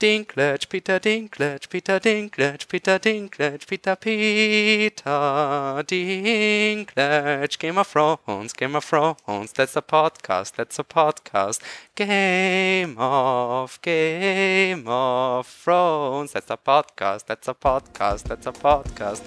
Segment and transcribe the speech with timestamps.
[0.00, 8.84] Dinklage, Peter Dinklage, Peter Dinklage, Peter Dinklage, Peter Peter Dinklage, Game of Thrones, Game of
[8.84, 11.60] Thrones, that's a podcast, that's a podcast,
[11.94, 19.22] Game of, Game of Thrones, that's a podcast, that's a podcast, that's a podcast.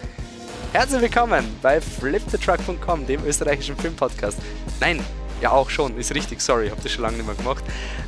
[0.73, 4.38] Herzlich willkommen bei flipthetruck.com, dem österreichischen Filmpodcast.
[4.81, 5.04] Nein,
[5.41, 7.63] ja, auch schon, ist richtig, sorry, hab das schon lange nicht mehr gemacht.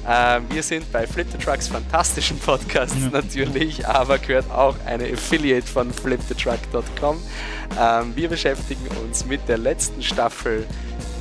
[0.08, 3.10] Äh, wir sind bei Flip the Trucks fantastischen Podcast ja.
[3.10, 7.18] natürlich, aber gehört auch eine Affiliate von flipthetruck.com.
[7.80, 10.66] Ähm, wir beschäftigen uns mit der letzten Staffel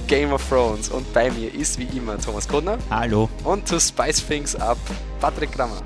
[0.07, 2.79] Game of Thrones und bei mir ist wie immer Thomas Kodner.
[2.91, 3.29] Hallo.
[3.45, 4.79] Und to Spice Things Up
[5.21, 5.83] Patrick Krammer.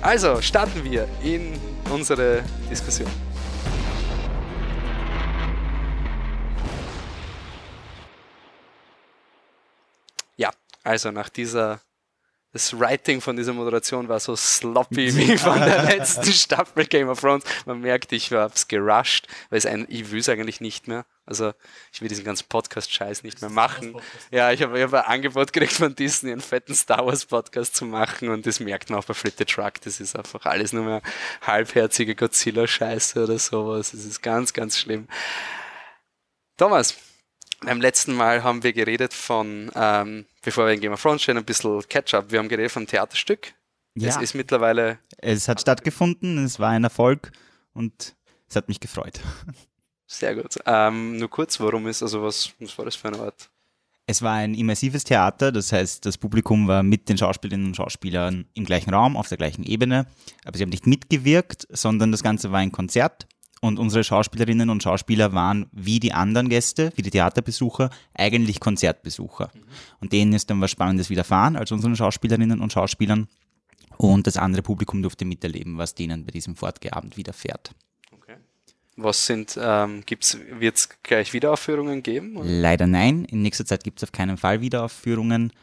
[0.00, 1.52] Also starten wir in
[1.90, 3.08] unsere Diskussion.
[10.84, 11.80] Also nach dieser,
[12.52, 17.20] das Writing von dieser Moderation war so sloppy wie von der letzten Staffel Game of
[17.20, 17.42] Thrones.
[17.64, 21.06] Man merkt, ich hab's gerusht, weil es ein, ich will es eigentlich nicht mehr.
[21.26, 21.54] Also
[21.90, 23.96] ich will diesen ganzen Podcast-Scheiß nicht mehr machen.
[24.30, 28.28] Ja, ich habe hab ein Angebot gekriegt von Disney, einen fetten Star Wars-Podcast zu machen
[28.28, 29.80] und das merkt man auch bei Flip the Truck.
[29.80, 31.02] Das ist einfach alles nur mehr
[31.40, 33.92] halbherzige Godzilla-Scheiße oder sowas.
[33.92, 35.08] Das ist ganz, ganz schlimm.
[36.58, 36.94] Thomas,
[37.62, 41.36] beim letzten Mal haben wir geredet von, ähm, bevor wir in Game of Thrones stehen,
[41.36, 42.30] ein bisschen Catch-up.
[42.30, 43.54] Wir haben geredet vom Theaterstück.
[43.96, 44.08] Ja.
[44.08, 44.98] Es ist mittlerweile.
[45.18, 47.32] Es hat stattgefunden, es war ein Erfolg
[47.72, 48.14] und
[48.48, 49.20] es hat mich gefreut.
[50.06, 50.56] Sehr gut.
[50.66, 53.50] Ähm, nur kurz, warum ist, also was, was war das für eine Art?
[54.06, 58.46] Es war ein immersives Theater, das heißt, das Publikum war mit den Schauspielerinnen und Schauspielern
[58.52, 60.06] im gleichen Raum, auf der gleichen Ebene,
[60.44, 63.26] aber sie haben nicht mitgewirkt, sondern das Ganze war ein Konzert
[63.64, 69.50] und unsere Schauspielerinnen und Schauspieler waren wie die anderen Gäste, wie die Theaterbesucher, eigentlich Konzertbesucher.
[69.54, 69.60] Mhm.
[70.00, 73.26] Und denen ist dann was Spannendes widerfahren, als unseren Schauspielerinnen und Schauspielern.
[73.96, 77.70] Und das andere Publikum durfte miterleben, was denen bei diesem Fortgeabend widerfährt.
[78.12, 78.36] Okay.
[78.96, 82.36] Was sind, ähm, gibt's, wird es gleich Wiederaufführungen geben?
[82.36, 82.46] Oder?
[82.46, 83.24] Leider nein.
[83.24, 85.54] In nächster Zeit gibt es auf keinen Fall Wiederaufführungen.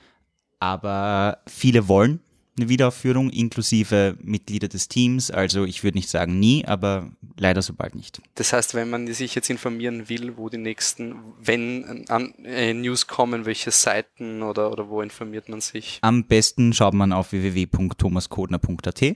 [0.60, 2.20] Aber viele wollen
[2.58, 5.32] eine Wiederaufführung inklusive Mitglieder des Teams.
[5.32, 8.22] Also ich würde nicht sagen nie, aber leider so bald nicht.
[8.36, 13.08] Das heißt, wenn man sich jetzt informieren will, wo die nächsten, wenn an, äh, News
[13.08, 16.00] kommen, welche Seiten oder, oder wo informiert man sich?
[16.02, 19.16] Am besten schaut man auf www.thomaskodner.at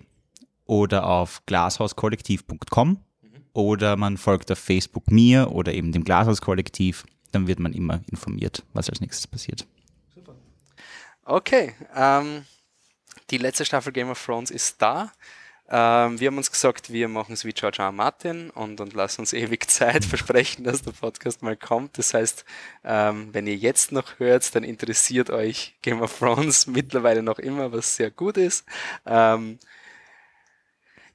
[0.66, 2.98] oder auf glashauskollektiv.com mhm.
[3.54, 7.06] oder man folgt auf Facebook mir oder eben dem Glashauskollektiv.
[7.32, 9.68] Dann wird man immer informiert, was als nächstes passiert.
[10.16, 10.36] Super.
[11.26, 11.74] Okay.
[11.94, 12.46] Ähm
[13.30, 15.12] die letzte Staffel Game of Thrones ist da.
[15.68, 17.86] Ähm, wir haben uns gesagt, wir machen es wie George R.
[17.86, 17.92] R.
[17.92, 21.98] Martin und, und lassen uns ewig Zeit versprechen, dass der Podcast mal kommt.
[21.98, 22.46] Das heißt,
[22.84, 27.72] ähm, wenn ihr jetzt noch hört, dann interessiert euch Game of Thrones mittlerweile noch immer,
[27.72, 28.66] was sehr gut ist.
[29.08, 29.58] Ähm,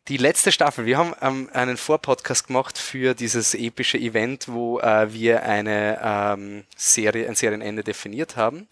[0.09, 5.13] die letzte Staffel, wir haben ähm, einen Vorpodcast gemacht für dieses epische Event, wo äh,
[5.13, 8.67] wir eine ähm, Serie, ein Serienende definiert haben.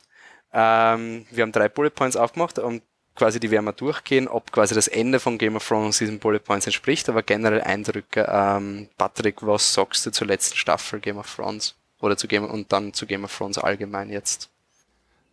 [0.53, 2.83] Ähm, wir haben drei Bullet Points aufgemacht und
[3.19, 6.67] quasi die wir durchgehen, ob quasi das Ende von Game of Thrones diesen Bullet Points
[6.67, 8.27] entspricht, aber generell Eindrücke.
[8.31, 11.75] Ähm, Patrick, was sagst du zur letzten Staffel Game of Thrones?
[12.01, 14.49] Oder zu Game und dann zu Game of Thrones allgemein jetzt?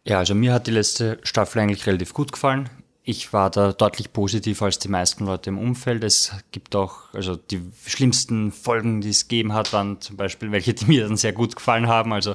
[0.04, 2.70] Ja, also mir hat die letzte Staffel eigentlich relativ gut gefallen.
[3.04, 6.04] Ich war da deutlich positiver als die meisten Leute im Umfeld.
[6.04, 10.74] Es gibt auch, also die schlimmsten Folgen, die es gegeben hat, waren zum Beispiel welche,
[10.74, 12.14] die mir dann sehr gut gefallen haben.
[12.14, 12.34] Also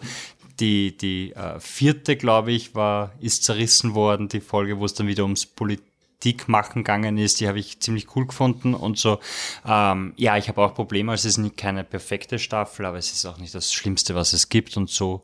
[0.61, 5.07] die, die äh, vierte, glaube ich, war, ist zerrissen worden, die Folge, wo es dann
[5.07, 8.75] wieder ums Politik machen gegangen ist, die habe ich ziemlich cool gefunden.
[8.75, 9.19] Und so.
[9.67, 13.25] Ähm, ja, ich habe auch Probleme, es ist nicht keine perfekte Staffel, aber es ist
[13.27, 14.77] auch nicht das Schlimmste, was es gibt.
[14.77, 15.23] Und so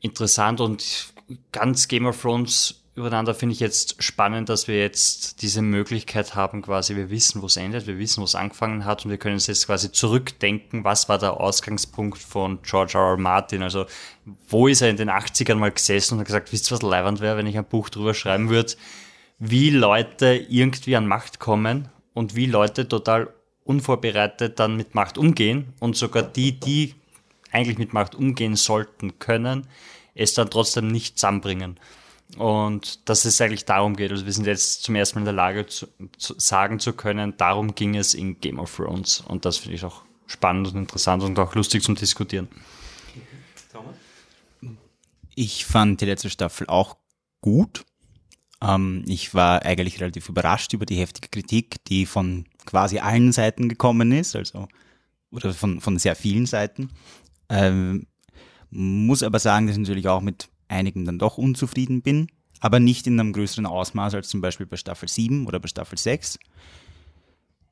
[0.00, 1.12] interessant und
[1.52, 6.62] ganz Game of Thrones übereinander finde ich jetzt spannend, dass wir jetzt diese Möglichkeit haben,
[6.62, 9.34] quasi, wir wissen, wo es endet, wir wissen, wo es angefangen hat und wir können
[9.34, 13.10] uns jetzt quasi zurückdenken, was war der Ausgangspunkt von George R.
[13.10, 13.16] R.
[13.18, 13.84] Martin, also
[14.48, 17.20] wo ist er in den 80ern mal gesessen und hat gesagt, wisst ihr, was leibend
[17.20, 18.72] wäre, wenn ich ein Buch drüber schreiben würde,
[19.38, 23.28] wie Leute irgendwie an Macht kommen und wie Leute total
[23.64, 26.94] unvorbereitet dann mit Macht umgehen und sogar die, die
[27.52, 29.66] eigentlich mit Macht umgehen sollten können,
[30.14, 31.78] es dann trotzdem nicht zusammenbringen.
[32.36, 34.10] Und dass es eigentlich darum geht.
[34.10, 35.86] Also wir sind jetzt zum ersten Mal in der Lage zu,
[36.18, 39.20] zu sagen zu können, darum ging es in Game of Thrones.
[39.20, 42.48] Und das finde ich auch spannend und interessant und auch lustig zum Diskutieren.
[45.34, 46.96] Ich fand die letzte Staffel auch
[47.40, 47.84] gut.
[48.60, 53.68] Ähm, ich war eigentlich relativ überrascht über die heftige Kritik, die von quasi allen Seiten
[53.68, 54.66] gekommen ist, also
[55.30, 56.90] oder von, von sehr vielen Seiten.
[57.48, 58.06] Ähm,
[58.70, 62.28] muss aber sagen, dass ich natürlich auch mit einigen dann doch unzufrieden bin.
[62.60, 65.98] aber nicht in einem größeren Ausmaß als zum Beispiel bei Staffel 7 oder bei Staffel
[65.98, 66.38] 6.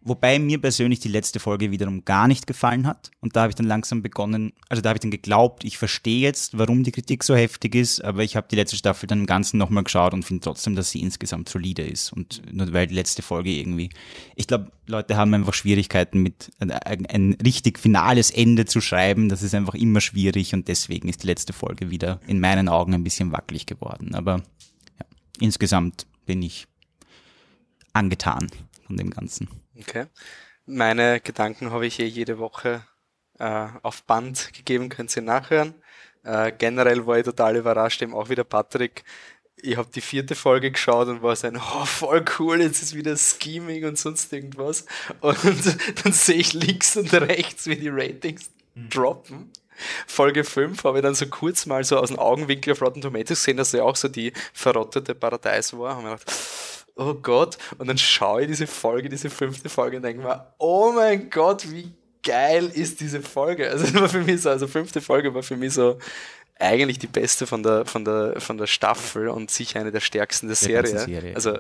[0.07, 3.11] Wobei mir persönlich die letzte Folge wiederum gar nicht gefallen hat.
[3.21, 6.21] Und da habe ich dann langsam begonnen, also da habe ich dann geglaubt, ich verstehe
[6.21, 9.27] jetzt, warum die Kritik so heftig ist, aber ich habe die letzte Staffel dann im
[9.27, 12.13] Ganzen nochmal geschaut und finde trotzdem, dass sie insgesamt solide ist.
[12.13, 13.89] Und nur weil die letzte Folge irgendwie.
[14.37, 19.31] Ich glaube, Leute haben einfach Schwierigkeiten mit ein, ein richtig finales Ende zu schreiben.
[19.31, 22.93] Das ist einfach immer schwierig und deswegen ist die letzte Folge wieder in meinen Augen
[22.93, 24.15] ein bisschen wackelig geworden.
[24.15, 24.43] Aber
[24.99, 25.07] ja,
[25.41, 26.67] insgesamt bin ich
[27.95, 28.51] angetan
[28.87, 29.49] von dem Ganzen.
[29.79, 30.07] Okay.
[30.67, 32.87] Meine Gedanken habe ich eh jede Woche
[33.39, 35.75] äh, auf Band gegeben, könnt ihr nachhören.
[36.23, 39.05] Äh, generell war ich total überrascht, eben auch wieder Patrick.
[39.57, 42.95] Ich habe die vierte Folge geschaut und war so ein, oh, voll cool, jetzt ist
[42.95, 44.87] wieder Scheming und sonst irgendwas.
[45.21, 45.39] Und
[46.05, 48.91] dann sehe ich links und rechts, wie die Ratings mhm.
[48.91, 49.53] droppen.
[50.07, 53.41] Folge 5 habe ich dann so kurz mal so aus dem Augenwinkel auf Rotten Tomatoes
[53.41, 55.97] gesehen, dass ja auch so die verrottete Paradies war.
[55.97, 56.33] Und mir gedacht,
[56.97, 57.59] oh Gott.
[57.79, 61.71] Und dann schaue ich diese Folge, diese fünfte Folge und denke mir, oh mein Gott,
[61.71, 61.93] wie
[62.23, 63.71] geil ist diese Folge.
[63.71, 65.99] Also das war für mich so, also fünfte Folge war für mich so
[66.59, 70.47] eigentlich die beste von der, von der, von der Staffel und sicher eine der stärksten
[70.47, 70.99] der, der Serie.
[70.99, 71.35] Serie.
[71.35, 71.59] Also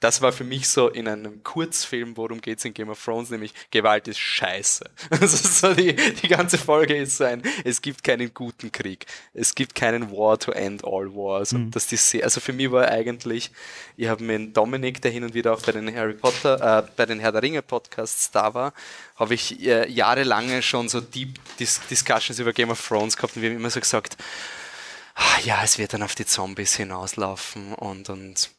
[0.00, 3.30] das war für mich so in einem Kurzfilm, worum geht es in Game of Thrones,
[3.30, 4.84] nämlich Gewalt ist scheiße.
[5.10, 9.06] Also so die, die ganze Folge ist so ein, es gibt keinen guten Krieg.
[9.32, 11.52] Es gibt keinen War to end all wars.
[11.52, 11.66] Mhm.
[11.66, 13.50] Und das die also für mich war eigentlich,
[13.96, 17.06] ich habe mit Dominik, der hin und wieder auch bei den Harry Potter, äh, bei
[17.06, 18.74] den Herr der Ringe Podcasts da war,
[19.16, 23.42] habe ich äh, jahrelange schon so Deep Dis Discussions über Game of Thrones gehabt und
[23.42, 24.18] wir haben immer so gesagt,
[25.14, 28.50] ah, ja, es wird dann auf die Zombies hinauslaufen und, und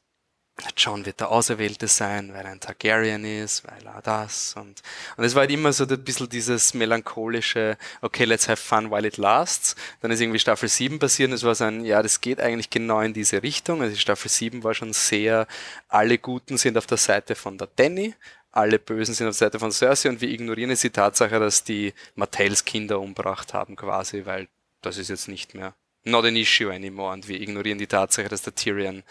[0.76, 4.82] John wird der Auserwählte sein, weil er ein Targaryen ist, weil er das und,
[5.16, 9.08] und es war halt immer so ein bisschen dieses melancholische, okay, let's have fun while
[9.08, 9.76] it lasts.
[10.02, 12.70] Dann ist irgendwie Staffel 7 passiert und es war so ein, ja, das geht eigentlich
[12.70, 13.82] genau in diese Richtung.
[13.82, 15.48] Also Staffel 7 war schon sehr,
[15.90, 18.16] alle Guten sind auf der Seite von der Danny,
[18.52, 21.64] alle Bösen sind auf der Seite von Cersei und wir ignorieren jetzt die Tatsache, dass
[21.64, 24.48] die Martells Kinder umbracht haben quasi, weil
[24.82, 28.42] das ist jetzt nicht mehr not an issue anymore und wir ignorieren die Tatsache, dass
[28.42, 29.04] der Tyrion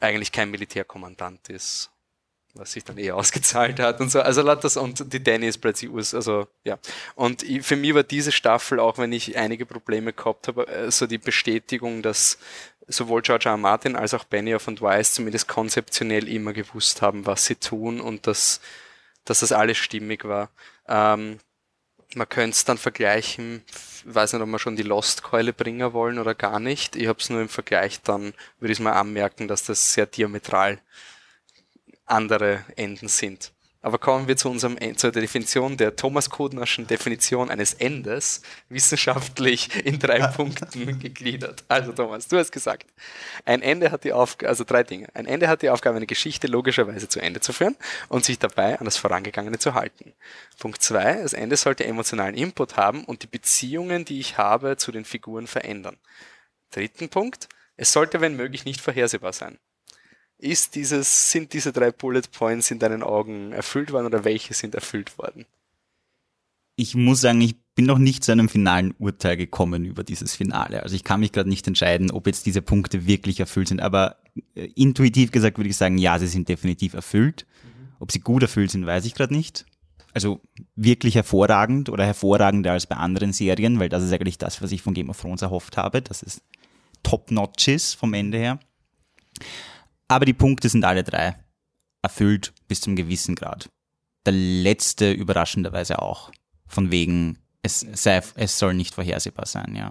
[0.00, 1.90] eigentlich kein Militärkommandant ist,
[2.54, 4.20] was sich dann eher ausgezahlt hat und so.
[4.20, 6.78] Also das und die Danny ist plötzlich US, also ja.
[7.14, 11.06] Und für mich war diese Staffel, auch wenn ich einige Probleme gehabt habe, so also
[11.06, 12.38] die Bestätigung, dass
[12.88, 13.52] sowohl George R.
[13.52, 13.56] R.
[13.56, 18.26] Martin als auch Benioff und Weiss zumindest konzeptionell immer gewusst haben, was sie tun und
[18.26, 18.60] dass,
[19.24, 20.50] dass das alles stimmig war.
[20.88, 21.38] Ähm,
[22.14, 23.62] man könnte es dann vergleichen,
[24.04, 26.96] weiß nicht, ob wir schon die Lost-Keule bringen wollen oder gar nicht.
[26.96, 30.80] Ich habe es nur im Vergleich, dann würde ich mal anmerken, dass das sehr diametral
[32.06, 33.52] andere Enden sind.
[33.86, 40.00] Aber kommen wir zu unserem, zur Definition der Thomas Kodnerschen Definition eines Endes, wissenschaftlich in
[40.00, 41.62] drei Punkten gegliedert.
[41.68, 42.92] Also Thomas, du hast gesagt,
[43.44, 45.06] ein Ende hat die Aufgabe, also drei Dinge.
[45.14, 47.76] Ein Ende hat die Aufgabe, eine Geschichte logischerweise zu Ende zu führen
[48.08, 50.14] und sich dabei an das Vorangegangene zu halten.
[50.58, 54.90] Punkt zwei, das Ende sollte emotionalen Input haben und die Beziehungen, die ich habe, zu
[54.90, 55.96] den Figuren verändern.
[56.72, 59.60] Dritten Punkt, es sollte, wenn möglich, nicht vorhersehbar sein.
[60.38, 64.74] Ist dieses, sind diese drei Bullet Points in deinen Augen erfüllt worden oder welche sind
[64.74, 65.46] erfüllt worden?
[66.76, 70.82] Ich muss sagen, ich bin noch nicht zu einem finalen Urteil gekommen über dieses Finale.
[70.82, 73.80] Also ich kann mich gerade nicht entscheiden, ob jetzt diese Punkte wirklich erfüllt sind.
[73.80, 74.16] Aber
[74.54, 77.46] äh, intuitiv gesagt würde ich sagen, ja, sie sind definitiv erfüllt.
[77.64, 77.88] Mhm.
[77.98, 79.64] Ob sie gut erfüllt sind, weiß ich gerade nicht.
[80.12, 80.40] Also
[80.74, 84.80] wirklich hervorragend oder hervorragender als bei anderen Serien, weil das ist eigentlich das, was ich
[84.80, 86.40] von Game of Thrones erhofft habe, dass es
[87.02, 88.58] top-notch ist vom Ende her.
[90.08, 91.36] Aber die Punkte sind alle drei
[92.02, 93.68] erfüllt bis zum gewissen Grad.
[94.26, 96.30] Der letzte überraschenderweise auch.
[96.68, 99.90] Von wegen, es, sei, es soll nicht vorhersehbar sein, ja.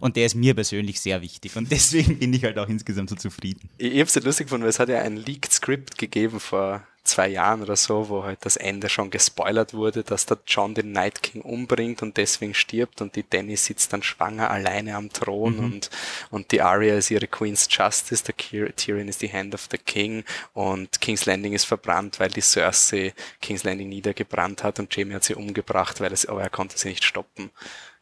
[0.00, 3.16] Und der ist mir persönlich sehr wichtig und deswegen bin ich halt auch insgesamt so
[3.16, 3.68] zufrieden.
[3.78, 6.86] Ich, ich habe es lustig gefunden, weil es hat ja ein Leaked Script gegeben vor
[7.04, 10.92] zwei Jahren oder so, wo halt das Ende schon gespoilert wurde, dass der John den
[10.92, 15.56] Night King umbringt und deswegen stirbt und die Danny sitzt dann schwanger alleine am Thron
[15.56, 15.64] mhm.
[15.64, 15.90] und,
[16.30, 18.36] und die Arya ist ihre Queen's Justice, der
[18.74, 23.12] Tyrion ist die Hand of the King und King's Landing ist verbrannt, weil die Cersei
[23.42, 26.88] King's Landing niedergebrannt hat und Jamie hat sie umgebracht, weil es, aber er konnte sie
[26.88, 27.50] nicht stoppen.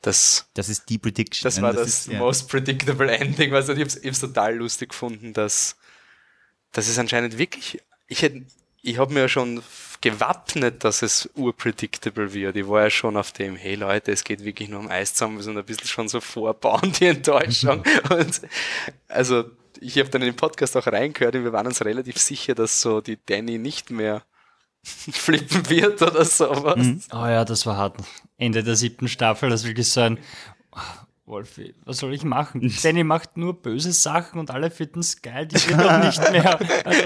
[0.00, 1.44] Das, das ist die Prediction.
[1.44, 2.18] Das war das, das ist, ja.
[2.18, 3.52] most predictable ending.
[3.54, 5.76] Also ich habe es total lustig gefunden, dass,
[6.72, 8.44] dass es anscheinend wirklich, ich hätte,
[8.82, 9.62] ich habe mir ja schon
[10.00, 12.56] gewappnet, dass es urpredictable wird.
[12.56, 15.36] Ich war ja schon auf dem, hey Leute, es geht wirklich nur um Eis zusammen,
[15.36, 17.84] wir sind ein bisschen schon so vorbauen, die Enttäuschung.
[18.10, 18.40] und
[19.08, 19.44] also
[19.80, 22.80] ich habe dann in den Podcast auch reingehört und wir waren uns relativ sicher, dass
[22.80, 24.22] so die Danny nicht mehr
[24.82, 26.76] flippen wird oder sowas.
[26.76, 27.00] Mhm.
[27.12, 27.96] Oh ja, das war hart.
[28.38, 30.18] Ende der siebten Staffel, das wirklich so ein
[31.24, 32.74] Wolfi, was soll ich machen?
[32.82, 36.58] Danny macht nur böse Sachen und alle finden es geil, die will doch nicht mehr.
[36.84, 37.02] Also,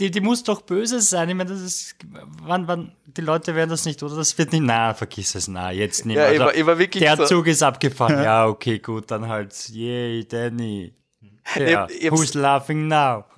[0.00, 1.28] die, die muss doch böse sein.
[1.28, 1.96] Ich meine, das ist,
[2.42, 4.16] wann, wann, die Leute werden das nicht, oder?
[4.16, 6.32] Das wird nicht, na, vergiss es, na, jetzt nicht Ja, mehr.
[6.34, 8.22] ich war- ich war wirklich der so- Zug ist abgefahren.
[8.22, 10.94] Ja, okay, gut, dann halt, yay, Danny.
[11.56, 13.24] Ja, Ich- ich who's laughing now?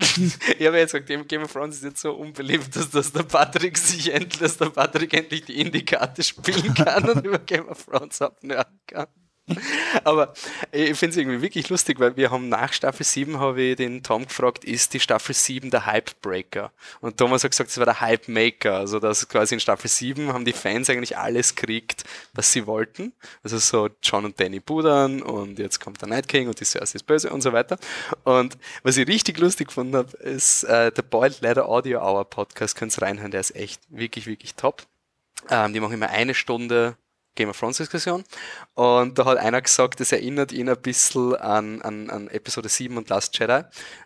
[0.58, 3.24] Ich habe jetzt gesagt, Game Game of Thrones ist jetzt so unbeliebt, dass, dass der
[3.24, 7.84] Patrick sich endlich, dass der Patrick endlich die Indie-Karte spielen kann und über Game of
[7.84, 9.06] Thrones abnörden kann.
[10.04, 10.34] Aber
[10.72, 14.02] ich finde es irgendwie wirklich lustig, weil wir haben nach Staffel 7 habe ich den
[14.02, 16.72] Tom gefragt, ist die Staffel 7 der Hype-Breaker?
[17.00, 18.74] Und Thomas hat gesagt, es war der Hype-Maker.
[18.74, 23.12] Also dass quasi in Staffel 7 haben die Fans eigentlich alles gekriegt, was sie wollten.
[23.44, 26.96] Also so John und Danny Budan und jetzt kommt der Night King und die Cersei
[26.96, 27.78] ist böse und so weiter.
[28.24, 32.74] Und was ich richtig lustig gefunden habe, ist äh, der Boiled Leather Audio Hour Podcast,
[32.76, 34.82] könnt ihr reinhören, der ist echt wirklich, wirklich top.
[35.50, 36.96] Ähm, die machen immer eine Stunde
[37.36, 38.24] Game of Thrones Diskussion.
[38.74, 42.96] Und da hat einer gesagt, das erinnert ihn ein bisschen an, an, an Episode 7
[42.96, 43.62] und Last Jedi.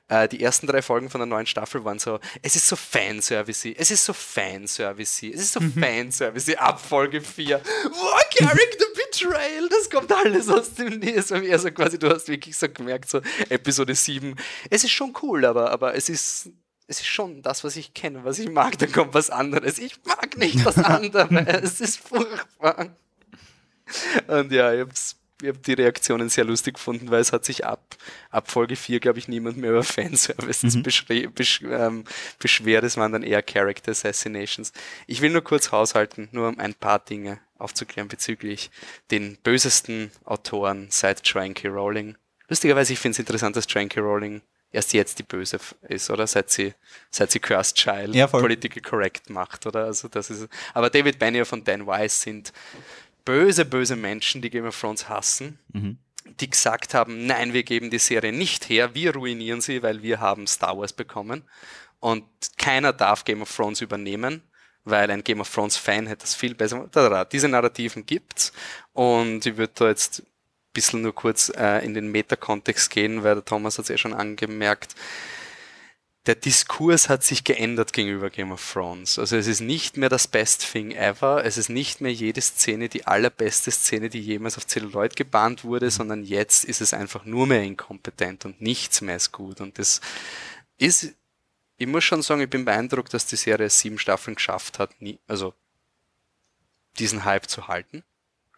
[0.09, 3.75] Äh, die ersten drei Folgen von der neuen Staffel waren so, es ist so Fanservice,
[3.77, 7.61] es ist so Fanservice, es ist so Fanservice, ab Folge 4.
[7.85, 11.33] Wow, Character Betrayal, das kommt alles aus dem Nies.
[11.33, 14.35] Also quasi, du hast wirklich so gemerkt, so Episode 7,
[14.69, 16.51] es ist schon cool, aber, aber es ist
[16.91, 19.79] es ist schon das, was ich kenne, was ich mag, dann kommt was anderes.
[19.79, 21.29] Ich mag nicht das andere.
[21.63, 22.97] es ist furchtbar.
[24.27, 27.65] Und ja, ich hab's ich habe die Reaktionen sehr lustig gefunden, weil es hat sich
[27.65, 27.97] ab,
[28.31, 32.05] ab Folge 4, glaube ich, niemand mehr über Fanservices beschre- besch ähm,
[32.39, 32.85] beschwert.
[32.85, 34.73] Es waren dann eher Character Assassinations.
[35.07, 38.71] Ich will nur kurz haushalten, nur um ein paar Dinge aufzuklären bezüglich
[39.11, 41.69] den bösesten Autoren seit Joanne K.
[41.69, 42.17] Rowling.
[42.49, 44.01] Lustigerweise, ich finde es interessant, dass Joanne K.
[44.01, 44.43] Rowling
[44.73, 46.27] erst jetzt die Böse ist, oder?
[46.27, 46.75] Seit sie,
[47.11, 48.43] seit sie Cursed Child Ja, voll.
[48.43, 49.85] Political Correct macht, oder?
[49.85, 52.53] Also das ist, aber David Benioff und Dan Weiss sind
[53.31, 55.57] böse, böse Menschen, die Game of Thrones hassen,
[56.41, 60.19] die gesagt haben, nein, wir geben die Serie nicht her, wir ruinieren sie, weil wir
[60.19, 61.45] haben Star Wars bekommen.
[62.01, 62.25] Und
[62.59, 64.43] keiner darf Game of Thrones übernehmen,
[64.83, 66.89] weil ein Game of Thrones Fan hätte das viel besser.
[67.31, 68.53] Diese Narrativen gibt's.
[68.95, 70.27] Und ich würde da jetzt ein
[70.73, 74.15] bisschen nur kurz äh, in den Meta-Kontext gehen, weil der Thomas hat es eh schon
[74.15, 74.97] angemerkt
[76.27, 79.19] der Diskurs hat sich geändert gegenüber Game of Thrones.
[79.19, 82.91] Also es ist nicht mehr das Best Thing ever, es ist nicht mehr jede Szene
[82.91, 87.47] die allerbeste Szene, die jemals auf Celluloid gebahnt wurde, sondern jetzt ist es einfach nur
[87.47, 89.63] mehr inkompetent und nichts mehr ist gut.
[89.63, 90.03] Und das
[90.77, 91.15] ist,
[91.79, 95.19] ich muss schon sagen, ich bin beeindruckt, dass die Serie sieben Staffeln geschafft hat, nie,
[95.27, 95.55] also
[96.99, 98.05] diesen Hype zu halten.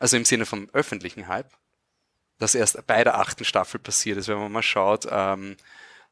[0.00, 1.50] Also im Sinne vom öffentlichen Hype.
[2.38, 5.57] Das erst bei der achten Staffel passiert ist, wenn man mal schaut, ähm,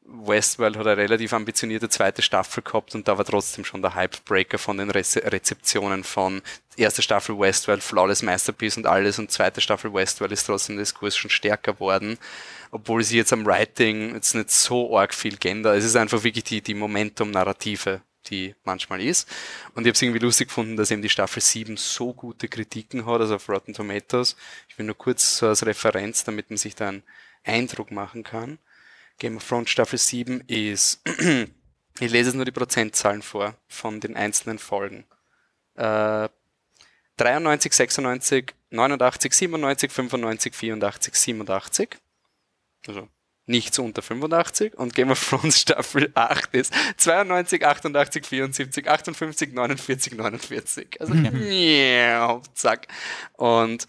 [0.03, 4.57] Westworld hat eine relativ ambitionierte zweite Staffel gehabt und da war trotzdem schon der Hypebreaker
[4.57, 6.41] von den Reze Rezeptionen von
[6.75, 11.15] erste Staffel Westworld, Flawless Masterpiece und alles und zweite Staffel Westworld ist trotzdem der Diskurs
[11.15, 12.17] schon stärker worden,
[12.71, 15.77] obwohl sie jetzt am Writing jetzt nicht so arg viel geändert.
[15.77, 19.29] Es ist einfach wirklich die, die Momentum-Narrative, die manchmal ist.
[19.75, 23.05] Und ich habe es irgendwie lustig gefunden, dass eben die Staffel 7 so gute Kritiken
[23.05, 24.35] hat, also auf Rotten Tomatoes.
[24.67, 27.03] Ich will nur kurz so als Referenz, damit man sich da einen
[27.43, 28.59] Eindruck machen kann.
[29.21, 30.99] Game of Thrones Staffel 7 ist,
[31.99, 35.05] ich lese jetzt nur die Prozentzahlen vor von den einzelnen Folgen.
[35.75, 36.27] Äh,
[37.17, 41.97] 93, 96, 89, 97, 95, 84, 87.
[42.87, 43.07] Also
[43.45, 44.75] nichts unter 85.
[44.79, 50.99] Und Game of Thrones Staffel 8 ist 92, 88, 74, 58, 49, 49.
[50.99, 52.87] Also, ja, zack.
[53.33, 53.85] Und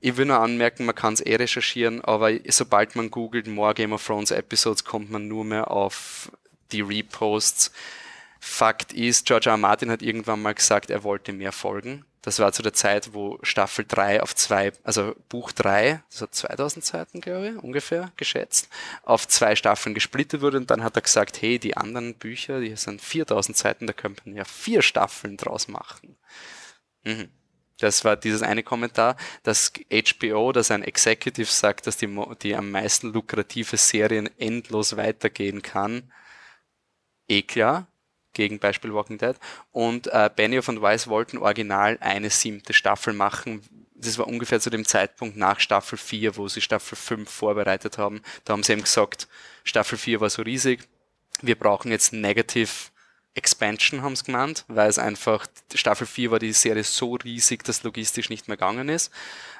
[0.00, 3.92] ich will nur anmerken, man kann es eh recherchieren, aber sobald man googelt More Game
[3.92, 6.30] of Thrones Episodes, kommt man nur mehr auf
[6.72, 7.72] die Reposts.
[8.40, 9.54] Fakt ist, George R.
[9.54, 9.58] R.
[9.58, 12.04] Martin hat irgendwann mal gesagt, er wollte mehr Folgen.
[12.22, 16.34] Das war zu der Zeit, wo Staffel 3 auf zwei, also Buch 3, das hat
[16.34, 18.68] 2000 Seiten, glaube ich, ungefähr geschätzt,
[19.02, 22.76] auf zwei Staffeln gesplittet wurde und dann hat er gesagt, hey, die anderen Bücher, die
[22.76, 26.16] sind 4000 Seiten, da könnte man ja vier Staffeln draus machen.
[27.04, 27.28] Mhm.
[27.78, 32.08] Das war dieses eine Kommentar, dass HBO, dass ein Executive sagt, dass die,
[32.42, 36.12] die am meisten lukrative Serien endlos weitergehen kann.
[37.28, 37.86] Eh klar,
[38.32, 39.36] gegen Beispiel Walking Dead.
[39.70, 43.62] Und äh, Benioff und Weiss wollten original eine siebte Staffel machen.
[43.94, 48.22] Das war ungefähr zu dem Zeitpunkt nach Staffel 4, wo sie Staffel 5 vorbereitet haben.
[48.44, 49.28] Da haben sie eben gesagt,
[49.64, 50.88] Staffel 4 war so riesig,
[51.42, 52.70] wir brauchen jetzt Negative
[53.38, 57.82] Expansion, haben sie genannt, weil es einfach, Staffel 4 war die Serie so riesig, dass
[57.82, 59.10] logistisch nicht mehr gegangen ist.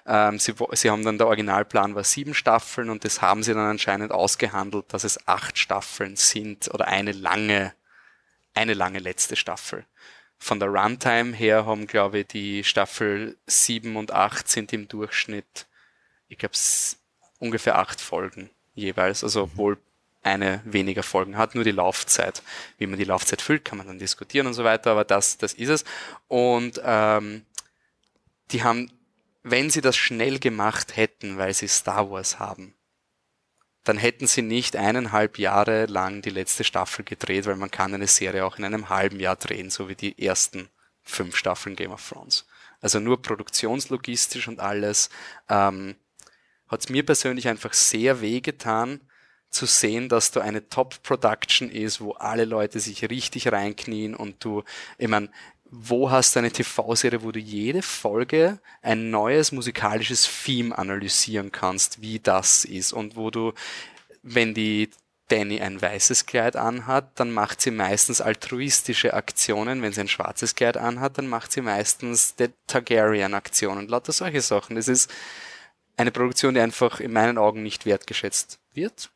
[0.07, 3.71] Ähm, sie, sie haben dann, der Originalplan war sieben Staffeln und das haben sie dann
[3.71, 7.73] anscheinend ausgehandelt, dass es acht Staffeln sind oder eine lange,
[8.55, 9.87] eine lange letzte Staffel.
[10.37, 15.69] Von der Runtime her haben, glaube ich, die Staffel 7 und 8 sind im Durchschnitt
[16.29, 16.55] ich glaube,
[17.39, 19.79] ungefähr acht Folgen jeweils, also obwohl
[20.29, 22.43] eine weniger Folgen hat, nur die Laufzeit.
[22.79, 25.55] Wie man die Laufzeit füllt, kann man dann diskutieren und so weiter, aber das, das
[25.55, 25.85] ist es.
[26.29, 27.45] Und ähm,
[28.51, 28.91] die haben,
[29.43, 32.75] wenn sie das schnell gemacht hätten, weil sie Star Wars haben,
[33.85, 38.07] dann hätten sie nicht eineinhalb Jahre lang die letzte Staffel gedreht, weil man kann eine
[38.07, 40.69] Serie auch in einem halben Jahr drehen, so wie die ersten
[41.03, 42.47] fünf Staffeln Game of Thrones.
[42.81, 45.09] Also nur produktionslogistisch und alles
[45.49, 45.97] ähm,
[46.69, 49.01] hat es mir persönlich einfach sehr weh getan,
[49.51, 54.63] zu sehen, dass da eine Top-Production ist, wo alle Leute sich richtig reinknien und du,
[54.99, 55.31] ich meine,
[55.71, 62.01] wo hast du eine TV-Serie, wo du jede Folge ein neues musikalisches Theme analysieren kannst,
[62.01, 63.53] wie das ist und wo du,
[64.23, 64.91] wenn die
[65.29, 69.83] Danny ein weißes Kleid anhat, dann macht sie meistens altruistische Aktionen.
[69.83, 73.89] Wenn sie ein schwarzes Kleid anhat, dann macht sie meistens die Targaryen-Aktionen.
[73.89, 74.77] Lauter solche Sachen.
[74.77, 75.11] Das ist
[75.99, 79.11] eine Produktion, die einfach in meinen Augen nicht wertgeschätzt wird.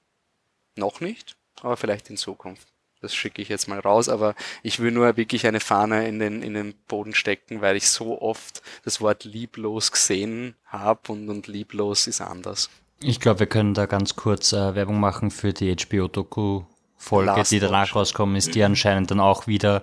[0.77, 2.69] Noch nicht, aber vielleicht in Zukunft.
[3.01, 6.41] Das schicke ich jetzt mal raus, aber ich will nur wirklich eine Fahne in den,
[6.41, 11.49] in den Boden stecken, weil ich so oft das Wort lieblos gesehen habe und, und
[11.49, 12.71] lieblos ist anders.
[13.01, 17.97] Ich glaube, wir können da ganz kurz äh, Werbung machen für die HBO-Doku-Folge, die danach
[17.97, 19.83] rauskommen ist, die anscheinend dann auch wieder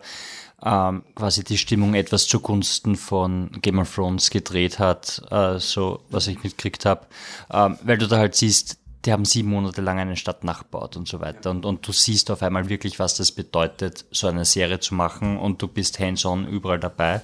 [0.63, 6.27] ähm, quasi die Stimmung etwas zugunsten von Game of Thrones gedreht hat, äh, so was
[6.27, 7.07] ich mitgekriegt habe,
[7.51, 11.07] ähm, weil du da halt siehst, die haben sieben Monate lang eine Stadt nachgebaut und
[11.07, 11.51] so weiter.
[11.51, 15.37] Und, und du siehst auf einmal wirklich, was das bedeutet, so eine Serie zu machen
[15.37, 17.21] und du bist hands-on überall dabei.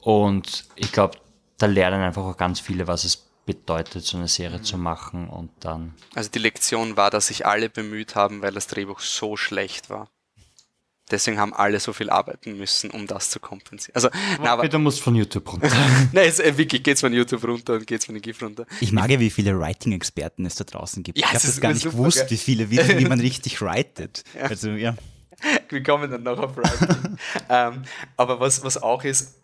[0.00, 1.18] Und ich glaube,
[1.58, 3.16] da lernen einfach auch ganz viele, was es
[3.46, 4.64] bedeutet, so eine Serie mhm.
[4.64, 5.94] zu machen und dann.
[6.14, 10.08] Also die Lektion war, dass sich alle bemüht haben, weil das Drehbuch so schlecht war.
[11.10, 13.94] Deswegen haben alle so viel arbeiten müssen, um das zu kompensieren.
[13.94, 14.08] Also,
[14.42, 15.68] na, aber du musst von YouTube runter.
[16.12, 18.64] Nein, es, äh, wirklich geht's von YouTube runter und geht's von den GIF runter.
[18.80, 21.18] Ich mag ja, wie viele Writing-Experten es da draußen gibt.
[21.18, 24.24] Ja, ich habe das gar nicht gewusst, wie viele wissen, wie man richtig writet.
[24.34, 24.46] Ja.
[24.46, 24.96] Also, ja.
[25.68, 27.18] Wir kommen dann noch auf Writing.
[27.50, 27.82] ähm,
[28.16, 29.34] aber was, was auch ist,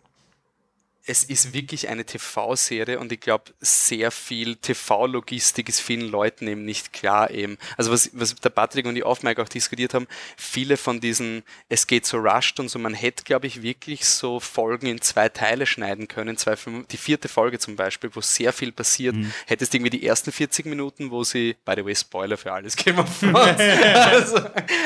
[1.05, 6.63] es ist wirklich eine TV-Serie und ich glaube, sehr viel TV-Logistik ist vielen Leuten eben
[6.63, 7.57] nicht klar eben.
[7.75, 11.87] Also was, was der Patrick und die Off-Mike auch diskutiert haben, viele von diesen, es
[11.87, 15.65] geht so rushed und so, man hätte, glaube ich, wirklich so Folgen in zwei Teile
[15.65, 16.55] schneiden können, zwei,
[16.91, 19.33] die vierte Folge zum Beispiel, wo sehr viel passiert, mhm.
[19.47, 22.99] hättest irgendwie die ersten 40 Minuten, wo sie, by the way, Spoiler für alles Game
[22.99, 24.37] of Thrones, also,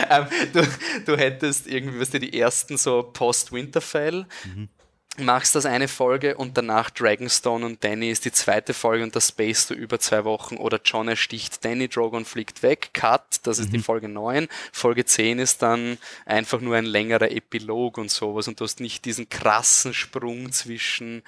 [0.10, 0.68] ähm, du,
[1.06, 4.70] du hättest irgendwie, was weißt du, die ersten so Post-Winterfell, mhm
[5.18, 9.30] machst das eine Folge und danach Dragonstone und Danny ist die zweite Folge und das
[9.30, 13.70] spacest du über zwei Wochen oder John ersticht Danny, Drogon fliegt weg, Cut, das ist
[13.70, 13.74] mhm.
[13.74, 18.60] die Folge 9, Folge 10 ist dann einfach nur ein längerer Epilog und sowas und
[18.60, 21.24] du hast nicht diesen krassen Sprung zwischen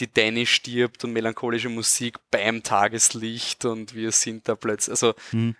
[0.00, 5.56] die Danny stirbt und melancholische Musik beim Tageslicht und wir sind da plötzlich, also mhm.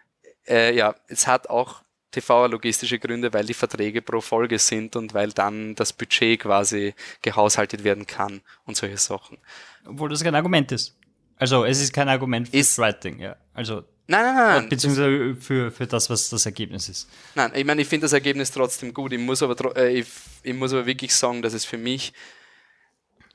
[0.47, 5.31] äh, ja, es hat auch TV-logistische Gründe, weil die Verträge pro Folge sind und weil
[5.31, 9.39] dann das Budget quasi gehaushaltet werden kann und solche Sachen.
[9.87, 10.97] Obwohl das kein Argument ist.
[11.37, 13.37] Also es ist kein Argument für Writing, ja.
[13.55, 14.69] Also Nein, nein, nein.
[14.71, 17.11] Beziehungsweise für, für das, was das Ergebnis ist.
[17.35, 19.13] Nein, ich meine, ich finde das Ergebnis trotzdem gut.
[19.13, 20.07] Ich muss, aber, äh, ich,
[20.43, 22.15] ich muss aber wirklich sagen, dass es für mich,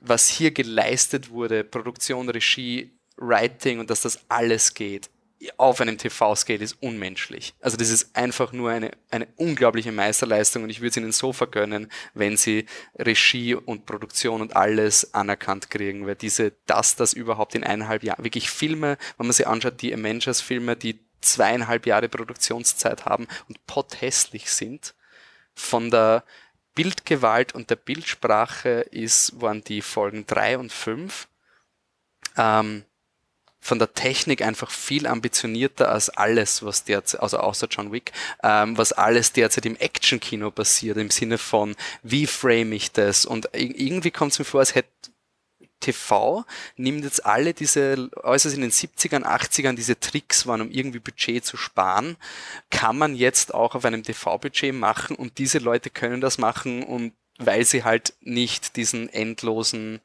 [0.01, 5.11] was hier geleistet wurde, Produktion, Regie, Writing und dass das alles geht,
[5.57, 7.53] auf einem TV-Scale ist unmenschlich.
[7.61, 11.33] Also das ist einfach nur eine, eine unglaubliche Meisterleistung und ich würde es ihnen so
[11.33, 12.65] vergönnen, wenn sie
[12.97, 18.23] Regie und Produktion und alles anerkannt kriegen, weil diese, dass das überhaupt in eineinhalb Jahren,
[18.23, 24.51] wirklich Filme, wenn man sich anschaut, die Avengers-Filme, die zweieinhalb Jahre Produktionszeit haben und pothässlich
[24.51, 24.93] sind,
[25.55, 26.23] von der
[26.75, 31.27] Bildgewalt und der Bildsprache ist, waren die Folgen drei und fünf
[32.37, 32.83] ähm,
[33.63, 38.11] von der Technik einfach viel ambitionierter als alles, was derzeit, also außer John Wick,
[38.43, 43.25] ähm, was alles derzeit im Action-Kino passiert, im Sinne von, wie frame ich das?
[43.25, 44.89] Und irgendwie kommt es mir vor, als hätte
[45.79, 46.45] TV
[46.75, 51.45] nimmt jetzt alle diese, äußerst in den 70ern, 80ern diese Tricks waren, um irgendwie Budget
[51.45, 52.17] zu sparen,
[52.69, 57.13] kann man jetzt auch auf einem TV-Budget machen und diese Leute können das machen und
[57.37, 60.01] weil sie halt nicht diesen endlosen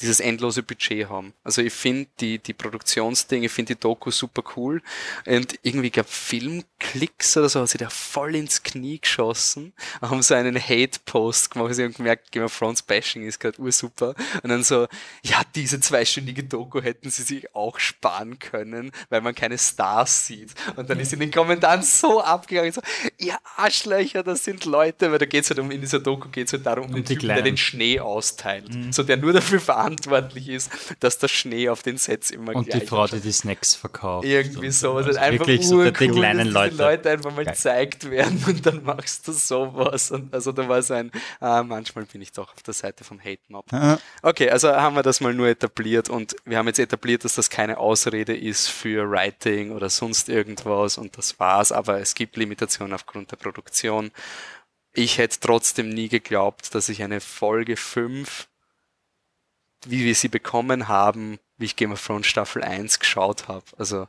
[0.00, 1.34] dieses endlose Budget haben.
[1.44, 4.82] Also ich finde die, die Produktionsdinge, ich finde die Doku super cool.
[5.26, 10.34] Und irgendwie gab Filmklicks oder so, hat sich da voll ins Knie geschossen, haben so
[10.34, 14.14] einen Hate-Post gemacht, sie haben gemerkt, Game of Thrones Bashing ist gerade ursuper.
[14.42, 14.86] Und dann so,
[15.22, 20.54] ja, diese zweistündige Doku hätten sie sich auch sparen können, weil man keine Stars sieht.
[20.76, 22.80] Und dann ist in den Kommentaren so abgegangen, so,
[23.18, 26.46] ihr Arschlöcher, das sind Leute, weil da geht es halt um, in dieser Doku geht
[26.46, 28.74] es halt darum, um den Typen, der den Schnee austeilt.
[28.74, 28.92] Mhm.
[28.92, 32.68] So, der nur dafür verantwortlich verantwortlich ist, dass der Schnee auf den Sets immer Und
[32.68, 34.26] gleich die Frau, die die Snacks verkauft.
[34.26, 35.06] Irgendwie Und sowas.
[35.06, 36.70] also einfach wirklich so urcool, die kleinen dass Leute.
[36.76, 37.54] die Leute einfach mal Geil.
[37.54, 40.10] gezeigt werden und dann machst du sowas.
[40.10, 43.20] Und also da war so ein, ah, manchmal bin ich doch auf der Seite vom
[43.20, 43.66] Hate Mob.
[43.72, 47.34] Ah, Okay, also haben wir das mal nur etabliert und wir haben jetzt etabliert, dass
[47.34, 52.36] das keine Ausrede ist für Writing oder sonst irgendwas und das war's, aber es gibt
[52.36, 54.10] Limitationen aufgrund der Produktion.
[54.92, 58.48] Ich hätte trotzdem nie geglaubt, dass ich eine Folge 5,
[59.86, 63.64] wie wir sie bekommen haben, wie ich Game of Thrones Staffel 1 geschaut habe.
[63.78, 64.06] Also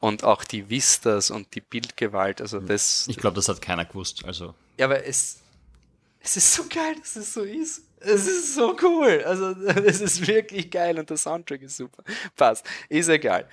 [0.00, 4.24] und auch die Vistas und die Bildgewalt, also das Ich glaube, das hat keiner gewusst.
[4.24, 5.38] Also ja, aber es,
[6.20, 7.82] es ist so geil, dass es so ist.
[8.00, 9.22] Es ist so cool.
[9.24, 9.50] Also,
[9.84, 12.04] es ist wirklich geil und der Soundtrack ist super.
[12.36, 12.64] Passt.
[12.88, 13.48] Ist egal.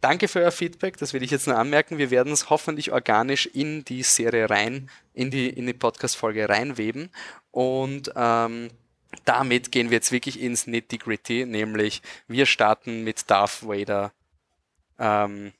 [0.00, 1.98] Danke für euer Feedback, das will ich jetzt nur anmerken.
[1.98, 7.10] Wir werden es hoffentlich organisch in die Serie rein, in die, in die Podcast-Folge reinweben.
[7.50, 8.70] Und ähm,
[9.24, 14.12] damit gehen wir jetzt wirklich ins Nitty-Gritty, nämlich wir starten mit Darth Vader.
[14.98, 15.52] Ähm,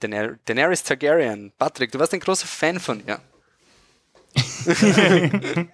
[0.00, 1.52] Daener Daenerys Targaryen.
[1.58, 3.20] Patrick, du warst ein großer Fan von ihr.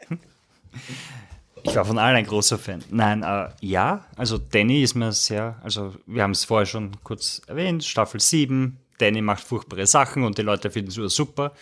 [1.63, 2.83] Ich war von allen ein großer Fan.
[2.91, 7.43] Nein, äh, ja, also Danny ist mir sehr, also wir haben es vorher schon kurz
[7.47, 11.53] erwähnt, Staffel 7, Danny macht furchtbare Sachen und die Leute finden es super.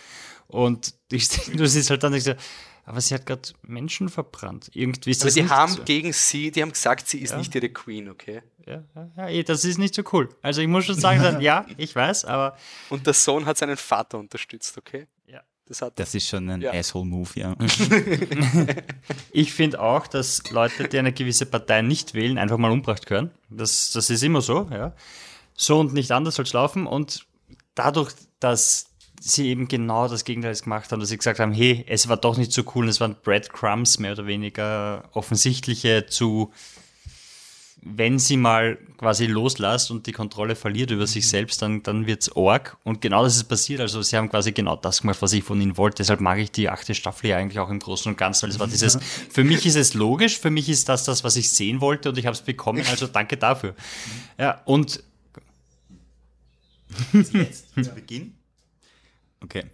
[0.47, 2.33] Und ich, du siehst halt dann, ich so,
[2.89, 4.71] aber sie hat gerade Menschen verbrannt.
[4.73, 5.83] Irgendwie ist Aber das die nicht haben so.
[5.83, 8.41] gegen sie, die haben gesagt, sie ist nicht ihre Queen, okay?
[8.65, 10.29] Ja, ja, ja, eh, das ist nicht so cool.
[10.41, 12.57] Also ich muss schon sagen, dann, ja, ich weiß, aber
[12.89, 15.05] Und der Sohn hat seinen Vater unterstützt, okay?
[15.27, 15.41] ja.
[15.67, 16.73] Das hat Das ist schon ein Ja.
[16.73, 17.55] Asshole-Move, ja.
[19.31, 23.29] Ich finde auch, dass Leute, die eine gewisse Partei nicht wählen, einfach mal umgebracht gehören.
[23.49, 24.93] Das, das ist immer so, ja.
[25.53, 26.87] So und nicht anders soll es laufen.
[26.87, 27.27] Und
[27.75, 28.88] dadurch, dass
[29.19, 32.37] sie eben genau das Gegenteil gemacht haben, dass sie gesagt haben, hey, es war doch
[32.37, 36.51] nicht so cool, es waren Breadcrumbs, mehr oder weniger offensichtliche zu,
[37.81, 42.29] wenn sie mal quasi loslässt und die Kontrolle verliert über sich selbst, dann, dann wird's
[42.35, 42.77] org.
[42.83, 43.79] Und genau das ist passiert.
[43.79, 45.97] Also sie haben quasi genau das gemacht, was ich von ihnen wollte.
[45.97, 48.59] Deshalb mag ich die achte Staffel ja eigentlich auch im Großen und Ganzen, weil es
[48.59, 48.97] war dieses,
[49.29, 52.17] für mich ist es logisch, für mich ist das das, was ich sehen wollte und
[52.17, 53.75] ich habe es bekommen, also danke dafür.
[54.37, 55.03] Ja, und
[57.13, 58.38] Jetzt zu Beginn?
[59.43, 59.65] Okay.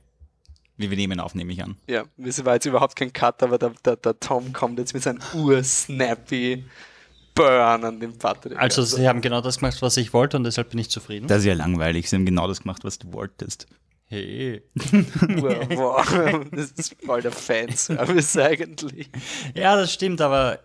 [0.77, 1.77] Wie wir nehmen auf, nehme ich an.
[1.87, 5.03] Ja, es war jetzt überhaupt kein Cut, aber der, der, der Tom kommt jetzt mit
[5.03, 6.65] seinem ursnappy
[7.33, 8.57] Burn an den Patrick.
[8.57, 11.27] also sie haben genau das gemacht, was ich wollte und deshalb bin ich zufrieden.
[11.27, 12.09] Das ist ja langweilig.
[12.09, 13.67] Sie haben genau das gemacht, was du wolltest.
[14.07, 14.61] Hey.
[14.75, 19.09] wow, wow, das ist voll der Fanservice eigentlich.
[19.53, 20.59] Ja, das stimmt, aber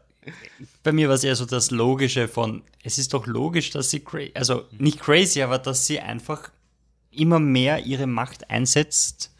[0.82, 4.00] bei mir war es eher so das Logische von, es ist doch logisch, dass sie,
[4.00, 6.50] cra also nicht crazy, aber dass sie einfach
[7.10, 9.32] immer mehr ihre Macht einsetzt,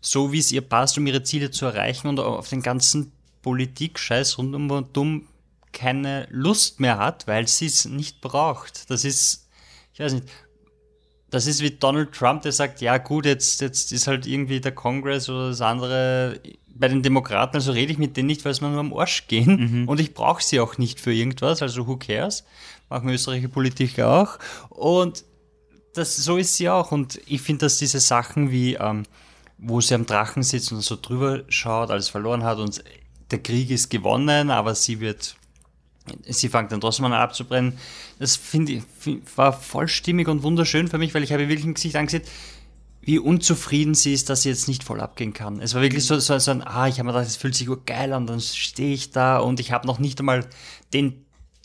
[0.00, 3.12] so wie es ihr passt, um ihre Ziele zu erreichen und auf den ganzen
[3.42, 5.28] Politik-Scheiß rundum und um
[5.72, 8.90] keine Lust mehr hat, weil sie es nicht braucht.
[8.90, 9.48] Das ist,
[9.94, 10.28] ich weiß nicht,
[11.30, 14.72] das ist wie Donald Trump, der sagt, ja gut, jetzt, jetzt ist halt irgendwie der
[14.72, 16.40] Kongress oder das andere
[16.74, 19.26] bei den Demokraten, also rede ich mit denen nicht, weil es mir nur am Arsch
[19.28, 22.44] gehen und ich brauche sie auch nicht für irgendwas, also who cares?
[22.88, 24.38] Machen österreichische Politiker auch
[24.68, 25.24] und
[25.94, 29.04] das, so ist sie auch und ich finde, dass diese Sachen wie, ähm,
[29.58, 32.82] wo sie am Drachen sitzt und so drüber schaut, alles verloren hat und
[33.30, 35.36] der Krieg ist gewonnen, aber sie wird
[36.26, 37.78] sie fängt dann trotzdem an abzubrennen.
[38.18, 38.82] Das finde ich,
[39.36, 42.24] war voll stimmig und wunderschön für mich, weil ich habe wirklich im Gesicht angesehen,
[43.02, 45.60] wie unzufrieden sie ist, dass sie jetzt nicht voll abgehen kann.
[45.60, 47.66] Es war wirklich so, so, so ein, ah, ich habe mir gedacht, es fühlt sich
[47.66, 50.48] gut geil an, dann stehe ich da und ich habe noch nicht einmal
[50.92, 51.21] den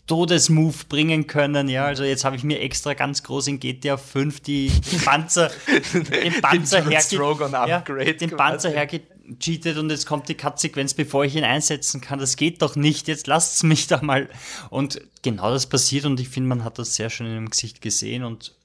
[0.08, 4.40] Todesmove bringen können, ja, also jetzt habe ich mir extra ganz groß in GTA 5
[4.40, 5.50] die, die Panzer,
[5.94, 8.30] den Panzer John herge Strogan ja, den.
[8.30, 12.18] Panzer hergecheatet und jetzt kommt die Cut-Sequenz, bevor ich ihn einsetzen kann.
[12.18, 14.28] Das geht doch nicht, jetzt lasst's mich da mal.
[14.70, 17.80] Und genau das passiert und ich finde, man hat das sehr schön in dem Gesicht
[17.80, 18.56] gesehen und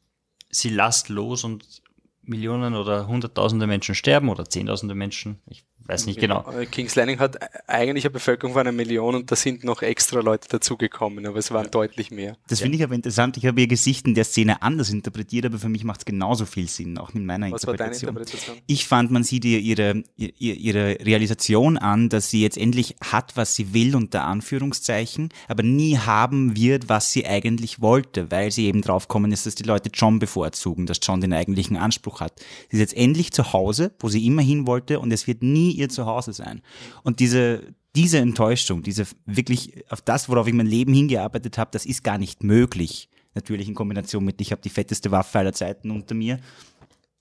[0.49, 1.83] sie lasst los und
[2.23, 5.41] Millionen oder Hunderttausende Menschen sterben oder Zehntausende Menschen.
[5.47, 6.45] Ich weiß nicht genau.
[6.71, 10.47] King's Landing hat eigentlich eine Bevölkerung von einer Million und da sind noch extra Leute
[10.49, 12.37] dazugekommen, aber es waren deutlich mehr.
[12.47, 13.37] Das finde ich aber interessant.
[13.37, 16.45] Ich habe ihr Gesicht in der Szene anders interpretiert, aber für mich macht es genauso
[16.45, 18.09] viel Sinn, auch mit meiner Was war deine Interpretation.
[18.09, 18.57] Interpretation?
[18.67, 23.35] Ich fand, man sieht ihr ihre, ihr, ihre Realisation an, dass sie jetzt endlich hat,
[23.35, 28.65] was sie will, unter Anführungszeichen, aber nie haben wird, was sie eigentlich wollte, weil sie
[28.65, 32.39] eben draufkommen ist, dass die Leute John bevorzugen, dass John den eigentlichen Anspruch hat.
[32.69, 35.72] Sie ist jetzt endlich zu Hause, wo sie immer hin wollte und es wird nie
[35.73, 36.61] ihr Zuhause sein.
[37.03, 41.85] Und diese, diese Enttäuschung, diese wirklich auf das, worauf ich mein Leben hingearbeitet habe, das
[41.85, 43.09] ist gar nicht möglich.
[43.35, 46.39] Natürlich in Kombination mit, ich habe die fetteste Waffe aller Zeiten unter mir.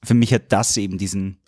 [0.04, 1.38] Für mich hat das eben diesen,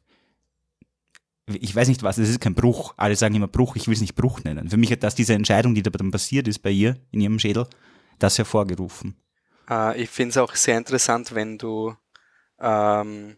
[1.47, 2.95] ich weiß nicht was, es ist kein Bruch.
[2.97, 4.71] Alle sagen immer Bruch, ich will es nicht Bruch nennen.
[4.71, 7.39] Für mich hat das diese Entscheidung, die da dann passiert ist bei ihr in ihrem
[7.39, 7.67] Schädel,
[8.19, 9.17] das hervorgerufen.
[9.69, 11.95] Äh, ich finde es auch sehr interessant, wenn du
[12.61, 13.37] ähm,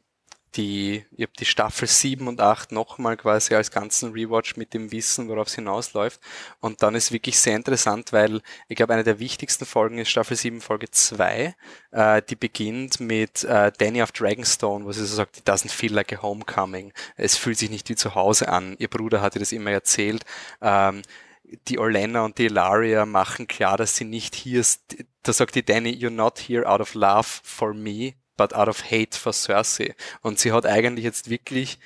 [0.56, 4.92] die, ich habe die Staffel 7 und 8 nochmal quasi als ganzen Rewatch mit dem
[4.92, 6.20] Wissen, worauf es hinausläuft.
[6.60, 10.36] Und dann ist wirklich sehr interessant, weil ich glaube, eine der wichtigsten Folgen ist Staffel
[10.36, 11.54] 7, Folge 2.
[11.92, 15.92] Äh, die beginnt mit äh, Danny of Dragonstone, wo sie so sagt, it doesn't feel
[15.92, 16.92] like a homecoming.
[17.16, 18.76] Es fühlt sich nicht wie zu Hause an.
[18.78, 20.24] Ihr Bruder hat ihr das immer erzählt.
[20.60, 21.02] Ähm,
[21.68, 24.64] die Orlena und die Ilaria machen klar, dass sie nicht hier,
[25.22, 28.90] da sagt die Danny, you're not here out of love for me, but out of
[28.90, 29.94] hate for Cersei.
[30.22, 31.78] Und sie hat eigentlich jetzt wirklich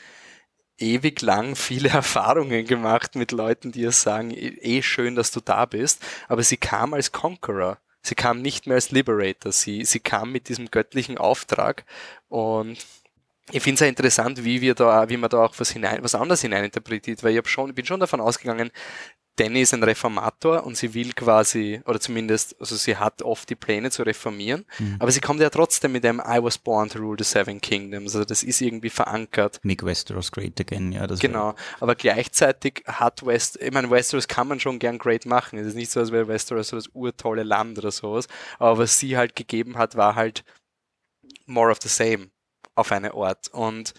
[0.78, 5.40] ewig lang viele Erfahrungen gemacht mit Leuten, die ihr sagen, eh, eh schön, dass du
[5.40, 7.78] da bist, aber sie kam als Conqueror.
[8.02, 9.52] Sie kam nicht mehr als Liberator.
[9.52, 11.84] Sie, sie kam mit diesem göttlichen Auftrag
[12.28, 12.78] und
[13.52, 16.14] ich finde es ja interessant, wie wir da, wie man da auch was hinein, was
[16.14, 18.70] anderes hineininterpretiert, weil ich hab schon, bin schon davon ausgegangen,
[19.36, 23.54] Danny ist ein Reformator und sie will quasi, oder zumindest, also sie hat oft die
[23.54, 24.96] Pläne zu reformieren, mhm.
[24.98, 28.14] aber sie kommt ja trotzdem mit dem I was born to rule the seven kingdoms,
[28.14, 29.60] also das ist irgendwie verankert.
[29.62, 31.06] Make Westeros great again, ja.
[31.06, 35.58] Das genau, aber gleichzeitig hat West, ich meine, Westeros kann man schon gern great machen,
[35.58, 38.26] es ist nicht so, als wäre Westeros so das urtolle Land oder sowas,
[38.58, 40.44] aber was sie halt gegeben hat, war halt
[41.46, 42.28] more of the same
[42.74, 43.94] auf eine Art und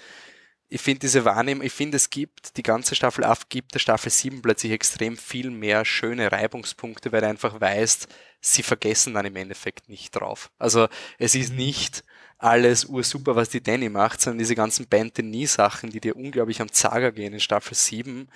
[0.74, 4.10] ich finde diese Wahrnehmung, ich finde es gibt, die ganze Staffel 8 gibt der Staffel
[4.10, 8.08] 7 plötzlich extrem viel mehr schöne Reibungspunkte, weil du einfach weißt,
[8.40, 10.50] sie vergessen dann im Endeffekt nicht drauf.
[10.58, 12.06] Also es ist nicht
[12.38, 17.12] alles ursuper, was die Danny macht, sondern diese ganzen Bantenie-Sachen, die dir unglaublich am Zager
[17.12, 18.30] gehen in Staffel 7,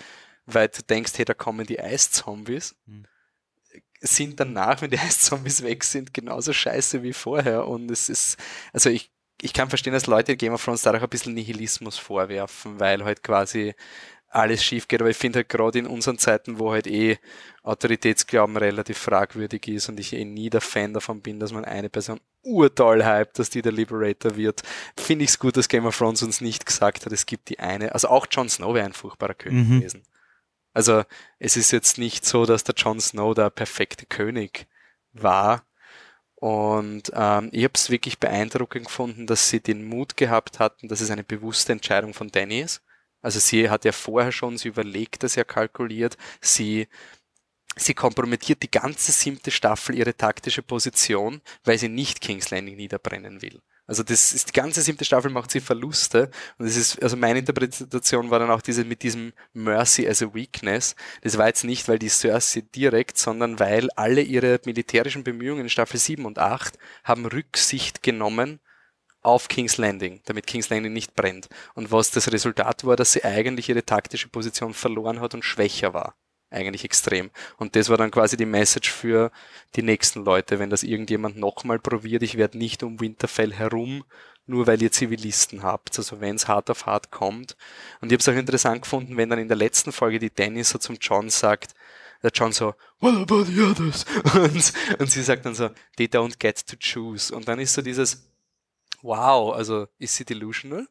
[0.46, 2.76] weil du denkst, hey, da kommen die Eiszombies.
[2.86, 3.06] Mhm
[4.02, 7.68] sind danach, wenn die Eiszombies weg sind, genauso scheiße wie vorher.
[7.68, 8.38] Und es ist,
[8.72, 9.10] also ich
[9.46, 13.22] ich kann verstehen, dass Leute Game of Thrones dadurch ein bisschen Nihilismus vorwerfen, weil halt
[13.22, 13.76] quasi
[14.28, 15.02] alles schief geht.
[15.02, 17.18] Aber ich finde halt gerade in unseren Zeiten, wo halt eh
[17.62, 21.90] Autoritätsglauben relativ fragwürdig ist und ich eh nie der Fan davon bin, dass man eine
[21.90, 24.64] Person urtoll hype, dass die der Liberator wird,
[24.98, 27.60] finde ich es gut, dass Game of Thrones uns nicht gesagt hat, es gibt die
[27.60, 27.94] eine.
[27.94, 29.80] Also auch Jon Snow wäre ein furchtbarer König mhm.
[29.80, 30.04] gewesen.
[30.74, 31.04] Also
[31.38, 34.68] es ist jetzt nicht so, dass der Jon Snow der perfekte König
[35.14, 35.64] war,
[36.46, 41.02] und ähm, ich habe es wirklich beeindruckend gefunden, dass sie den Mut gehabt hatten, dass
[41.02, 42.84] es eine bewusste Entscheidung von Danny ist.
[43.24, 46.88] Also sie hat ja vorher schon, sie überlegt das ja kalkuliert, sie
[47.78, 53.42] Sie kompromittiert die ganze siebte Staffel ihre taktische Position, weil sie nicht King's Landing niederbrennen
[53.42, 53.62] will.
[53.88, 57.40] Also das ist die ganze siebte Staffel macht sie Verluste und das ist also meine
[57.40, 60.96] Interpretation war dann auch diese mit diesem Mercy as a Weakness.
[61.22, 65.70] Das war jetzt nicht, weil die Cersei direkt, sondern weil alle ihre militärischen Bemühungen in
[65.70, 68.60] Staffel 7 und 8 haben Rücksicht genommen
[69.22, 71.50] auf King's Landing, damit King's Landing nicht brennt.
[71.74, 75.94] Und was das Resultat war, dass sie eigentlich ihre taktische Position verloren hat und schwächer
[75.94, 76.16] war
[76.56, 77.30] eigentlich extrem.
[77.58, 79.32] Und das war dann quasi die Message für
[79.76, 84.04] die nächsten Leute, wenn das irgendjemand nochmal probiert, ich werde nicht um Winterfell herum,
[84.48, 85.98] nur weil ihr Zivilisten habt.
[85.98, 87.56] Also wenn es hart auf hart kommt.
[88.02, 90.70] Und ich habe es auch interessant gefunden, wenn dann in der letzten Folge die Dennis
[90.70, 91.74] so zum John sagt,
[92.24, 94.06] der John so, what about the others?
[94.34, 97.34] Und, und sie sagt dann so, they don't get to choose.
[97.36, 98.32] Und dann ist so dieses,
[99.04, 100.88] wow, also ist sie delusional?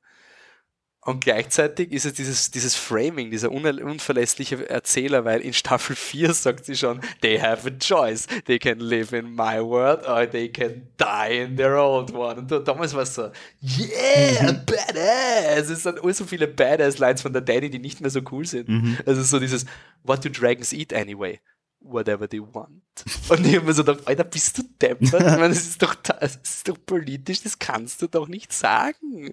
[1.05, 6.65] Und gleichzeitig ist es dieses, dieses Framing, dieser unverlässliche Erzähler, weil in Staffel 4 sagt
[6.65, 8.27] sie schon, they have a choice.
[8.47, 12.39] They can live in my world or they can die in their old one.
[12.41, 13.31] Und damals war es so,
[13.63, 14.65] yeah, mhm.
[14.65, 15.69] badass.
[15.69, 18.69] Es sind so viele Badass-Lines von der Danny, die nicht mehr so cool sind.
[18.69, 18.99] Mhm.
[19.05, 19.67] Also so dieses,
[20.05, 21.39] what do dragons eat anyway?
[21.85, 22.83] Whatever they want.
[23.29, 25.03] Und ich habe mir so gedacht, Alter, bist du deppert?
[25.03, 29.33] Ich meine, das ist, doch, das ist doch politisch, das kannst du doch nicht sagen.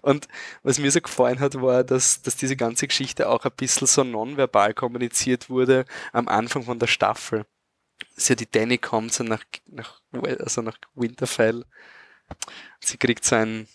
[0.00, 0.28] Und
[0.62, 4.04] was mir so gefallen hat, war, dass, dass diese ganze Geschichte auch ein bisschen so
[4.04, 7.44] nonverbal kommuniziert wurde am Anfang von der Staffel.
[8.14, 11.64] Dass die Danny kommt so nach, nach, also nach Winterfell.
[12.80, 13.66] Sie kriegt so ein,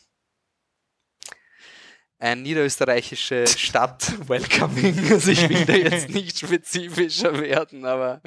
[2.26, 5.12] eine niederösterreichische Stadt welcoming.
[5.12, 8.22] Also ich will da jetzt nicht spezifischer werden, aber.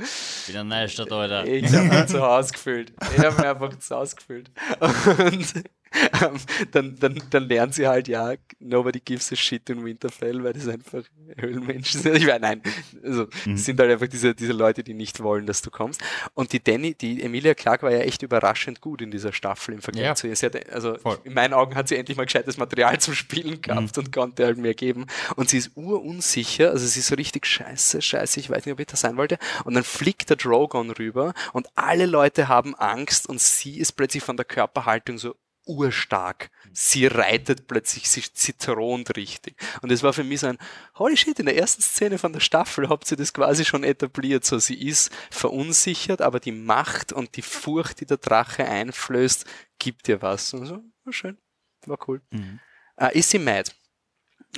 [0.47, 1.47] Wieder eine neue Stadt, Alter.
[1.47, 2.93] Ich habe mir zu Hause gefühlt.
[3.17, 4.51] Ich habe mir einfach zu Hause gefühlt.
[4.81, 5.65] Und
[6.73, 10.69] dann, dann, dann lernen sie halt, ja, nobody gives a shit in Winterfell, weil das
[10.69, 11.03] einfach
[11.37, 12.17] Höhlenmenschen sind.
[12.17, 12.63] Ich meine, nein,
[13.03, 13.57] also mhm.
[13.57, 16.01] sind halt einfach diese, diese Leute, die nicht wollen, dass du kommst.
[16.35, 19.83] Und die Danny, die Emilia Clark war ja echt überraschend gut in dieser Staffel im
[19.83, 20.15] Vergleich ja.
[20.15, 20.37] zu ihr.
[20.37, 21.19] Sie hat, also Voll.
[21.25, 24.03] in meinen Augen hat sie endlich mal gescheites Material zum Spielen gehabt mhm.
[24.03, 25.07] und konnte halt mehr geben.
[25.37, 28.81] Und sie ist urunsicher, also sie ist so richtig scheiße, scheiße, ich weiß nicht, ob
[28.81, 29.39] ich das sein wollte.
[29.65, 34.23] Und dann fliegt der Drogon rüber und alle Leute haben Angst und sie ist plötzlich
[34.23, 35.35] von der Körperhaltung so
[35.69, 36.51] urstark.
[36.73, 39.57] Sie reitet plötzlich, sie zitront richtig.
[39.83, 40.59] Und es war für mich so ein,
[40.97, 44.45] holy shit, in der ersten Szene von der Staffel habt ihr das quasi schon etabliert.
[44.45, 49.45] So, sie ist verunsichert, aber die Macht und die Furcht, die der Drache einflößt,
[49.79, 50.55] gibt ihr was.
[50.55, 51.39] Und so, war schön.
[51.87, 52.23] War cool.
[52.31, 52.61] Mhm.
[53.01, 53.71] Uh, ist sie mad?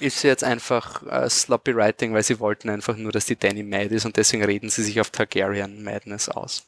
[0.01, 3.63] Ist sie jetzt einfach uh, sloppy writing, weil sie wollten einfach nur, dass die Danny
[3.63, 6.67] mad ist und deswegen reden sie sich auf Targaryen Madness aus?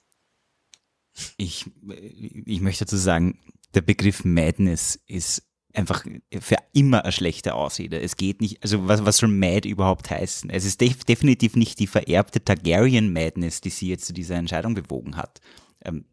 [1.36, 1.70] Ich,
[2.46, 3.38] ich möchte dazu sagen,
[3.74, 5.42] der Begriff Madness ist
[5.74, 6.04] einfach
[6.40, 8.00] für immer eine schlechte Ausrede.
[8.00, 10.50] Es geht nicht, also was, was soll Mad überhaupt heißen?
[10.50, 14.74] Es ist def definitiv nicht die vererbte Targaryen Madness, die sie jetzt zu dieser Entscheidung
[14.74, 15.40] bewogen hat.
[15.84, 16.04] Ähm,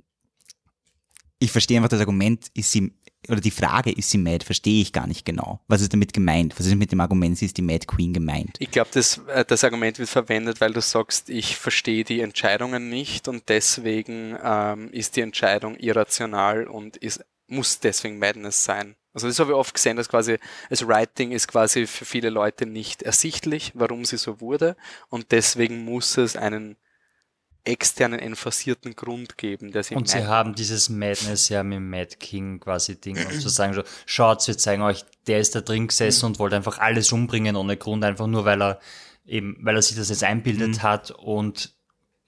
[1.39, 2.93] ich verstehe einfach das Argument, ist sie,
[3.29, 5.61] oder die Frage, ist sie Mad, verstehe ich gar nicht genau.
[5.67, 6.57] Was ist damit gemeint?
[6.59, 8.57] Was ist mit dem Argument, sie ist die Mad Queen gemeint?
[8.59, 12.89] Ich glaube, das, äh, das Argument wird verwendet, weil du sagst, ich verstehe die Entscheidungen
[12.89, 18.95] nicht und deswegen ähm, ist die Entscheidung irrational und ist muss deswegen Madness sein.
[19.13, 20.37] Also das habe ich oft gesehen, dass quasi
[20.69, 24.75] das Writing ist quasi für viele Leute nicht ersichtlich, warum sie so wurde
[25.09, 26.77] und deswegen muss es einen
[27.63, 32.59] externen emphasierten Grund geben, der sie Und sie haben dieses Madness ja mit Mad King
[32.59, 36.25] quasi Ding und zu sagen so, schaut, wir zeigen euch, der ist da drin gesessen
[36.25, 38.79] und wollte einfach alles umbringen ohne Grund, einfach nur weil er
[39.25, 40.83] eben, weil er sich das jetzt einbildet mhm.
[40.83, 41.73] hat und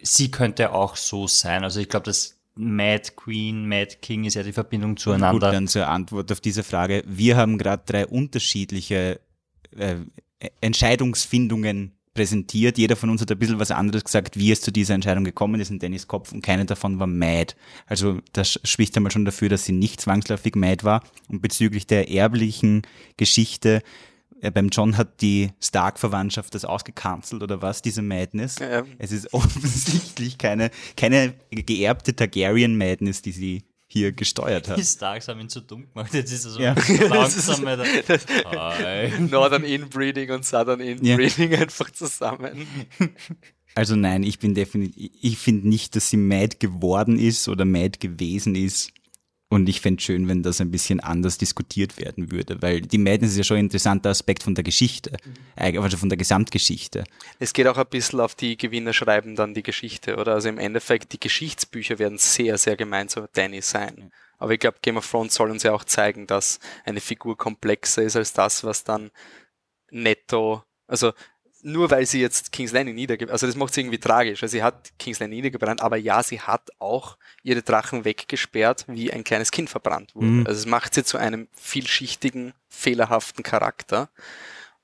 [0.01, 1.63] sie könnte auch so sein.
[1.63, 5.47] Also ich glaube, dass Mad Queen, Mad King ist ja die Verbindung zueinander.
[5.47, 7.03] Gut, dann zur Antwort auf diese Frage.
[7.07, 9.19] Wir haben gerade drei unterschiedliche
[9.75, 9.95] äh,
[10.61, 12.77] Entscheidungsfindungen präsentiert.
[12.77, 15.61] Jeder von uns hat ein bisschen was anderes gesagt, wie es zu dieser Entscheidung gekommen
[15.61, 17.55] ist in Dennis Kopf und keine davon war mad.
[17.85, 21.03] Also das spricht einmal schon dafür, dass sie nicht zwangsläufig mad war.
[21.29, 22.83] Und bezüglich der erblichen
[23.17, 23.81] Geschichte
[24.49, 28.57] beim John hat die Stark-Verwandtschaft das ausgekanzelt oder was, diese Madness.
[28.59, 28.83] Ja.
[28.97, 34.77] Es ist offensichtlich keine, keine geerbte Targaryen-Madness, die sie hier gesteuert hat.
[34.77, 36.13] Die Starks haben ihn zu dumm gemacht.
[36.13, 36.75] Jetzt ist er so ja.
[37.09, 37.83] langsam weiter.
[39.19, 41.59] Northern Inbreeding und Southern Inbreeding ja.
[41.59, 42.65] einfach zusammen.
[43.75, 47.99] Also nein, ich bin definitiv, ich finde nicht, dass sie mad geworden ist oder mad
[47.99, 48.93] gewesen ist.
[49.51, 53.31] Und ich fände schön, wenn das ein bisschen anders diskutiert werden würde, weil die Madness
[53.31, 55.17] ist ja schon ein interessanter Aspekt von der Geschichte,
[55.57, 57.03] also von der Gesamtgeschichte.
[57.37, 60.35] Es geht auch ein bisschen auf die Gewinner schreiben dann die Geschichte, oder?
[60.35, 64.13] Also im Endeffekt, die Geschichtsbücher werden sehr, sehr gemein zu Danny sein.
[64.37, 68.03] Aber ich glaube, Game of Thrones soll uns ja auch zeigen, dass eine Figur komplexer
[68.03, 69.11] ist als das, was dann
[69.89, 71.11] netto, also
[71.63, 74.41] nur weil sie jetzt King's Landing niedergebrannt, also das macht sie irgendwie tragisch.
[74.43, 79.11] Also sie hat King's Landing niedergebrannt, aber ja, sie hat auch ihre Drachen weggesperrt, wie
[79.11, 80.27] ein kleines Kind verbrannt wurde.
[80.27, 80.47] Mhm.
[80.47, 84.09] Also es macht sie zu einem vielschichtigen, fehlerhaften Charakter.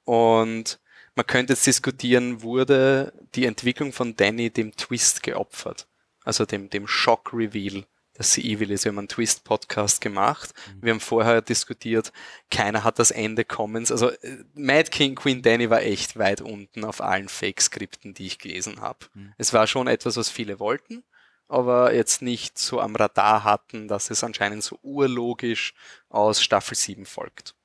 [0.06, 0.80] Und
[1.16, 5.88] man könnte jetzt diskutieren, wurde die Entwicklung von Danny dem Twist geopfert?
[6.24, 7.86] Also dem, dem Shock-Reveal
[8.18, 8.84] dass sie evil ist.
[8.84, 10.54] Wir haben einen Twist-Podcast gemacht.
[10.68, 10.82] Mhm.
[10.82, 12.12] Wir haben vorher diskutiert,
[12.50, 13.92] keiner hat das Ende Commons.
[13.92, 18.40] Also äh, Mad King Queen Danny war echt weit unten auf allen Fake-Skripten, die ich
[18.40, 19.06] gelesen habe.
[19.14, 19.34] Mhm.
[19.38, 21.04] Es war schon etwas, was viele wollten,
[21.48, 25.76] aber jetzt nicht so am Radar hatten, dass es anscheinend so urlogisch
[26.10, 27.56] aus Staffel 7 folgt.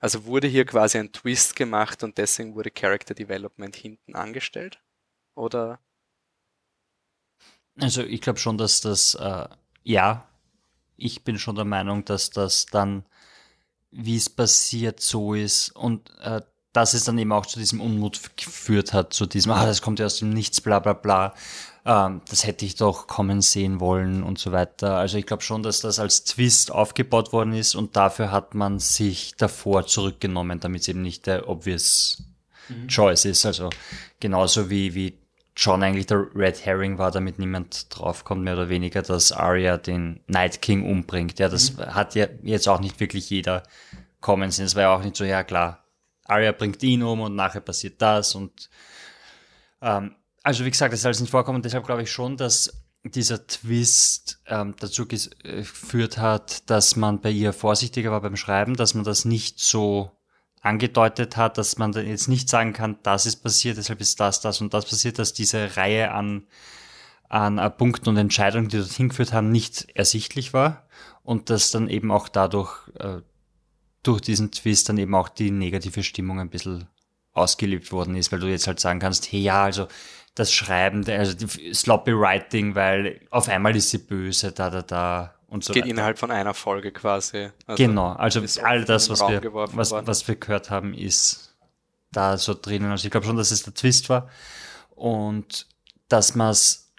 [0.00, 4.82] Also wurde hier quasi ein Twist gemacht und deswegen wurde Character Development hinten angestellt?
[5.36, 5.78] Oder?
[7.80, 9.48] Also ich glaube schon, dass das äh,
[9.84, 10.26] ja,
[10.96, 13.04] ich bin schon der Meinung, dass das dann,
[13.90, 16.40] wie es passiert, so ist und äh,
[16.72, 20.00] dass es dann eben auch zu diesem Unmut geführt hat, zu diesem, ah, das kommt
[20.00, 21.34] ja aus dem Nichts, bla bla bla,
[21.84, 24.96] ähm, das hätte ich doch kommen sehen wollen und so weiter.
[24.96, 28.78] Also ich glaube schon, dass das als Twist aufgebaut worden ist und dafür hat man
[28.80, 32.24] sich davor zurückgenommen, damit es eben nicht der obvious
[32.68, 32.88] mhm.
[32.88, 33.46] Choice ist.
[33.46, 33.70] Also
[34.18, 35.18] genauso wie, wie
[35.54, 40.20] schon eigentlich der Red Herring war, damit niemand draufkommt, mehr oder weniger, dass Arya den
[40.26, 41.38] Night King umbringt.
[41.38, 41.94] Ja, das mhm.
[41.94, 43.62] hat ja jetzt auch nicht wirklich jeder
[44.20, 44.66] kommen sehen.
[44.66, 45.84] Es war ja auch nicht so, ja klar,
[46.24, 48.70] Arya bringt ihn um und nachher passiert das und
[49.80, 51.62] ähm, also wie gesagt, das ist alles nicht vorkommen.
[51.62, 57.52] Deshalb glaube ich schon, dass dieser Twist ähm, dazu geführt hat, dass man bei ihr
[57.52, 60.10] vorsichtiger war beim Schreiben, dass man das nicht so
[60.64, 64.62] angedeutet hat, dass man jetzt nicht sagen kann, das ist passiert, deshalb ist das, das
[64.62, 66.46] und das passiert, dass diese Reihe an,
[67.28, 70.88] an äh, Punkten und Entscheidungen, die dorthin geführt haben, nicht ersichtlich war
[71.22, 73.20] und dass dann eben auch dadurch, äh,
[74.02, 76.88] durch diesen Twist dann eben auch die negative Stimmung ein bisschen
[77.34, 79.86] ausgelebt worden ist, weil du jetzt halt sagen kannst, hey ja, also
[80.34, 85.64] das Schreiben, also sloppy Writing, weil auf einmal ist sie böse, da, da, da und
[85.64, 85.90] so Geht weiter.
[85.90, 87.50] innerhalb von einer Folge quasi.
[87.66, 91.54] Also genau, also all das, was wir, was, was wir gehört haben, ist
[92.12, 92.90] da so drinnen.
[92.90, 94.28] Also ich glaube schon, dass es der Twist war
[94.90, 95.66] und
[96.08, 96.92] dass man es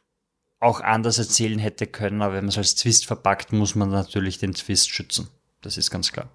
[0.59, 4.39] auch anders erzählen hätte können, aber wenn man es als Twist verpackt, muss man natürlich
[4.39, 5.29] den Twist schützen.
[5.61, 6.29] Das ist ganz klar.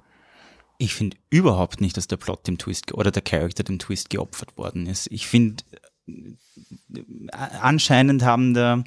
[0.79, 4.57] Ich finde überhaupt nicht, dass der Plot dem Twist oder der Charakter dem Twist geopfert
[4.57, 5.09] worden ist.
[5.11, 5.63] Ich finde,
[6.07, 7.03] äh,
[7.33, 8.85] anscheinend haben da,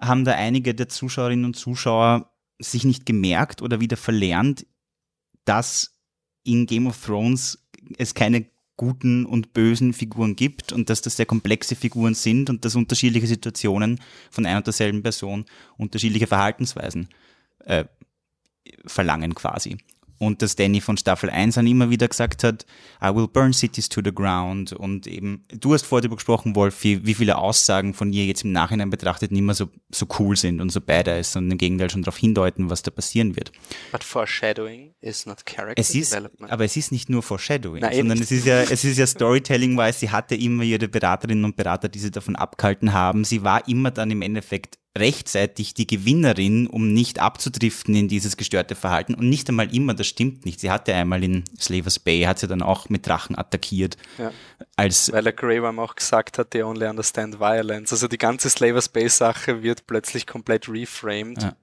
[0.00, 4.66] haben da einige der Zuschauerinnen und Zuschauer sich nicht gemerkt oder wieder verlernt,
[5.44, 5.98] dass
[6.44, 7.58] in Game of Thrones
[7.98, 8.46] es keine
[8.76, 13.26] guten und bösen Figuren gibt und dass das sehr komplexe Figuren sind und dass unterschiedliche
[13.26, 14.00] Situationen
[14.30, 15.44] von einer und derselben Person
[15.76, 17.08] unterschiedliche Verhaltensweisen
[17.60, 17.84] äh,
[18.84, 19.78] verlangen quasi
[20.24, 22.66] und dass Danny von Staffel 1 an immer wieder gesagt hat,
[23.02, 26.82] I will burn cities to the ground und eben, du hast vorher darüber gesprochen, Wolf,
[26.82, 30.36] wie, wie viele Aussagen von ihr jetzt im Nachhinein betrachtet nicht mehr so, so cool
[30.36, 33.52] sind und so badass und im Gegenteil schon darauf hindeuten, was da passieren wird.
[33.92, 36.52] But foreshadowing is not character es ist, development.
[36.52, 39.76] Aber es ist nicht nur Foreshadowing, Nein, sondern es ist ja, es ist ja Storytelling,
[39.76, 43.24] weil sie hatte immer ihre Beraterinnen und Berater, die sie davon abgehalten haben.
[43.24, 48.76] Sie war immer dann im Endeffekt rechtzeitig die Gewinnerin, um nicht abzudriften in dieses gestörte
[48.76, 49.14] Verhalten.
[49.14, 50.60] Und nicht einmal immer, das stimmt nicht.
[50.60, 53.96] Sie hatte einmal in Slavers Bay, hat sie dann auch mit Drachen attackiert.
[54.18, 54.30] Ja.
[54.76, 57.92] Als, Weil der Worm auch gesagt hat, they only understand violence.
[57.92, 61.42] Also die ganze Slavers Bay Sache wird plötzlich komplett reframed.
[61.42, 61.56] Ja.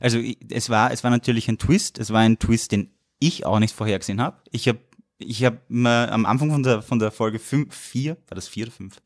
[0.00, 0.18] also
[0.50, 1.98] es war, es war natürlich ein Twist.
[1.98, 4.38] Es war ein Twist, den ich auch nicht vorhergesehen habe.
[4.50, 4.78] Ich habe
[5.18, 8.64] ich hab mir am Anfang von der, von der Folge 5, 4, war das 4
[8.64, 8.96] oder 5?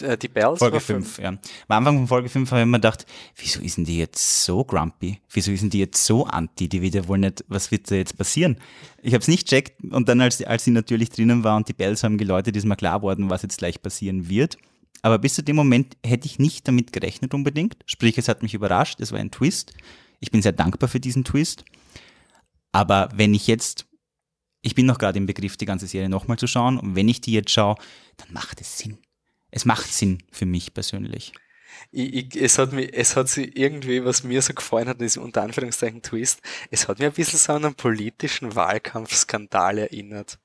[0.00, 1.28] Äh, Die Bells Folge war 5, ja.
[1.28, 4.64] Am Anfang von Folge 5 habe ich mir gedacht, wieso ist denn die jetzt so
[4.64, 5.20] grumpy?
[5.30, 6.68] Wieso ist denn die jetzt so anti?
[6.68, 8.58] Die wird ja wohl nicht, was wird da jetzt passieren?
[9.02, 11.74] Ich habe es nicht checkt und dann, als, als sie natürlich drinnen war und die
[11.74, 14.56] Bells haben geläutet, ist mir klar geworden, was jetzt gleich passieren wird.
[15.02, 17.76] Aber bis zu dem Moment hätte ich nicht damit gerechnet unbedingt.
[17.84, 19.74] Sprich, es hat mich überrascht, es war ein Twist.
[20.20, 21.64] Ich bin sehr dankbar für diesen Twist.
[22.72, 23.86] Aber wenn ich jetzt,
[24.62, 27.20] ich bin noch gerade im Begriff, die ganze Serie nochmal zu schauen, und wenn ich
[27.20, 27.76] die jetzt schaue,
[28.16, 28.96] dann macht es Sinn.
[29.54, 31.32] Es macht Sinn für mich persönlich.
[31.90, 35.16] Ich, ich, es hat mir, es hat sich irgendwie, was mir so gefallen hat, ist
[35.16, 36.40] unter Anführungszeichen Twist,
[36.70, 40.38] es hat mir ein bisschen so an einen politischen Wahlkampfskandal erinnert.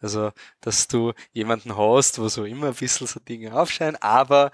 [0.00, 4.52] Also, dass du jemanden hast, wo so immer ein bisschen so Dinge aufscheinen, aber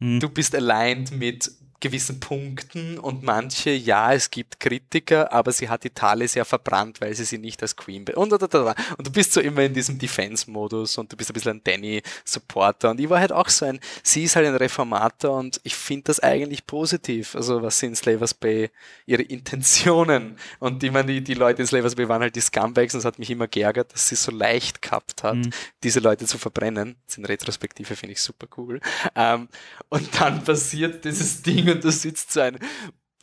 [0.00, 0.20] Hm.
[0.20, 1.50] du bist aligned mit
[1.80, 7.00] gewissen Punkten und manche, ja, es gibt Kritiker, aber sie hat die Talis ja verbrannt,
[7.00, 9.40] weil sie sie nicht als Queen be und, und, und, und, und du bist so
[9.40, 13.32] immer in diesem Defense-Modus und du bist ein bisschen ein Danny-Supporter und ich war halt
[13.32, 17.62] auch so ein, sie ist halt ein Reformator und ich finde das eigentlich positiv, also
[17.62, 18.70] was sie in Slavers Bay,
[19.06, 22.94] ihre Intentionen und ich meine, die, die Leute in Slavers Bay waren halt die Scumbags
[22.94, 25.50] und es hat mich immer geärgert, dass sie so leicht gehabt hat, Mhm.
[25.82, 26.96] diese Leute zu verbrennen.
[27.06, 28.80] Das in Retrospektive finde ich super cool.
[29.14, 29.48] Ähm,
[29.88, 32.58] und dann passiert dieses Ding und da sitzt so ein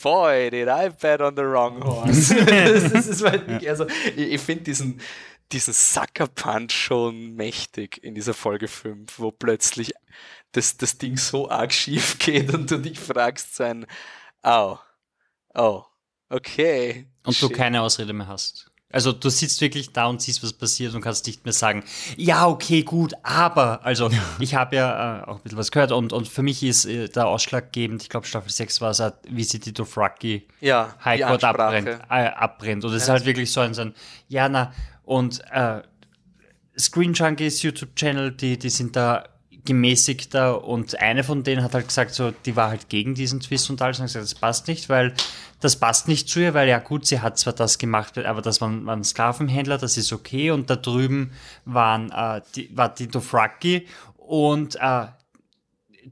[0.01, 2.35] Boy, did I bet on the wrong horse.
[2.45, 4.99] das, das ist halt wirklich, also ich, ich finde diesen,
[5.51, 9.93] diesen Sucker Punch schon mächtig in dieser Folge 5, wo plötzlich
[10.51, 13.85] das, das Ding so arg schief geht und du dich fragst, so ein,
[14.43, 14.77] oh,
[15.53, 15.83] oh,
[16.29, 17.07] okay.
[17.23, 17.55] Und du shit.
[17.55, 18.72] keine Ausrede mehr hast.
[18.93, 21.83] Also du sitzt wirklich da und siehst, was passiert und kannst nicht mehr sagen,
[22.15, 26.13] ja, okay, gut, aber, also ich habe ja äh, auch ein bisschen was gehört und,
[26.13, 29.43] und für mich ist äh, der ausschlaggebend, ich glaube Staffel 6 war es, äh, wie
[29.43, 32.85] sie die Dothraki ja, High Court abbrennt, äh, abbrennt.
[32.85, 33.95] Und es ist halt wirklich so ein, so ein
[34.27, 34.71] ja, na,
[35.03, 35.81] und äh,
[36.77, 39.23] Screen Junkies YouTube-Channel, die, die sind da
[39.66, 43.70] gemäßigter und eine von denen hat halt gesagt, so, die war halt gegen diesen Twist
[43.70, 45.14] und alles und hat gesagt, das passt nicht, weil
[45.61, 48.59] das passt nicht zu ihr, weil ja gut, sie hat zwar das gemacht, aber das
[48.59, 51.32] waren, waren Sklavenhändler, das ist okay und da drüben
[51.64, 53.88] waren, äh, die, war die Dothraki
[54.18, 55.05] und äh,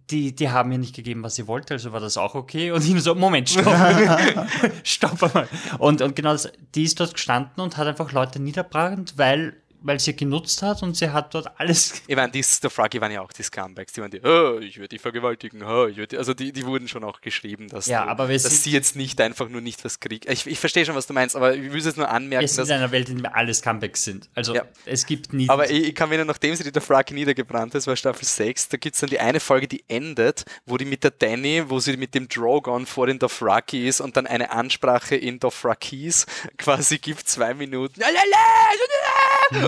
[0.09, 2.71] die, die haben ihr nicht gegeben, was sie wollte, also war das auch okay.
[2.71, 3.65] Und ich so, Moment, stopp.
[4.83, 5.47] stopp einmal.
[5.79, 9.99] Und, und genau das, die ist dort gestanden und hat einfach Leute niederbrachend, weil, weil
[9.99, 12.01] sie genutzt hat und sie hat dort alles.
[12.07, 14.89] Ich meine, die Dothraki waren ja auch die Scumbags, die waren die, oh, ich würde
[14.89, 18.09] die vergewaltigen, oh, ich würde, also die, die wurden schon auch geschrieben, dass, Ja, du,
[18.11, 20.29] aber wir dass sind- sie jetzt nicht einfach nur nicht was kriegt.
[20.29, 22.51] Ich, ich verstehe schon, was du meinst, aber ich will es jetzt nur anmerken, Es
[22.51, 24.29] ist dass, in einer Welt, in der alle Comebacks sind.
[24.35, 24.63] Also Ja.
[24.85, 25.49] es gibt nie.
[25.49, 28.77] aber ich, ich kann erinnern, nachdem sie die Dothraki niedergebrannt ist, war Staffel 6, da
[28.77, 31.97] gibt es dann die eine Folge, die endet, wo die mit der Danny, wo sie
[31.97, 36.25] mit dem Drogon vor den Dothraki ist und dann eine Ansprache in Dothrakis
[36.57, 38.01] quasi gibt, zwei Minuten.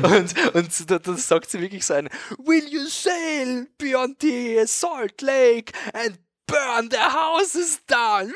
[0.13, 5.21] Und, und da, da sagt sie wirklich so ein Will you sail beyond the Salt
[5.21, 8.33] Lake and burn the houses down?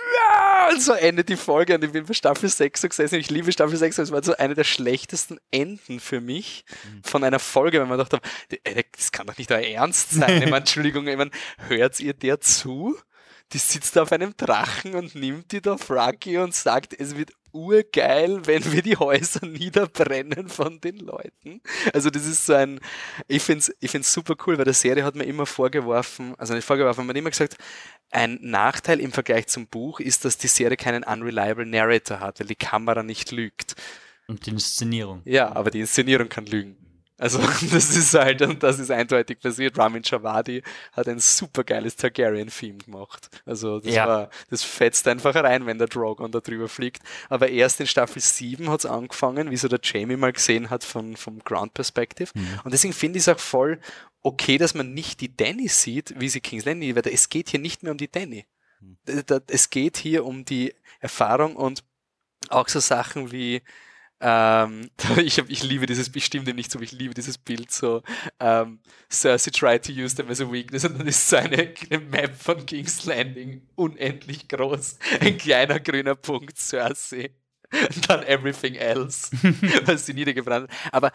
[0.71, 3.15] Und so endet die Folge und ich bin bei Staffel 6 so gesessen.
[3.15, 6.65] Ich liebe Staffel 6, das war so eine der schlechtesten Enden für mich
[7.03, 8.19] von einer Folge, wenn man dachte,
[8.63, 10.41] ey, das kann doch nicht euer Ernst sein.
[10.41, 11.31] Ich meine, Entschuldigung, ich meine,
[11.67, 12.97] hört ihr der zu?
[13.53, 18.71] Die sitzt auf einem Drachen und nimmt die Dothraki und sagt, es wird urgeil, wenn
[18.71, 21.61] wir die Häuser niederbrennen von den Leuten.
[21.93, 22.79] Also das ist so ein,
[23.27, 26.65] ich find's, ich find's super cool, weil der Serie hat mir immer vorgeworfen, also nicht
[26.65, 27.57] vorgeworfen, man hat immer gesagt,
[28.11, 32.47] ein Nachteil im Vergleich zum Buch ist, dass die Serie keinen unreliable Narrator hat, weil
[32.47, 33.75] die Kamera nicht lügt.
[34.27, 35.21] Und die Inszenierung.
[35.25, 36.77] Ja, aber die Inszenierung kann lügen.
[37.19, 37.39] Also
[37.71, 39.77] das ist halt, und das ist eindeutig passiert.
[39.77, 40.61] Ramin Javadi
[40.93, 43.29] hat ein super geiles Targaryen-Theme gemacht.
[43.45, 44.07] Also das Ja.
[44.07, 47.01] war, das fetzt einfach rein, wenn der Drogon da drüber fliegt.
[47.29, 51.17] Aber erst in Staffel 7 hat's angefangen, wie so der Jamie mal gesehen hat von,
[51.17, 52.31] vom Ground Perspective.
[52.63, 53.79] Und deswegen finde ich es auch voll
[54.21, 57.59] okay, dass man nicht die Danny sieht, wie sie King's Landing, weil es geht hier
[57.61, 58.45] nicht mehr um die Danny.
[59.05, 61.83] Da- da- Es geht hier um die Erfahrung und
[62.49, 63.61] auch so Sachen wie
[64.19, 67.71] ähm, ich, hab, ich liebe dieses, ich stimme dem nicht zu, ich liebe dieses Bild
[67.71, 68.01] so,
[68.39, 68.79] ähm,
[69.11, 72.35] Cersei tried to use them as a weakness und dann ist so eine, eine Map
[72.35, 77.31] von King's Landing unendlich groß, ein kleiner grüner Punkt Cersei.
[77.69, 79.29] Und dann everything else,
[79.85, 80.93] was sie niedergebrannt hat.
[80.93, 81.11] Aber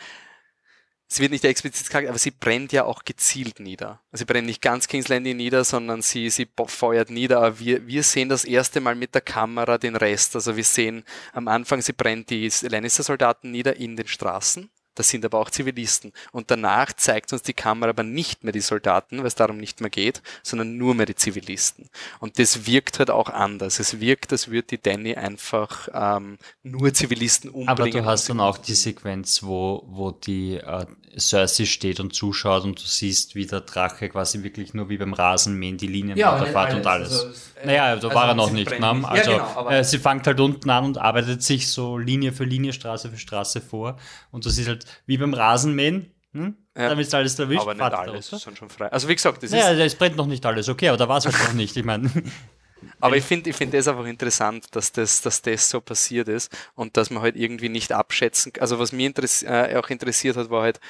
[1.12, 4.00] es wird nicht explizit gesagt, aber sie brennt ja auch gezielt nieder.
[4.10, 7.36] Also sie brennt nicht ganz King's Landing nieder, sondern sie, sie feuert nieder.
[7.42, 10.34] Aber wir, wir sehen das erste Mal mit der Kamera den Rest.
[10.36, 11.04] Also wir sehen
[11.34, 14.70] am Anfang, sie brennt die Lannister-Soldaten nieder in den Straßen.
[14.94, 16.12] Das sind aber auch Zivilisten.
[16.32, 19.80] Und danach zeigt uns die Kamera aber nicht mehr die Soldaten, weil es darum nicht
[19.80, 21.88] mehr geht, sondern nur mehr die Zivilisten.
[22.20, 23.80] Und das wirkt halt auch anders.
[23.80, 27.70] Es wirkt, als würde die Danny einfach ähm, nur Zivilisten umbringen.
[27.70, 30.86] Aber du hast dann auch die Sequenz, wo, wo die äh,
[31.18, 35.12] Cersei steht und zuschaut und du siehst, wie der Drache quasi wirklich nur wie beim
[35.12, 37.12] Rasenmähen die Linien Ja, nicht und alles.
[37.12, 38.70] Also, naja, da also war er noch nicht.
[38.70, 38.76] Ne?
[38.76, 38.82] nicht.
[38.82, 42.44] Ja, Also genau, äh, sie fängt halt unten an und arbeitet sich so Linie für
[42.44, 43.96] Linie, Straße für Straße vor.
[44.30, 46.56] Und du siehst halt wie beim Rasenmähen, hm?
[46.76, 46.88] Ja.
[46.88, 47.60] damit ist alles erwischt.
[47.60, 48.90] aber nicht alles, ist schon, frei.
[48.90, 51.18] Also wie gesagt, das ist, Naja, es brennt noch nicht alles, okay, aber da war
[51.18, 51.76] es halt noch nicht.
[51.76, 52.10] Ich meine,
[53.00, 56.50] aber ich finde ich finde das einfach interessant, dass das, dass das so passiert ist
[56.74, 60.48] und dass man halt irgendwie nicht abschätzen, also was mich interess äh, auch interessiert hat,
[60.48, 60.80] war halt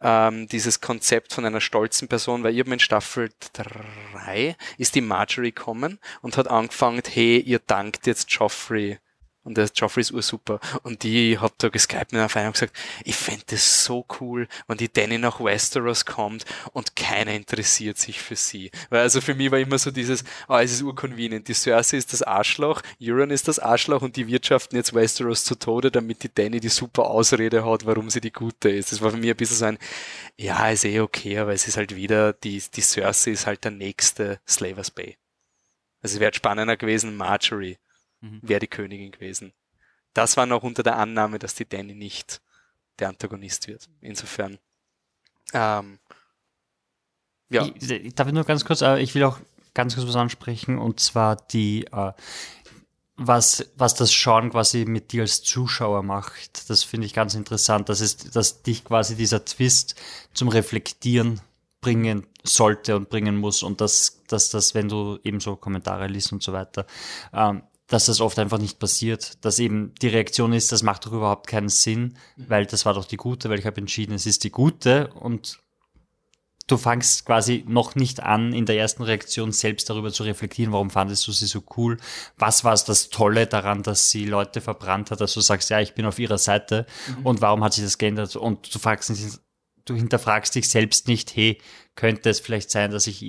[0.00, 5.52] ähm, dieses Konzept von einer stolzen Person, weil eben in Staffel 3 ist die Marjorie
[5.52, 8.98] kommen und hat angefangen, hey, ihr dankt jetzt Joffrey
[9.48, 10.60] Und der Joffrey ist ursuper.
[10.82, 14.46] Und die hat da geskypt mit einer Feier und gesagt, ich fände das so cool,
[14.66, 16.44] wenn die Danny nach Westeros kommt
[16.74, 18.70] und keiner interessiert sich für sie.
[18.90, 21.48] Weil also für mich war immer so dieses, ah, es ist urconvenient.
[21.48, 25.54] Die Cersei ist das Arschloch, Euron ist das Arschloch und die wirtschaften jetzt Westeros zu
[25.54, 28.92] Tode, damit die Danny die super Ausrede hat, warum sie die Gute ist.
[28.92, 29.78] Das war für mich ein bisschen so ein,
[30.36, 33.70] ja, ist eh okay, aber es ist halt wieder, die, die Cersei ist halt der
[33.70, 35.16] nächste Slavers Bay.
[36.02, 37.78] Also es wäre spannender gewesen, Marjorie
[38.20, 38.40] Mhm.
[38.42, 39.52] wäre die Königin gewesen.
[40.14, 42.40] Das war noch unter der Annahme, dass die Danny nicht
[42.98, 43.88] der Antagonist wird.
[44.00, 44.58] Insofern.
[45.52, 45.98] Ähm,
[47.50, 49.38] ja, Ich, ich darf ich nur ganz kurz, äh, ich will auch
[49.74, 52.12] ganz kurz was ansprechen und zwar die, äh,
[53.16, 56.70] was, was das Schauen quasi mit dir als Zuschauer macht.
[56.70, 57.88] Das finde ich ganz interessant.
[57.88, 59.96] Das ist, dass dich quasi dieser Twist
[60.34, 61.40] zum Reflektieren
[61.80, 66.32] bringen sollte und bringen muss und dass, dass das, wenn du eben so Kommentare liest
[66.32, 66.86] und so weiter,
[67.32, 71.12] ähm, dass das oft einfach nicht passiert, dass eben die Reaktion ist, das macht doch
[71.12, 74.44] überhaupt keinen Sinn, weil das war doch die gute, weil ich habe entschieden, es ist
[74.44, 75.08] die gute.
[75.14, 75.58] Und
[76.66, 80.90] du fangst quasi noch nicht an, in der ersten Reaktion selbst darüber zu reflektieren, warum
[80.90, 81.96] fandest du sie so cool?
[82.36, 85.80] Was war es das Tolle daran, dass sie Leute verbrannt hat, dass du sagst, ja,
[85.80, 86.84] ich bin auf ihrer Seite?
[87.24, 88.36] Und warum hat sich das geändert?
[88.36, 89.40] Und du fragst nicht,
[89.86, 91.58] du hinterfragst dich selbst nicht, hey,
[91.96, 93.22] könnte es vielleicht sein, dass ich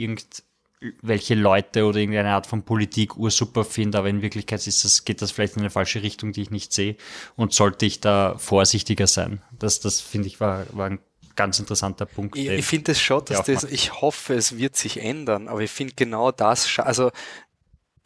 [0.82, 5.22] irgendwelche Leute oder irgendeine Art von Politik ursuper finde, aber in Wirklichkeit ist das, geht
[5.22, 6.96] das vielleicht in eine falsche Richtung, die ich nicht sehe
[7.36, 9.42] und sollte ich da vorsichtiger sein?
[9.52, 11.00] Das, das finde ich war, war ein
[11.36, 12.38] ganz interessanter Punkt.
[12.38, 15.72] ich, ich finde es schon, dass das, ich hoffe, es wird sich ändern, aber ich
[15.72, 17.12] finde genau das, also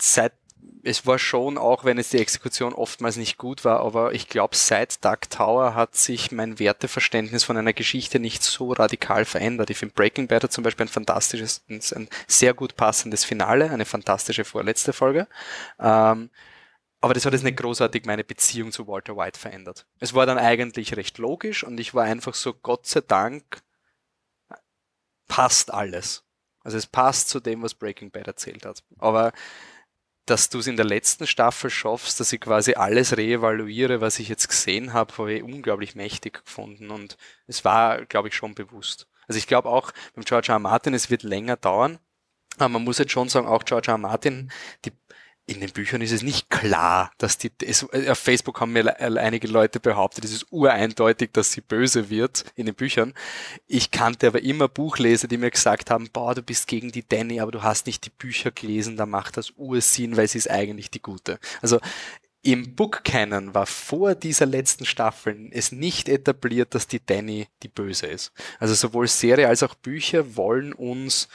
[0.01, 0.33] seit,
[0.83, 4.55] es war schon, auch wenn es die Exekution oftmals nicht gut war, aber ich glaube,
[4.55, 9.69] seit Dark Tower hat sich mein Werteverständnis von einer Geschichte nicht so radikal verändert.
[9.69, 13.85] Ich finde Breaking Bad hat zum Beispiel ein fantastisches, ein sehr gut passendes Finale, eine
[13.85, 15.27] fantastische vorletzte Folge.
[15.79, 16.29] Ähm,
[16.99, 19.87] aber das hat jetzt nicht großartig meine Beziehung zu Walter White verändert.
[19.99, 23.61] Es war dann eigentlich recht logisch und ich war einfach so, Gott sei Dank,
[25.29, 26.25] passt alles.
[26.61, 28.83] Also es passt zu dem, was Breaking Bad erzählt hat.
[28.99, 29.31] Aber
[30.25, 34.29] dass du es in der letzten Staffel schaffst, dass ich quasi alles reevaluiere, was ich
[34.29, 37.17] jetzt gesehen habe, habe ich unglaublich mächtig gefunden und
[37.47, 39.07] es war, glaube ich, schon bewusst.
[39.27, 40.55] Also ich glaube auch beim George R.
[40.55, 40.59] R.
[40.59, 41.99] Martin, es wird länger dauern,
[42.57, 43.95] aber man muss jetzt schon sagen, auch George R.
[43.95, 43.97] R.
[43.97, 44.51] Martin,
[44.85, 44.91] die
[45.45, 49.19] in den Büchern ist es nicht klar, dass die, es, auf Facebook haben mir le-
[49.19, 53.13] einige Leute behauptet, es ist ureindeutig, dass sie böse wird in den Büchern.
[53.67, 57.41] Ich kannte aber immer Buchleser, die mir gesagt haben, boah, du bist gegen die Danny,
[57.41, 60.91] aber du hast nicht die Bücher gelesen, da macht das Ursinn, weil sie ist eigentlich
[60.91, 61.39] die Gute.
[61.61, 61.79] Also,
[62.45, 67.69] im Book Canon war vor dieser letzten Staffel es nicht etabliert, dass die Danny die
[67.69, 68.33] Böse ist.
[68.59, 71.29] Also sowohl Serie als auch Bücher wollen uns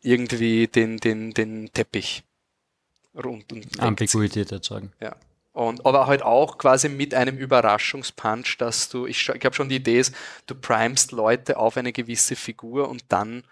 [0.00, 2.24] irgendwie den, den, den Teppich
[3.14, 4.92] rund und Ambiguität erzeugen.
[5.00, 5.16] Ja.
[5.52, 9.76] Und, aber halt auch quasi mit einem Überraschungspunch, dass du, ich, ich glaube schon die
[9.76, 10.14] Idee ist,
[10.46, 13.44] du primest Leute auf eine gewisse Figur und dann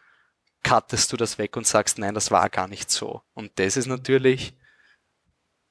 [0.65, 3.23] cuttest du das weg und sagst, nein, das war gar nicht so.
[3.35, 4.55] Und das ist natürlich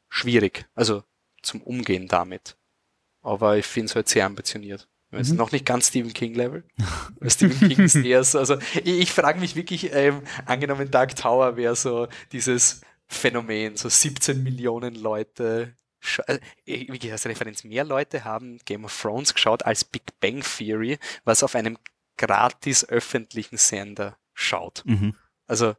[0.07, 0.65] schwierig.
[0.73, 1.03] Also
[1.41, 2.57] zum Umgehen damit.
[3.21, 4.87] Aber ich finde es halt sehr ambitioniert.
[5.11, 5.39] Es ist mhm.
[5.39, 6.63] noch nicht ganz Stephen King Level.
[7.27, 11.57] Stephen King ist eher so, also ich, ich frage mich wirklich, ähm, angenommen Dark Tower
[11.57, 12.81] wäre so dieses
[13.11, 15.75] Phänomen, so 17 Millionen Leute,
[16.27, 20.97] äh, wie als Referenz, mehr Leute haben Game of Thrones geschaut als Big Bang Theory,
[21.25, 21.77] was auf einem
[22.17, 24.83] gratis öffentlichen Sender schaut.
[24.85, 25.15] Mhm.
[25.47, 25.75] Also,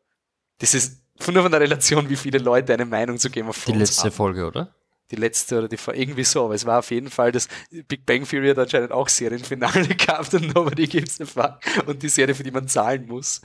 [0.59, 3.67] das ist nur von der Relation, wie viele Leute eine Meinung zu Game of Thrones
[3.67, 3.75] haben.
[3.75, 4.13] Die letzte haben.
[4.13, 4.75] Folge, oder?
[5.13, 7.47] die letzte oder die irgendwie so, aber es war auf jeden Fall das
[7.87, 12.09] Big Bang Theory hat anscheinend auch Serienfinale gehabt und nobody gives a fuck und die
[12.09, 13.43] Serie, für die man zahlen muss,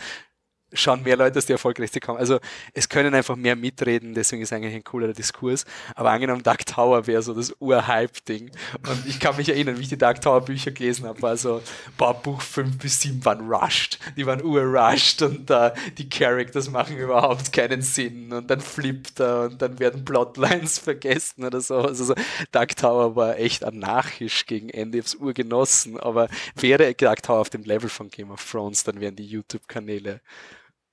[0.74, 2.20] schauen mehr Leute, dass die erfolgreichste kommen.
[2.20, 2.40] Also
[2.74, 5.66] es können einfach mehr mitreden, deswegen ist eigentlich ein cooler Diskurs.
[5.96, 8.52] Aber angenommen, Dark Tower wäre so das Urhype-Ding.
[8.88, 11.62] Und ich kann mich erinnern, wie ich die Dark Tower Bücher gelesen habe, war so,
[11.98, 14.00] boah, Buch 5 bis 7 waren rushed.
[14.18, 18.34] Die waren urrushed und uh, die Characters machen überhaupt keinen Sinn.
[18.34, 21.78] Und dann flippt er und dann werden Plotlines vergessen oder so.
[21.78, 22.16] Also so,
[22.52, 24.98] Dark Tower war echt anarchisch gegen Ende.
[24.98, 26.00] Ich urgenossen.
[26.00, 30.22] Aber wäre Dark Tower auf dem Level von Game of Thrones, dann wären die YouTube-Kanäle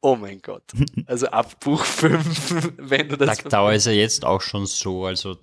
[0.04, 0.64] oh mein Gott.
[1.06, 3.38] Also ab Buch 5, wenn du das.
[3.38, 5.38] Dark Tower ist ja jetzt auch schon so, also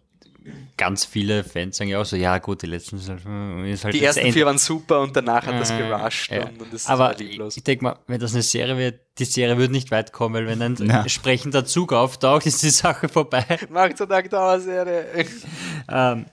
[0.78, 3.20] ganz viele Fans sagen ja auch so, ja gut, die letzten ist halt,
[3.68, 4.34] ist halt Die ersten Ende.
[4.34, 6.46] vier waren super und danach hat das äh, gerusht ja.
[6.46, 9.58] und, und das Aber ich, ich denke mal, wenn das eine Serie wird, die Serie
[9.60, 11.08] wird nicht weit kommen, weil wenn ein ja.
[11.08, 13.46] sprechender Zug auftaucht, ist die Sache vorbei.
[13.70, 15.06] Macht so Dark Tower Serie.
[15.90, 16.26] ähm,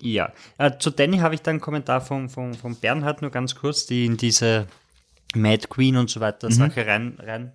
[0.00, 3.56] ja, äh, zu Danny habe ich dann einen Kommentar von, von, von Bernhard nur ganz
[3.56, 4.68] kurz, die in diese
[5.34, 6.52] Mad Queen und so weiter mhm.
[6.52, 7.52] Sache rein, rein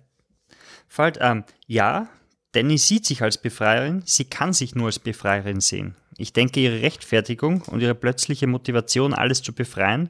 [0.88, 1.18] fällt.
[1.20, 2.08] Ähm, ja,
[2.52, 5.94] Danny sieht sich als Befreierin, sie kann sich nur als Befreierin sehen.
[6.16, 10.08] Ich denke, ihre Rechtfertigung und ihre plötzliche Motivation, alles zu befreien,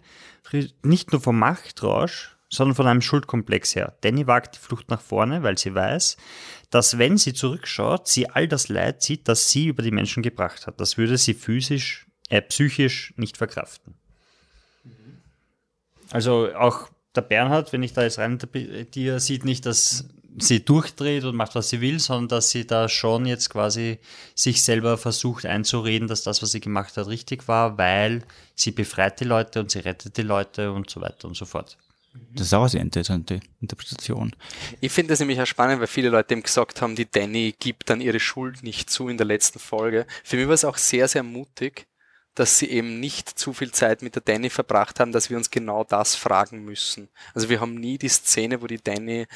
[0.83, 3.97] nicht nur vom Machtrausch, sondern von einem Schuldkomplex her.
[4.03, 6.17] Danny wagt die Flucht nach vorne, weil sie weiß,
[6.71, 10.67] dass wenn sie zurückschaut, sie all das Leid sieht, das sie über die Menschen gebracht
[10.67, 10.81] hat.
[10.81, 13.95] Das würde sie physisch, äh, psychisch nicht verkraften.
[16.11, 20.09] Also auch der Bernhard, wenn ich da jetzt rein interpretiere, sieht nicht, dass
[20.39, 23.99] sie durchdreht und macht, was sie will, sondern dass sie da schon jetzt quasi
[24.35, 28.23] sich selber versucht einzureden, dass das, was sie gemacht hat, richtig war, weil
[28.55, 31.79] sie befreit die Leute und sie rettet die Leute und so weiter und so fort.
[32.33, 34.35] Das ist auch eine sehr interessante Interpretation.
[34.81, 37.91] Ich finde das nämlich auch spannend, weil viele Leute eben gesagt haben, die Danny gibt
[37.91, 40.07] dann ihre Schuld nicht zu in der letzten Folge.
[40.25, 41.87] Für mich war es auch sehr, sehr mutig,
[42.35, 45.51] dass sie eben nicht zu viel Zeit mit der Danny verbracht haben, dass wir uns
[45.51, 47.09] genau das fragen müssen.
[47.35, 49.27] Also wir haben nie die Szene, wo die Danny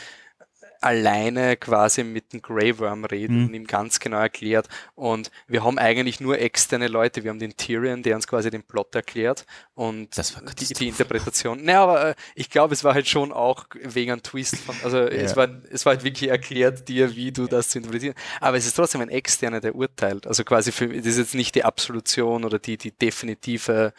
[0.81, 3.47] alleine quasi mit dem Grey Worm reden mhm.
[3.47, 4.69] und ihm ganz genau erklärt.
[4.95, 7.23] Und wir haben eigentlich nur externe Leute.
[7.23, 10.17] Wir haben den Tyrion, der uns quasi den Plot erklärt und
[10.59, 11.63] die, die, Interpretation.
[11.63, 14.99] Naja, aber äh, ich glaube, es war halt schon auch wegen einem Twist von, also
[14.99, 15.09] ja.
[15.09, 18.15] es war, es war halt wirklich erklärt dir, wie du das zu interpretieren.
[18.41, 20.27] Aber es ist trotzdem ein externer, der urteilt.
[20.27, 23.93] Also quasi für, das ist jetzt nicht die Absolution oder die, die definitive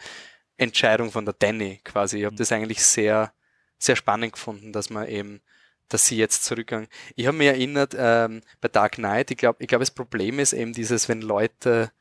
[0.56, 2.18] Entscheidung von der Danny quasi.
[2.18, 2.38] Ich habe mhm.
[2.38, 3.32] das eigentlich sehr,
[3.78, 5.40] sehr spannend gefunden, dass man eben
[5.88, 6.88] dass sie jetzt zurückgegangen.
[7.16, 10.52] Ich habe mich erinnert, ähm, bei Dark Knight, ich glaube, ich glaube, das Problem ist
[10.52, 11.92] eben dieses, wenn Leute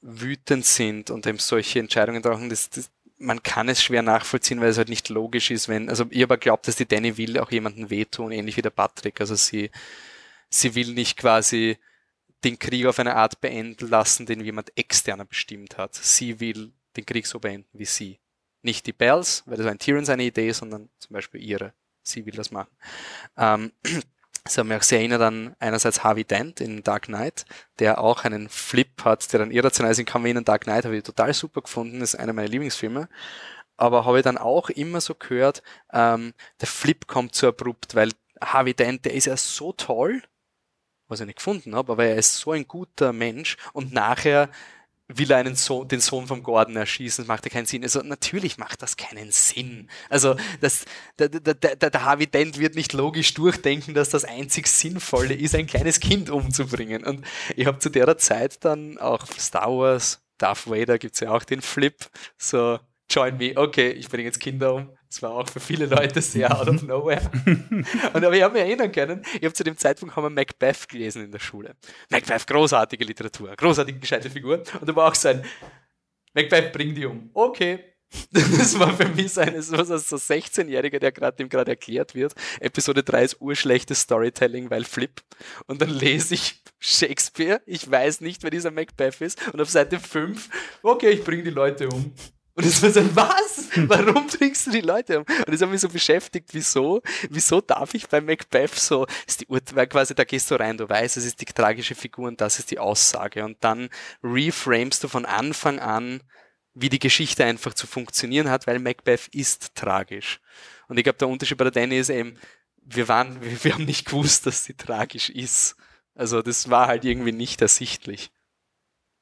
[0.00, 4.68] wütend sind und eben solche Entscheidungen brauchen, das, das, man kann es schwer nachvollziehen, weil
[4.68, 7.50] es halt nicht logisch ist, wenn, also ich aber glaubt, dass die Danny will auch
[7.50, 9.20] jemanden wehtun, ähnlich wie der Patrick.
[9.20, 9.70] Also sie,
[10.48, 11.78] sie will nicht quasi
[12.44, 15.94] den Krieg auf eine Art beenden lassen, den jemand externer bestimmt hat.
[15.94, 18.18] Sie will den Krieg so beenden wie sie.
[18.62, 21.72] Nicht die Bells, weil das war ein Tyrion seine Idee, sondern zum Beispiel ihre
[22.02, 22.70] sie will das machen.
[23.36, 23.72] Ähm,
[24.44, 27.44] das hat mich auch sehr erinnert an einerseits Harvey Dent in Dark Knight,
[27.78, 30.96] der auch einen Flip hat, der dann irrational ist in Kamen in Dark Knight, habe
[30.96, 33.08] ich total super gefunden, ist einer meiner Lieblingsfilme.
[33.76, 38.10] Aber habe ich dann auch immer so gehört, ähm, der Flip kommt zu abrupt, weil
[38.40, 40.22] Harvey Dent, der ist ja so toll,
[41.08, 44.48] was ich nicht gefunden habe, aber er ist so ein guter Mensch und nachher
[45.18, 47.82] will er einen Sohn, den Sohn vom Gordon erschießen, das macht ja keinen Sinn.
[47.82, 49.88] Also natürlich macht das keinen Sinn.
[50.08, 50.84] Also das,
[51.18, 55.54] der, der, der, der Harvey Dent wird nicht logisch durchdenken, dass das einzig Sinnvolle ist,
[55.54, 57.04] ein kleines Kind umzubringen.
[57.04, 57.24] Und
[57.56, 61.62] ich habe zu der Zeit dann auch Star Wars, Darth Vader gibt's ja auch den
[61.62, 61.94] Flip,
[62.36, 62.78] so
[63.12, 63.52] join me.
[63.54, 64.90] Okay, ich bringe jetzt Kinder um.
[65.08, 67.30] Das war auch für viele Leute sehr out of nowhere.
[68.14, 70.88] Und aber ich habe mich erinnern können, ich habe zu dem Zeitpunkt haben wir Macbeth
[70.88, 71.76] gelesen in der Schule.
[72.08, 74.62] Macbeth, großartige Literatur, großartige gescheite Figur.
[74.80, 75.44] Und da war auch so ein
[76.32, 77.30] Macbeth, bring die um.
[77.34, 77.84] Okay.
[78.32, 82.34] Das war für mich so ein so 16-Jähriger, der gerade dem gerade erklärt wird.
[82.60, 85.22] Episode 3 ist urschlechtes Storytelling, weil Flip.
[85.66, 87.62] Und dann lese ich Shakespeare.
[87.64, 89.38] Ich weiß nicht, wer dieser Macbeth ist.
[89.52, 90.48] Und auf Seite 5,
[90.82, 92.12] okay, ich bringe die Leute um.
[92.54, 93.68] Und es war so, was?
[93.88, 95.24] Warum bringst du die Leute um?
[95.24, 97.00] Und das hat mich so beschäftigt, wieso?
[97.30, 100.88] Wieso darf ich bei Macbeth so, ist die Urteil quasi, da gehst du rein, du
[100.88, 103.44] weißt, es ist die tragische Figur und das ist die Aussage.
[103.44, 103.88] Und dann
[104.22, 106.22] reframest du von Anfang an,
[106.74, 110.40] wie die Geschichte einfach zu funktionieren hat, weil Macbeth ist tragisch.
[110.88, 112.38] Und ich glaube, der Unterschied bei der Danny ist eben,
[112.76, 115.76] wir waren, wir, wir haben nicht gewusst, dass sie tragisch ist.
[116.14, 118.30] Also das war halt irgendwie nicht ersichtlich.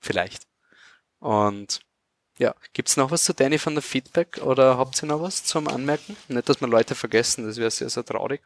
[0.00, 0.46] Vielleicht.
[1.18, 1.80] Und
[2.40, 5.68] ja, gibt's noch was zu Danny von der Feedback oder habt ihr noch was zum
[5.68, 6.16] Anmerken?
[6.28, 8.40] Nicht, dass wir Leute vergessen, das wäre sehr, sehr traurig.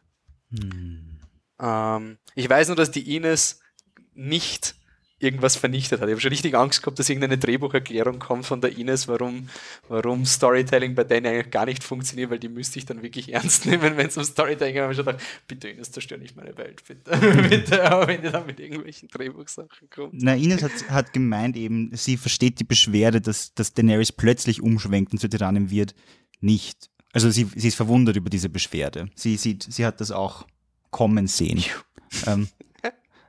[0.50, 1.20] Hm.
[1.60, 3.60] Ähm, ich weiß nur, dass die Ines
[4.12, 4.74] nicht
[5.24, 6.08] irgendwas vernichtet hat.
[6.08, 9.48] Ich habe schon richtig Angst gehabt, dass irgendeine Drehbucherklärung kommt von der Ines, warum,
[9.88, 13.66] warum Storytelling bei denen eigentlich gar nicht funktioniert, weil die müsste ich dann wirklich ernst
[13.66, 14.80] nehmen, wenn es um Storytelling geht.
[14.80, 17.16] Ich habe schon gedacht, bitte Ines, zerstör nicht meine Welt, bitte.
[17.48, 20.14] bitte, aber wenn ihr dann mit irgendwelchen Drehbuchsachen kommt.
[20.14, 25.12] Na, Ines hat, hat gemeint eben, sie versteht die Beschwerde, dass, dass Daenerys plötzlich umschwenkt
[25.12, 25.94] und zur Tyrannin wird,
[26.40, 26.90] nicht.
[27.12, 29.08] Also sie, sie ist verwundert über diese Beschwerde.
[29.14, 30.46] Sie sieht, sie hat das auch
[30.90, 31.64] kommen sehen.
[32.26, 32.48] ähm,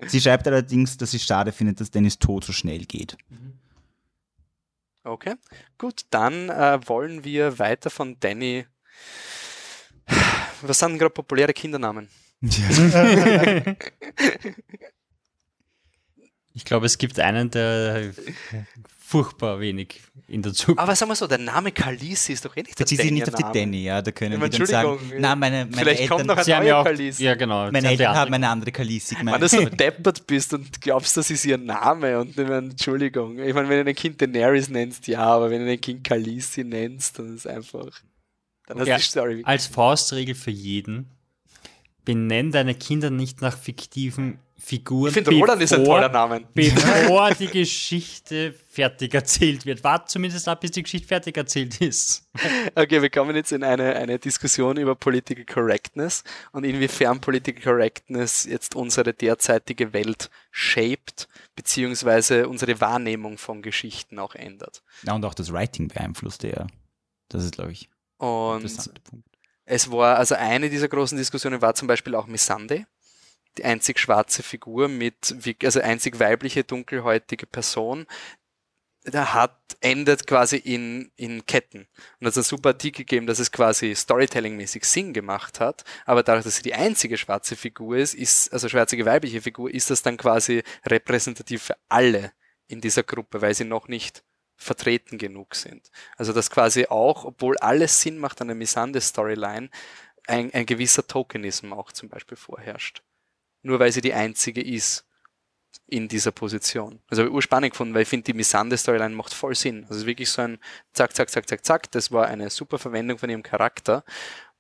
[0.08, 3.18] Sie schreibt allerdings, dass sie schade findet, dass Dennis Tod so schnell geht.
[5.04, 5.36] Okay,
[5.78, 8.66] gut, dann äh, wollen wir weiter von Danny.
[10.62, 12.10] Was sind gerade populäre Kindernamen?
[12.42, 13.76] Ja.
[16.56, 18.14] ich glaube, es gibt einen, der
[18.98, 20.80] furchtbar wenig in der Zukunft.
[20.80, 23.28] Aber sagen wir so, der Name Kalisi ist doch eh nicht der Bezieht sich nicht
[23.28, 26.28] auf die Danny, ja, da können wir dann sagen, na, meine, meine Vielleicht Eltern, kommt
[26.28, 27.24] noch ein neuer Kalisi.
[27.24, 27.70] Ja, genau.
[27.72, 29.36] Meine Eltern haben eine andere Kalisi gemeint.
[29.36, 33.38] Wenn du so deppert bist und glaubst, das ist ihr Name und ich meine, Entschuldigung,
[33.38, 36.64] ich meine, wenn du ein Kind Daenerys nennst, ja, aber wenn du ein Kind Kalisi
[36.64, 38.02] nennst, dann ist einfach,
[38.66, 39.42] dann okay, hast du die Story.
[39.46, 41.12] Als Faustregel für jeden,
[42.06, 45.10] benenn deine Kinder nicht nach fiktiven Figuren.
[45.10, 46.44] Ich finde, Roland ist ein toller Name.
[46.54, 49.84] Bevor die Geschichte fertig erzählt wird.
[49.84, 52.30] Wart zumindest ab, bis die Geschichte fertig erzählt ist.
[52.74, 58.46] Okay, wir kommen jetzt in eine, eine Diskussion über Political Correctness und inwiefern Political Correctness
[58.46, 64.84] jetzt unsere derzeitige Welt shaped, beziehungsweise unsere Wahrnehmung von Geschichten auch ändert.
[65.04, 66.68] Ja, und auch das Writing beeinflusst ja.
[67.30, 68.90] Das ist, glaube ich, und
[69.66, 72.86] es war, also eine dieser großen Diskussionen war zum Beispiel auch Missande
[73.58, 78.06] die einzig schwarze Figur mit, also einzig weibliche, dunkelhäutige Person,
[79.06, 81.88] der hat, endet quasi in, in Ketten.
[82.20, 86.46] Und es hat super Artikel gegeben, dass es quasi Storytelling-mäßig Sinn gemacht hat, aber dadurch,
[86.46, 90.18] dass sie die einzige schwarze Figur ist, ist, also schwarze weibliche Figur, ist das dann
[90.18, 92.34] quasi repräsentativ für alle
[92.68, 94.24] in dieser Gruppe, weil sie noch nicht
[94.58, 95.92] vertreten genug sind.
[96.18, 99.70] Also dass quasi auch, obwohl alles Sinn macht an der Misande-Storyline,
[100.28, 103.04] ein, ein gewisser Tokenism auch zum Beispiel vorherrscht
[103.66, 105.06] nur weil sie die einzige ist
[105.88, 107.00] in dieser Position.
[107.08, 109.84] Also habe ich urspannend gefunden, weil ich finde, die Missande-Storyline macht voll Sinn.
[109.84, 110.60] Also es ist wirklich so ein
[110.94, 111.92] Zack, Zack, Zack, Zack, Zack.
[111.92, 114.04] Das war eine super Verwendung von ihrem Charakter.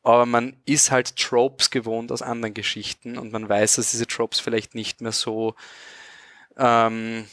[0.03, 4.39] Aber man ist halt Tropes gewohnt aus anderen Geschichten und man weiß, dass diese Tropes
[4.39, 5.56] vielleicht nicht mehr so,
[6.58, 7.26] ähm,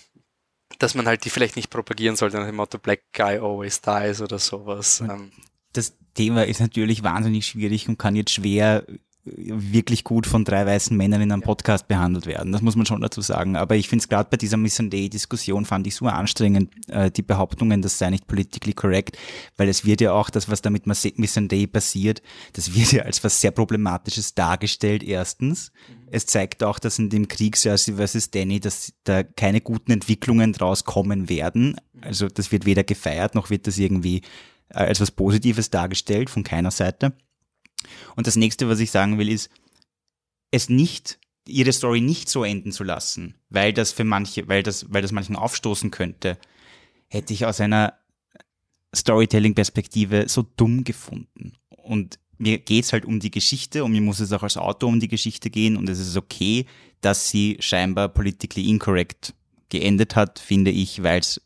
[0.78, 4.22] dass man halt die vielleicht nicht propagieren sollte nach dem Motto Black Guy always dies
[4.22, 5.00] oder sowas.
[5.00, 5.32] Ähm.
[5.74, 8.86] Das Thema ist natürlich wahnsinnig schwierig und kann jetzt schwer
[9.24, 12.50] wirklich gut von drei weißen Männern in einem Podcast behandelt werden.
[12.50, 13.54] Das muss man schon dazu sagen.
[13.54, 17.82] Aber ich finde es gerade bei dieser Missandei-Diskussion fand ich so anstrengend, äh, die Behauptungen,
[17.82, 19.16] das sei nicht politically correct,
[19.56, 22.20] weil es wird ja auch das, was da mit Missandei passiert,
[22.54, 25.70] das wird ja als was sehr Problematisches dargestellt, erstens.
[25.88, 26.08] Mhm.
[26.10, 30.52] Es zeigt auch, dass in dem Krieg Cersei versus Danny, dass da keine guten Entwicklungen
[30.52, 31.76] draus kommen werden.
[31.92, 32.00] Mhm.
[32.02, 34.22] Also das wird weder gefeiert, noch wird das irgendwie
[34.70, 37.12] äh, als was Positives dargestellt von keiner Seite.
[38.16, 39.50] Und das nächste, was ich sagen will, ist,
[40.50, 44.92] es nicht, ihre Story nicht so enden zu lassen, weil das für manche, weil das,
[44.92, 46.38] weil das manchen aufstoßen könnte,
[47.08, 47.94] hätte ich aus einer
[48.94, 51.54] Storytelling-Perspektive so dumm gefunden.
[51.68, 55.00] Und mir geht's halt um die Geschichte und mir muss es auch als Autor um
[55.00, 56.66] die Geschichte gehen und es ist okay,
[57.00, 59.34] dass sie scheinbar politically incorrect
[59.68, 61.40] geendet hat, finde ich, weil es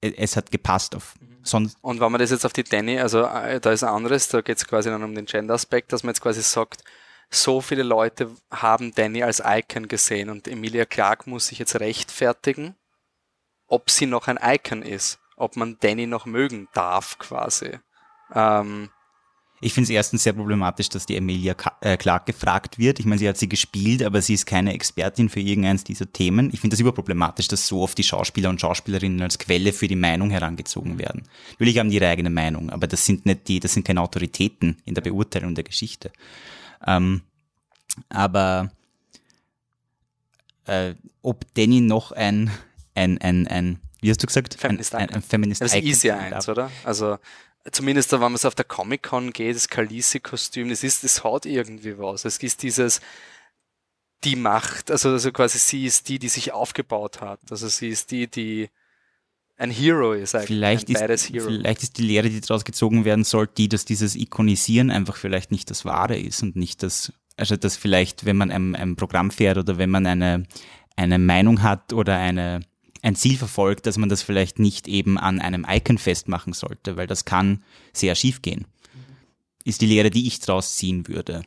[0.00, 1.33] es hat gepasst auf mhm.
[1.44, 1.76] Sonst.
[1.82, 4.40] Und wenn man das jetzt auf die Danny, also äh, da ist ein anderes, da
[4.40, 6.82] geht es quasi dann um den Gender-Aspekt, dass man jetzt quasi sagt,
[7.30, 12.76] so viele Leute haben Danny als Icon gesehen und Emilia Clark muss sich jetzt rechtfertigen,
[13.66, 15.20] ob sie noch ein Icon ist.
[15.36, 17.78] ob man Danny noch mögen darf, quasi.
[18.32, 18.90] Ähm,
[19.64, 23.00] ich finde es erstens sehr problematisch, dass die Emilia äh, Clark gefragt wird.
[23.00, 26.50] Ich meine, sie hat sie gespielt, aber sie ist keine Expertin für irgendeins dieser Themen.
[26.52, 29.96] Ich finde das überproblematisch, dass so oft die Schauspieler und Schauspielerinnen als Quelle für die
[29.96, 31.22] Meinung herangezogen werden.
[31.52, 34.76] Natürlich haben die ihre eigene Meinung, aber das sind nicht die, das sind keine Autoritäten
[34.84, 36.12] in der Beurteilung der Geschichte.
[36.86, 37.22] Ähm,
[38.10, 38.70] aber
[40.66, 42.50] äh, ob Danny noch ein,
[42.94, 44.54] ein, ein, ein, wie hast du gesagt?
[44.54, 46.70] Feminist ein, ein, ein Feminist Das ist ja eins, oder?
[46.84, 47.16] Also
[47.70, 51.98] zumindest wenn man so auf der Comic-Con geht, das Khaleesi-Kostüm, das ist, das hat irgendwie
[51.98, 52.24] was.
[52.24, 53.00] Es ist dieses,
[54.24, 57.40] die Macht, also, also quasi sie ist die, die sich aufgebaut hat.
[57.50, 58.70] Also sie ist die, die
[59.56, 60.48] ein Hero ist eigentlich.
[60.48, 61.46] Vielleicht, ein ist, Hero.
[61.46, 65.52] vielleicht ist die Lehre, die daraus gezogen werden soll, die, dass dieses Ikonisieren einfach vielleicht
[65.52, 69.30] nicht das Wahre ist und nicht das, also dass vielleicht, wenn man ein, ein Programm
[69.30, 70.44] fährt oder wenn man eine,
[70.96, 72.60] eine Meinung hat oder eine,
[73.04, 77.06] ein Ziel verfolgt, dass man das vielleicht nicht eben an einem Icon festmachen sollte, weil
[77.06, 78.66] das kann sehr schief gehen.
[79.64, 81.44] Ist die Lehre, die ich daraus ziehen würde.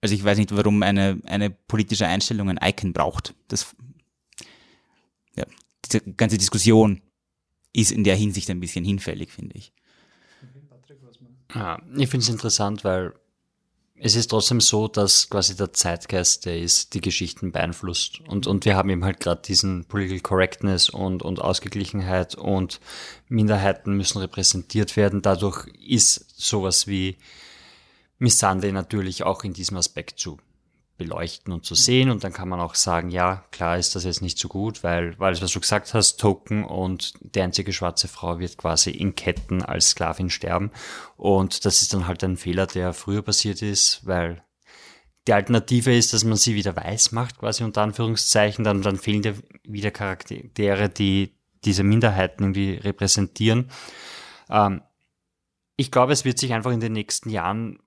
[0.00, 3.34] Also ich weiß nicht, warum eine, eine politische Einstellung ein Icon braucht.
[3.46, 3.76] Das,
[5.36, 5.46] ja,
[5.84, 7.02] diese ganze Diskussion
[7.72, 9.72] ist in der Hinsicht ein bisschen hinfällig, finde ich.
[11.54, 13.14] Ja, ich finde es interessant, weil
[13.98, 18.20] es ist trotzdem so, dass quasi der Zeitgeist, der ist, die Geschichten beeinflusst.
[18.28, 22.80] Und, und wir haben eben halt gerade diesen Political Correctness und, und Ausgeglichenheit und
[23.28, 25.22] Minderheiten müssen repräsentiert werden.
[25.22, 27.16] Dadurch ist sowas wie
[28.18, 30.38] Miss Sunday natürlich auch in diesem Aspekt zu
[30.96, 32.10] beleuchten und zu sehen.
[32.10, 35.18] Und dann kann man auch sagen, ja, klar ist das jetzt nicht so gut, weil,
[35.18, 39.14] weil es, was du gesagt hast, Token und die einzige schwarze Frau wird quasi in
[39.14, 40.70] Ketten als Sklavin sterben.
[41.16, 44.42] Und das ist dann halt ein Fehler, der früher passiert ist, weil
[45.26, 49.22] die Alternative ist, dass man sie wieder weiß macht, quasi unter Anführungszeichen, dann, dann fehlen
[49.22, 49.34] dir
[49.64, 51.34] wieder Charaktere, die
[51.64, 53.70] diese Minderheiten irgendwie repräsentieren.
[54.48, 54.82] Ähm,
[55.76, 57.80] ich glaube, es wird sich einfach in den nächsten Jahren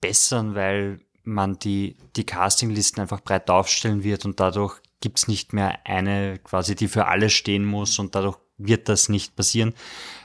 [0.00, 5.80] bessern, weil man die, die Castinglisten einfach breit aufstellen wird und dadurch gibt's nicht mehr
[5.84, 9.74] eine quasi, die für alle stehen muss und dadurch wird das nicht passieren.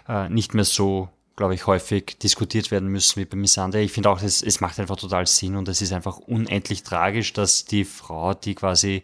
[0.08, 3.84] Äh, nicht mehr so, glaube ich, häufig diskutiert werden müssen wie bei Missandei.
[3.84, 7.34] Ich finde auch, es, es macht einfach total Sinn und es ist einfach unendlich tragisch,
[7.34, 9.04] dass die Frau, die quasi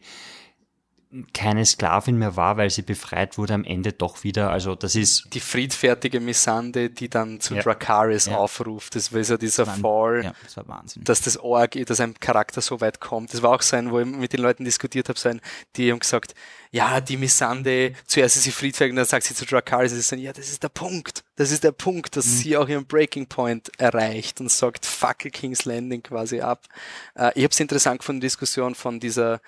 [1.34, 4.50] keine Sklavin mehr war, weil sie befreit wurde am Ende doch wieder.
[4.50, 7.62] Also das ist die friedfertige Missande, die dann zu ja.
[7.62, 8.38] Dracaris ja.
[8.38, 8.96] aufruft.
[8.96, 11.04] Das war ja dieser das Fall, ja, das war Wahnsinn.
[11.04, 13.34] dass das Org, dass ein Charakter so weit kommt.
[13.34, 15.40] Das war auch sein, wo ich mit den Leuten diskutiert habe, sein,
[15.76, 16.34] die haben gesagt,
[16.72, 20.22] ja, die Missande, zuerst ist sie friedfertig und dann sagt sie zu Dracaris, sie sagen,
[20.24, 21.24] ja, das ist der Punkt.
[21.36, 22.32] Das ist der Punkt, dass mhm.
[22.32, 26.66] sie auch ihren Breaking Point erreicht und sagt, Fackel King's Landing quasi ab.
[27.14, 29.40] Äh, ich habe es interessant gefunden, die Diskussion von dieser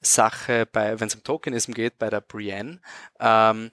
[0.00, 2.80] Sache, bei, wenn es um Tokenism geht, bei der Brienne.
[3.20, 3.70] Ähm,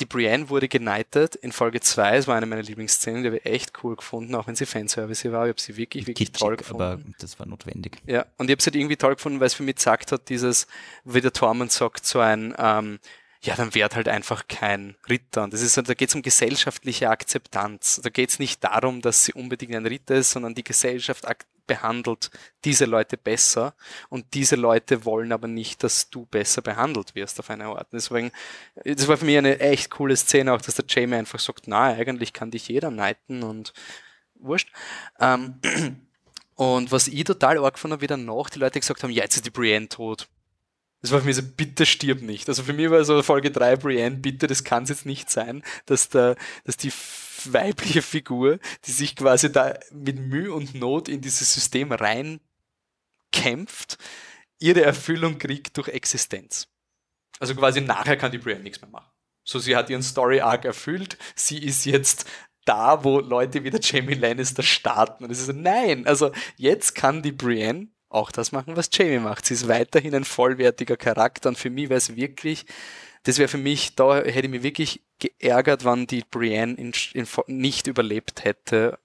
[0.00, 3.46] die Brienne wurde geneigtet in Folge 2, es war eine meiner Lieblingsszenen, die habe ich
[3.46, 5.46] echt cool gefunden, auch wenn sie Fanservice war.
[5.46, 6.82] Ich habe sie wirklich, wirklich Kitschig, toll gefunden.
[6.82, 7.98] Aber das war notwendig.
[8.06, 10.28] Ja, und ich habe sie halt irgendwie toll gefunden, weil es für mich gesagt hat,
[10.28, 10.68] dieses,
[11.04, 13.00] wie der Tormund sagt, so ein, ähm,
[13.40, 15.44] ja, dann wird halt einfach kein Ritter.
[15.44, 18.00] Und das ist, da geht es um gesellschaftliche Akzeptanz.
[18.02, 21.24] Da geht es nicht darum, dass sie unbedingt ein Ritter ist, sondern die Gesellschaft
[21.68, 22.32] behandelt
[22.64, 23.74] diese Leute besser
[24.08, 27.86] und diese Leute wollen aber nicht, dass du besser behandelt wirst auf eine Art.
[27.92, 28.32] Deswegen,
[28.84, 31.94] das war für mich eine echt coole Szene auch, dass der Jamie einfach sagt, na,
[31.94, 33.72] eigentlich kann dich jeder neiten und
[34.34, 34.72] wurscht.
[35.20, 35.60] Ähm,
[36.56, 39.46] und was ich total arg habe, wieder nach, die Leute gesagt haben, ja, jetzt ist
[39.46, 40.28] die Brienne tot.
[41.00, 42.48] Das war für mich so, bitte stirb nicht.
[42.48, 45.62] Also für mich war so Folge 3 Brienne, bitte, das kann es jetzt nicht sein,
[45.86, 46.34] dass, der,
[46.64, 46.92] dass die
[47.44, 53.98] weibliche Figur, die sich quasi da mit Mühe und Not in dieses System reinkämpft,
[54.58, 56.66] ihre Erfüllung kriegt durch Existenz.
[57.38, 59.12] Also quasi nachher kann die Brienne nichts mehr machen.
[59.44, 62.26] So, sie hat ihren Story-Arc erfüllt, sie ist jetzt
[62.64, 65.24] da, wo Leute wie der Jamie Lannister starten.
[65.24, 69.18] Und es ist so, nein, also jetzt kann die Brienne auch das machen, was Jamie
[69.18, 69.46] macht.
[69.46, 72.64] Sie ist weiterhin ein vollwertiger Charakter und für mich wäre es wirklich
[73.28, 77.26] das wäre für mich, da hätte ich mich wirklich geärgert, wann die Brienne in, in,
[77.46, 78.98] nicht überlebt hätte,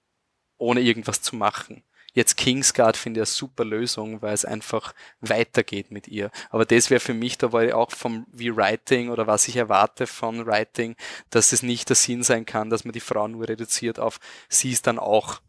[0.56, 1.82] ohne irgendwas zu machen.
[2.12, 6.30] Jetzt Kingsguard finde ich eine super Lösung, weil es einfach weitergeht mit ihr.
[6.50, 9.56] Aber das wäre für mich, da war ich auch vom wie Writing oder was ich
[9.56, 10.94] erwarte von Writing,
[11.30, 14.70] dass es nicht der Sinn sein kann, dass man die Frau nur reduziert auf, sie
[14.70, 15.40] ist dann auch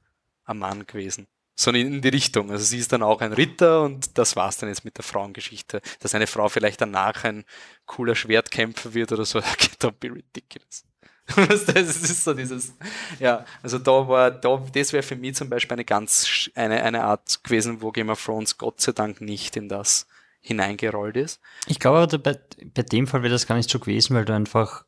[0.45, 2.51] ein Mann gewesen sondern in die Richtung.
[2.51, 5.81] Also sie ist dann auch ein Ritter und das war's dann jetzt mit der Frauengeschichte.
[5.99, 7.45] Dass eine Frau vielleicht danach ein
[7.85, 9.39] cooler Schwertkämpfer wird oder so,
[9.79, 10.83] don't be ridiculous.
[11.35, 12.73] das ist so dieses,
[13.19, 17.03] ja, also da war, da, das wäre für mich zum Beispiel eine ganz, eine, eine
[17.03, 20.05] Art gewesen, wo Game of Thrones Gott sei Dank nicht in das
[20.41, 21.41] hineingerollt ist.
[21.65, 22.39] Ich glaube, bei,
[22.75, 24.85] bei dem Fall wäre das gar nicht so gewesen, weil du einfach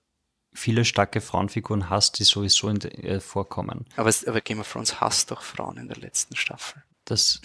[0.57, 3.85] viele starke Frauenfiguren hast, die sowieso in, äh, vorkommen.
[3.95, 6.83] Aber, aber Game of Thrones hasst doch Frauen in der letzten Staffel.
[7.05, 7.39] Das,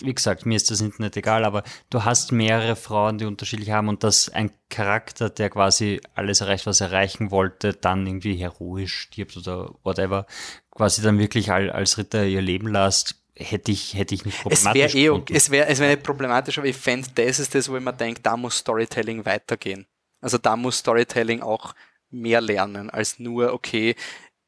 [0.00, 3.88] wie gesagt, mir ist das Internet egal, aber du hast mehrere Frauen, die unterschiedlich haben
[3.88, 8.94] und dass ein Charakter, der quasi alles erreicht, was er erreichen wollte, dann irgendwie heroisch
[8.94, 10.26] stirbt oder whatever,
[10.70, 14.94] quasi dann wirklich als Ritter ihr Leben lässt, hätte ich, hätte ich nicht problematisch es
[14.94, 17.76] wäre eh, Es wäre es wär nicht problematisch, aber ich fände, das ist das, wo
[17.76, 19.86] ich mir denke, da muss Storytelling weitergehen.
[20.20, 21.74] Also da muss Storytelling auch
[22.14, 23.94] mehr lernen, als nur, okay,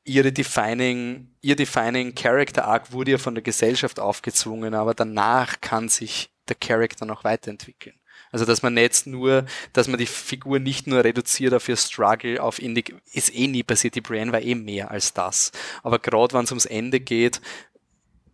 [0.05, 5.89] ihre defining, ihr defining Character Arc wurde ja von der Gesellschaft aufgezwungen, aber danach kann
[5.89, 7.97] sich der Character noch weiterentwickeln.
[8.31, 12.43] Also dass man jetzt nur, dass man die Figur nicht nur reduziert auf ihr Struggle,
[12.43, 13.95] auf Indie, ist eh nie passiert.
[13.95, 15.53] Die Brienne war eh mehr als das.
[15.83, 17.41] Aber gerade wenn es ums Ende geht,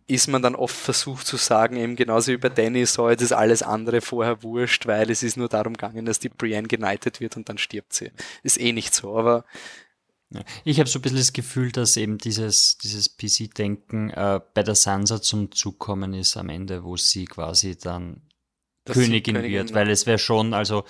[0.07, 3.31] ist man dann oft versucht zu sagen, eben genauso wie bei Danny, so jetzt ist
[3.31, 7.37] alles andere vorher wurscht, weil es ist nur darum gegangen, dass die Brienne genietet wird
[7.37, 8.11] und dann stirbt sie.
[8.43, 9.45] Ist eh nicht so, aber
[10.63, 14.75] ich habe so ein bisschen das Gefühl, dass eben dieses, dieses PC-Denken äh, bei der
[14.75, 18.21] Sansa zum Zug kommen ist am Ende, wo sie quasi dann
[18.85, 20.85] Königin, Königin wird, weil es wäre schon, also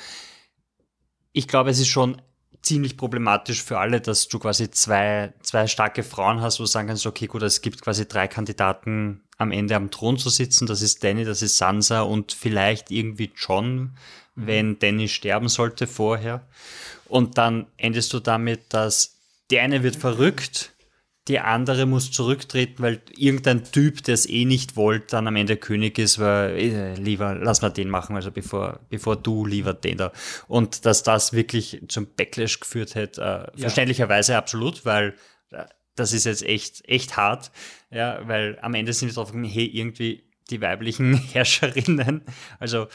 [1.33, 2.21] ich glaube, es ist schon
[2.63, 6.87] ziemlich problematisch für alle, dass du quasi zwei, zwei starke Frauen hast, wo du sagen
[6.87, 10.65] kannst, okay, gut, es gibt quasi drei Kandidaten am Ende am Thron zu sitzen.
[10.65, 13.97] Das ist Danny, das ist Sansa und vielleicht irgendwie John,
[14.35, 16.47] wenn Danny sterben sollte vorher.
[17.05, 19.17] Und dann endest du damit, dass
[19.51, 20.72] die eine wird verrückt,
[21.27, 25.55] die andere muss zurücktreten, weil irgendein Typ, der es eh nicht wollte, dann am Ende
[25.55, 29.97] König ist, weil äh, lieber lass mal den machen, also bevor, bevor du lieber den
[29.97, 30.11] da.
[30.47, 33.51] Und dass das wirklich zum Backlash geführt hätte, äh, ja.
[33.55, 35.15] verständlicherweise absolut, weil
[35.51, 35.63] äh,
[35.95, 37.51] das ist jetzt echt, echt hart,
[37.89, 42.23] ja, weil am Ende sind wir drauf gekommen, hey, irgendwie die weiblichen Herrscherinnen,
[42.59, 42.87] also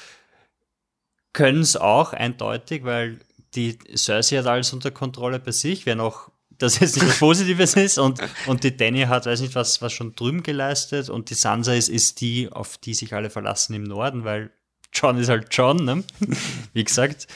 [1.33, 3.21] können es auch eindeutig, weil
[3.55, 7.75] die Cersei hat alles unter Kontrolle bei sich, wer noch das jetzt nicht was Positives
[7.75, 11.35] ist und, und die Danny hat, weiß nicht, was, was schon drüben geleistet und die
[11.35, 14.51] Sansa ist, ist die, auf die sich alle verlassen im Norden, weil
[14.93, 16.05] John ist halt John, ne?
[16.73, 17.29] Wie gesagt,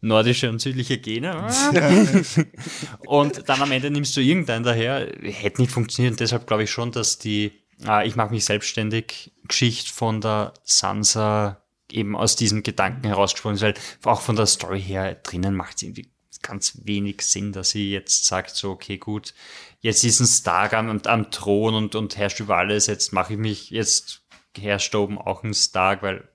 [0.00, 1.46] nordische und südliche Gene.
[3.06, 6.70] und dann am Ende nimmst du irgendeinen daher, hätte nicht funktioniert und deshalb glaube ich
[6.70, 7.52] schon, dass die
[7.84, 13.62] ah, Ich mache mich selbstständig Geschichte von der Sansa eben aus diesem Gedanken herausgesprungen ist,
[13.62, 16.08] weil auch von der Story her drinnen macht sie irgendwie
[16.42, 19.34] ganz wenig Sinn, dass sie jetzt sagt, so, okay, gut,
[19.80, 23.38] jetzt ist ein Stark am, am Thron und, und herrscht über alles, jetzt mache ich
[23.38, 24.22] mich, jetzt
[24.56, 26.28] herrscht oben auch ein Stark, weil,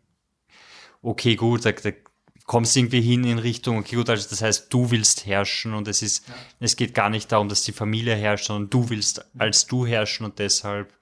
[1.01, 1.91] okay, gut, da, da
[2.45, 6.01] kommst irgendwie hin in Richtung, okay, gut, also das heißt, du willst herrschen und es
[6.01, 6.35] ist, ja.
[6.59, 10.25] es geht gar nicht darum, dass die Familie herrscht, sondern du willst als du herrschen
[10.25, 10.93] und deshalb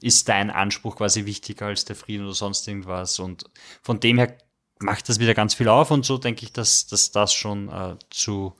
[0.00, 3.44] ist dein Anspruch quasi wichtiger als der Frieden oder sonst irgendwas und
[3.82, 4.36] von dem her
[4.82, 7.96] macht das wieder ganz viel auf und so denke ich, dass, dass das schon äh,
[8.10, 8.54] zu,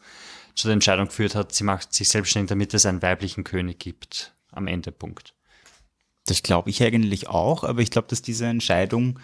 [0.55, 4.35] zu der Entscheidung geführt hat, sie macht sich selbstständig, damit es einen weiblichen König gibt
[4.51, 5.35] am Endepunkt.
[6.27, 9.19] Das glaube ich eigentlich auch, aber ich glaube, dass diese Entscheidung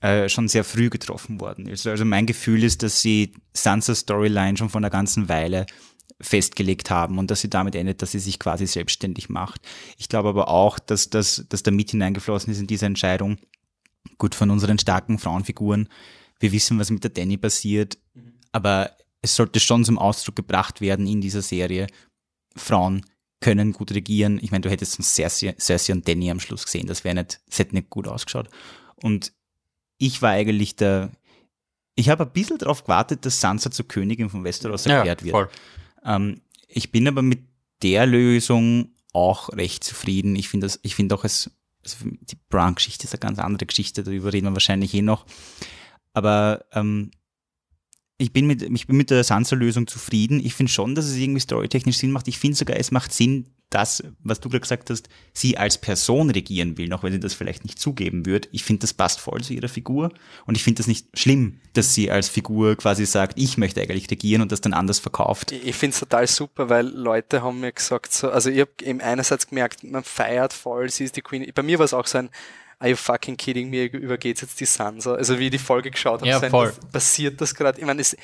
[0.00, 1.86] äh, schon sehr früh getroffen worden ist.
[1.86, 5.66] Also mein Gefühl ist, dass sie Sansa Storyline schon von einer ganzen Weile
[6.20, 9.60] festgelegt haben und dass sie damit endet, dass sie sich quasi selbstständig macht.
[9.98, 13.38] Ich glaube aber auch, dass, das, dass da mit hineingeflossen ist in diese Entscheidung,
[14.18, 15.88] gut von unseren starken Frauenfiguren.
[16.38, 18.34] Wir wissen, was mit der Danny passiert, mhm.
[18.52, 18.92] aber
[19.22, 21.86] es sollte schon zum Ausdruck gebracht werden in dieser Serie.
[22.54, 23.04] Frauen
[23.40, 24.38] können gut regieren.
[24.42, 26.86] Ich meine, du hättest Cersei, Cersei und Danny am Schluss gesehen.
[26.86, 28.48] Das wäre nicht, das hätte nicht gut ausgeschaut.
[28.96, 29.32] Und
[29.98, 31.10] ich war eigentlich der,
[31.94, 35.50] ich habe ein bisschen darauf gewartet, dass Sansa zur Königin von Westeros erklärt ja, wird.
[36.04, 37.40] Ähm, ich bin aber mit
[37.82, 40.36] der Lösung auch recht zufrieden.
[40.36, 41.50] Ich finde das, ich finde auch es
[41.86, 45.26] also die Brown-Geschichte ist eine ganz andere Geschichte, darüber reden wir wahrscheinlich eh noch.
[46.12, 47.10] Aber ähm,
[48.18, 50.40] ich bin mit, ich bin mit der Sansa-Lösung zufrieden.
[50.44, 52.28] Ich finde schon, dass es irgendwie storytechnisch Sinn macht.
[52.28, 56.30] Ich finde sogar, es macht Sinn, das, was du gerade gesagt hast, sie als Person
[56.30, 58.48] regieren will, auch wenn sie das vielleicht nicht zugeben wird.
[58.52, 60.12] Ich finde, das passt voll zu ihrer Figur.
[60.46, 64.10] Und ich finde das nicht schlimm, dass sie als Figur quasi sagt, ich möchte eigentlich
[64.10, 65.52] regieren und das dann anders verkauft.
[65.52, 69.00] Ich finde es total super, weil Leute haben mir gesagt, so, also ich habe eben
[69.00, 71.50] einerseits gemerkt, man feiert voll, sie ist die Queen.
[71.54, 72.30] Bei mir war es auch so ein,
[72.78, 75.14] are you fucking kidding me, übergeht jetzt die Sansa?
[75.14, 76.72] Also wie ich die Folge geschaut habe, ja, voll.
[76.92, 77.80] passiert das gerade?
[77.80, 78.16] Ich meine, es,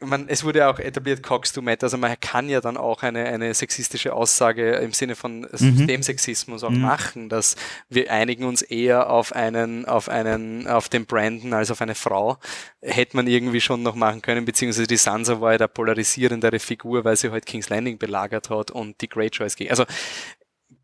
[0.00, 3.02] man, es wurde ja auch etabliert, Cox to Matter, also man kann ja dann auch
[3.02, 5.48] eine, eine sexistische Aussage im Sinne von mhm.
[5.52, 6.80] Systemsexismus auch mhm.
[6.80, 7.56] machen, dass
[7.88, 12.38] wir einigen uns eher auf einen, auf einen, auf den Brandon als auf eine Frau.
[12.82, 17.04] Hätte man irgendwie schon noch machen können, beziehungsweise die Sansa war ja der polarisierendere Figur,
[17.04, 19.70] weil sie halt King's Landing belagert hat und die Great Choice ging.
[19.70, 19.84] Also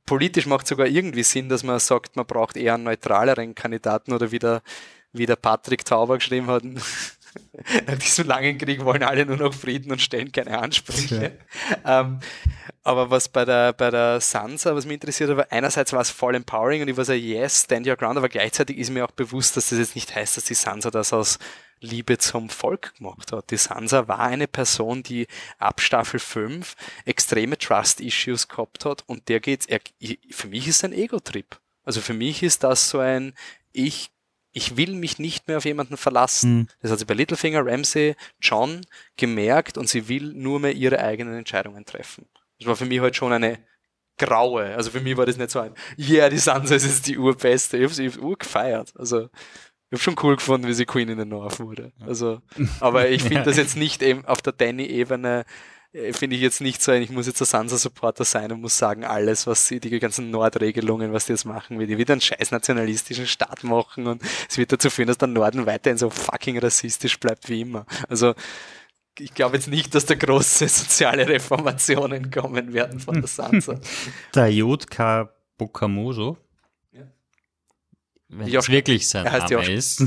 [0.07, 4.33] politisch macht sogar irgendwie Sinn, dass man sagt, man braucht eher einen neutraleren Kandidaten oder
[4.33, 4.63] wie der,
[5.13, 6.63] wie der Patrick Tauber geschrieben hat,
[7.87, 11.33] Nach diesem langen Krieg wollen alle nur noch Frieden und stellen keine Ansprüche.
[11.85, 12.01] Ja.
[12.01, 12.21] Ähm,
[12.83, 16.11] aber was bei der, bei der Sansa, was mich interessiert hat, war einerseits war es
[16.11, 19.13] voll empowering und ich war so, yes, stand your ground, aber gleichzeitig ist mir auch
[19.13, 21.39] bewusst, dass das jetzt nicht heißt, dass die Sansa das aus
[21.81, 23.51] Liebe zum Volk gemacht hat.
[23.51, 25.27] Die Sansa war eine Person, die
[25.59, 26.75] ab Staffel 5
[27.05, 29.81] extreme Trust-Issues gehabt hat und der geht's, er,
[30.31, 31.59] für mich ist ein Ego-Trip.
[31.85, 33.35] Also für mich ist das so ein,
[33.73, 34.12] ich,
[34.53, 36.59] ich will mich nicht mehr auf jemanden verlassen.
[36.59, 36.67] Mhm.
[36.81, 38.83] Das hat sie bei Littlefinger, Ramsey, John
[39.17, 42.27] gemerkt und sie will nur mehr ihre eigenen Entscheidungen treffen.
[42.59, 43.59] Das war für mich halt schon eine
[44.19, 44.75] graue.
[44.75, 47.79] Also für mich war das nicht so ein, yeah, die Sansa ist jetzt die Urbeste.
[47.79, 48.93] Ich habe sie urgefeiert.
[48.97, 49.29] Also
[49.93, 51.93] ich habe schon cool gefunden, wie sie Queen in the North wurde.
[52.01, 52.41] Also,
[52.81, 55.45] aber ich finde das jetzt nicht eben auf der Danny-Ebene,
[55.93, 59.05] finde ich jetzt nicht so ein, ich muss jetzt ein Sansa-Supporter sein und muss sagen,
[59.05, 62.51] alles, was sie, die ganzen Nordregelungen, was die jetzt machen, wie die wieder einen scheiß
[62.51, 67.21] nationalistischen Staat machen und es wird dazu führen, dass der Norden weiterhin so fucking rassistisch
[67.21, 67.85] bleibt wie immer.
[68.09, 68.35] Also,
[69.19, 73.79] ich glaube jetzt nicht, dass da große soziale Reformationen kommen werden von der Sansa.
[74.35, 76.39] der Jodka Bokamoso
[78.33, 80.03] wenn es wirklich sein Name ist.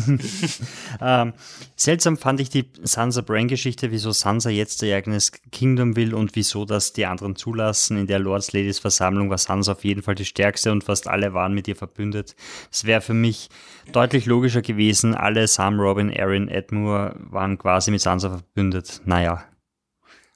[1.01, 1.34] ähm,
[1.76, 6.36] seltsam fand ich die Sansa Brain Geschichte, wieso Sansa jetzt ihr eigenes Kingdom will und
[6.36, 7.97] wieso das die anderen zulassen.
[7.97, 11.34] In der Lords Ladies Versammlung war Sansa auf jeden Fall die stärkste und fast alle
[11.34, 12.36] waren mit ihr verbündet.
[12.71, 13.49] Es wäre für mich
[13.91, 19.01] deutlich logischer gewesen, alle Sam, Robin, Erin, Edmure waren quasi mit Sansa verbündet.
[19.05, 19.43] Naja,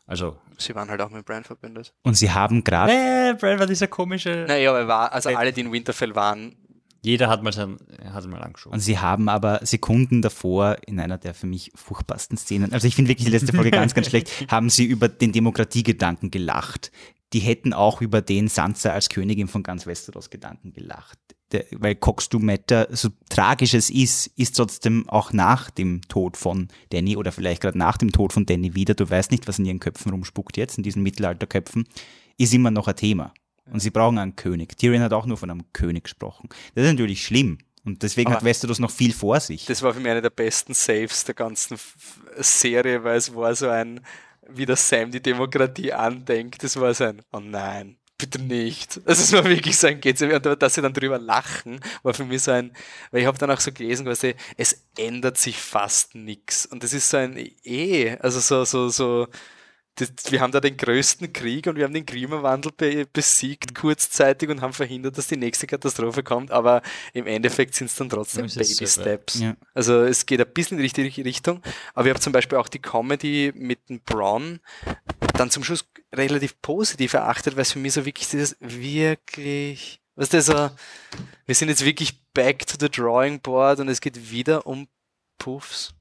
[0.06, 1.94] also sie waren halt auch mit Bran verbündet.
[2.04, 2.92] Und sie haben gerade.
[2.92, 4.46] Äh, Bran war dieser komische.
[4.48, 6.56] Naja, aber war, also alle, die in Winterfell waren,
[7.02, 8.74] jeder hat mal, sein, hat mal angeschaut.
[8.74, 12.96] Und sie haben aber Sekunden davor in einer der für mich furchtbarsten Szenen, also ich
[12.96, 16.92] finde wirklich die letzte Folge ganz, ganz schlecht, haben sie über den Demokratiegedanken gelacht.
[17.32, 21.20] Die hätten auch über den Sansa als Königin von ganz Westeros Gedanken gelacht.
[21.52, 26.38] Der, weil Cox du Matter, so tragisch es ist, ist trotzdem auch nach dem Tod
[26.38, 29.58] von Danny oder vielleicht gerade nach dem Tod von Danny wieder, du weißt nicht, was
[29.58, 31.88] in ihren Köpfen rumspuckt jetzt, in diesen Mittelalterköpfen,
[32.38, 33.34] ist immer noch ein Thema.
[33.72, 34.78] Und sie brauchen einen König.
[34.78, 36.50] Tyrion hat auch nur von einem König gesprochen.
[36.76, 37.60] Das ist natürlich schlimm.
[37.86, 39.66] Und deswegen Aber hat Westeros noch viel vor sich.
[39.66, 41.78] Das war für mich eine der besten Saves der ganzen
[42.38, 44.02] Serie, weil es war so ein,
[44.48, 46.64] wie das Sam die Demokratie andenkt.
[46.64, 49.00] Das war so ein, oh nein, bitte nicht.
[49.06, 52.26] Also es war wirklich so ein geht's und dass sie dann drüber lachen, war für
[52.26, 52.74] mich so ein,
[53.12, 56.66] weil ich habe dann auch so gelesen, quasi, es ändert sich fast nichts.
[56.66, 59.28] Und das ist so ein eh, also so, so, so,
[60.00, 64.50] das, wir haben da den größten Krieg und wir haben den Klimawandel be besiegt kurzzeitig
[64.50, 66.82] und haben verhindert, dass die nächste Katastrophe kommt, aber
[67.14, 69.40] im Endeffekt sind es dann trotzdem Baby Steps.
[69.40, 69.56] Ja.
[69.74, 71.62] Also es geht ein bisschen in die richtige Richtung,
[71.94, 74.60] aber ich habe zum Beispiel auch die Comedy mit dem Braun
[75.34, 80.30] dann zum Schluss relativ positiv erachtet, weil es für mich so wirklich dieses wirklich, was
[80.30, 80.70] das so,
[81.46, 84.88] wir sind jetzt wirklich back to the drawing board und es geht wieder um
[85.38, 85.94] Puffs.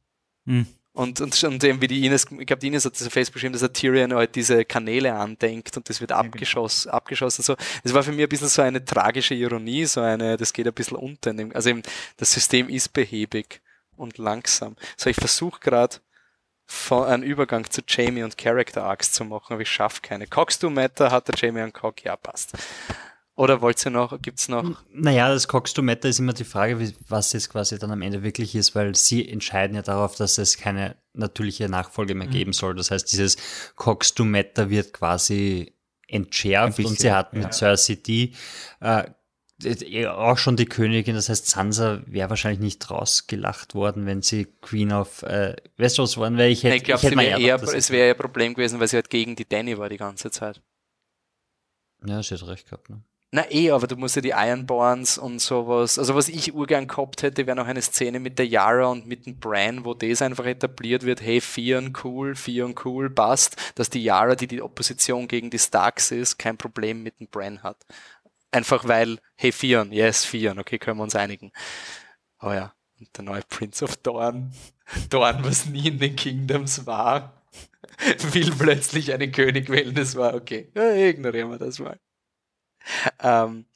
[0.44, 0.66] Mhm.
[0.99, 3.34] Und, und, und eben wie die Ines, ich glaube, die Ines hat das auf Facebook
[3.34, 6.28] geschrieben, dass der Tyrion halt diese Kanäle andenkt und das wird ja, genau.
[6.28, 6.96] abgeschossen, genau.
[6.96, 7.44] abgeschossen.
[7.44, 7.55] So.
[7.84, 10.72] Das war für mich ein bisschen so eine tragische Ironie, so eine, das geht ein
[10.72, 11.32] bisschen unter.
[11.32, 11.82] Dem, also eben,
[12.16, 13.61] das System ist behäbig
[13.96, 14.74] und langsam.
[14.96, 15.99] So, ich versuche gerade
[16.90, 20.26] einen Übergang zu Jamie und Character Arcs zu machen, aber ich schaffe keine.
[20.26, 22.55] Cox to Matter hat der Jamie und Cock, ja, passt.
[23.39, 24.82] Oder wollt ihr noch, gibt's noch?
[24.93, 28.24] Naja, das Cox to Matter ist immer die Frage, was es quasi dann am Ende
[28.24, 32.32] wirklich ist, weil sie entscheiden ja darauf, dass es keine natürliche Nachfolge mehr mhm.
[32.32, 32.74] geben soll.
[32.74, 33.36] Das heißt, dieses
[33.76, 35.72] Cox to Matter wird quasi
[36.09, 37.53] entschärft bisschen, und sie hat mit ja.
[37.53, 38.34] Cersei die,
[38.80, 39.05] äh,
[40.09, 44.91] auch schon die Königin, das heißt Sansa wäre wahrscheinlich nicht rausgelacht worden, wenn sie Queen
[44.91, 46.49] of äh, Westeros worden wäre.
[46.49, 49.36] Ich, hätte, ich glaube, wär eher, es wäre ein Problem gewesen, weil sie halt gegen
[49.36, 50.61] die Danny war die ganze Zeit.
[52.05, 52.91] Ja, sie hat recht gehabt.
[52.91, 53.05] Ne?
[53.31, 55.99] Na eh, aber du musst ja die Ironborns und sowas.
[55.99, 59.26] Also was ich urgern gehabt hätte, wäre noch eine Szene mit der Yara und mit
[59.26, 64.03] dem Bran, wo das einfach etabliert wird, hey, Fion cool, Fion cool, passt, dass die
[64.03, 67.76] Yara, die die Opposition gegen die Starks ist, kein Problem mit dem Bran hat.
[68.51, 71.53] Einfach weil, hey, Fion, yes, Fion, okay, können wir uns einigen.
[72.41, 74.55] Oh ja, und der neue Prince of Dorn,
[75.11, 77.42] Dorn, was nie in den Kingdoms war,
[78.33, 80.71] will plötzlich einen König wählen, das war okay.
[80.75, 81.99] Ja, ignorieren wir das mal.
[83.22, 83.66] Ähm,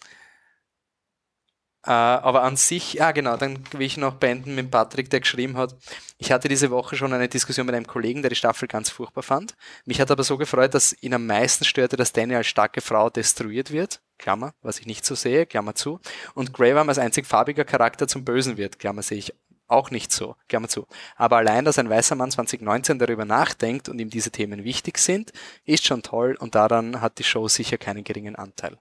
[1.85, 5.57] äh, aber an sich, ja genau, dann will ich noch beenden mit Patrick, der geschrieben
[5.57, 5.75] hat,
[6.17, 9.25] ich hatte diese Woche schon eine Diskussion mit einem Kollegen, der die Staffel ganz furchtbar
[9.25, 9.57] fand.
[9.85, 13.11] Mich hat aber so gefreut, dass ihn am meisten störte, dass Danny als starke Frau
[13.11, 15.99] destruiert wird, Klammer, was ich nicht so sehe, Klammer zu,
[16.35, 19.35] und Graham als einzig farbiger Charakter zum Bösen wird, Klammer sehe ich
[19.73, 20.87] auch nicht so, Klammer zu.
[21.17, 25.33] Aber allein, dass ein weißer Mann 2019 darüber nachdenkt und ihm diese Themen wichtig sind,
[25.65, 28.79] ist schon toll und daran hat die Show sicher keinen geringen Anteil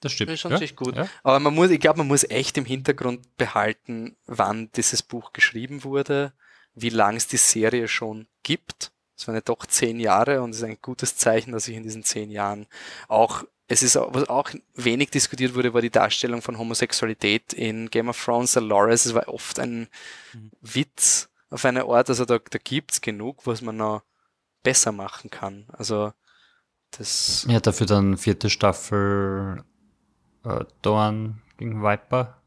[0.00, 0.30] Das stimmt.
[0.30, 0.50] Das ist ja.
[0.50, 0.96] natürlich gut.
[0.96, 1.08] Ja.
[1.22, 5.84] Aber man muss, ich glaube, man muss echt im Hintergrund behalten, wann dieses Buch geschrieben
[5.84, 6.32] wurde,
[6.74, 8.92] wie lang es die Serie schon gibt.
[9.16, 11.82] Es waren ja doch zehn Jahre und es ist ein gutes Zeichen, dass sich in
[11.82, 12.66] diesen zehn Jahren
[13.08, 18.08] auch, es ist was auch wenig diskutiert wurde, war die Darstellung von Homosexualität in Game
[18.08, 18.54] of Thrones.
[18.54, 19.88] Dolores, es war oft ein
[20.62, 24.02] Witz auf eine Art, also da, da gibt's genug, was man noch
[24.62, 25.66] besser machen kann.
[25.72, 26.12] Also
[26.90, 29.64] das Ja, dafür dann vierte Staffel
[30.44, 32.40] äh, Dorn gegen Viper.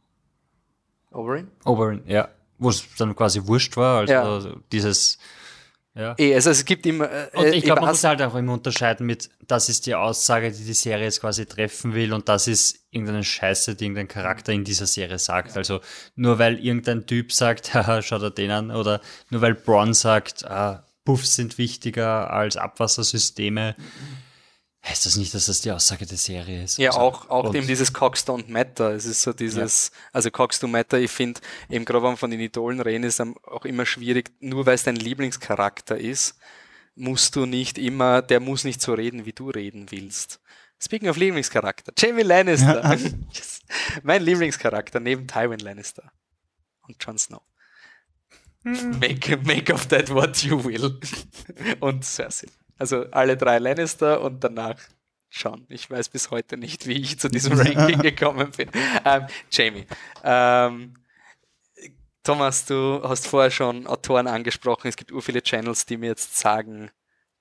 [1.11, 1.52] Oberyn?
[1.65, 2.30] Oberyn, ja.
[2.57, 3.99] Wo es dann quasi wurscht war.
[3.99, 4.56] Also Ja.
[4.72, 5.18] dieses.
[5.93, 6.15] Ja.
[6.18, 7.11] Eh, also es gibt immer.
[7.11, 10.51] Äh, Und ich glaube, man muss halt auch immer unterscheiden mit, das ist die Aussage,
[10.51, 14.53] die die Serie jetzt quasi treffen will und das ist irgendeine Scheiße, die irgendein Charakter
[14.53, 15.57] in dieser Serie sagt.
[15.57, 15.81] Also
[16.15, 20.45] nur weil irgendein Typ sagt, haha, schau dir den an, oder nur weil Braun sagt,
[20.45, 23.76] ah, Puffs sind wichtiger als Abwassersysteme,
[24.84, 26.78] heißt das nicht, dass das die Aussage der Serie ist.
[26.78, 28.91] Ja, Also, auch, auch eben dieses Cox don't matter.
[28.91, 31.40] Es ist so dieses, also Cox don't matter, ich finde,
[31.70, 34.95] eben gerade wenn von den Idolen reden, ist auch immer schwierig, nur weil es dein
[34.95, 36.38] Lieblingscharakter ist,
[36.95, 40.40] musst du nicht immer, der muss nicht so reden, wie du reden willst.
[40.84, 42.98] Speaking of Lieblingscharakter, Jamie Lannister.
[43.34, 43.62] Yes.
[44.03, 46.12] Mein Lieblingscharakter neben Tywin Lannister
[46.88, 47.41] und Jon Snow.
[48.64, 50.99] Make, make of that what you will.
[51.80, 52.48] Und Cersei.
[52.82, 54.76] Also alle drei Lannister und danach
[55.30, 55.68] John.
[55.70, 58.72] Ich weiß bis heute nicht, wie ich zu diesem Ranking gekommen bin.
[59.06, 59.86] Ähm, Jamie.
[60.24, 60.95] Ähm,
[62.24, 64.88] Thomas, du hast vorher schon Autoren angesprochen.
[64.88, 66.90] Es gibt ur viele Channels, die mir jetzt sagen,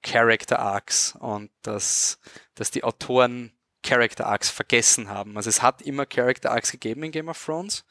[0.02, 2.18] Character Arcs und dass,
[2.54, 5.38] dass die Autoren Character Arcs vergessen haben.
[5.38, 7.86] Also es hat immer Character Arcs gegeben in Game of Thrones,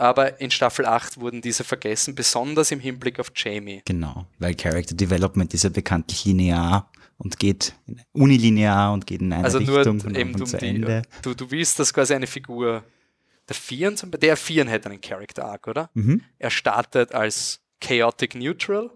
[0.00, 3.82] aber in Staffel 8 wurden diese vergessen, besonders im Hinblick auf Jamie.
[3.84, 9.32] Genau, weil Character Development ist ja bekanntlich linear und geht in- unilinear und geht in
[9.32, 11.02] eine Also nur Richtung von eben Anfang um zu die, Ende.
[11.22, 12.82] du, du willst, dass quasi eine Figur
[13.48, 15.90] der Vieren, der Vieren hätte einen Character Arc, oder?
[15.94, 16.22] Mhm.
[16.38, 18.90] Er startet als Chaotic Neutral,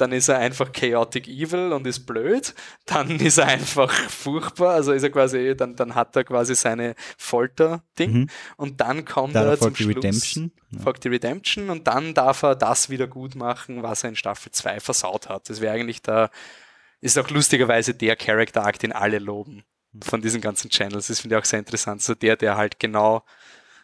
[0.00, 2.54] dann ist er einfach Chaotic Evil und ist blöd,
[2.86, 6.94] dann ist er einfach furchtbar, also ist er quasi, dann, dann hat er quasi seine
[7.18, 8.30] Folter-Ding Mhm.
[8.56, 10.52] und dann kommt Dann er zum folgt die Schluss, Redemption.
[10.82, 14.52] Folgt die Redemption und dann darf er das wieder gut machen, was er in Staffel
[14.52, 15.48] 2 versaut hat.
[15.50, 16.30] Das wäre eigentlich da,
[17.00, 19.64] ist auch lustigerweise der Character Arc, den alle loben
[20.02, 21.08] von diesen ganzen Channels.
[21.08, 22.02] Das finde ich auch sehr interessant.
[22.02, 23.24] So der, der halt genau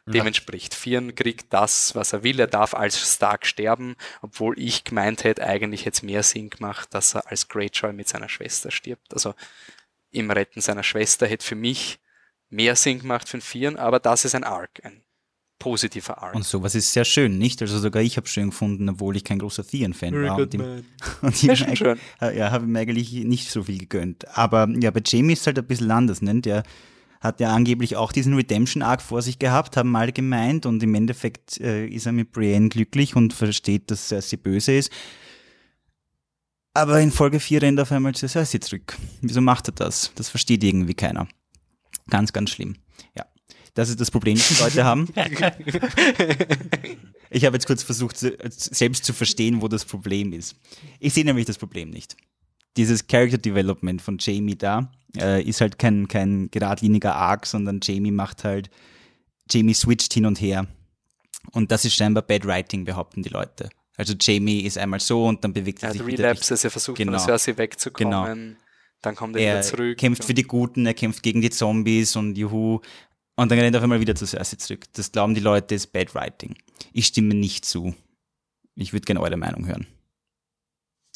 [0.06, 0.74] dem entspricht.
[0.74, 2.38] Vieren kriegt das, was er will.
[2.38, 6.88] Er darf als Stark sterben, obwohl ich gemeint hätte, eigentlich hätte es mehr Sinn gemacht,
[6.92, 9.12] dass er als Greyjoy mit seiner Schwester stirbt.
[9.12, 9.34] Also
[10.10, 11.98] im Retten seiner Schwester hätte für mich
[12.48, 15.02] mehr Sinn gemacht für den Vieren, aber das ist ein Arc, ein
[15.58, 16.34] positiver Arc.
[16.34, 17.60] Und sowas ist sehr schön, nicht?
[17.60, 20.36] Also sogar ich habe schön gefunden, obwohl ich kein großer Theon-Fan war.
[20.36, 20.84] Und ihm,
[21.22, 24.28] und ihm Ja, äh, ja, habe ihm eigentlich nicht so viel gegönnt.
[24.36, 26.40] Aber ja, bei Jamie ist es halt ein bisschen anders, ne?
[26.40, 26.62] Der
[27.26, 31.60] hat ja angeblich auch diesen Redemption-Arc vor sich gehabt, haben alle gemeint und im Endeffekt
[31.60, 34.90] äh, ist er mit Brienne glücklich und versteht, dass Cersei böse ist.
[36.74, 38.96] Aber in Folge 4 rennt er auf einmal zu Cersei zurück.
[39.20, 40.12] Wieso macht er das?
[40.14, 41.26] Das versteht irgendwie keiner.
[42.08, 42.76] Ganz, ganz schlimm.
[43.16, 43.24] Ja.
[43.74, 45.08] Das ist das Problem, das die Leute haben.
[47.28, 50.56] Ich habe jetzt kurz versucht, selbst zu verstehen, wo das Problem ist.
[51.00, 52.16] Ich sehe nämlich das Problem nicht.
[52.76, 58.10] Dieses Character Development von Jamie da äh, ist halt kein, kein geradliniger Arc, sondern Jamie
[58.10, 58.70] macht halt,
[59.50, 60.66] Jamie switcht hin und her.
[61.52, 63.70] Und das ist scheinbar Bad Writing, behaupten die Leute.
[63.96, 66.24] Also Jamie ist einmal so und dann bewegt er Er sich hat wieder.
[66.24, 67.12] Relapses, er versucht Genau.
[67.18, 68.56] von der Cersei wegzukommen,
[69.00, 69.98] dann kommt er, Er wieder zurück.
[69.98, 72.80] kämpft für die Guten, er kämpft gegen die Zombies und juhu.
[73.36, 74.84] Und dann rennt er auf einmal wieder zu Cersei zurück.
[74.94, 76.56] Das glauben die Leute, ist Bad Writing.
[76.92, 77.94] Ich stimme nicht zu.
[78.74, 79.86] Ich würde gerne eure Meinung hören.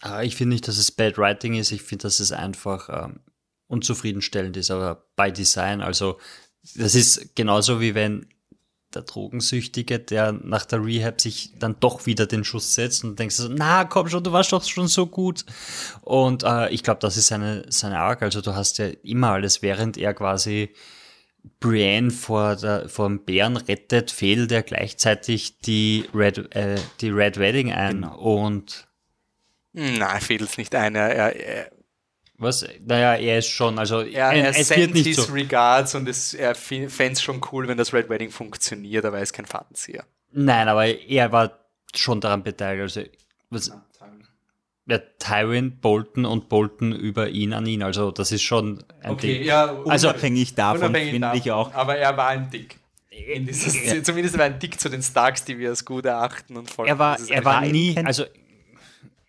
[0.00, 1.72] Ah, Ich finde nicht, dass es Bad Writing ist.
[1.72, 3.20] Ich finde, dass es einfach ähm,
[3.66, 5.80] unzufriedenstellend ist, aber by Design.
[5.80, 6.18] Also,
[6.74, 8.26] das ist genauso wie wenn
[8.94, 13.36] der Drogensüchtige, der nach der Rehab sich dann doch wieder den Schuss setzt und denkst
[13.36, 15.44] so, na komm schon, du warst doch schon so gut.
[16.02, 18.22] Und äh, ich glaube, das ist seine, seine Arc.
[18.22, 20.70] Also du hast ja immer alles, während er quasi
[21.60, 27.38] Brienne vor, der, vor dem Bären rettet, fehlt er gleichzeitig die Red, äh, die Red
[27.38, 28.02] Wedding ein.
[28.02, 28.18] Genau.
[28.18, 28.88] Und
[29.72, 30.94] Nein, fehlt nicht ein.
[30.94, 31.70] Er, er, er,
[32.38, 32.66] Was?
[32.84, 35.32] Naja, er ist schon, also er, er es wird sendet nicht his so.
[35.32, 39.22] regards und es, er fände es schon cool, wenn das Red Wedding funktioniert, aber er
[39.22, 40.04] ist kein Fadenzieher.
[40.32, 41.58] Nein, aber er war
[41.94, 42.82] schon daran beteiligt.
[42.82, 43.02] Also,
[43.50, 43.72] was,
[44.86, 47.82] ja, Tywin, Bolton und Bolton über ihn an ihn.
[47.82, 49.42] Also das ist schon ein Ding.
[49.44, 51.72] ja, Also, Unabhängig davon finde ich auch.
[51.74, 52.76] Aber er war ein Dick.
[53.08, 56.56] In dieses, Zumindest war er ein Dick zu den Starks, die wir als gut erachten
[56.56, 56.88] und folgen.
[56.88, 58.24] Er war, er war nie, also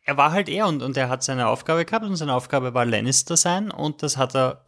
[0.04, 2.86] er war halt er und, und er hat seine Aufgabe gehabt und seine Aufgabe war
[2.86, 4.66] Lannister sein und das hat er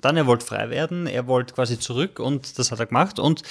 [0.00, 3.42] dann, er wollte frei werden, er wollte quasi zurück und das hat er gemacht und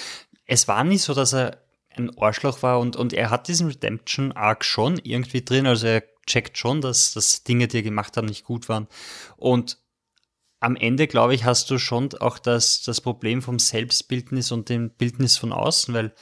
[0.45, 1.57] es war nicht so, dass er
[1.95, 6.03] ein Arschloch war und, und er hat diesen Redemption Arc schon irgendwie drin, also er
[6.27, 8.87] checkt schon, dass, dass Dinge, die er gemacht hat, nicht gut waren
[9.37, 9.77] und
[10.59, 14.89] am Ende, glaube ich, hast du schon auch das, das Problem vom Selbstbildnis und dem
[14.89, 16.13] Bildnis von außen, weil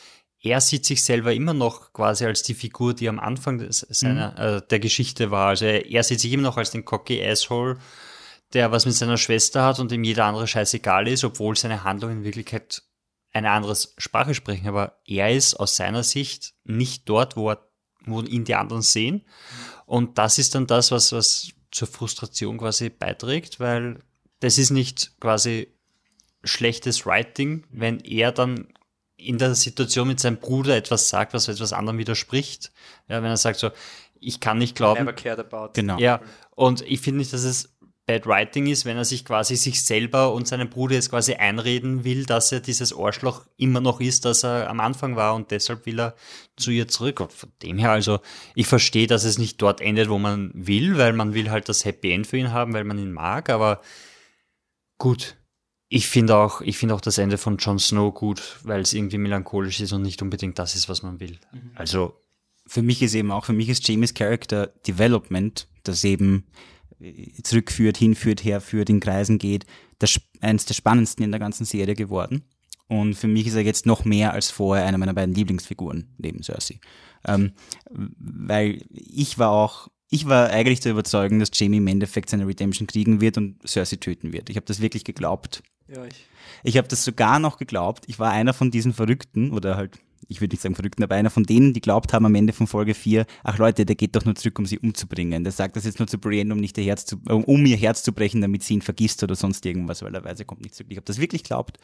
[0.43, 4.31] er sieht sich selber immer noch quasi als die Figur, die am Anfang des, seiner,
[4.31, 4.57] mhm.
[4.57, 5.47] äh, der Geschichte war.
[5.47, 7.77] Also er, er, sieht sich immer noch als den cocky Asshole,
[8.51, 12.17] der was mit seiner Schwester hat und dem jeder andere scheißegal ist, obwohl seine Handlungen
[12.17, 12.83] in Wirklichkeit
[13.31, 14.67] eine andere Sprache sprechen.
[14.67, 17.65] Aber er ist aus seiner Sicht nicht dort, wo, er,
[18.05, 19.25] wo ihn die anderen sehen.
[19.85, 23.99] Und das ist dann das, was, was zur Frustration quasi beiträgt, weil
[24.41, 25.73] das ist nicht quasi
[26.43, 28.72] schlechtes Writing, wenn er dann
[29.25, 32.71] in der Situation mit seinem Bruder etwas sagt, was etwas anderem widerspricht.
[33.07, 33.71] Ja, wenn er sagt so,
[34.19, 35.05] ich kann nicht glauben.
[35.05, 35.73] Never cared about.
[35.73, 35.97] Genau.
[35.97, 36.21] Ja,
[36.51, 37.73] und ich finde nicht, dass es
[38.05, 42.03] Bad Writing ist, wenn er sich quasi sich selber und seinem Bruder jetzt quasi einreden
[42.03, 45.85] will, dass er dieses Arschloch immer noch ist, dass er am Anfang war und deshalb
[45.85, 46.15] will er
[46.57, 47.21] zu ihr zurück.
[47.21, 48.19] Und von dem her, also
[48.55, 51.85] ich verstehe, dass es nicht dort endet, wo man will, weil man will halt das
[51.85, 53.79] Happy End für ihn haben, weil man ihn mag, aber
[54.97, 55.37] gut,
[55.95, 59.19] ich finde auch, ich finde auch das Ende von Jon Snow gut, weil es irgendwie
[59.19, 61.37] melancholisch ist und nicht unbedingt das ist, was man will.
[61.51, 61.69] Mhm.
[61.75, 62.15] Also
[62.65, 66.45] für mich ist eben auch, für mich ist Jamies Character Development, das eben
[66.99, 69.67] äh, zurückführt, hinführt, herführt, in Kreisen geht,
[69.99, 72.43] das, eines der spannendsten in der ganzen Serie geworden.
[72.87, 76.41] Und für mich ist er jetzt noch mehr als vorher einer meiner beiden Lieblingsfiguren neben
[76.41, 76.79] Cersei.
[77.23, 77.51] Ähm,
[77.91, 82.85] weil ich war auch ich war eigentlich der Überzeugung, dass Jamie im Endeffekt seine Redemption
[82.85, 84.47] kriegen wird und Cersei töten wird.
[84.47, 85.63] Ich habe das wirklich geglaubt.
[85.87, 86.25] Ja, ich.
[86.63, 88.05] Ich habe das sogar noch geglaubt.
[88.07, 91.29] Ich war einer von diesen Verrückten, oder halt, ich würde nicht sagen Verrückten, aber einer
[91.29, 94.25] von denen, die glaubt haben am Ende von Folge 4, ach Leute, der geht doch
[94.25, 95.43] nur zurück, um sie umzubringen.
[95.43, 98.03] Der sagt das jetzt nur zu Brienne, um nicht ihr Herz zu, um ihr Herz
[98.03, 100.75] zu brechen, damit sie ihn vergisst oder sonst irgendwas, weil er weiß, er kommt nicht
[100.75, 100.91] zurück.
[100.91, 101.77] Ich habe das wirklich geglaubt.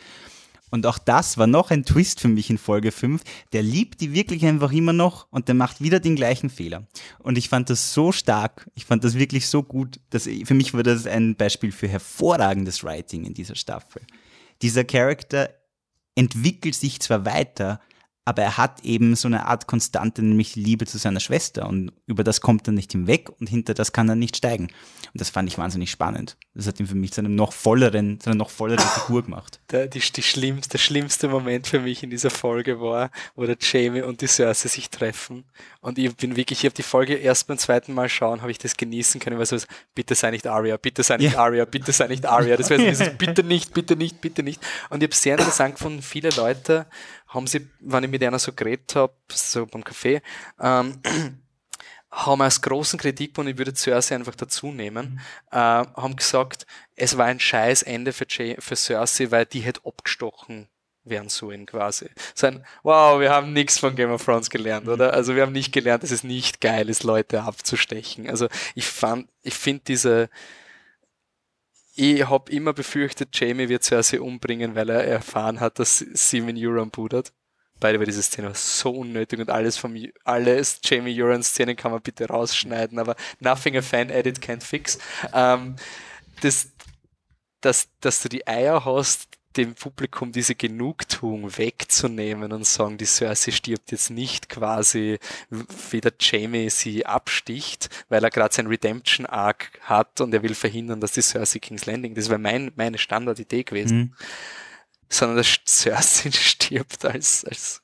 [0.69, 3.21] Und auch das war noch ein Twist für mich in Folge 5.
[3.53, 6.87] Der liebt die wirklich einfach immer noch und der macht wieder den gleichen Fehler.
[7.19, 10.73] Und ich fand das so stark, ich fand das wirklich so gut, dass für mich
[10.73, 14.01] war das ein Beispiel für hervorragendes Writing in dieser Staffel.
[14.61, 15.49] Dieser Charakter
[16.15, 17.79] entwickelt sich zwar weiter,
[18.29, 22.23] aber er hat eben so eine Art Konstante, nämlich Liebe zu seiner Schwester und über
[22.23, 24.65] das kommt er nicht hinweg und hinter das kann er nicht steigen.
[24.65, 26.37] Und das fand ich wahnsinnig spannend.
[26.53, 29.59] Das hat ihn für mich zu einem noch volleren, zu einer noch volleren Figur gemacht.
[29.71, 33.57] Der, die, die schlimmste, der schlimmste Moment für mich in dieser Folge war, wo der
[33.59, 35.45] Jamie und die Cersei sich treffen.
[35.79, 38.57] Und ich bin wirklich, ich habe die Folge erst beim zweiten Mal schauen, habe ich
[38.57, 39.57] das genießen können, weil so,
[39.93, 41.39] bitte sei nicht Arya, bitte sei nicht ja.
[41.39, 42.57] Arya, bitte sei nicht Arya.
[42.57, 44.61] Das wäre dieses, bitte nicht, bitte nicht, bitte nicht.
[44.89, 46.87] Und ich habe sehr interessant gefunden, viele Leute
[47.29, 50.21] haben sie, wenn ich mit einer so geredet habe, so beim Café,
[50.59, 50.99] ähm,
[52.11, 55.19] haben als großen Kritikpunkt, ich würde Cersei einfach dazu nehmen, mhm.
[55.51, 56.65] äh, haben gesagt,
[56.95, 60.67] es war ein scheiß Ende für, Jay, für Cersei, weil die hätte abgestochen
[61.03, 62.09] werden sollen quasi.
[62.33, 64.93] So ein, wow, wir haben nichts von Game of Thrones gelernt, mhm.
[64.93, 65.13] oder?
[65.13, 68.29] Also wir haben nicht gelernt, dass es nicht geil ist, Leute abzustechen.
[68.29, 70.29] Also ich fand, ich finde diese,
[71.99, 76.57] ich habe immer befürchtet, Jamie wird Cersei umbringen, weil er erfahren hat, dass sie mit
[76.57, 77.33] Euron pudert.
[77.81, 81.91] Beide bei dieser Szene war so unnötig und alles vom, alles Jamie Euron Szenen kann
[81.91, 84.97] man bitte rausschneiden, aber nothing a fan edit can't fix.
[85.33, 85.75] Ähm,
[86.41, 86.69] das,
[87.61, 93.51] dass, dass du die Eier hast, dem Publikum diese Genugtuung wegzunehmen und sagen, die Cersei
[93.51, 95.19] stirbt jetzt nicht quasi,
[95.49, 100.55] wie der Jamie sie absticht, weil er gerade sein Redemption Arc hat und er will
[100.55, 103.97] verhindern, dass die Cersei King's Landing, das wäre mein, meine Standardidee gewesen.
[103.97, 104.13] Mhm
[105.09, 107.81] sondern dass Cersei stirbt als, als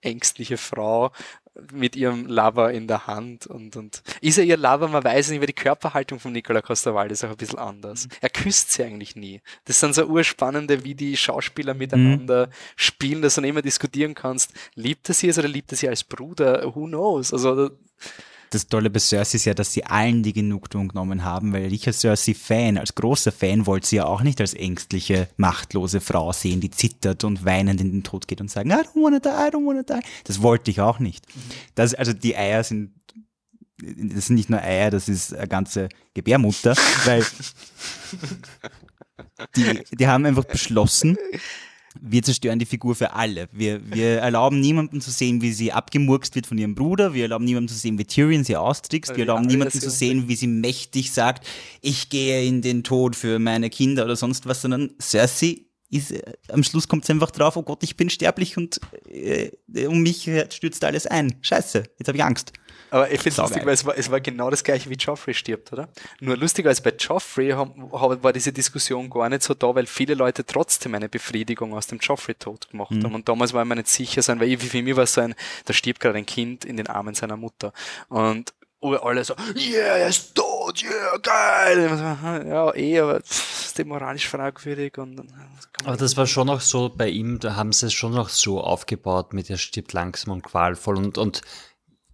[0.00, 1.12] ängstliche Frau
[1.72, 5.40] mit ihrem Lover in der Hand und, und ist er ihr Lover, man weiß nicht,
[5.40, 8.06] weil die Körperhaltung von Nicola Costa-Wald ist auch ein bisschen anders.
[8.06, 8.10] Mhm.
[8.20, 9.40] Er küsst sie eigentlich nie.
[9.64, 12.52] Das sind so urspannende, wie die Schauspieler miteinander mhm.
[12.76, 16.74] spielen, dass du immer diskutieren kannst, liebt er sie oder liebt er sie als Bruder?
[16.74, 17.32] Who knows?
[17.32, 17.70] Also,
[18.50, 21.86] das Tolle bei Cersei ist ja, dass sie allen die Genugtuung genommen haben, weil ich
[21.86, 26.60] als Cersei-Fan, als großer Fan, wollte sie ja auch nicht als ängstliche, machtlose Frau sehen,
[26.60, 29.54] die zittert und weinend in den Tod geht und sagen, I don't wanna die, I
[29.54, 30.00] don't wanna die.
[30.24, 31.26] Das wollte ich auch nicht.
[31.74, 32.92] Das, also die Eier sind,
[33.78, 37.24] das sind nicht nur Eier, das ist eine ganze Gebärmutter, weil
[39.56, 41.16] die, die haben einfach beschlossen,
[42.00, 43.48] wir zerstören die Figur für alle.
[43.52, 47.14] Wir, wir erlauben niemandem zu sehen, wie sie abgemurkst wird von ihrem Bruder.
[47.14, 49.12] Wir erlauben niemandem zu sehen, wie Tyrion sie austrickst.
[49.16, 51.46] Wir erlauben niemandem zu sehen, wie sie mächtig sagt,
[51.80, 56.22] ich gehe in den Tod für meine Kinder oder sonst was, sondern Cersei ist, äh,
[56.48, 59.50] am Schluss kommt es einfach drauf, oh Gott, ich bin sterblich und äh,
[59.86, 61.36] um mich stürzt alles ein.
[61.40, 62.52] Scheiße, jetzt habe ich Angst.
[62.90, 65.34] Aber ich finde es lustig, weil es war, es war genau das gleiche wie Joffrey
[65.34, 65.88] stirbt, oder?
[66.20, 70.14] Nur lustiger als bei Joffrey haben, war diese Diskussion gar nicht so da, weil viele
[70.14, 73.14] Leute trotzdem eine Befriedigung aus dem Joffrey-Tod gemacht haben.
[73.14, 75.20] Und damals war ich mir nicht sicher sein, weil ich, für mich war es so
[75.20, 75.34] ein,
[75.64, 77.72] da stirbt gerade ein Kind in den Armen seiner Mutter.
[78.08, 82.46] Und alle so, yeah, er ist tot, yeah, geil.
[82.48, 85.22] Ja, eh, aber pff, ist die moralisch fragwürdig und
[85.84, 88.60] Aber das war schon auch so bei ihm, da haben sie es schon auch so
[88.60, 91.40] aufgebaut mit, er stirbt langsam und qualvoll und, und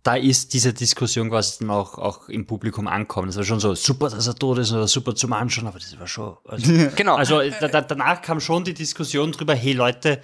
[0.05, 3.29] da ist diese Diskussion quasi dann auch, auch im Publikum ankommen.
[3.29, 5.99] Das war schon so super, dass er tot ist oder super zum Anschauen, aber das
[5.99, 6.37] war schon.
[6.45, 7.17] Also, Genau.
[7.17, 10.21] Also da, da, danach kam schon die Diskussion drüber, hey Leute,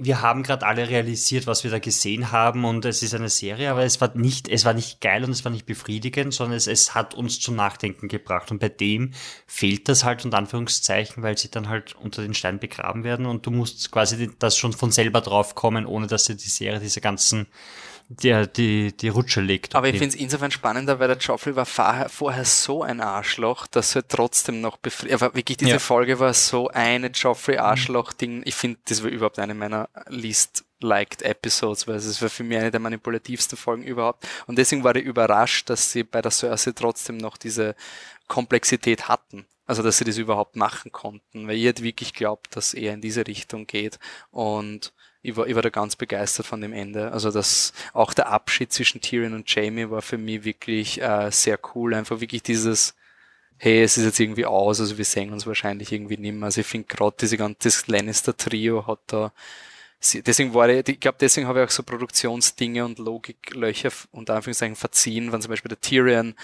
[0.00, 3.70] wir haben gerade alle realisiert, was wir da gesehen haben und es ist eine Serie,
[3.70, 6.66] aber es war nicht, es war nicht geil und es war nicht befriedigend, sondern es,
[6.66, 9.12] es hat uns zum Nachdenken gebracht und bei dem
[9.46, 13.46] fehlt das halt unter Anführungszeichen, weil sie dann halt unter den Stein begraben werden und
[13.46, 17.00] du musst quasi das schon von selber drauf kommen, ohne dass dir die Serie diese
[17.00, 17.46] ganzen
[18.08, 19.74] die, die, die Rutsche legt.
[19.74, 23.94] Aber ich finde es insofern spannender, weil der Joffrey war vorher, so ein Arschloch, dass
[23.94, 25.22] er trotzdem noch befriedigt.
[25.22, 25.78] Aber wirklich, diese Ja.
[25.78, 28.42] Folge war so eine Joffrey-Arschloch-Ding.
[28.46, 32.56] Ich finde, das war überhaupt eine meiner least liked Episodes, weil es war für mich
[32.58, 34.26] eine der manipulativsten Folgen überhaupt.
[34.46, 37.74] Und deswegen war ich überrascht, dass sie bei der Cersei trotzdem noch diese
[38.26, 39.46] Komplexität hatten.
[39.66, 43.26] Also, dass sie das überhaupt machen konnten, weil hätte wirklich glaubt, dass er in diese
[43.26, 43.98] Richtung geht.
[44.30, 44.94] Und
[45.28, 47.12] ich war, ich war da ganz begeistert von dem Ende.
[47.12, 51.58] Also das auch der Abschied zwischen Tyrion und Jamie war für mich wirklich äh, sehr
[51.74, 51.94] cool.
[51.94, 52.94] Einfach wirklich dieses,
[53.56, 56.46] hey, es ist jetzt irgendwie aus, also wir sehen uns wahrscheinlich irgendwie nimmer.
[56.46, 59.32] Also ich finde gerade diese ganze Lannister-Trio hat da
[60.00, 64.76] Deswegen war ich, ich glaube, deswegen habe ich auch so Produktionsdinge und Logiklöcher unter Anführungszeichen
[64.76, 66.34] verziehen, wenn zum Beispiel der Tyrion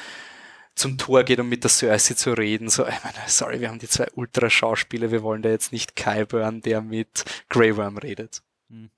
[0.74, 2.68] zum Tor geht, um mit der Cersei zu reden.
[2.68, 6.62] So, ich meine, sorry, wir haben die zwei Ultraschauspieler, wir wollen da jetzt nicht Kyburn,
[6.62, 8.42] der mit Grey Worm redet.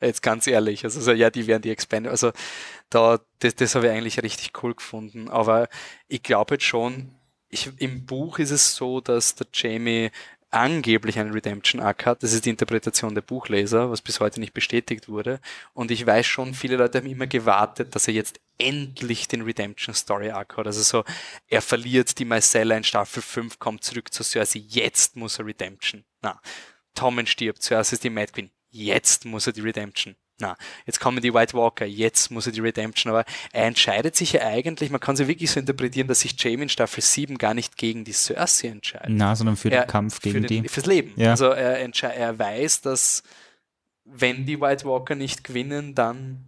[0.00, 2.10] Jetzt ganz ehrlich, also so, ja, die wären die Expanded.
[2.10, 2.32] Also
[2.88, 5.28] da, das, das habe ich eigentlich richtig cool gefunden.
[5.28, 5.68] Aber
[6.08, 7.14] ich glaube jetzt schon,
[7.48, 10.10] ich, im Buch ist es so, dass der Jamie
[10.50, 12.22] angeblich einen Redemption Arc hat.
[12.22, 15.40] Das ist die Interpretation der Buchleser, was bis heute nicht bestätigt wurde.
[15.74, 19.94] Und ich weiß schon, viele Leute haben immer gewartet, dass er jetzt endlich den Redemption
[19.94, 20.66] Story Arc hat.
[20.66, 21.04] Also so,
[21.48, 26.04] er verliert die Mycella in Staffel 5, kommt zurück zu Cersei, jetzt muss er Redemption.
[26.22, 26.40] Na,
[26.94, 30.16] Tommen stirbt, zuerst ist die Mad Queen, jetzt muss er die Redemption.
[30.38, 30.54] Na,
[30.84, 34.42] jetzt kommen die White Walker, jetzt muss er die Redemption, aber er entscheidet sich ja
[34.42, 37.78] eigentlich, man kann sie wirklich so interpretieren, dass sich Jamie in Staffel 7 gar nicht
[37.78, 39.08] gegen die Cersei entscheidet.
[39.08, 40.68] Na, sondern für den Er- Kampf für gegen den, die.
[40.68, 41.14] Fürs Leben.
[41.16, 41.30] Ja.
[41.30, 41.78] Also er,
[42.14, 43.22] er weiß, dass
[44.04, 46.44] wenn die White Walker nicht gewinnen, dann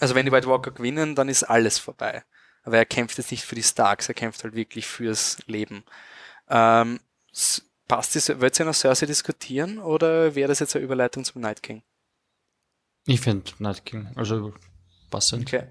[0.00, 2.24] also wenn die White Walker gewinnen, dann ist alles vorbei.
[2.64, 5.84] Aber er kämpft jetzt nicht für die Starks, er kämpft halt wirklich fürs Leben.
[6.48, 6.98] Ähm,
[7.92, 11.62] passt das, wollt ihr noch Cersei diskutieren oder wäre das jetzt eine Überleitung zum Night
[11.62, 11.82] King?
[13.04, 14.54] Ich finde Night King, also
[15.10, 15.46] passend.
[15.46, 15.64] Okay.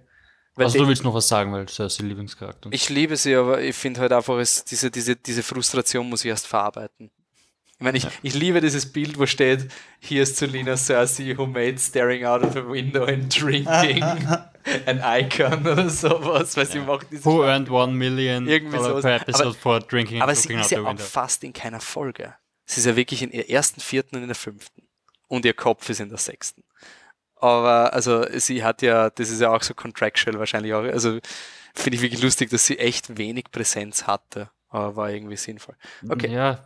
[0.53, 2.69] Weil Also du willst noch was sagen, weil Cersei Lieblingscharakter.
[2.71, 6.29] Ich liebe sie, aber ich finde halt einfach, es, diese, diese, diese Frustration muss ich
[6.29, 7.09] erst verarbeiten.
[7.81, 9.67] Ich meine, ich, ich liebe dieses Bild, wo steht,
[9.99, 14.03] here's to Lena Cersei, who made staring out of a window and drinking
[14.85, 19.01] an icon oder sowas, weil sie macht diese Who earned one million Irgendwie dollar sowas.
[19.01, 21.79] per episode Aber- for drinking and Aber sie ist the ja auch fast in keiner
[21.79, 22.35] Folge.
[22.65, 24.83] Sie ist ja wirklich in der ersten, vierten und in der fünften.
[25.27, 26.63] Und ihr Kopf ist in der sechsten.
[27.37, 31.17] Aber, also, sie hat ja, das ist ja auch so contractual wahrscheinlich auch, also,
[31.73, 34.51] finde ich wirklich lustig, dass sie echt wenig Präsenz hatte.
[34.69, 35.75] Aber war irgendwie sinnvoll.
[36.07, 36.31] Okay.
[36.31, 36.63] Ja,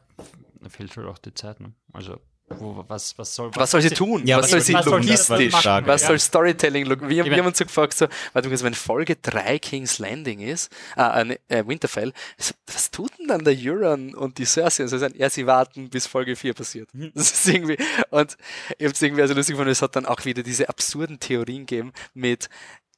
[0.66, 1.60] da fehlt halt auch die Zeit.
[1.60, 1.74] Ne?
[1.94, 4.26] Also, wo, was, was soll Was soll sie tun?
[4.26, 5.54] Ja, was was soll sie logistisch?
[5.54, 6.20] Was Frage, soll.
[6.20, 6.88] Storytelling?
[6.88, 10.40] Wir, wir meine- haben uns so gefragt, so, warte mal, wenn Folge 3 King's Landing
[10.40, 14.84] ist, äh, äh, Winterfell, so, was tut denn dann der Euron und die Cersei?
[14.84, 16.92] Und sie sagen, ja, sie warten, bis Folge 4 passiert.
[16.94, 17.12] Mhm.
[17.14, 17.78] Das ist irgendwie,
[18.10, 18.38] und
[18.80, 21.68] ich habe es irgendwie also lustig gefunden, es hat dann auch wieder diese absurden Theorien
[21.68, 22.50] gegeben mit,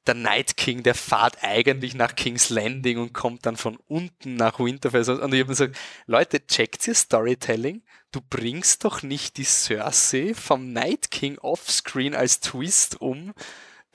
[0.08, 4.60] der Night King, der fahrt eigentlich nach King's Landing und kommt dann von unten nach
[4.60, 5.08] Winterfell.
[5.10, 7.84] Und ich habe gesagt, Leute, checkt ihr Storytelling?
[8.12, 13.34] Du bringst doch nicht die Cersei vom Night King offscreen als Twist um,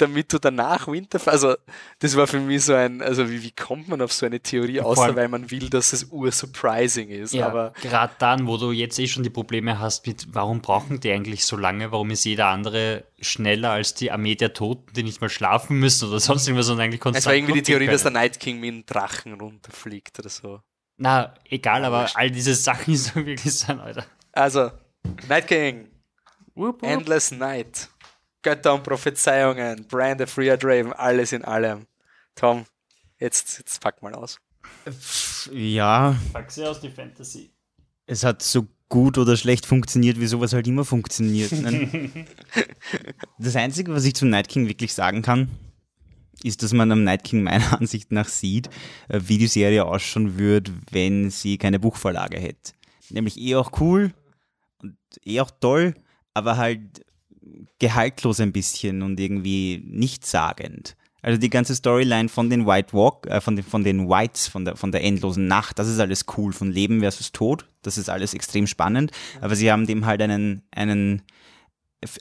[0.03, 1.55] damit du danach Winterfell, also
[2.01, 4.81] das war für mich so ein, also wie, wie kommt man auf so eine Theorie,
[4.81, 8.99] außer weil man will, dass es ursurprising ist, Ja, aber gerade dann, wo du jetzt
[8.99, 11.93] eh schon die Probleme hast mit, warum brauchen die eigentlich so lange?
[11.93, 16.09] Warum ist jeder andere schneller als die Armee der Toten, die nicht mal schlafen müssen
[16.09, 18.23] oder sonst irgendwas und eigentlich konstant es war irgendwie die Theorie, dass der können?
[18.23, 20.61] Night King mit einem Drachen runterfliegt oder so.
[20.97, 24.05] Na, egal, aber all diese Sachen ist doch wirklich sein, Alter.
[24.33, 24.71] Also,
[25.29, 25.89] Night King,
[26.55, 26.91] Wupp, wupp.
[26.91, 27.89] Endless Night.
[28.43, 31.87] Götter und Prophezeiungen, Brand of Free Raven, alles in allem.
[32.35, 32.67] Tom,
[33.19, 34.39] jetzt, jetzt pack mal aus.
[35.53, 37.51] Ja, Pack sie aus die Fantasy.
[38.07, 41.53] es hat so gut oder schlecht funktioniert, wie sowas halt immer funktioniert.
[41.53, 42.11] ne?
[43.39, 45.49] das Einzige, was ich zum Night King wirklich sagen kann,
[46.43, 48.69] ist, dass man am Night King meiner Ansicht nach sieht,
[49.09, 52.73] äh, wie die Serie ausschauen würde, wenn sie keine Buchvorlage hätte.
[53.11, 54.13] Nämlich eh auch cool
[54.79, 55.95] und eh auch toll,
[56.35, 57.05] aber halt
[57.79, 60.97] gehaltlos ein bisschen und irgendwie nichtssagend.
[61.23, 64.65] Also die ganze Storyline von den White Walk, äh, von den, von den Whites, von
[64.65, 66.53] der, von der endlosen Nacht, das ist alles cool.
[66.53, 69.13] Von Leben versus Tod, das ist alles extrem spannend.
[69.41, 71.23] Aber sie haben dem halt einen, einen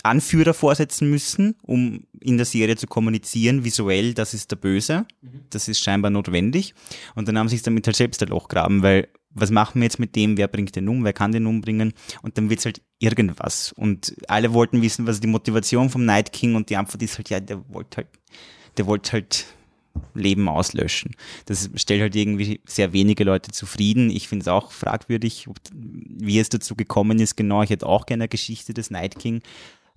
[0.04, 5.08] Anführer vorsetzen müssen, um in der Serie zu kommunizieren, visuell, das ist der Böse.
[5.50, 6.76] Das ist scheinbar notwendig.
[7.16, 9.84] Und dann haben sie sich damit halt selbst ein Loch graben, weil was machen wir
[9.84, 11.94] jetzt mit dem, wer bringt den um, wer kann den umbringen?
[12.22, 13.72] Und dann wird's halt irgendwas.
[13.74, 17.30] Und alle wollten wissen, was die Motivation vom Night King und die Antwort ist halt,
[17.30, 18.08] ja, der wollte halt,
[18.78, 19.46] der wollte halt
[20.14, 21.16] Leben auslöschen.
[21.46, 24.10] Das stellt halt irgendwie sehr wenige Leute zufrieden.
[24.10, 27.36] Ich finde es auch fragwürdig, ob, wie es dazu gekommen ist.
[27.36, 29.42] Genau, ich hätte auch gerne eine Geschichte des Night King.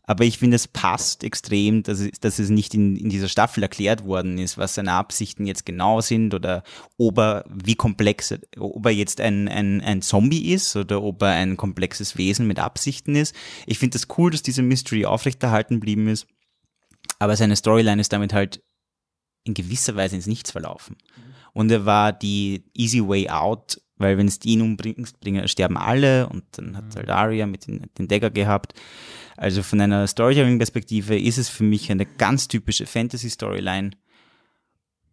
[0.07, 3.63] Aber ich finde, es passt extrem, dass es, dass es nicht in, in dieser Staffel
[3.63, 6.63] erklärt worden ist, was seine Absichten jetzt genau sind oder
[6.99, 11.31] ob er, wie komplex, ob er jetzt ein, ein, ein Zombie ist oder ob er
[11.31, 13.35] ein komplexes Wesen mit Absichten ist.
[13.67, 16.27] Ich finde es das cool, dass diese Mystery aufrechterhalten blieben ist.
[17.19, 18.63] Aber seine Storyline ist damit halt
[19.45, 20.97] in gewisser Weise ins Nichts verlaufen.
[21.55, 25.17] Und er war die easy way out, weil wenn es ihn umbringst,
[25.47, 28.75] sterben alle und dann hat halt Arya mit den, den Dagger gehabt.
[29.37, 33.91] Also von einer Storytelling-Perspektive ist es für mich eine ganz typische Fantasy-Storyline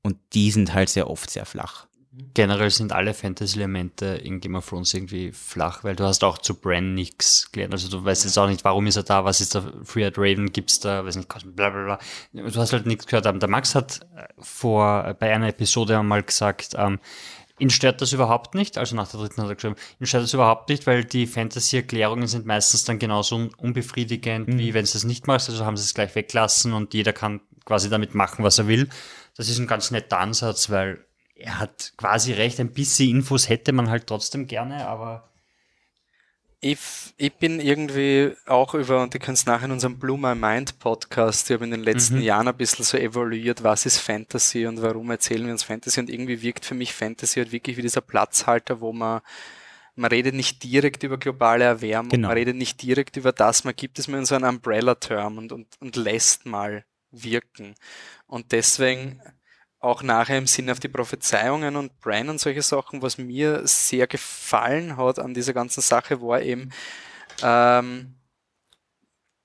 [0.03, 1.88] und die sind halt sehr oft sehr flach.
[2.34, 6.56] Generell sind alle Fantasy-Elemente in Game of Thrones irgendwie flach, weil du hast auch zu
[6.56, 7.74] Bran nichts gelernt.
[7.74, 10.52] Also du weißt jetzt auch nicht, warum ist er da, was ist da, Free Raven,
[10.52, 11.99] gibt's da, weiß nicht, bla bla bla.
[12.34, 13.24] Du hast halt nichts gehört.
[13.24, 14.02] Der Max hat
[14.40, 16.99] vor, bei einer Episode einmal gesagt, ähm,
[17.61, 20.33] ihn stört das überhaupt nicht, also nach der dritten hat er geschrieben, ihn stört das
[20.33, 24.57] überhaupt nicht, weil die Fantasy-Erklärungen sind meistens dann genauso unbefriedigend, mhm.
[24.57, 27.41] wie wenn du es nicht machst, also haben sie es gleich weglassen und jeder kann
[27.63, 28.89] quasi damit machen, was er will.
[29.38, 31.05] Das ist ein ganz netter Ansatz, weil
[31.35, 35.31] er hat quasi recht, ein bisschen Infos hätte man halt trotzdem gerne, aber
[36.63, 36.77] ich,
[37.17, 40.77] ich bin irgendwie auch über, und ihr könnt es nachher in unserem Blue My Mind
[40.77, 42.21] Podcast, ich habe in den letzten mhm.
[42.21, 46.09] Jahren ein bisschen so evaluiert, was ist Fantasy und warum erzählen wir uns Fantasy und
[46.09, 49.21] irgendwie wirkt für mich Fantasy halt wirklich wie dieser Platzhalter, wo man
[49.95, 52.29] man redet nicht direkt über globale Erwärmung, genau.
[52.29, 55.51] man redet nicht direkt über das, man gibt es mir in so einen Umbrella-Term und,
[55.51, 57.75] und, und lässt mal wirken.
[58.25, 59.21] Und deswegen
[59.82, 64.06] auch nachher im Sinne auf die Prophezeiungen und Bran und solche Sachen, was mir sehr
[64.08, 66.72] gefallen hat an dieser ganzen Sache, war eben,
[67.41, 68.14] ähm,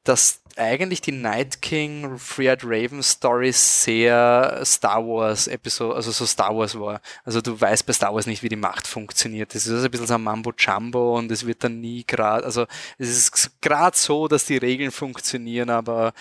[0.05, 6.55] dass eigentlich die Night King Freed Raven Story sehr Star Wars Episode, also so Star
[6.55, 7.01] Wars war.
[7.25, 9.55] Also du weißt bei Star Wars nicht, wie die Macht funktioniert.
[9.55, 12.45] Das ist also ein bisschen so ein Mambo Jumbo und es wird dann nie gerade,
[12.45, 12.67] also
[12.99, 16.13] es ist gerade so, dass die Regeln funktionieren, aber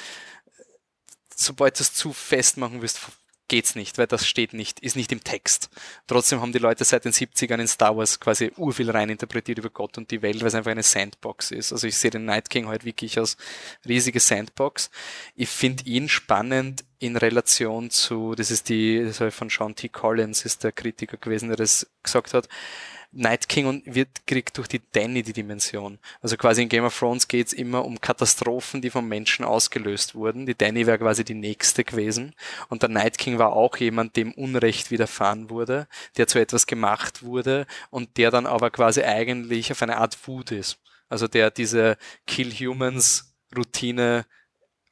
[1.36, 3.00] sobald du es zu fest machen willst,
[3.47, 5.69] geht's nicht, weil das steht nicht, ist nicht im Text.
[6.07, 9.69] Trotzdem haben die Leute seit den 70ern in Star Wars quasi urviel rein interpretiert über
[9.69, 11.72] Gott und die Welt, weil es einfach eine Sandbox ist.
[11.72, 13.38] Also ich sehe den Night King heute wirklich als
[13.88, 14.89] riesige Sandbox.
[15.35, 19.89] Ich finde ihn spannend in Relation zu, das ist die, das von Sean T.
[19.89, 22.47] Collins, ist der Kritiker gewesen, der das gesagt hat,
[23.16, 26.00] Night King und wird kriegt durch die Danny die Dimension.
[26.22, 30.46] Also quasi in Game of Thrones geht's immer um Katastrophen, die vom Menschen ausgelöst wurden.
[30.46, 32.36] Die Danny wäre quasi die nächste gewesen.
[32.68, 35.88] Und der Night King war auch jemand, dem Unrecht widerfahren wurde,
[36.18, 40.52] der zu etwas gemacht wurde und der dann aber quasi eigentlich auf eine Art Wut
[40.52, 40.78] ist.
[41.08, 41.98] Also der diese
[42.28, 44.26] Kill Humans Routine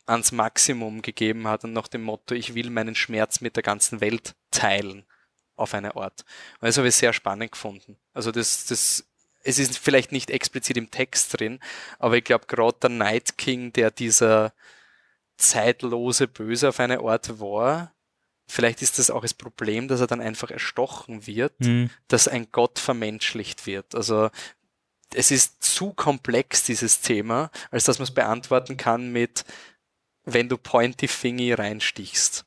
[0.06, 4.00] ans Maximum gegeben hat und nach dem Motto, ich will meinen Schmerz mit der ganzen
[4.00, 5.06] Welt teilen
[5.56, 6.26] auf eine Art.
[6.60, 7.98] Und das habe ich sehr spannend gefunden.
[8.14, 9.06] Also das, das,
[9.44, 11.60] es ist vielleicht nicht explizit im Text drin,
[12.00, 14.54] aber ich glaube gerade der Night King, der dieser
[15.38, 17.94] zeitlose Böse auf eine Art war,
[18.48, 21.90] vielleicht ist das auch das Problem, dass er dann einfach erstochen wird, mhm.
[22.08, 23.96] dass ein Gott vermenschlicht wird.
[23.96, 24.30] Also
[25.14, 29.46] es ist zu komplex, dieses Thema, als dass man es beantworten kann mit,
[30.24, 32.46] wenn du Pointy Fingy reinstichst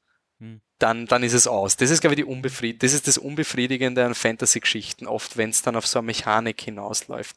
[0.79, 1.77] dann, dann ist es aus.
[1.77, 5.63] Das ist, glaube ich, die Unbefried das ist das Unbefriedigende an Fantasy-Geschichten, oft, wenn es
[5.63, 7.37] dann auf so eine Mechanik hinausläuft.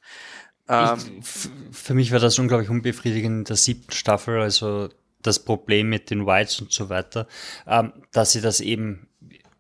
[0.68, 4.90] Ähm, für mich war das unglaublich unbefriedigend in der siebten Staffel, also
[5.22, 7.28] das Problem mit den Whites und so weiter,
[7.66, 9.08] ähm, dass sie das eben,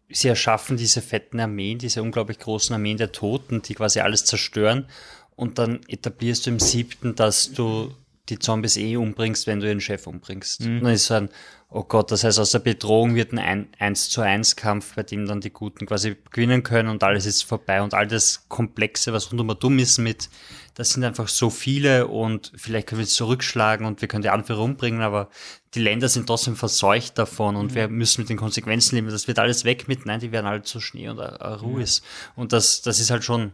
[0.09, 4.87] sie erschaffen diese fetten Armeen, diese unglaublich großen Armeen der Toten, die quasi alles zerstören
[5.35, 7.93] und dann etablierst du im siebten, dass du
[8.29, 10.61] die Zombies eh umbringst, wenn du ihren Chef umbringst.
[10.61, 10.81] Mhm.
[10.83, 11.29] Dann ist so ein,
[11.69, 15.27] oh Gott, das heißt, aus der Bedrohung wird ein 1 zu 1 Kampf, bei dem
[15.27, 19.31] dann die Guten quasi gewinnen können und alles ist vorbei und all das Komplexe, was
[19.31, 20.29] rundum dumm ist mit,
[20.75, 24.29] das sind einfach so viele und vielleicht können wir es zurückschlagen und wir können die
[24.29, 25.29] Anführer umbringen, aber
[25.73, 27.75] die Länder sind trotzdem verseucht davon und mhm.
[27.75, 29.09] wir müssen mit den Konsequenzen leben.
[29.09, 32.03] Das wird alles weg mit, nein, die werden alle zu Schnee und Ruhe ist.
[32.35, 33.51] Und das, das ist halt schon,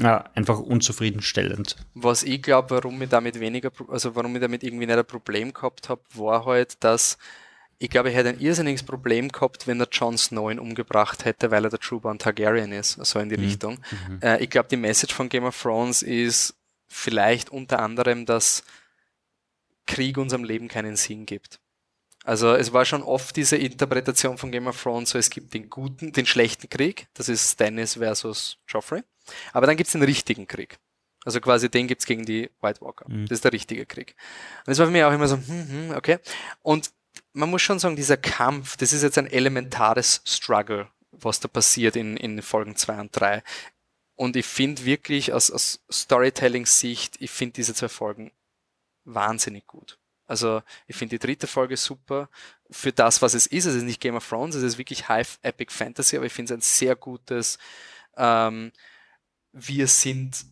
[0.00, 1.76] ja, einfach unzufriedenstellend.
[1.94, 5.52] Was ich glaube, warum ich damit weniger, also warum ich damit irgendwie nicht ein Problem
[5.52, 7.18] gehabt habe, war halt, dass
[7.82, 11.50] ich glaube, ich hätte ein irrsinniges Problem gehabt, wenn der Jon Snow ihn umgebracht hätte,
[11.50, 13.44] weil er der Trueborn Targaryen ist, so in die mhm.
[13.44, 13.78] Richtung.
[14.08, 14.18] Mhm.
[14.20, 16.54] Äh, ich glaube, die Message von Game of Thrones ist
[16.88, 18.64] vielleicht unter anderem, dass
[19.86, 21.58] Krieg unserem Leben keinen Sinn gibt.
[22.24, 25.70] Also es war schon oft diese Interpretation von Game of Thrones, so es gibt den
[25.70, 29.02] guten, den schlechten Krieg, das ist Stannis versus Joffrey.
[29.52, 30.78] Aber dann gibt's den richtigen Krieg.
[31.24, 33.06] Also quasi den gibt's gegen die White Walker.
[33.08, 33.26] Mhm.
[33.26, 34.14] Das ist der richtige Krieg.
[34.60, 36.18] Und das war für mich auch immer so, hm, hm, okay.
[36.62, 36.92] Und
[37.32, 41.96] man muss schon sagen, dieser Kampf, das ist jetzt ein elementares Struggle, was da passiert
[41.96, 43.42] in, in Folgen 2 und 3.
[44.16, 48.32] Und ich finde wirklich aus, aus Storytelling-Sicht, ich finde diese zwei Folgen
[49.04, 49.98] wahnsinnig gut.
[50.26, 52.28] Also ich finde die dritte Folge super
[52.70, 53.64] für das, was es ist.
[53.64, 56.52] Es ist nicht Game of Thrones, es ist wirklich High Epic Fantasy, aber ich finde
[56.52, 57.58] es ein sehr gutes
[58.16, 58.72] ähm,
[59.52, 60.44] wir sind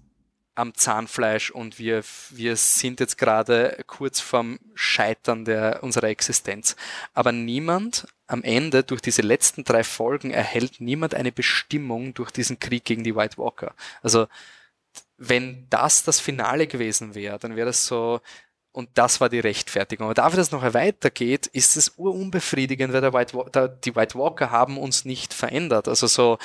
[0.58, 6.74] am Zahnfleisch und wir, wir sind jetzt gerade kurz vorm Scheitern der, unserer Existenz.
[7.14, 12.58] Aber niemand am Ende, durch diese letzten drei Folgen, erhält niemand eine Bestimmung durch diesen
[12.58, 13.72] Krieg gegen die White Walker.
[14.02, 14.26] Also,
[15.16, 18.20] wenn das das Finale gewesen wäre, dann wäre das so,
[18.72, 20.06] und das war die Rechtfertigung.
[20.06, 24.76] Aber dafür, dass es noch weitergeht, ist es urunbefriedigend, weil White, die White Walker haben
[24.76, 25.86] uns nicht verändert.
[25.86, 26.38] Also so,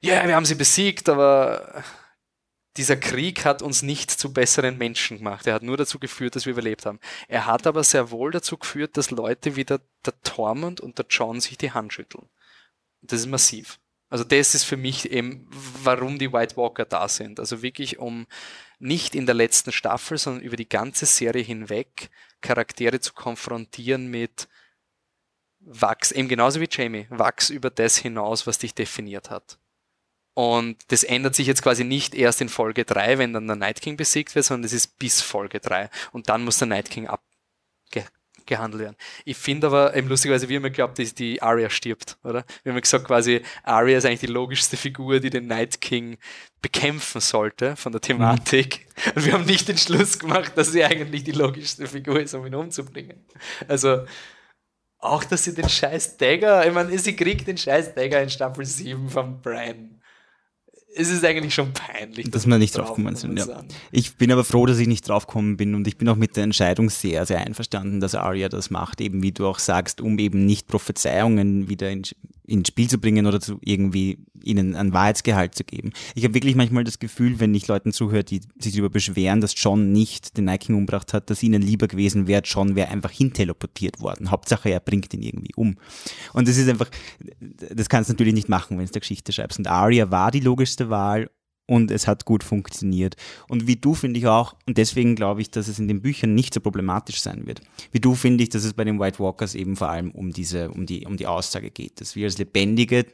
[0.00, 1.84] ja, yeah, wir haben sie besiegt, aber
[2.76, 5.46] dieser Krieg hat uns nicht zu besseren Menschen gemacht.
[5.46, 7.00] Er hat nur dazu geführt, dass wir überlebt haben.
[7.28, 11.06] Er hat aber sehr wohl dazu geführt, dass Leute wie der, der Tormund und der
[11.08, 12.28] John sich die Hand schütteln.
[13.00, 13.78] Das ist massiv.
[14.08, 15.48] Also das ist für mich eben,
[15.82, 17.40] warum die White Walker da sind.
[17.40, 18.26] Also wirklich um
[18.78, 22.10] nicht in der letzten Staffel, sondern über die ganze Serie hinweg
[22.40, 24.48] Charaktere zu konfrontieren mit
[25.58, 29.58] Wachs, eben genauso wie Jamie, Wachs über das hinaus, was dich definiert hat.
[30.36, 33.80] Und das ändert sich jetzt quasi nicht erst in Folge 3, wenn dann der Night
[33.80, 35.88] King besiegt wird, sondern das ist bis Folge 3.
[36.12, 38.96] Und dann muss der Night King abgehandelt werden.
[39.24, 42.44] Ich finde aber eben lustigerweise, wir haben geglaubt, dass die Arya stirbt, oder?
[42.64, 46.18] Wir haben gesagt quasi, Arya ist eigentlich die logischste Figur, die den Night King
[46.60, 48.88] bekämpfen sollte von der Thematik.
[49.14, 52.44] Und wir haben nicht den Schluss gemacht, dass sie eigentlich die logischste Figur ist, um
[52.44, 53.24] ihn umzubringen.
[53.68, 54.04] Also,
[54.98, 58.66] auch, dass sie den scheiß Dagger, ich meine, sie kriegt den scheiß Dagger in Staffel
[58.66, 59.96] 7 von Brian
[60.96, 62.30] es ist eigentlich schon peinlich.
[62.30, 63.62] Dass wir nicht draufgekommen sind, ja.
[63.92, 66.44] Ich bin aber froh, dass ich nicht draufgekommen bin und ich bin auch mit der
[66.44, 70.46] Entscheidung sehr, sehr einverstanden, dass Arya das macht, eben wie du auch sagst, um eben
[70.46, 72.02] nicht Prophezeiungen wieder in,
[72.46, 75.92] ins Spiel zu bringen oder zu irgendwie ihnen ein Wahrheitsgehalt zu geben.
[76.14, 79.54] Ich habe wirklich manchmal das Gefühl, wenn ich Leuten zuhöre, die sich darüber beschweren, dass
[79.56, 84.00] John nicht den King umgebracht hat, dass ihnen lieber gewesen wäre, John wäre einfach hinteleportiert
[84.00, 84.30] worden.
[84.30, 85.76] Hauptsache, er bringt ihn irgendwie um.
[86.32, 86.90] Und das ist einfach,
[87.40, 89.58] das kannst du natürlich nicht machen, wenn du der Geschichte schreibst.
[89.58, 91.28] Und Arya war die logischste Wahl
[91.66, 93.16] und es hat gut funktioniert.
[93.48, 96.34] Und wie du finde ich auch, und deswegen glaube ich, dass es in den Büchern
[96.34, 97.60] nicht so problematisch sein wird.
[97.92, 100.70] Wie du finde ich, dass es bei den White Walkers eben vor allem um diese,
[100.70, 103.06] um die, um die Aussage geht, dass wir als Lebendige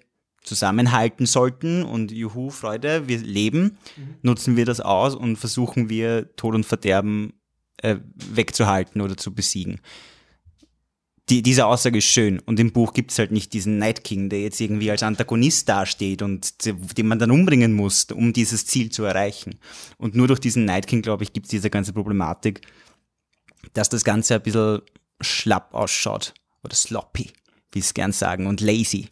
[0.42, 4.14] zusammenhalten sollten und juhu, Freude, wir leben, mhm.
[4.22, 7.34] nutzen wir das aus und versuchen wir Tod und Verderben
[7.78, 9.80] äh, wegzuhalten oder zu besiegen
[11.32, 12.40] die, diese Aussage ist schön.
[12.40, 15.66] Und im Buch gibt es halt nicht diesen Night King, der jetzt irgendwie als Antagonist
[15.66, 19.58] dasteht und den man dann umbringen muss, um dieses Ziel zu erreichen.
[19.96, 22.60] Und nur durch diesen Night King, glaube ich, gibt es diese ganze Problematik,
[23.72, 24.82] dass das Ganze ein bisschen
[25.22, 26.34] schlapp ausschaut.
[26.64, 27.30] Oder sloppy,
[27.72, 29.08] wie es gern sagen, und lazy.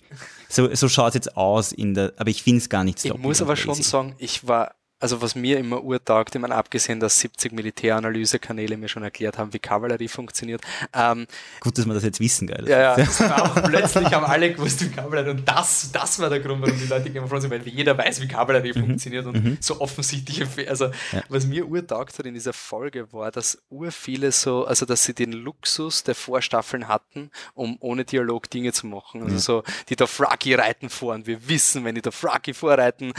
[0.50, 3.18] So, so schaut es jetzt aus in der, aber ich finde es gar nicht sloppy.
[3.18, 7.00] Ich muss aber schon sagen, ich war also was mir immer urtaugt, ich meine, abgesehen,
[7.00, 10.60] dass 70 Militäranalysekanäle mir schon erklärt haben, wie Kavallerie funktioniert.
[10.94, 11.26] Ähm,
[11.60, 12.66] Gut, dass wir das jetzt wissen, geil.
[12.68, 13.04] Ja, ja.
[13.64, 17.10] plötzlich haben alle gewusst, wie Kavallerie, und das, das war der Grund, warum die Leute
[17.10, 18.86] Game of Thrones weil jeder weiß, wie Kavallerie mhm.
[18.86, 19.58] funktioniert und mhm.
[19.60, 21.22] so offensichtlich, also, ja.
[21.30, 25.14] was mir urtaugt hat in dieser Folge war, dass ur viele so, also, dass sie
[25.14, 29.22] den Luxus der Vorstaffeln hatten, um ohne Dialog Dinge zu machen.
[29.22, 29.38] Also, mhm.
[29.38, 33.14] so, die Dothraki reiten vor und wir wissen, wenn die Dothraki vorreiten,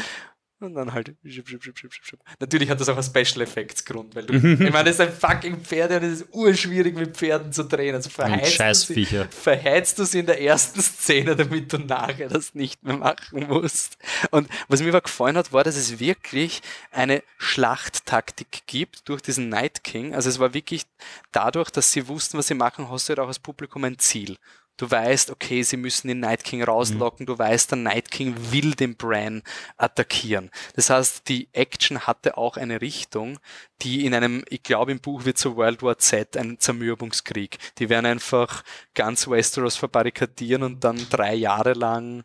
[0.61, 1.15] Und dann halt.
[1.25, 2.19] Schip, schip, schip, schip, schip.
[2.39, 4.33] Natürlich hat das auch einen Special Effects Grund, weil du.
[4.63, 7.95] ich meine, das ist ein fucking Pferd und es ist urschwierig mit Pferden zu drehen.
[7.95, 12.53] Also verheizt du, sie, verheizt du sie in der ersten Szene, damit du nachher das
[12.53, 13.97] nicht mehr machen musst.
[14.29, 16.61] Und was mir aber gefallen hat, war, dass es wirklich
[16.91, 20.13] eine Schlachttaktik gibt durch diesen Night King.
[20.13, 20.83] Also es war wirklich
[21.31, 24.37] dadurch, dass sie wussten, was sie machen, hast du ja auch als Publikum ein Ziel.
[24.77, 27.25] Du weißt, okay, sie müssen den Night King rauslocken.
[27.25, 27.27] Mhm.
[27.27, 29.43] Du weißt, der Night King will den Bran
[29.77, 30.49] attackieren.
[30.75, 33.37] Das heißt, die Action hatte auch eine Richtung,
[33.81, 37.59] die in einem, ich glaube, im Buch wird so World War Z ein Zermürbungskrieg.
[37.77, 38.63] Die werden einfach
[38.95, 42.23] ganz Westeros verbarrikadieren und dann drei Jahre lang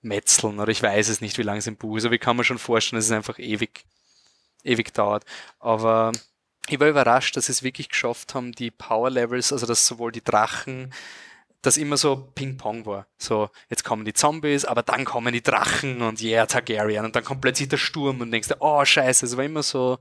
[0.00, 0.60] metzeln.
[0.60, 2.04] Oder ich weiß es nicht, wie lange es im Buch ist.
[2.04, 3.84] Aber ich kann mir schon vorstellen, dass es einfach ewig,
[4.62, 5.24] ewig dauert.
[5.58, 6.12] Aber
[6.68, 10.12] ich war überrascht, dass sie es wirklich geschafft haben, die Power Levels, also dass sowohl
[10.12, 10.92] die Drachen,
[11.66, 13.06] das immer so Ping-Pong war.
[13.18, 17.24] So, jetzt kommen die Zombies, aber dann kommen die Drachen und yeah, Targaryen und dann
[17.24, 19.98] kommt plötzlich der Sturm und denkst du, oh scheiße, es war immer so,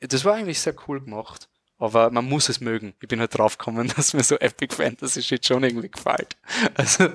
[0.00, 1.48] das war eigentlich sehr cool gemacht.
[1.80, 2.92] Aber man muss es mögen.
[3.00, 6.36] Ich bin halt draufgekommen, dass mir so Epic Fantasy Shit schon irgendwie gefällt.
[6.74, 7.08] Also,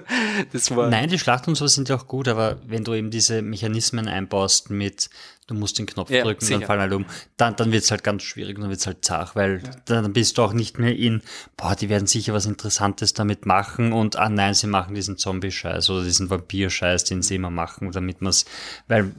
[0.51, 0.89] das war.
[0.89, 4.07] Nein, die Schlachten und so sind ja auch gut, aber wenn du eben diese Mechanismen
[4.07, 5.09] einbaust mit,
[5.47, 6.59] du musst den Knopf ja, drücken, sicher.
[6.59, 7.05] dann fallen halt um,
[7.37, 9.71] dann, dann wird's halt ganz schwierig, dann wird's halt zart, weil ja.
[9.85, 11.21] dann bist du auch nicht mehr in,
[11.57, 15.89] boah, die werden sicher was Interessantes damit machen und, ah nein, sie machen diesen Zombie-Scheiß
[15.89, 18.45] oder diesen Vampir-Scheiß, den sie immer machen, damit man's,
[18.87, 19.11] weil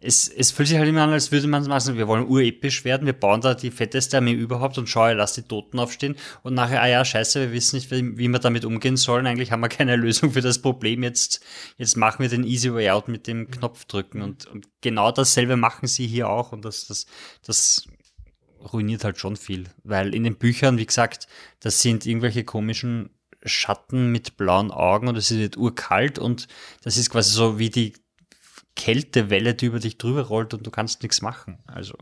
[0.00, 3.06] es, es fühlt sich halt immer an, als würde man sagen, wir wollen urepisch werden,
[3.06, 6.16] wir bauen da die fetteste Armee überhaupt und schau, lass die Toten aufstehen.
[6.42, 9.52] Und nachher, ah ja, scheiße, wir wissen nicht, wie, wie wir damit umgehen sollen, eigentlich
[9.52, 11.40] haben wir keine Lösung für das Problem, jetzt,
[11.76, 15.56] jetzt machen wir den Easy Way Out mit dem Knopf drücken und, und genau dasselbe
[15.56, 16.52] machen sie hier auch.
[16.52, 17.06] Und das, das,
[17.44, 17.84] das
[18.72, 21.28] ruiniert halt schon viel, weil in den Büchern, wie gesagt,
[21.60, 23.10] das sind irgendwelche komischen
[23.44, 26.46] Schatten mit blauen Augen und es ist urkalt und
[26.82, 27.94] das ist quasi so wie die
[28.76, 31.58] Kältewelle, die über dich drüber rollt und du kannst nichts machen.
[31.66, 31.96] Also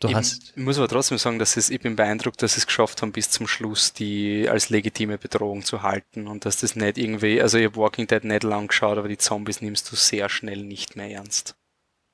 [0.00, 0.56] du ich hast.
[0.56, 3.30] muss aber trotzdem sagen, dass es, ich bin beeindruckt, dass sie es geschafft haben, bis
[3.30, 7.66] zum Schluss die als legitime Bedrohung zu halten und dass das nicht irgendwie, also ich
[7.66, 11.10] habe Walking Dead nicht lang geschaut, aber die Zombies nimmst du sehr schnell nicht mehr
[11.10, 11.56] ernst.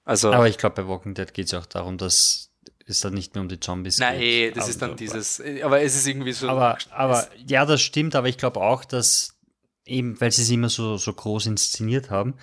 [0.04, 2.50] Also, aber ich glaube, bei Walking Dead geht es auch darum, dass
[2.86, 4.44] es dann nicht mehr um die Zombies Nein, geht.
[4.44, 6.48] Nein, das aber ist dann dieses, aber es ist irgendwie so.
[6.48, 9.38] Aber, aber ja, das stimmt, aber ich glaube auch, dass
[9.84, 12.34] eben, weil sie es immer so, so groß inszeniert haben,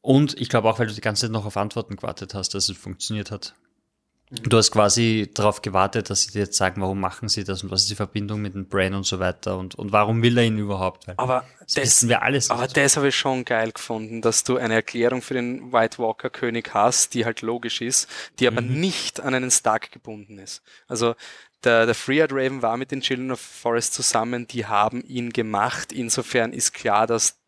[0.00, 2.68] und ich glaube auch, weil du die ganze Zeit noch auf Antworten gewartet hast, dass
[2.68, 3.54] es funktioniert hat.
[4.30, 7.70] Du hast quasi darauf gewartet, dass sie dir jetzt sagen, warum machen sie das und
[7.70, 10.44] was ist die Verbindung mit dem Brain und so weiter und, und warum will er
[10.44, 11.06] ihn überhaupt?
[11.06, 12.50] Weil aber das, das wissen wir alles.
[12.50, 16.28] Aber das habe ich schon geil gefunden, dass du eine Erklärung für den White Walker
[16.28, 18.06] König hast, die halt logisch ist,
[18.38, 18.78] die aber mhm.
[18.78, 20.62] nicht an einen Stark gebunden ist.
[20.88, 21.14] Also
[21.64, 25.90] der, der Freeheart Raven war mit den Children of Forest zusammen, die haben ihn gemacht.
[25.90, 27.38] Insofern ist klar, dass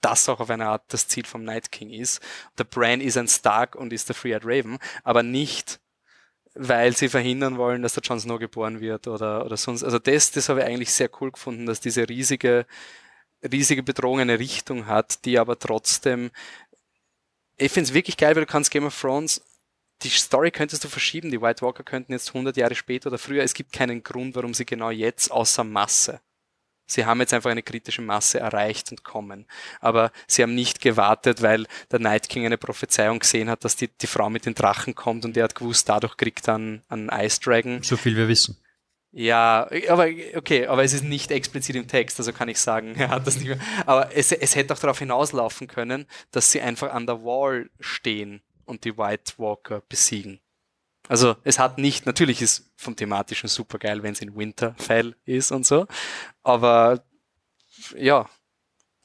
[0.00, 2.20] das auch auf eine Art das Ziel vom Night King ist.
[2.58, 5.80] Der Bran ist ein Stark und ist der Free-Eyed Raven, aber nicht,
[6.54, 9.82] weil sie verhindern wollen, dass der Jon Snow geboren wird oder, oder sonst.
[9.82, 12.66] Also das, das habe ich eigentlich sehr cool gefunden, dass diese riesige,
[13.42, 16.30] riesige Bedrohung eine Richtung hat, die aber trotzdem,
[17.56, 19.42] ich finde es wirklich geil, weil du kannst Game of Thrones
[20.02, 21.30] die Story könntest du verschieben.
[21.30, 23.42] Die White Walker könnten jetzt 100 Jahre später oder früher.
[23.42, 26.20] Es gibt keinen Grund, warum sie genau jetzt außer Masse
[26.86, 29.46] Sie haben jetzt einfach eine kritische Masse erreicht und kommen.
[29.80, 33.88] Aber sie haben nicht gewartet, weil der Night King eine Prophezeiung gesehen hat, dass die,
[33.88, 37.08] die Frau mit den Drachen kommt und er hat gewusst, dadurch kriegt er einen, einen
[37.08, 37.82] Ice Dragon.
[37.82, 38.56] So viel wir wissen.
[39.18, 43.08] Ja, aber okay, aber es ist nicht explizit im Text, also kann ich sagen, er
[43.08, 43.58] hat das nicht mehr.
[43.86, 48.42] Aber es, es hätte auch darauf hinauslaufen können, dass sie einfach an der Wall stehen
[48.66, 50.40] und die White Walker besiegen.
[51.08, 55.52] Also es hat nicht, natürlich ist vom thematischen super geil, wenn es in Winterfell ist
[55.52, 55.86] und so,
[56.42, 57.04] aber
[57.96, 58.28] ja,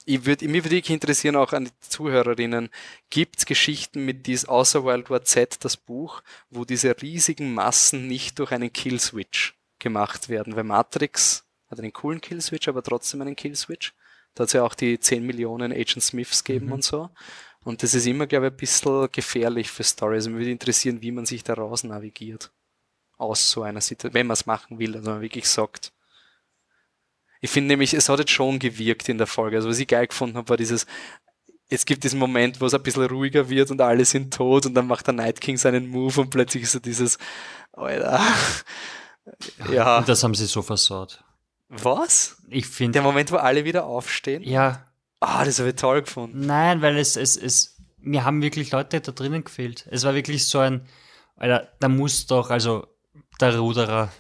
[0.06, 2.70] ich würd, mich würde interessieren auch an die Zuhörerinnen,
[3.10, 8.08] gibt es Geschichten mit dies außer World War Z, das Buch, wo diese riesigen Massen
[8.08, 10.56] nicht durch einen Killswitch gemacht werden?
[10.56, 13.94] Weil Matrix hat einen coolen Killswitch, aber trotzdem einen Killswitch.
[14.34, 16.72] Da hat es ja auch die 10 Millionen Agent Smiths geben mhm.
[16.74, 17.10] und so.
[17.64, 20.26] Und das ist immer, glaube ich, ein bisschen gefährlich für Stories.
[20.26, 22.52] Also mich würde interessieren, wie man sich da raus navigiert.
[23.18, 25.92] Aus so einer Situation, wenn man es machen will, also man wirklich sagt.
[27.40, 29.58] Ich finde nämlich, es hat jetzt schon gewirkt in der Folge.
[29.58, 30.88] Also was ich geil gefunden habe, war dieses,
[31.70, 34.74] es gibt diesen Moment, wo es ein bisschen ruhiger wird und alle sind tot und
[34.74, 37.18] dann macht der Night King seinen Move und plötzlich ist so dieses,
[37.74, 38.22] Alter.
[39.72, 40.00] Ja.
[40.00, 41.24] Und das haben sie so versaut.
[41.70, 42.38] Was?
[42.50, 42.94] Ich finde.
[42.94, 44.44] Der Moment, wo alle wieder aufstehen?
[44.44, 44.91] Ja,
[45.22, 46.46] Ah, das habe ich toll gefunden.
[46.48, 49.88] Nein, weil es, es, es, mir haben wirklich Leute da drinnen gefehlt.
[49.92, 50.88] Es war wirklich so ein,
[51.36, 52.88] Alter, da muss doch, also
[53.40, 54.12] der Ruderer,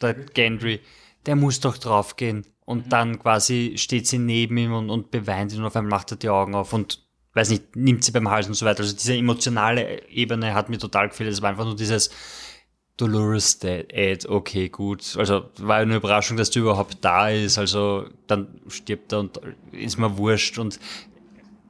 [0.00, 0.80] der Gendry,
[1.26, 2.46] der muss doch draufgehen.
[2.64, 2.90] Und mhm.
[2.90, 6.16] dann quasi steht sie neben ihm und, und beweint ihn und auf einmal macht er
[6.16, 8.80] die Augen auf und weiß nicht, nimmt sie beim Hals und so weiter.
[8.80, 11.30] Also diese emotionale Ebene hat mir total gefehlt.
[11.30, 12.10] Es war einfach nur dieses
[12.96, 15.16] Dolores Dead, Ed, okay, gut.
[15.18, 17.58] Also war eine Überraschung, dass du überhaupt da ist.
[17.58, 19.40] Also dann stirbt er und
[19.72, 20.58] ist mir wurscht.
[20.58, 20.80] Und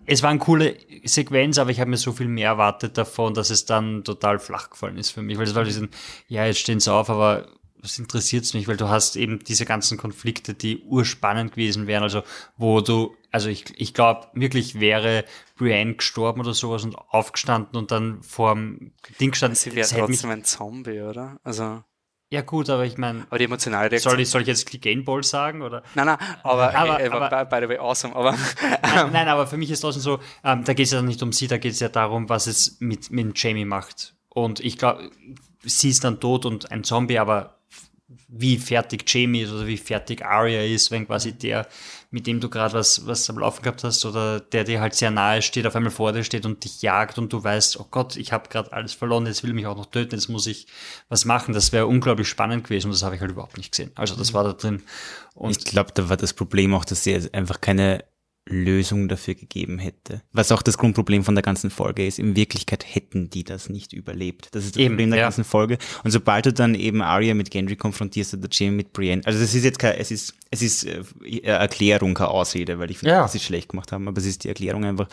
[0.07, 3.51] es war eine coole Sequenz, aber ich habe mir so viel mehr erwartet davon, dass
[3.51, 5.37] es dann total flach gefallen ist für mich.
[5.37, 5.89] Weil es war diesen,
[6.29, 7.49] ja, jetzt stehen sie auf, aber
[7.81, 12.23] was interessiert's mich, weil du hast eben diese ganzen Konflikte, die urspannend gewesen wären, also
[12.57, 15.27] wo du, also ich, ich glaube wirklich wäre
[15.59, 19.57] Brienne gestorben oder sowas und aufgestanden und dann vorm Ding gestanden.
[19.57, 21.39] Sie wäre trotzdem ein Zombie, oder?
[21.45, 21.85] Also.
[22.31, 24.13] Ja gut, aber ich meine, aber die emotionale Reaktion.
[24.13, 25.83] Soll ich, soll ich jetzt Game Ball sagen oder?
[25.95, 28.17] Nein, nein, aber, aber, ey, aber by, by, the way awesome.
[28.17, 31.23] Aber nein, nein, aber für mich ist trotzdem so, ähm, da geht es ja nicht
[31.23, 34.15] um sie, da geht es ja darum, was es mit mit Jamie macht.
[34.31, 35.11] Und ich glaube,
[35.63, 37.59] sie ist dann tot und ein Zombie, aber
[38.29, 41.67] wie fertig Jamie ist oder wie fertig Arya ist, wenn quasi der,
[42.17, 45.11] mit dem du gerade was, was am Laufen gehabt hast oder der dir halt sehr
[45.11, 48.17] nahe steht, auf einmal vor dir steht und dich jagt und du weißt, oh Gott,
[48.17, 50.67] ich habe gerade alles verloren, jetzt will mich auch noch töten, jetzt muss ich
[51.11, 51.53] was machen.
[51.53, 53.91] Das wäre unglaublich spannend gewesen und das habe ich halt überhaupt nicht gesehen.
[53.97, 54.83] Also das war da drin.
[55.35, 58.03] Und ich glaube, da war das Problem auch, dass sie einfach keine
[58.49, 60.23] Lösung dafür gegeben hätte.
[60.33, 62.19] Was auch das Grundproblem von der ganzen Folge ist.
[62.19, 64.49] In Wirklichkeit hätten die das nicht überlebt.
[64.53, 65.27] Das ist das eben, Problem der ja.
[65.27, 65.79] ganzen Folge.
[66.05, 69.53] Und sobald du dann eben Arya mit Gendry konfrontierst oder Jamie mit Brienne, also das
[69.53, 71.03] ist jetzt kein, es ist, es ist äh,
[71.43, 73.23] Erklärung, keine Ausrede, weil ich finde, ja.
[73.23, 75.09] dass sie schlecht gemacht haben, aber es ist die Erklärung einfach,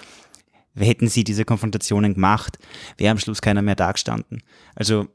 [0.76, 2.60] hätten sie diese Konfrontationen gemacht,
[2.98, 4.44] wäre am Schluss keiner mehr dagestanden.
[4.76, 5.08] Also,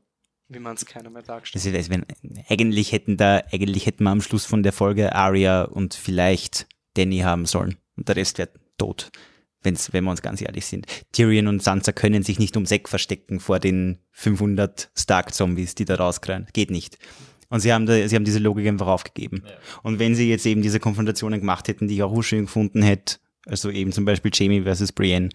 [0.49, 1.77] wie man es keiner mehr dargestellt.
[1.77, 2.05] Also, wenn,
[2.49, 7.19] eigentlich hätten da, eigentlich hätten wir am Schluss von der Folge Arya und vielleicht Danny
[7.19, 9.10] haben sollen und der Rest wird tot.
[9.62, 10.86] Wenn's, wenn wir uns ganz ehrlich sind.
[11.12, 15.96] Tyrion und Sansa können sich nicht ums Eck verstecken vor den 500 Stark-Zombies, die da
[15.96, 16.46] rauskreien.
[16.52, 16.96] Geht nicht.
[17.48, 19.42] Und sie haben, da, sie haben diese Logik einfach aufgegeben.
[19.44, 19.52] Ja.
[19.82, 23.16] Und wenn sie jetzt eben diese Konfrontationen gemacht hätten, die ich auch schön gefunden hätte,
[23.46, 25.30] also eben zum Beispiel Jamie versus Brienne,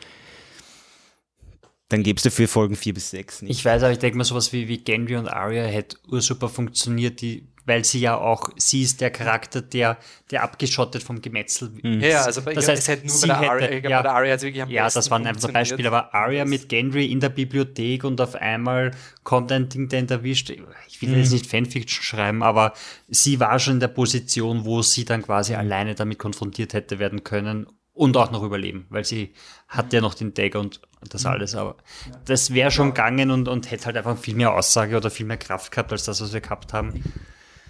[1.90, 3.52] dann gibst du für Folgen 4 bis 6 nicht.
[3.52, 7.22] Ich weiß, aber ich denke mal, sowas wie, wie Gendry und Arya hätte ursuper funktioniert,
[7.22, 9.98] die weil sie ja auch, sie ist der Charakter, der,
[10.32, 12.02] der abgeschottet vom Gemetzel mhm.
[12.02, 12.12] ist.
[12.12, 14.42] Ja, also bei, das heißt, hätte nur bei der Arya, hätte, ja, bei der Arya
[14.42, 18.20] wirklich am Ja, das waren einfach Beispiele, aber Arya mit Gendry in der Bibliothek und
[18.20, 18.92] auf einmal
[19.24, 20.50] kommt ein Ding, der ihn erwischt.
[20.88, 21.20] Ich will mhm.
[21.20, 22.74] jetzt nicht Fanfiction schreiben, aber
[23.08, 27.24] sie war schon in der Position, wo sie dann quasi alleine damit konfrontiert hätte werden
[27.24, 29.34] können und auch noch überleben, weil sie
[29.68, 31.30] hat ja noch den Dagger und das mhm.
[31.30, 31.78] alles, aber
[32.26, 35.38] das wäre schon gegangen und, und hätte halt einfach viel mehr Aussage oder viel mehr
[35.38, 37.04] Kraft gehabt als das, was wir gehabt haben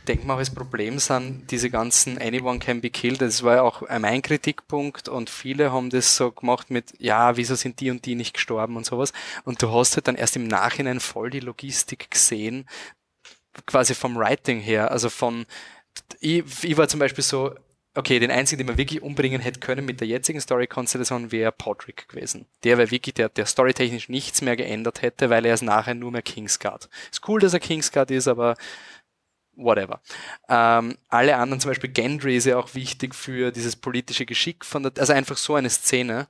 [0.03, 3.21] denke mal, das Problem sind diese ganzen Anyone can be killed.
[3.21, 7.55] Das war ja auch mein Kritikpunkt und viele haben das so gemacht mit, ja, wieso
[7.55, 9.13] sind die und die nicht gestorben und sowas.
[9.45, 12.67] Und du hast halt dann erst im Nachhinein voll die Logistik gesehen,
[13.65, 14.91] quasi vom Writing her.
[14.91, 15.45] Also von,
[16.19, 17.53] ich, ich war zum Beispiel so,
[17.95, 22.09] okay, den einzigen, den man wirklich umbringen hätte können mit der jetzigen Story-Konstellation, wäre Podrick
[22.09, 22.45] gewesen.
[22.63, 26.11] Der wäre wirklich, der, der storytechnisch nichts mehr geändert hätte, weil er ist nachher nur
[26.11, 26.89] mehr Kingsguard.
[27.11, 28.55] Ist cool, dass er Kingsguard ist, aber
[29.55, 30.01] whatever.
[30.49, 34.83] Ähm, alle anderen, zum Beispiel Gendry ist ja auch wichtig für dieses politische Geschick von
[34.83, 36.27] der, also einfach so eine Szene.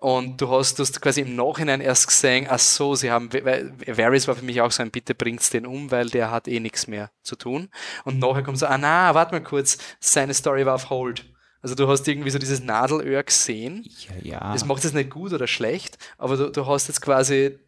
[0.00, 3.72] Und du hast, du hast quasi im Nachhinein erst gesehen, ach so, sie haben, weil
[3.84, 6.60] Varys war für mich auch so ein, bitte bringt's den um, weil der hat eh
[6.60, 7.68] nichts mehr zu tun.
[8.04, 11.24] Und nachher kommt so, ah na, warte mal kurz, seine Story war auf Hold.
[11.62, 13.84] Also du hast irgendwie so dieses Nadelöhr gesehen.
[14.22, 14.52] Ja, ja.
[14.52, 17.58] Das macht es nicht gut oder schlecht, aber du, du hast jetzt quasi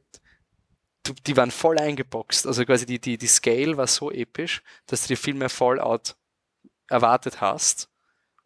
[1.26, 2.46] die waren voll eingeboxt.
[2.46, 6.16] Also quasi die, die, die Scale war so episch, dass du dir viel mehr Fallout
[6.88, 7.89] erwartet hast.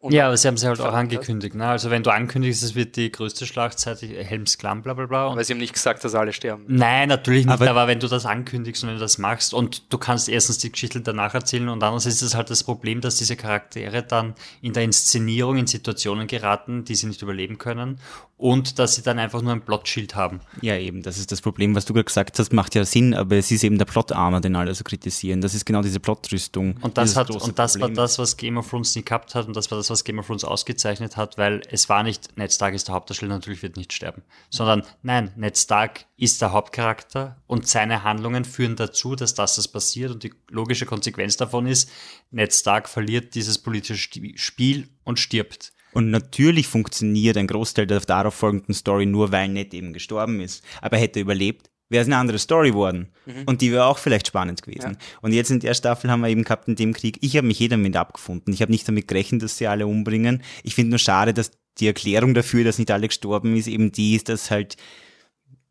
[0.09, 1.55] Ja, aber sie haben es halt auch angekündigt.
[1.55, 1.67] Ne?
[1.67, 5.27] Also wenn du ankündigst, es wird die größte Schlachtzeit, Helms Klamm, bla bla bla.
[5.31, 6.65] Aber sie haben nicht gesagt, dass alle sterben.
[6.67, 9.91] Nein, natürlich nicht, aber, aber, wenn du das ankündigst und wenn du das machst und
[9.91, 13.17] du kannst erstens die Geschichte danach erzählen und andererseits ist es halt das Problem, dass
[13.17, 17.99] diese Charaktere dann in der Inszenierung in Situationen geraten, die sie nicht überleben können
[18.37, 20.41] und dass sie dann einfach nur ein Plotschild haben.
[20.61, 23.37] Ja, eben, das ist das Problem, was du gerade gesagt hast, macht ja Sinn, aber
[23.37, 25.39] es ist eben der Plot-Armor, den alle so kritisieren.
[25.39, 26.75] Das ist genau diese Plotrüstung.
[26.81, 29.55] Und das, hat, und das war das, was Game of Thrones nie gehabt hat und
[29.55, 32.73] das war das, was Game of Thrones ausgezeichnet hat, weil es war nicht, Ned Stark
[32.73, 37.67] ist der Hauptdarsteller, natürlich wird nicht sterben, sondern nein, Ned Stark ist der Hauptcharakter und
[37.67, 41.89] seine Handlungen führen dazu, dass das, das passiert und die logische Konsequenz davon ist,
[42.31, 45.73] Ned Stark verliert dieses politische Spiel und stirbt.
[45.93, 50.61] Und natürlich funktioniert ein Großteil der darauf folgenden Story nur, weil Ned eben gestorben ist.
[50.81, 53.09] Aber hätte er überlebt, wäre es eine andere Story geworden.
[53.25, 53.43] Mhm.
[53.45, 54.91] Und die wäre auch vielleicht spannend gewesen.
[54.93, 54.97] Ja.
[55.21, 57.61] Und jetzt in der Staffel haben wir eben gehabt in dem Krieg, ich habe mich
[57.61, 58.53] eh damit abgefunden.
[58.53, 60.41] Ich habe nicht damit gerechnet, dass sie alle umbringen.
[60.63, 64.15] Ich finde nur schade, dass die Erklärung dafür, dass nicht alle gestorben ist, eben die
[64.15, 64.77] ist, dass halt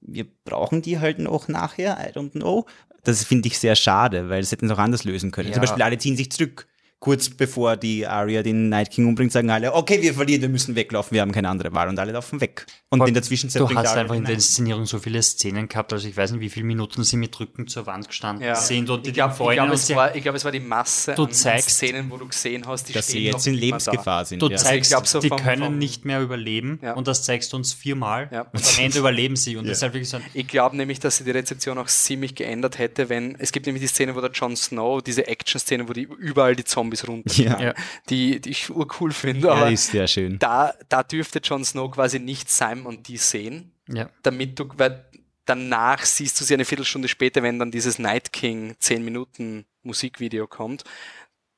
[0.06, 2.66] wir brauchen die halt noch nachher, I don't know.
[3.04, 5.48] Das finde ich sehr schade, weil das hätten sie auch anders lösen können.
[5.48, 5.54] Ja.
[5.54, 6.66] Zum Beispiel alle ziehen sich zurück
[7.04, 10.74] kurz bevor die Arya den Night King umbringt, sagen alle, okay, wir verlieren, wir müssen
[10.74, 12.64] weglaufen, wir haben keine andere Wahl und alle laufen weg.
[12.88, 15.68] Und Aber in der Zwischenzeit Du hast Arya einfach in der Inszenierung so viele Szenen
[15.68, 18.88] gehabt, also ich weiß nicht, wie viele Minuten sie mit Rücken zur Wand gestanden sind
[18.88, 21.32] und ich glaube, glaub, und es, war, ich glaub, es war die Masse Du an
[21.32, 24.40] zeigst- Szenen, wo du gesehen hast, die dass sie jetzt noch in Lebensgefahr sind.
[24.40, 24.56] Du ja.
[24.56, 26.94] zeigst, glaub, so die vom- können vom- nicht mehr überleben Ja.
[26.94, 28.46] und das zeigst du uns viermal Ja.
[28.50, 29.72] und am Ende überleben sie und Ja.
[29.74, 30.24] halt wirklich so Da.
[30.32, 33.82] Ich glaube nämlich, dass sie die Rezeption auch ziemlich geändert hätte, wenn es gibt nämlich
[33.82, 37.60] die Szene, wo der Jon Snow, diese Action-Szene, wo die überall die Zombies runter, Ja.
[37.60, 37.74] Ja.
[38.10, 40.38] die, die ich urcool finde, ja, aber ist sehr schön.
[40.38, 44.08] da, da dürfte Jon Snow quasi nicht Sam und die sehen, ja.
[44.22, 45.04] damit du, weil
[45.44, 50.46] danach siehst du sie eine Viertelstunde später, wenn dann dieses Night King 10 Minuten Musikvideo
[50.46, 50.84] kommt,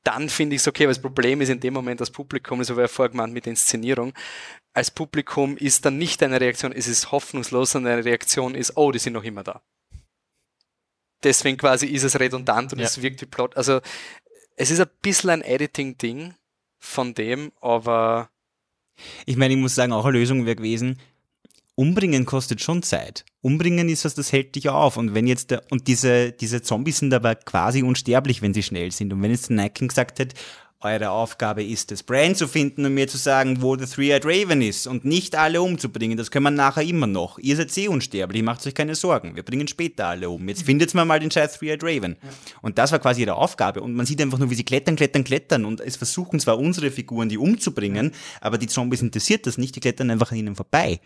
[0.03, 2.71] dann finde ich es okay, aber das Problem ist in dem Moment das Publikum, das
[2.71, 4.13] habe ich ja vorher gemeint mit der Inszenierung,
[4.73, 8.93] als Publikum ist dann nicht eine Reaktion, es ist hoffnungslos, sondern eine Reaktion ist, oh,
[8.93, 9.63] die sind noch immer da.
[11.25, 12.85] Deswegen quasi ist es redundant und Ja.
[12.85, 13.57] es wirkt wie Plot.
[13.57, 13.81] Also
[14.57, 16.35] es ist ein bisschen ein Editing-Ding
[16.79, 18.31] von dem, aber
[19.27, 20.99] Ich meine, ich muss sagen, auch eine Lösung wäre gewesen,
[21.75, 23.25] umbringen kostet schon Zeit.
[23.43, 24.97] Umbringen ist was, das hält dich auf.
[24.97, 28.91] Und wenn jetzt der, und diese, diese Zombies sind aber quasi unsterblich, wenn sie schnell
[28.91, 29.13] sind.
[29.13, 30.35] Und wenn jetzt King gesagt hätte,
[30.81, 34.61] eure Aufgabe ist es, Bran zu finden und mir zu sagen, wo der Three-Eyed Raven
[34.61, 36.19] ist und nicht alle umzubringen.
[36.19, 37.39] Das können wir nachher immer noch.
[37.39, 39.37] Ihr seid eh unsterblich, macht euch keine Sorgen.
[39.37, 40.49] Wir bringen später alle um.
[40.49, 42.17] Jetzt findet mal mal den scheiß Three-Eyed Raven.
[42.61, 43.81] Und das war quasi ihre Aufgabe.
[43.81, 45.65] Und man sieht einfach nur, wie sie klettern, klettern, klettern.
[45.65, 49.77] Und es versuchen zwar unsere Figuren, die umzubringen, aber die Zombies interessiert das nicht.
[49.77, 51.01] Die klettern einfach an ihnen vorbei.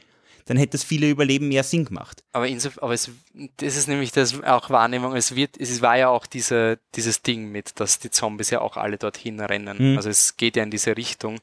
[0.47, 2.23] Dann hätte das viele Überleben mehr Sinn gemacht.
[2.33, 3.11] Aber, insof aber es,
[3.57, 5.15] das ist nämlich das auch Wahrnehmung.
[5.15, 8.77] Es wird, es war ja auch diese, dieses Ding mit, dass die Zombies ja auch
[8.77, 9.93] alle dorthin rennen.
[9.93, 9.97] Mhm.
[9.97, 11.41] Also es geht ja in diese Richtung.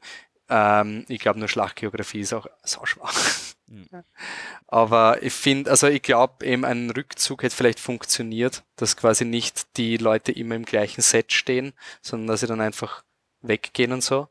[0.48, 3.14] Ähm, ich glaube, nur Schlachtgeografie ist auch so schwach.
[4.66, 9.76] Aber ich finde, also ich glaube, eben ein Rückzug hätte vielleicht funktioniert, dass quasi nicht
[9.76, 13.02] die Leute immer im gleichen Set stehen, sondern dass sie dann einfach
[13.42, 14.28] weggehen und so.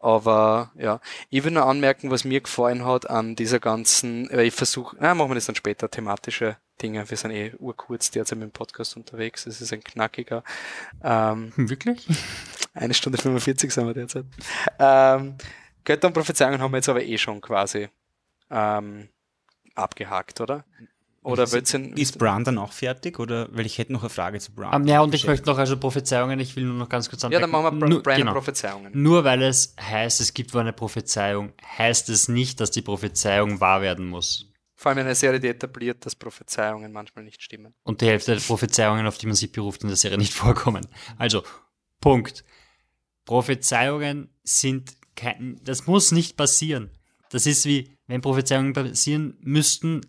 [0.00, 0.98] Aber ja,
[1.28, 5.14] ich will nur anmerken, was mir gefallen hat an dieser ganzen, weil ich versuche, na,
[5.14, 7.08] machen wir das dann später, thematische Dinge.
[7.08, 9.46] Wir sind eh urkurz derzeit mit dem Podcast unterwegs.
[9.46, 10.42] Es ist ein knackiger.
[11.04, 12.06] Ähm, Wirklich?
[12.74, 14.24] eine Stunde 45 sind wir derzeit.
[14.78, 15.34] Ähm,
[15.84, 17.90] Götter und Prophezeiungen haben wir jetzt aber eh schon quasi
[18.50, 19.10] ähm,
[19.74, 20.64] abgehakt, oder?
[21.22, 23.18] Oder wird's in, Ist Bran dann auch fertig?
[23.18, 24.82] Oder, weil ich hätte noch eine Frage zu Bran.
[24.82, 27.28] Um, ja, und ich möchte noch, also Prophezeiungen, ich will nur noch ganz kurz Ja,
[27.28, 28.32] dann machen wir Bra Nur- Brian genau.
[28.32, 28.90] Prophezeiungen.
[29.02, 33.60] Nur weil es heißt, es gibt wohl eine Prophezeiung, heißt es nicht, dass die Prophezeiung
[33.60, 34.46] wahr werden muss.
[34.76, 37.74] Vor allem in einer Serie, die etabliert, dass Prophezeiungen manchmal nicht stimmen.
[37.82, 40.86] Und die Hälfte der Prophezeiungen, auf die man sich beruft, in der Serie nicht vorkommen.
[41.18, 41.42] Also,
[42.00, 42.44] Punkt.
[43.26, 46.90] Prophezeiungen sind kein, das muss nicht passieren.
[47.28, 50.00] Das ist wie, wenn Prophezeiungen passieren müssten,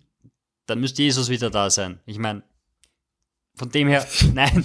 [0.66, 2.00] dann müsste Jesus wieder da sein.
[2.06, 2.44] Ich meine,
[3.56, 4.64] von dem her, nein.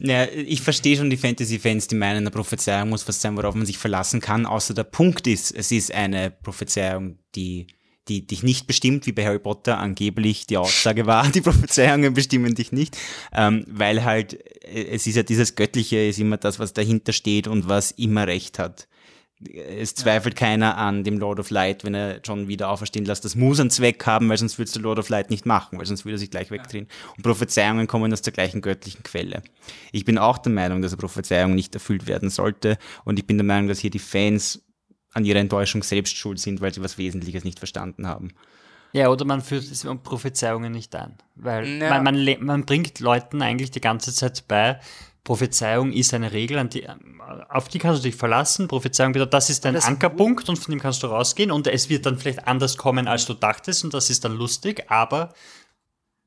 [0.00, 3.66] Ja, ich verstehe schon die Fantasy-Fans, die meinen, eine Prophezeiung muss was sein, worauf man
[3.66, 7.66] sich verlassen kann, außer der Punkt ist, es ist eine Prophezeiung, die,
[8.08, 12.54] die dich nicht bestimmt, wie bei Harry Potter angeblich die Aussage war, die Prophezeiungen bestimmen
[12.54, 12.96] dich nicht,
[13.32, 17.48] ähm, weil halt, äh, es ist ja dieses Göttliche, ist immer das, was dahinter steht
[17.48, 18.87] und was immer Recht hat.
[19.54, 23.24] Es zweifelt keiner an dem Lord of Light, wenn er John wieder auferstehen lässt.
[23.24, 25.86] Das muss einen Zweck haben, weil sonst würdest du Lord of Light nicht machen, weil
[25.86, 26.88] sonst würde er sich gleich wegdrehen.
[27.16, 29.42] Und Prophezeiungen kommen aus der gleichen göttlichen Quelle.
[29.92, 32.78] Ich bin auch der Meinung, dass eine Prophezeiung nicht erfüllt werden sollte.
[33.04, 34.64] Und ich bin der Meinung, dass hier die Fans
[35.12, 38.32] an ihrer Enttäuschung selbst schuld sind, weil sie was Wesentliches nicht verstanden haben.
[38.92, 41.16] Ja, oder man führt es um Prophezeiungen nicht ein.
[41.36, 42.00] Weil Ja.
[42.00, 44.80] man, man, man bringt Leuten eigentlich die ganze Zeit bei,
[45.28, 46.88] Prophezeiung ist eine Regel, an die,
[47.50, 48.66] auf die kannst du dich verlassen.
[48.66, 51.90] Prophezeiung bedeutet, das ist dein Das- Ankerpunkt und von dem kannst du rausgehen und es
[51.90, 55.34] wird dann vielleicht anders kommen, als du dachtest und das ist dann lustig, aber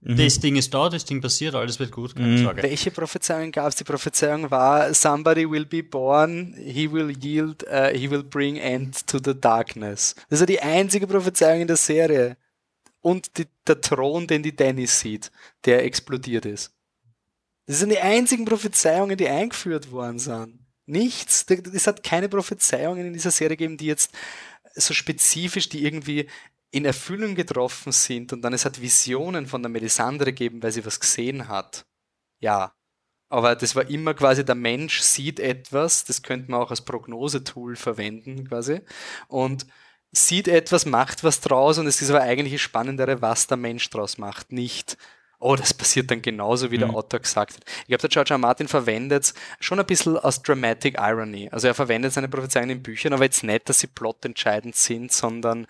[0.01, 2.61] das Ding ist da, das Ding passiert, alles wird gut, keine Sorge.
[2.61, 3.75] Welche Prophezeiung gab es?
[3.75, 9.07] Die Prophezeiung war, somebody will be born, he will yield, uh, he will bring end
[9.07, 10.13] to the darkness.
[10.29, 12.37] Das ist ja die einzige Prophezeiung in der Serie.
[13.01, 15.31] Und die, der Thron, den die Dennis sieht,
[15.65, 16.71] der explodiert ist.
[17.71, 20.59] Das sind die einzigen Prophezeiungen, die eingeführt worden sind.
[20.87, 21.45] Nichts.
[21.73, 24.11] Es hat keine Prophezeiungen in dieser Serie gegeben, die jetzt
[24.75, 26.29] so spezifisch, die irgendwie
[26.71, 30.85] in Erfüllung getroffen sind und dann es hat Visionen von der Melisandre gegeben, weil sie
[30.85, 31.85] was gesehen hat.
[32.41, 32.73] Ja.
[33.29, 37.77] Aber das war immer quasi, der Mensch sieht etwas, das könnte man auch als Prognosetool
[37.77, 38.81] verwenden quasi
[39.29, 39.65] und
[40.11, 43.89] sieht etwas, macht was draus und es ist aber eigentlich das Spannendere, was der Mensch
[43.89, 44.97] draus macht, nicht
[45.41, 46.95] oh, das passiert dann genauso, wie der Mhm.
[46.95, 47.63] Autor gesagt hat.
[47.81, 48.37] Ich glaube, der George R.
[48.37, 51.49] Martin verwendet es schon ein bisschen aus Dramatic Irony.
[51.51, 55.67] Also er verwendet seine Prophezeiungen in Büchern, aber jetzt nicht, dass sie plotentscheidend sind, sondern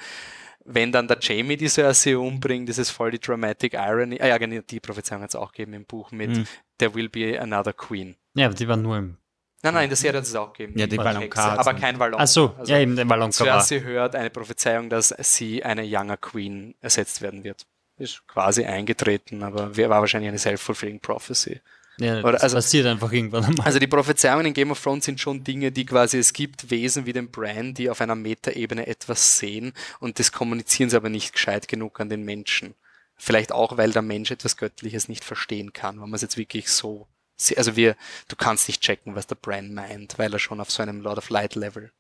[0.64, 4.20] wenn dann der Jamie die Cersei umbringt, ist es voll die Dramatic Irony.
[4.22, 6.48] Ah ja, genau, die Prophezeiung hat es auch gegeben im Buch mit Mhm.
[6.78, 8.16] There will be another queen.
[8.36, 9.18] Ja, aber die waren nur im
[9.64, 10.78] Nein, nein, in der Serie hat es auch gegeben.
[10.80, 12.20] Ja, die Hexe, Valonqar Aber kein Valon.
[12.20, 16.18] Ach so, Also, ja, eben der Zuerst sie hört eine Prophezeiung, dass sie eine younger
[16.18, 17.68] Queen ersetzt werden wird.
[18.02, 21.62] Ist quasi eingetreten, aber war wahrscheinlich eine self-fulfilling prophecy.
[21.98, 23.66] Ja, Oder das also- passiert einfach irgendwann einmal.
[23.66, 27.06] Also die Prophezeiungen in Game of Thrones sind schon Dinge, die quasi, es gibt Wesen
[27.06, 31.34] wie den Bran, die auf einer Metaebene etwas sehen und das kommunizieren sie aber nicht
[31.34, 32.74] gescheit genug an den Menschen.
[33.18, 36.70] Vielleicht auch, weil der Mensch etwas Göttliches nicht verstehen kann, wenn man es jetzt wirklich
[36.70, 37.08] so,
[37.56, 37.96] also wir,
[38.30, 41.20] du kannst nicht checken, was der Bran meint, weil er schon auf so einem Lord
[41.20, 41.92] of Light Level.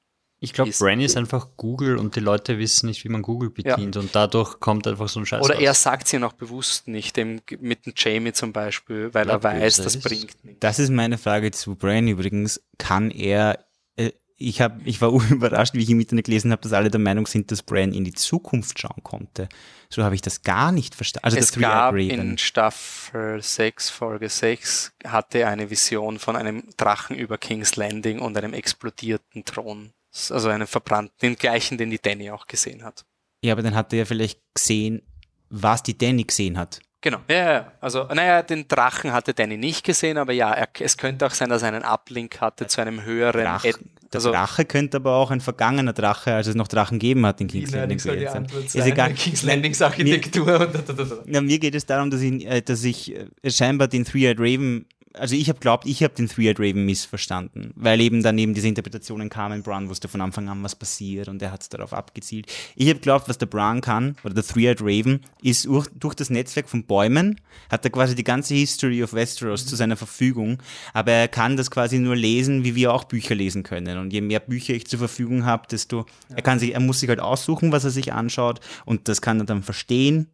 [0.43, 3.51] Ich glaube, ist- Brain ist einfach Google und die Leute wissen nicht, wie man Google
[3.51, 5.63] bedient und dadurch kommt einfach so ein Scheiß Oder raus.
[5.63, 9.43] er sagt sie noch bewusst nicht, dem, mit dem Jamie zum Beispiel, weil Ja, er
[9.43, 10.59] weiß, das ist- bringt nichts.
[10.59, 12.59] Das ist meine Frage zu Brian übrigens.
[12.80, 13.63] Kann er,
[13.97, 16.99] äh, ich, hab, ich war überrascht, wie ich im Internet gelesen habe, dass alle der
[16.99, 19.47] Meinung sind, dass Brian in die Zukunft schauen konnte.
[19.89, 21.26] So habe ich das gar nicht verstanden.
[21.26, 26.63] Also es das gab in Staffel 6, Folge 6, hatte er eine Vision von einem
[26.77, 29.91] Drachen über King's Landing und einem explodierten Thron.
[30.30, 33.06] Also einen verbrannten, den gleichen, den die Danny auch gesehen hat.
[33.44, 35.02] Ja, aber dann hat er ja vielleicht gesehen,
[35.50, 36.80] was die Danny gesehen hat.
[37.04, 37.18] Genau.
[37.28, 37.72] Ja, ja, ja.
[37.82, 41.50] Also, naja, den Drachen hatte Danny nicht gesehen, aber ja, er, es könnte auch sein,
[41.50, 43.42] dass er einen Uplink hatte zu einem höheren.
[43.44, 43.80] Drach, Ed-
[44.14, 47.42] der also, Drache könnte aber auch ein vergangener Drache, als es noch Drachen gegeben hat
[47.42, 47.98] in King's Landing.
[47.98, 48.48] gewesen sein.
[48.66, 49.14] Ist egal.
[49.14, 51.24] King's Landings Architektur und da, da, da.
[51.26, 54.86] Ja, mir geht es darum, dass ich, äh, dass ich äh, scheinbar den Three-Eyed Raven,
[55.14, 59.30] also ich habe glaubt, ich habe den Three-Eyed Raven missverstanden, weil eben daneben diese Interpretationen
[59.30, 62.52] kamen, Bran wusste von Anfang an, was passiert und er hat darauf abgezielt.
[62.76, 66.30] Ich habe glaubt, was der Bran kann, oder der Three-Eyed Raven, ist durch, durch das
[66.30, 67.40] Netzwerk von Bäumen,
[67.70, 70.58] hat er quasi die ganze History of Westeros zu seiner Verfügung,
[70.94, 73.98] aber er kann das quasi nur lesen, wie wir auch Bücher lesen können.
[73.98, 77.10] Und je mehr Bücher ich zur Verfügung habe, desto, er kann sich, er muss sich
[77.10, 80.28] halt aussuchen, was er sich anschaut und das kann er dann verstehen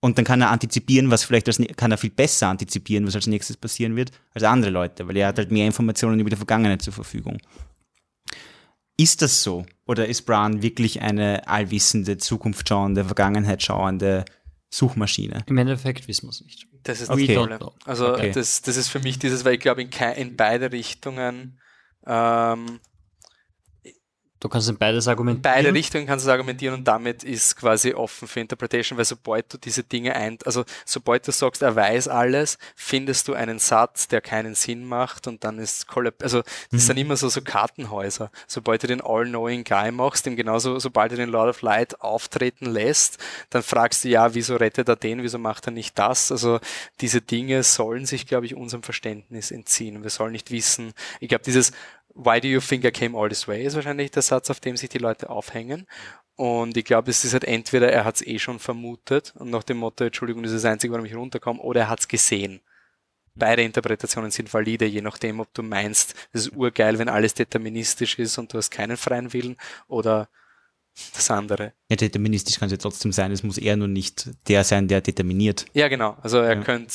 [0.00, 3.26] und dann kann er antizipieren, was vielleicht als, kann er viel besser antizipieren, was als
[3.26, 6.82] nächstes passieren wird, als andere Leute, weil er hat halt mehr Informationen über die Vergangenheit
[6.82, 7.38] zur Verfügung.
[8.96, 9.64] Ist das so?
[9.86, 14.24] Oder ist Bran wirklich eine allwissende, zukunftsschauende, Vergangenheit schauende
[14.68, 15.44] Suchmaschine?
[15.46, 16.66] Im Endeffekt wissen wir es nicht.
[16.82, 17.34] Das ist Okay.
[17.34, 17.58] Tolle.
[17.58, 17.72] know.
[17.84, 18.32] Also Okay.
[18.32, 21.58] das, das ist für mich dieses, weil ich glaube, in, in beide Richtungen,
[22.06, 22.80] ähm,
[24.40, 25.42] Du kannst in beides in argumentieren.
[25.42, 29.58] beide Richtungen kannst du argumentieren und damit ist quasi offen für Interpretation, weil sobald du
[29.58, 34.22] diese Dinge ein, also sobald du sagst, er weiß alles, findest du einen Satz, der
[34.22, 36.42] keinen Sinn macht und dann ist Kollab also
[36.72, 38.30] das sind immer so, so Kartenhäuser.
[38.46, 42.64] Sobald du den All-Knowing Guy machst, dem genauso, sobald du den Lord of Light auftreten
[42.64, 43.18] lässt,
[43.50, 46.32] dann fragst du ja, wieso rettet er den, wieso macht er nicht das?
[46.32, 46.60] Also
[47.02, 50.02] diese Dinge sollen sich, glaube ich, unserem Verständnis entziehen.
[50.02, 51.72] Wir sollen nicht wissen, ich glaube, dieses
[52.22, 54.76] Why do you think I came all this way ist wahrscheinlich der Satz, auf dem
[54.76, 55.86] sich die Leute aufhängen.
[56.36, 59.62] Und ich glaube, es ist halt entweder er hat es eh schon vermutet und nach
[59.62, 62.60] dem Motto, Entschuldigung, das ist das Einzige, warum ich runterkomme, oder er hat es gesehen.
[63.34, 68.18] Beide Interpretationen sind valide, je nachdem, ob du meinst, es ist urgeil, wenn alles deterministisch
[68.18, 69.56] ist und du hast keinen freien Willen,
[69.86, 70.28] oder
[71.14, 71.72] das andere.
[71.88, 75.00] Ja, deterministisch kann es ja trotzdem sein, es muss er nur nicht der sein, der
[75.00, 75.66] determiniert.
[75.72, 76.16] Ja, genau.
[76.22, 76.62] Also er Ja.
[76.62, 76.94] könnte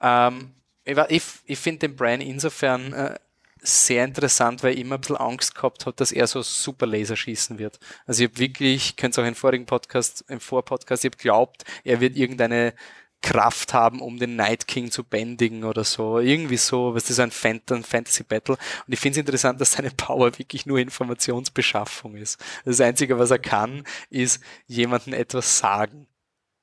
[0.00, 0.54] ähm,
[0.84, 3.18] ich, ich finde den Brian insofern äh,
[3.62, 7.16] sehr interessant, weil ich immer ein bisschen Angst gehabt habe, dass er so super Laser
[7.16, 7.78] schießen wird.
[8.06, 11.64] Also ich habe wirklich, könnt ihr auch im vorigen Podcast, im Vorpodcast, ich habe glaubt,
[11.84, 12.74] er wird irgendeine
[13.22, 16.18] Kraft haben, um den Night King zu bändigen oder so.
[16.18, 18.56] Irgendwie so, was ist ein Fantasy Battle.
[18.86, 22.44] Und ich finde es interessant, dass seine Power wirklich nur Informationsbeschaffung ist.
[22.64, 26.08] Das Einzige, was er kann, ist jemandem etwas sagen.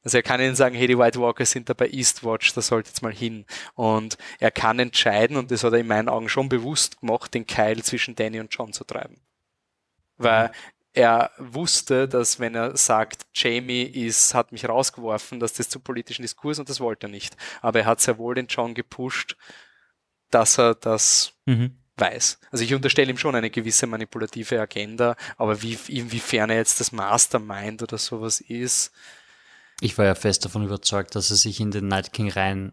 [0.04, 2.88] Also er kann ihnen sagen, hey, die White Walkers sind da bei Eastwatch, da sollt
[2.88, 3.46] jetzt mal hin.
[3.76, 7.46] Und er kann entscheiden, und das hat er in meinen Augen schon bewusst gemacht, den
[7.46, 9.18] Keil zwischen Danny und John zu treiben.
[10.18, 10.52] Weil
[10.94, 16.24] er wusste, dass wenn er sagt, Jamie ist, hat mich rausgeworfen, dass das zu politischen
[16.24, 17.38] Diskurs und das wollte er nicht.
[17.62, 19.38] Aber er hat sehr wohl den John gepusht,
[20.32, 21.76] dass er das Mhm.
[21.98, 22.40] weiß.
[22.52, 26.92] Also ich unterstelle ihm schon eine gewisse manipulative Agenda, aber wie, inwiefern er jetzt das
[26.92, 28.92] Mastermind oder sowas ist,
[29.82, 32.72] Ich war ja fest davon überzeugt, dass er sich in den Night King rein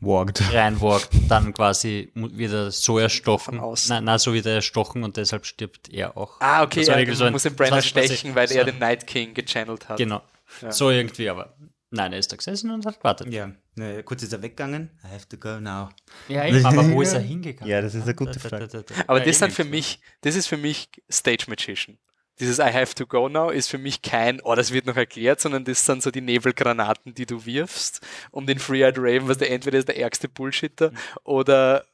[0.00, 0.42] Walked.
[0.52, 3.62] reinwalkt, dann quasi mu- wird er so erstochen.
[3.88, 6.40] Nein, nein, so wird er erstochen und deshalb stirbt er auch.
[6.40, 8.58] Ah, okay, Das war ja, irgendwie man so ein- muss den Brenner stechen, weil so
[8.58, 9.96] er den Night King gechannelt hat.
[9.96, 10.20] Genau.
[10.60, 10.70] Ja.
[10.72, 11.56] So irgendwie, aber
[11.90, 13.32] nein, er ist da gesessen und hat gewartet.
[13.32, 14.90] Ja, ne, kurz ist er weggegangen.
[15.04, 15.88] I have to go now.
[16.28, 17.70] Ja, eben, aber wo ist er hingegangen?
[17.70, 18.84] Ja, das ist eine gute Frage.
[19.06, 21.96] Aber Ja, das sind für mich, das ist für mich Stage Magician.
[22.40, 25.40] Dieses I have to go now ist für mich kein, oh, das wird noch erklärt,
[25.40, 28.00] sondern das sind so die Nebelgranaten, die du wirfst,
[28.32, 30.92] um den Free-Eyed Raven, was der entweder ist der ärgste Bullshitter
[31.22, 31.84] oder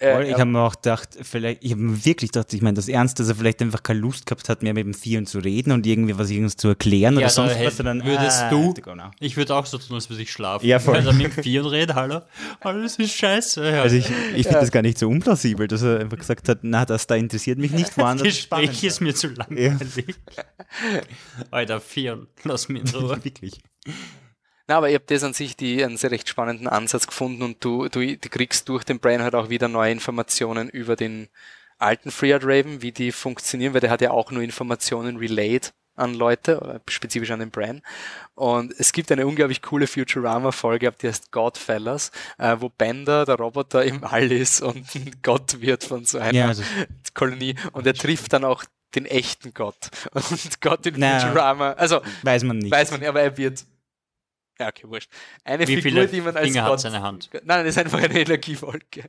[0.00, 2.86] Voll, ich habe mir auch gedacht, vielleicht, ich habe mir wirklich gedacht, ich meine das
[2.86, 5.72] ernst, dass er vielleicht einfach keine Lust gehabt hat, mehr mit dem Theon zu reden
[5.72, 7.76] und irgendwie was irgendwas zu erklären Ja, oder sonst hätt- was.
[7.78, 8.74] sondern, würdest ah, du-.
[9.18, 10.64] Ich würde auch so tun, als würde ich schlafen.
[10.64, 10.94] Ja, voll.
[10.94, 12.20] Also mit dem Vieren reden, hallo,
[12.60, 13.68] alles ist scheiße.
[13.68, 13.82] Ja.
[13.82, 14.06] Also ich,
[14.36, 17.16] ich finde das gar nicht so unplausibel, dass er einfach gesagt hat, na, das da
[17.16, 20.14] interessiert mich nicht, woanders ist Gespräch ist mir zu langweilig.
[21.50, 23.18] Alter, Vieren, lass mich in Ruhe.
[23.24, 23.58] Wirklich.
[24.68, 27.64] Na, aber ich habe das an sich die, einen sehr recht spannenden Ansatz gefunden und
[27.64, 31.28] du, du, du kriegst durch den Brain halt auch wieder neue Informationen über den
[31.78, 36.14] alten Freeart Raven, wie die funktionieren, weil der hat ja auch nur Informationen relayed an
[36.14, 37.82] Leute, spezifisch an den Brain.
[38.34, 43.84] Und es gibt eine unglaublich coole Futurama-Folge, die heißt Godfellas, äh, wo Bender, der Roboter,
[43.84, 46.62] im All ist und ein Gott wird von so einer Ja, also,
[47.14, 48.64] Kolonie und er trifft dann auch
[48.94, 49.90] den echten Gott.
[50.12, 50.94] Und Gott in.
[50.94, 52.70] Futurama, also weiß man nicht.
[52.70, 53.64] Weiß man nicht, aber er wird.
[54.58, 55.10] Ja, okay, wurscht.
[55.44, 56.80] Eine Wie Figur, viele die man als Finger hat Gott.
[56.80, 57.30] seine Hand?
[57.44, 59.04] Nein, das ist einfach eine Energiewolke.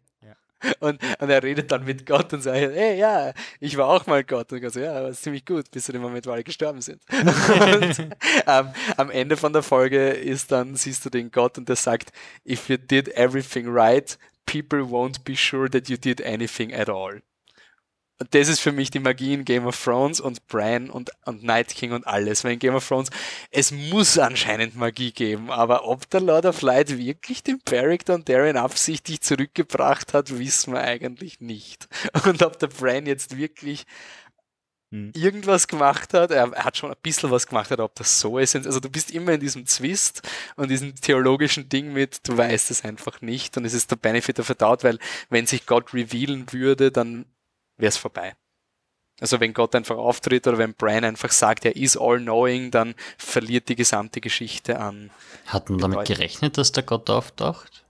[0.80, 4.24] Und, und er redet dann mit Gott und sagt, hey, ja, ich war auch mal
[4.24, 4.52] Gott.
[4.52, 7.02] Und ich so, ja, war ziemlich gut, bis zu dem Moment, wo alle gestorben sind.
[7.10, 8.00] und
[8.46, 12.12] ähm, am Ende von der Folge ist dann, siehst du den Gott und der sagt,
[12.46, 17.22] if you did everything right, people won't be sure that you did anything at all.
[18.20, 21.42] Und das ist für mich die Magie in Game of Thrones und Bran und, und
[21.44, 22.44] Night King und alles.
[22.44, 23.10] Weil in Game of Thrones,
[23.50, 28.58] es muss anscheinend Magie geben, aber ob der Lord of Light wirklich den Beric Dondarrion
[28.58, 31.88] absichtlich zurückgebracht hat, wissen wir eigentlich nicht.
[32.26, 33.86] Und ob der Bran jetzt wirklich
[34.92, 35.12] Hm.
[35.14, 38.40] irgendwas gemacht hat, er, er hat schon ein bisschen was gemacht, aber ob das so
[38.40, 42.72] ist, also du bist immer in diesem Zwist und diesem theologischen Ding mit, du weißt
[42.72, 44.98] es einfach nicht und es ist der Benefit of the Doubt, weil
[45.30, 47.26] wenn sich Gott revealen würde, dann
[47.80, 48.36] wäre es vorbei.
[49.22, 53.68] Also wenn Gott einfach auftritt oder wenn Bran einfach sagt, er ist all-knowing, dann verliert
[53.68, 55.10] die gesamte Geschichte an.
[55.48, 56.16] Hat man damit Bedeutung.
[56.16, 57.84] gerechnet, dass der Gott auftaucht?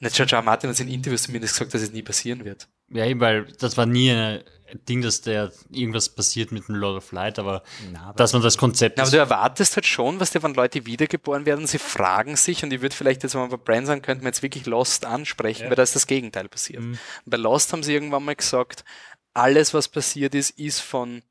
[0.00, 0.42] Na, George R.
[0.42, 2.68] Martin hat in Interviews zumindest gesagt, dass es nie passieren wird.
[2.90, 4.44] Ja, eben, weil das war nie ein
[4.88, 8.42] Ding, dass der irgendwas passiert mit dem Lord of Light, aber Na, aber- dass man
[8.42, 11.78] das Konzept Na, aber du erwartest halt schon, was der, wenn Leute wiedergeboren werden, sie
[11.78, 14.42] fragen sich, und ich würde vielleicht jetzt, wenn wir bei Bran sein, könnten wir jetzt
[14.42, 15.68] wirklich Lost ansprechen, Ja.
[15.70, 16.82] weil da ist das Gegenteil passiert.
[16.82, 16.98] Mhm.
[17.26, 18.84] Bei Lost haben sie irgendwann mal gesagt,
[19.34, 21.22] alles, was passiert ist, ist von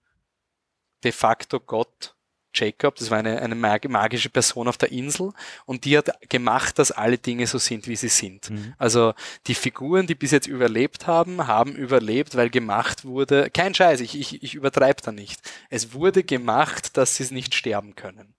[1.03, 2.15] de facto Gott,
[2.53, 5.31] Jacob, das war eine, eine mag- magische Person auf der Insel,
[5.65, 8.49] und die hat gemacht, dass alle Dinge so sind, wie sie sind.
[8.49, 8.73] Mhm.
[8.79, 9.13] Also
[9.45, 14.17] die Figuren, die bis jetzt überlebt haben, haben überlebt, weil gemacht wurde, kein Scheiß, ich,
[14.17, 15.39] ich, ich übertreibe da nicht.
[15.69, 18.33] Es wurde gemacht, dass sie nicht sterben können.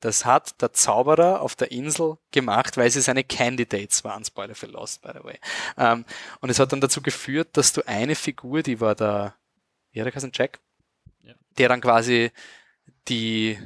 [0.00, 4.24] Das hat der Zauberer auf der Insel gemacht, weil sie seine Candidates waren.
[4.24, 5.38] Spoiler für Lost, by the way.
[5.76, 6.04] Ähm,
[6.40, 9.34] und es hat dann dazu geführt, dass du eine Figur, die war der,
[9.90, 10.60] wie hat der geheißen, Jack?
[11.22, 11.34] Ja.
[11.58, 12.30] Der dann quasi
[13.08, 13.58] die,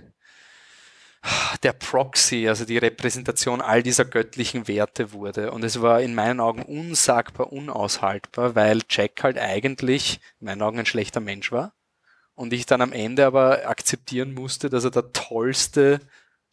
[1.62, 5.52] der Proxy, also die Repräsentation all dieser göttlichen Werte wurde.
[5.52, 10.78] Und es war in meinen Augen unsagbar unaushaltbar, weil Jack halt eigentlich in meinen Augen
[10.78, 11.74] ein schlechter Mensch war.
[12.34, 16.00] Und ich dann am Ende aber akzeptieren musste, dass er der tollste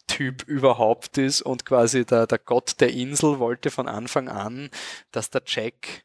[0.10, 4.69] Typ überhaupt ist und quasi der, der Gott der Insel wollte von Anfang an,
[5.11, 6.03] dass der Jack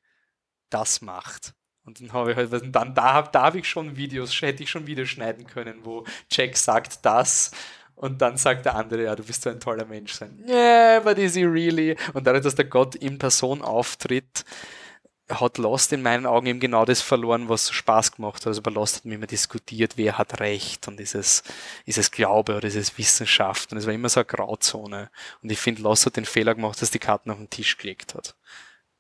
[0.71, 1.55] das macht.
[1.85, 4.71] Und dann habe ich halt, dann, da habe da hab ich schon Videos, hätte ich
[4.71, 7.51] schon Videos schneiden können, wo Jack sagt das
[7.95, 10.45] und dann sagt der andere, ja, du bist so ein toller Mensch sein.
[10.47, 11.97] Yeah, but is he really?
[12.13, 14.45] Und dadurch, dass der Gott in Person auftritt,
[15.29, 18.49] hat Lost in meinen Augen eben genau das verloren, was Spaß gemacht hat.
[18.49, 21.43] Also bei Lost hat man immer diskutiert, wer hat Recht und ist es,
[21.87, 25.11] ist es Glaube oder ist es Wissenschaft und es war immer so eine Grauzone.
[25.43, 28.15] Und ich finde, Lost hat den Fehler gemacht, dass die Karten auf den Tisch gelegt
[28.15, 28.37] hat.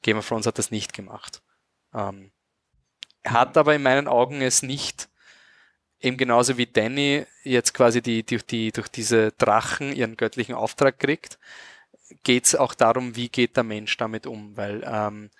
[0.02, 1.42] Game of Thrones hat das nicht gemacht.
[1.92, 2.30] Ähm,
[3.24, 5.08] hat aber in meinen Augen es nicht,
[6.00, 10.98] eben genauso wie Danny jetzt quasi die, durch, die, durch diese Drachen ihren göttlichen Auftrag
[10.98, 11.38] kriegt,
[12.22, 15.30] geht es auch darum, wie geht der Mensch damit um, weil ähm,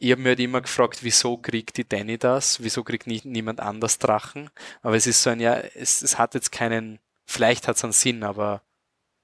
[0.00, 3.60] ich habe mir halt immer gefragt, wieso kriegt die Danny das, wieso kriegt nie, niemand
[3.60, 4.50] anders Drachen,
[4.82, 7.92] aber es ist so ein, ja, es, es hat jetzt keinen, vielleicht hat es einen
[7.92, 8.62] Sinn, aber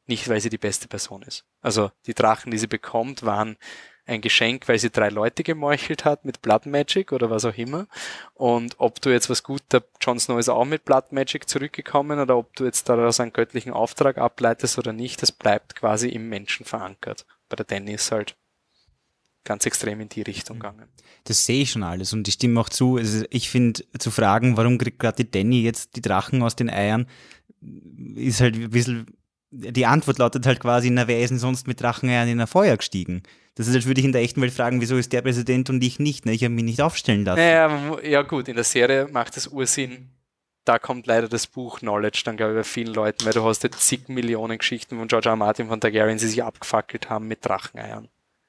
[0.06, 1.44] nicht, weil sie die beste Person ist.
[1.62, 3.56] Also die Drachen, die sie bekommt, waren
[4.04, 7.88] ein Geschenk, weil sie drei Leute gemeuchelt hat mit Blood Magic oder was auch immer.
[8.34, 12.20] Und ob du jetzt was gut, der Jon Snow ist auch mit Blood Magic zurückgekommen
[12.20, 16.28] oder ob du jetzt daraus einen göttlichen Auftrag ableitest oder nicht, das bleibt quasi im
[16.28, 17.26] Menschen verankert.
[17.48, 18.36] Bei der Danny ist halt
[19.46, 20.84] ganz extrem in die Richtung gegangen.
[21.24, 22.96] Das sehe ich schon alles und ich stimme auch zu.
[22.96, 26.68] Also ich finde, zu fragen, warum kriegt gerade die Danny jetzt die Drachen aus den
[26.68, 27.06] Eiern,
[28.14, 29.06] ist halt ein bisschen.
[29.50, 32.76] Die Antwort lautet halt quasi, na, wer ist denn sonst mit Dracheneiern in ein Feuer
[32.76, 33.22] gestiegen?
[33.54, 35.82] Das ist, als würde ich in der echten Welt fragen, wieso ist der Präsident und
[35.82, 36.26] ich nicht?
[36.26, 36.32] Ne?
[36.32, 37.40] Ich habe mich nicht aufstellen lassen.
[37.40, 40.10] Naja, ja gut, in der Serie macht es Ursinn.
[40.66, 43.62] Da kommt leider das Buch Knowledge dann, glaube ich, bei vielen Leuten, weil du hast
[43.62, 45.34] jetzt zig Millionen Geschichten von George R.
[45.34, 45.36] R.
[45.36, 48.08] Martin von Targaryen, die sich abgefackelt haben mit Dracheneiern.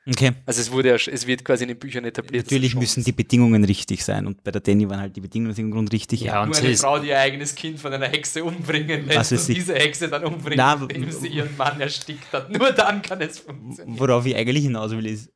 [0.09, 0.31] Okay.
[0.45, 2.45] Also es wurde ja, es wird quasi in den Büchern etabliert.
[2.45, 5.57] Natürlich müssen die Bedingungen richtig sein und bei der Danny waren halt die Bedingungen aus
[5.57, 6.21] irgendeinem Grund richtig.
[6.21, 9.47] Ja, und Nur eine Frau, die ihr eigenes Kind von einer Hexe umbringen lässt und
[9.49, 12.49] diese Hexe dann umbringt, Na, indem sie ihren Mann erstickt hat.
[12.49, 13.99] Nur dann kann es funktionieren.
[13.99, 15.29] Worauf ich eigentlich hinaus will, ist,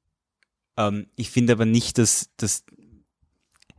[0.77, 2.63] ähm, ich finde aber nicht, dass, dass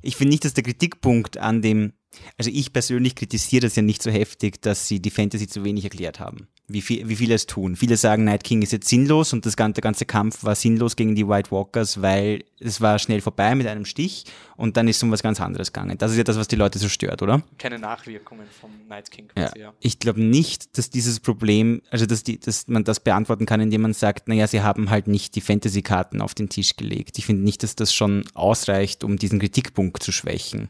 [0.02, 1.94] ich finde nicht, dass der Kritikpunkt an dem,
[2.38, 5.84] also ich persönlich kritisiere das ja nicht so heftig, dass sie die Fantasy zu wenig
[5.84, 6.48] erklärt haben.
[6.68, 7.76] Wie, viel, wie viele es tun.
[7.76, 10.96] Viele sagen, Night King ist jetzt sinnlos und das ganze, der ganze Kampf war sinnlos
[10.96, 14.24] gegen die White Walkers, weil es war schnell vorbei mit einem Stich
[14.56, 15.98] und dann ist um was ganz anderes gegangen.
[15.98, 17.42] Das ist ja das, was die Leute so stört, oder?
[17.58, 19.48] Keine Nachwirkungen vom Night King Ja.
[19.48, 19.74] quasi, ja.
[19.80, 23.82] Ich glaube nicht, dass dieses Problem, also dass, die, dass man das beantworten kann, indem
[23.82, 27.18] man sagt, naja, sie haben halt nicht die Fantasy-Karten auf den Tisch gelegt.
[27.18, 30.68] Ich finde nicht, dass das schon ausreicht, um diesen Kritikpunkt zu schwächen.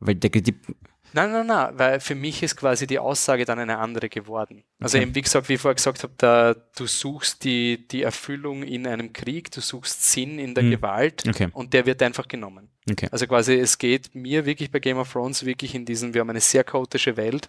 [0.00, 0.56] Weil der Kritik,
[1.16, 4.64] Nein, nein, nein, weil für mich ist quasi die Aussage dann eine andere geworden.
[4.80, 5.04] Also Okay.
[5.06, 8.84] eben, wie gesagt, wie ich vorher gesagt habe, da, du suchst die, die Erfüllung in
[8.88, 10.70] einem Krieg, du suchst Sinn in der Mhm.
[10.72, 11.48] Gewalt Okay.
[11.52, 12.68] und der wird einfach genommen.
[12.90, 13.08] okay.
[13.12, 16.30] Also quasi, es geht mir wirklich bei Game of Thrones wirklich in diesen, wir haben
[16.30, 17.48] eine sehr chaotische Welt.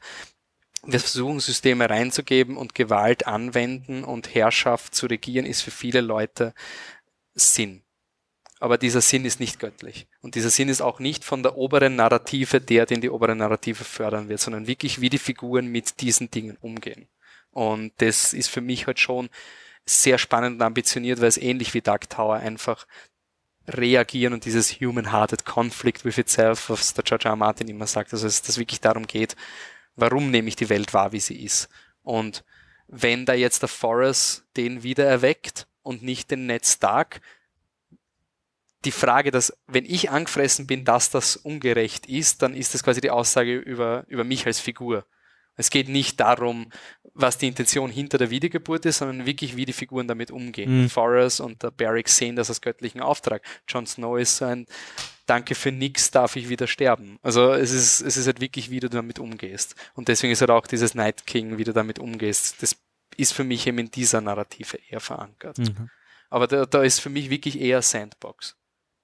[0.85, 6.53] Wir versuchen Systeme reinzugeben und Gewalt anwenden und Herrschaft zu regieren ist für viele Leute
[7.33, 7.81] Sinn.
[8.65, 10.07] Aber dieser Sinn ist nicht göttlich.
[10.21, 13.83] Und dieser Sinn ist auch nicht von der oberen Narrative der, den die obere Narrative
[13.83, 17.07] fördern wird, sondern wirklich, wie die Figuren mit diesen Dingen umgehen.
[17.51, 19.29] Und das ist für mich halt schon
[19.85, 22.87] sehr spannend und ambitioniert, weil es ähnlich wie Dark Tower einfach
[23.67, 27.33] reagieren und dieses human-hearted conflict with itself, was der George R.
[27.33, 27.35] R.
[27.35, 29.35] Martin immer sagt, also es dass wirklich darum geht,
[29.95, 31.69] warum nehme ich die Welt wahr, wie sie ist.
[32.01, 32.43] Und
[32.87, 37.21] wenn da jetzt der Forrest den wieder erweckt und nicht den Ned Stark,
[38.85, 43.01] die Frage, dass wenn ich angefressen bin, dass das ungerecht ist, dann ist das quasi
[43.01, 45.05] die Aussage über, über mich als Figur.
[45.57, 46.69] Es geht nicht darum,
[47.13, 50.83] was die Intention hinter der Wiedergeburt ist, sondern wirklich, wie die Figuren damit umgehen.
[50.83, 50.89] Mhm.
[50.89, 53.41] Forrest und der Barrick sehen das als göttlichen Auftrag.
[53.67, 54.65] Jon Snow ist so ein
[55.25, 57.17] Danke für nix, darf ich wieder sterben.
[57.23, 59.75] Also es ist, es ist halt wirklich, wie du damit umgehst.
[59.95, 62.61] Und deswegen ist halt auch dieses Night King, wie du damit umgehst.
[62.61, 62.75] Das
[63.17, 65.57] ist für mich eben in dieser Narrative eher verankert.
[65.57, 65.89] Mhm.
[66.29, 68.55] Aber da, da ist für mich wirklich eher Sandbox.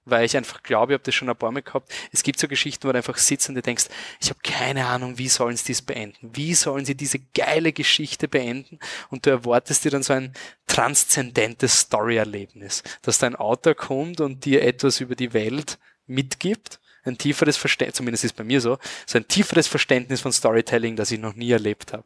[0.03, 2.47] Weil ich einfach glaube, ich habe das schon ein paar Mal gehabt, es gibt so
[2.47, 3.85] Geschichten, wo du einfach sitzt und du denkst,
[4.19, 6.31] ich habe keine Ahnung, wie sollen sie dies beenden?
[6.33, 8.79] Wie sollen sie diese geile Geschichte beenden?
[9.09, 10.33] Und du erwartest dir dann so ein
[10.65, 17.17] transzendentes Story-Erlebnis, dass da ein Autor kommt und dir etwas über die Welt mitgibt, ein
[17.17, 21.19] tieferes Verständnis, zumindest ist bei mir so, so ein tieferes Verständnis von Storytelling, das ich
[21.19, 22.03] noch nie erlebt habe.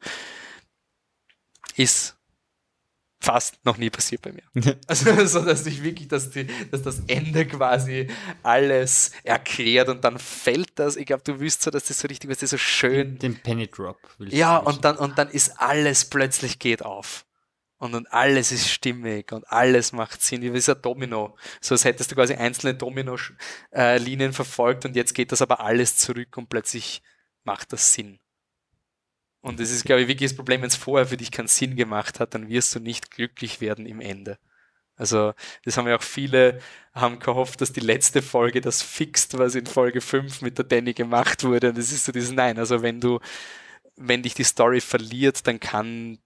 [1.76, 2.16] Ist
[3.20, 4.44] fast noch nie passiert bei mir.
[4.88, 8.08] Also so, dass ich wirklich, dass, die, dass das Ende quasi
[8.44, 10.96] alles erklärt und dann fällt das.
[10.96, 13.18] Ich glaube, du wüsst so, dass das so richtig, was das so schön.
[13.18, 13.98] den Penny Drop.
[14.18, 17.26] willst du Ja, und dann, und dann ist alles plötzlich geht auf.
[17.78, 20.42] Und, und alles ist stimmig und alles macht Sinn.
[20.42, 21.36] Wie ist ein Domino.
[21.60, 26.38] So als hättest du quasi einzelne Domino-Linien verfolgt und jetzt geht das aber alles zurück
[26.38, 27.04] und plötzlich
[27.44, 28.20] macht das Sinn.
[29.46, 31.76] Und das ist, glaube ich, wirklich das Problem, wenn es vorher für dich keinen Sinn
[31.76, 34.40] gemacht hat, dann wirst du nicht glücklich werden im Ende.
[34.96, 36.60] Also, das haben ja auch viele,
[36.96, 40.94] haben gehofft, dass die letzte Folge das fixt, was in Folge 5 mit der Danny
[40.94, 41.70] gemacht wurde.
[41.70, 42.58] Und das ist so dieses Nein.
[42.58, 43.20] Also, wenn du,
[43.96, 46.18] wenn dich die Story verliert, dann kann,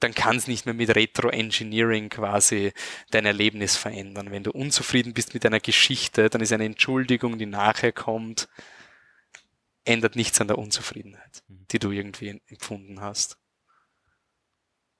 [0.00, 2.72] dann kann es nicht mehr mit Retro-Engineering quasi
[3.12, 4.32] dein Erlebnis verändern.
[4.32, 8.48] Wenn du unzufrieden bist mit deiner Geschichte, dann ist eine Entschuldigung, die nachher kommt,
[9.86, 13.38] ändert nichts an der Unzufriedenheit, die du irgendwie empfunden hast.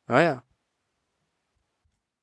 [0.07, 0.43] Ah ja.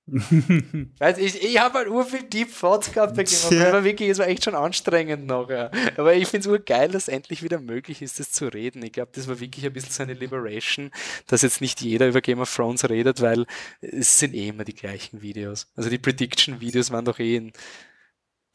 [0.99, 3.17] Weißt, ich ich habe halt urviel Deep Thoughts gehabt.
[3.51, 3.69] Ja.
[3.69, 5.49] Aber wirklich, es war echt schon anstrengend noch.
[5.49, 5.71] Ja.
[5.95, 8.83] Aber ich finde es urgeil, dass endlich wieder möglich ist, das zu reden.
[8.83, 10.91] Ich glaube, das war wirklich ein bisschen so eine Liberation,
[11.27, 13.45] dass jetzt nicht jeder über Game of Thrones redet, weil
[13.79, 15.71] es sind eh immer die gleichen Videos.
[15.75, 17.53] Also die Prediction-Videos waren doch eh in,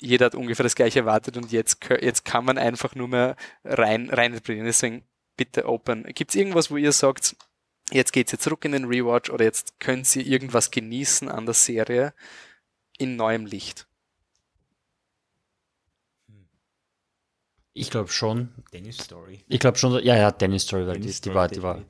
[0.00, 4.10] jeder hat ungefähr das gleiche erwartet und jetzt, jetzt kann man einfach nur mehr rein,
[4.10, 4.64] rein bringen.
[4.64, 5.04] Deswegen
[5.36, 6.04] bitte open.
[6.14, 7.36] Gibt es irgendwas, wo ihr sagt,
[7.90, 11.54] jetzt geht's jetzt zurück in den Rewatch oder jetzt könnt ihr irgendwas genießen an der
[11.54, 12.14] Serie
[12.96, 13.86] in neuem Licht?
[17.72, 18.48] Ich glaube schon.
[18.72, 19.44] Dennis Story.
[19.46, 21.80] Ich glaube schon, ja, ja, Dennis Story, weil die, Dennis die, Story, war, die war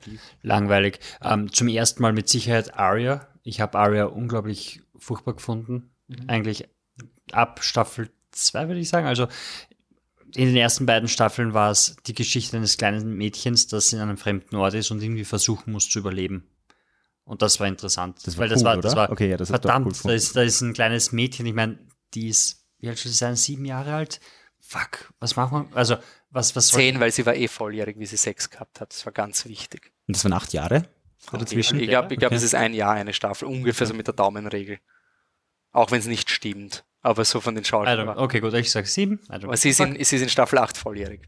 [0.43, 0.99] langweilig.
[1.23, 3.27] Ähm, zum ersten Mal mit Sicherheit Aria.
[3.41, 5.91] Ich habe Aria unglaublich furchtbar gefunden.
[6.27, 6.67] Eigentlich
[7.31, 9.07] ab Staffel 2, würde ich sagen.
[9.07, 9.27] Also
[10.35, 14.17] in den ersten beiden Staffeln war es die Geschichte eines kleinen Mädchens, das in einem
[14.17, 16.47] fremden Ort ist und irgendwie versuchen muss zu überleben.
[17.23, 18.19] Und das war interessant.
[18.25, 18.81] Das war weil das cool, war, oder?
[18.81, 21.53] das war Okay, ja, das verdammt, cool da, ist, da ist ein kleines Mädchen, ich
[21.53, 21.79] meine,
[22.13, 23.35] die ist, wie alt soll sie sein?
[23.35, 24.19] Sieben Jahre alt?
[24.59, 25.77] Fuck, was machen wir?
[25.77, 25.97] Also,
[26.31, 28.93] was, was soll Zehn, weil sie war eh volljährig, wie sie Sex gehabt hat.
[28.93, 29.91] Das war ganz wichtig.
[30.07, 30.83] Und das waren acht Jahre?
[31.31, 31.79] dazwischen?
[31.79, 32.37] Ich glaube, ich glaub, Okay.
[32.37, 34.79] es ist ein Jahr eine Staffel, ungefähr so mit der Daumenregel.
[35.71, 36.83] Auch wenn es nicht stimmt.
[37.01, 38.09] Aber so von den Schauspielern.
[38.17, 39.19] Okay, gut, ich sage sieben.
[39.29, 41.21] Aber sie ist, in, sie ist in Staffel 8 volljährig.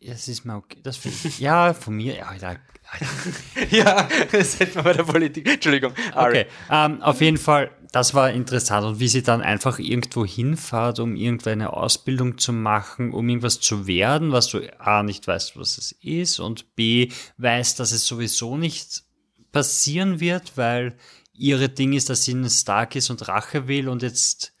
[0.00, 0.78] Ja, Das ist mir okay.
[0.82, 0.98] Das
[1.38, 2.16] ja, von mir.
[2.16, 2.56] Ja, ja,
[3.70, 5.48] ja, das hätten wir bei der Politik.
[5.48, 5.92] Entschuldigung.
[6.14, 6.28] Ari.
[6.28, 8.86] Okay, ähm, auf jeden Fall, das war interessant.
[8.86, 13.86] Und wie sie dann einfach irgendwo hinfahrt, um irgendeine Ausbildung zu machen, um irgendwas zu
[13.86, 18.56] werden, was du A nicht weißt, was es ist, und B weißt, dass es sowieso
[18.56, 19.02] nicht
[19.50, 20.96] passieren wird, weil
[21.32, 24.54] ihre Ding ist, dass sie ein Stark ist und Rache will und jetzt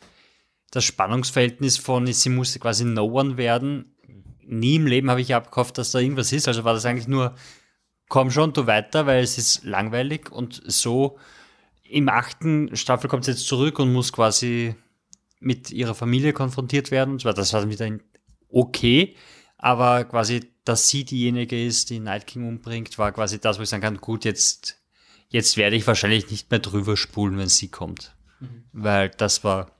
[0.70, 3.96] das Spannungsverhältnis von, sie muss quasi No One werden.
[4.44, 6.48] Nie im Leben habe ich abgekauft, dass da irgendwas ist.
[6.48, 7.34] Also war das eigentlich nur,
[8.08, 11.18] komm schon, du weiter, weil es ist langweilig und so
[11.88, 14.74] im achten Staffel kommt sie jetzt zurück und muss quasi
[15.40, 17.12] mit ihrer Familie konfrontiert werden.
[17.12, 17.88] Und zwar, das war dann wieder
[18.48, 19.14] okay,
[19.58, 23.68] aber quasi, dass sie diejenige ist, die Night King umbringt, war quasi das, wo ich
[23.68, 24.80] sagen kann, gut, jetzt,
[25.28, 28.16] jetzt werde ich wahrscheinlich nicht mehr drüber spulen, wenn sie kommt.
[28.72, 29.70] Weil das war,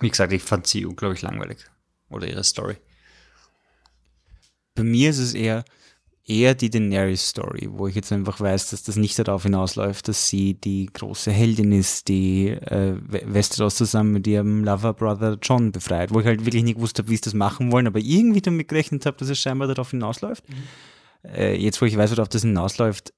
[0.00, 1.58] wie gesagt, ich fand sie unglaublich langweilig.
[2.10, 2.76] Oder ihre Story.
[4.74, 5.64] Bei mir ist es eher,
[6.26, 10.54] eher die Daenerys-Story, wo ich jetzt einfach weiß, dass das nicht darauf hinausläuft, dass sie
[10.54, 16.20] die große Heldin ist, die äh, We- Westeros zusammen mit ihrem Lover-Brother John befreit, wo
[16.20, 19.06] ich halt wirklich nicht gewusst habe, wie sie das machen wollen, aber irgendwie damit gerechnet
[19.06, 20.44] habe, dass es scheinbar darauf hinausläuft.
[21.24, 23.14] Äh, jetzt, wo ich weiß, worauf das hinausläuft,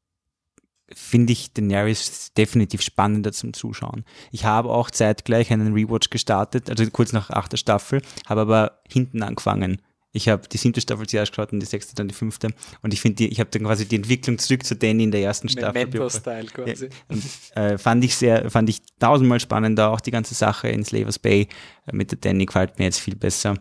[0.94, 4.04] finde ich Daenerys definitiv spannender zum Zuschauen.
[4.30, 9.22] Ich habe auch zeitgleich einen Rewatch gestartet, also kurz nach achter Staffel, habe aber hinten
[9.22, 9.82] angefangen.
[10.12, 12.48] Ich habe die siebte Staffel zuerst geschaut und die sechste dann die fünfte.
[12.80, 15.48] Und ich finde, ich habe dann quasi die Entwicklung zurück zu Danny in der ersten
[15.48, 15.84] Staffel.
[15.84, 16.88] Memento-Style quasi.
[17.08, 17.22] Und,
[17.54, 21.48] äh, fand ich sehr, fand ich tausendmal spannender, auch die ganze Sache in Slavers Bay
[21.86, 23.58] äh, mit der Danny gefällt mir jetzt viel besser.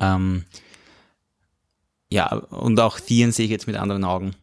[0.00, 0.44] Ähm,
[2.10, 4.34] ja, und auch Theon sehe ich jetzt mit anderen Augen.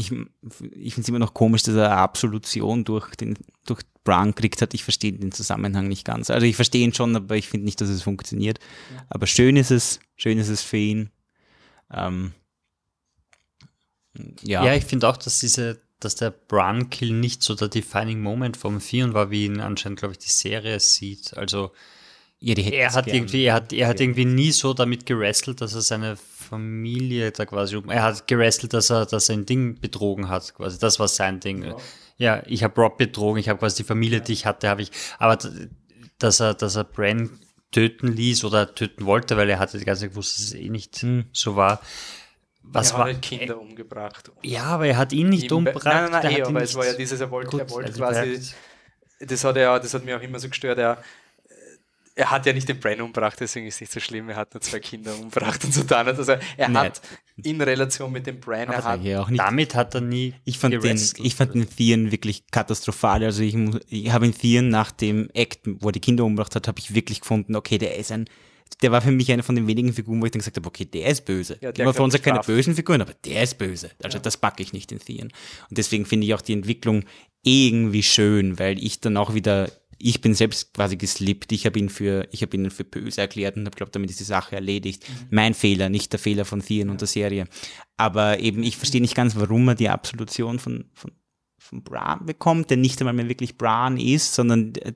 [0.00, 4.62] Ich, ich finde es immer noch komisch, dass er Absolution durch, den, durch Bran gekriegt
[4.62, 4.72] hat.
[4.72, 6.30] Ich verstehe den Zusammenhang nicht ganz.
[6.30, 8.60] Also ich verstehe ihn schon, aber ich finde nicht, dass es funktioniert.
[9.08, 11.10] Aber schön ist es, schön ist es für ihn.
[11.92, 12.32] Ähm,
[14.42, 14.64] ja.
[14.64, 18.78] Ja, ich finde auch, dass diese, dass der Bran-Kill nicht so der defining Moment vom
[18.78, 21.36] Theon war, wie ihn anscheinend, glaube ich, die Serie sieht.
[21.36, 21.72] Also
[22.40, 23.16] ja, er hat gern.
[23.16, 26.16] irgendwie, er hat, er hat irgendwie nie so damit gerestelt, dass er seine
[26.48, 27.90] Familie da quasi um.
[27.90, 30.78] Er hat gerestelt, dass er, dass er ein Ding betrogen hat, quasi.
[30.78, 31.74] Das war sein Ding.
[32.16, 34.90] Ja, ich habe Rob betrogen, ich habe quasi die Familie, die ich hatte, habe ich.
[35.18, 35.38] Aber
[36.18, 37.38] dass er, dass er Bran
[37.70, 40.68] töten ließ oder töten wollte, weil er hatte die ganze Zeit gewusst, dass es eh
[40.68, 41.80] nicht so war.
[42.62, 43.06] Was er hat war?
[43.06, 44.30] halt Kinder umgebracht.
[44.42, 45.84] Ja, aber er hat ihn nicht umgebracht.
[45.84, 47.70] Nein, nein, er nein, eh, hat aber es war ja dieses, er wollte, er Gut,
[47.70, 48.54] wollte also quasi,
[49.20, 51.02] das hat er ja, das hat mir auch immer so gestört, er,
[52.18, 54.52] er hat ja nicht den Bran umgebracht, deswegen ist es nicht so schlimm, er hat
[54.52, 56.08] nur zwei Kinder umgebracht und so dann.
[56.08, 56.76] Also er Nein.
[56.76, 57.00] hat
[57.44, 59.38] in Relation mit dem Bran, er hat, ja auch nicht.
[59.40, 60.34] Damit hat er nie.
[60.44, 63.22] Ich fand, den, ich fand den Theon wirklich katastrophal.
[63.22, 63.54] Also ich,
[63.88, 66.92] ich habe ihn Theon nach dem Act, wo er die Kinder umgebracht hat, habe ich
[66.92, 68.28] wirklich gefunden, okay, der ist ein,
[68.82, 70.86] der war für mich eine von den wenigen Figuren, wo ich dann gesagt habe, okay,
[70.86, 71.56] der ist böse.
[71.60, 73.92] Ja, von kann uns ja keine bösen Figuren, aber der ist böse.
[74.02, 75.28] Also das packe ich nicht in Theon.
[75.70, 77.04] Und deswegen finde ich auch die Entwicklung
[77.44, 81.52] irgendwie schön, weil ich dann auch wieder, ich bin selbst quasi geslippt.
[81.52, 84.20] Ich habe ihn für, ich habe ihn für böse erklärt und habe glaubt, damit ist
[84.20, 85.04] die Sache erledigt.
[85.30, 87.46] Mein Fehler, nicht der Fehler von Theon und der Serie.
[87.96, 91.12] Aber eben, ich verstehe nicht ganz, warum er die Absolution von, von,
[91.58, 94.92] von Bran bekommt, der nicht einmal mehr wirklich Bran ist, sondern äh,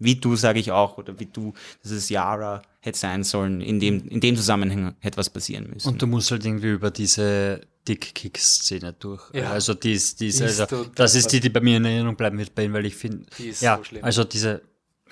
[0.00, 1.52] wie du, sage ich auch, oder wie du,
[1.82, 5.86] dass es Yara hätte sein sollen, in dem, in dem Zusammenhang hätte was passieren müssen.
[5.88, 9.22] Und du musst halt irgendwie über diese Dick-Kick-Szene durch.
[9.34, 9.50] Ja.
[9.50, 12.38] Also dies, diese, Die ist also, das ist die, die bei mir in Erinnerung bleiben
[12.38, 14.04] wird, bei ihm, weil ich finde, Die ist ja, so schlimm.
[14.04, 14.62] also diese,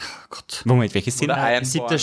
[0.01, 1.33] oh Gott, Moment, welche oder Szene?
[1.33, 1.99] Ironborn siebte gegen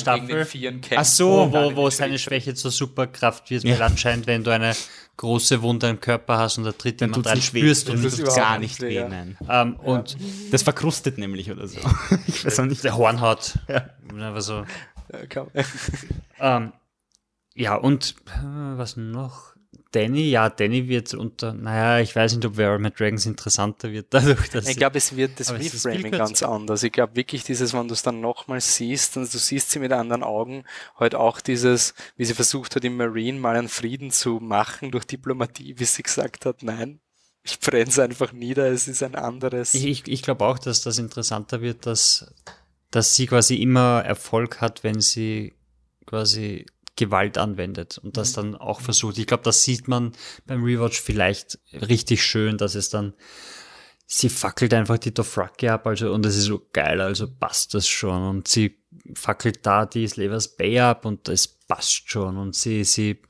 [0.84, 0.98] Staffel.
[0.98, 3.76] Ach so, wo, wo, seine Schwäche zur Superkraft wird, Ja.
[3.76, 4.76] weil anscheinend, wenn du eine
[5.18, 8.24] große Wunde im Körper hast und der tritt Dann jemand rein, spürst du nicht.
[8.36, 9.08] gar nicht weh, ja.
[9.08, 9.38] nein.
[9.50, 10.18] Ähm, und
[10.52, 11.80] Das verkrustet nämlich oder so.
[12.28, 12.84] Ich weiß auch nicht.
[12.84, 13.58] der Hornhaut.
[14.20, 14.66] Aber so.
[15.34, 15.48] Ja.
[16.40, 16.74] Ähm,
[17.56, 19.55] ja, und äh, was noch?
[19.92, 24.08] Danny, ja, Danny wird unter, naja, ich weiß nicht, ob I Met Dragons interessanter wird,
[24.10, 26.84] dadurch, dass Ich glaube, es wird das Reframing ganz anders.
[26.84, 29.92] Ich glaube wirklich dieses, wenn du es dann nochmal siehst und du siehst sie mit
[29.92, 30.64] anderen Augen,
[30.98, 35.06] halt auch dieses, wie sie versucht hat, im Marine mal einen Frieden zu machen durch
[35.06, 37.00] Diplomatie, wie sie gesagt hat, nein,
[37.44, 39.74] ich brenne es einfach nieder, es ist ein anderes.
[39.76, 42.34] Ich, ich, ich glaube auch, dass das interessanter wird, dass,
[42.92, 45.54] dass sie quasi immer Erfolg hat, wenn sie
[46.06, 46.66] quasi
[46.96, 49.18] Gewalt anwendet und das dann auch versucht.
[49.18, 50.14] Ich glaube, das sieht man
[50.46, 53.14] beim Rewatch vielleicht richtig schön, dass es dann
[54.08, 57.88] sie fackelt einfach die Dothraki ab, also und das ist so geil, also passt das
[57.88, 58.78] schon und sie
[59.16, 63.22] fackelt da die Slavers Bay ab und das passt schon und sie sie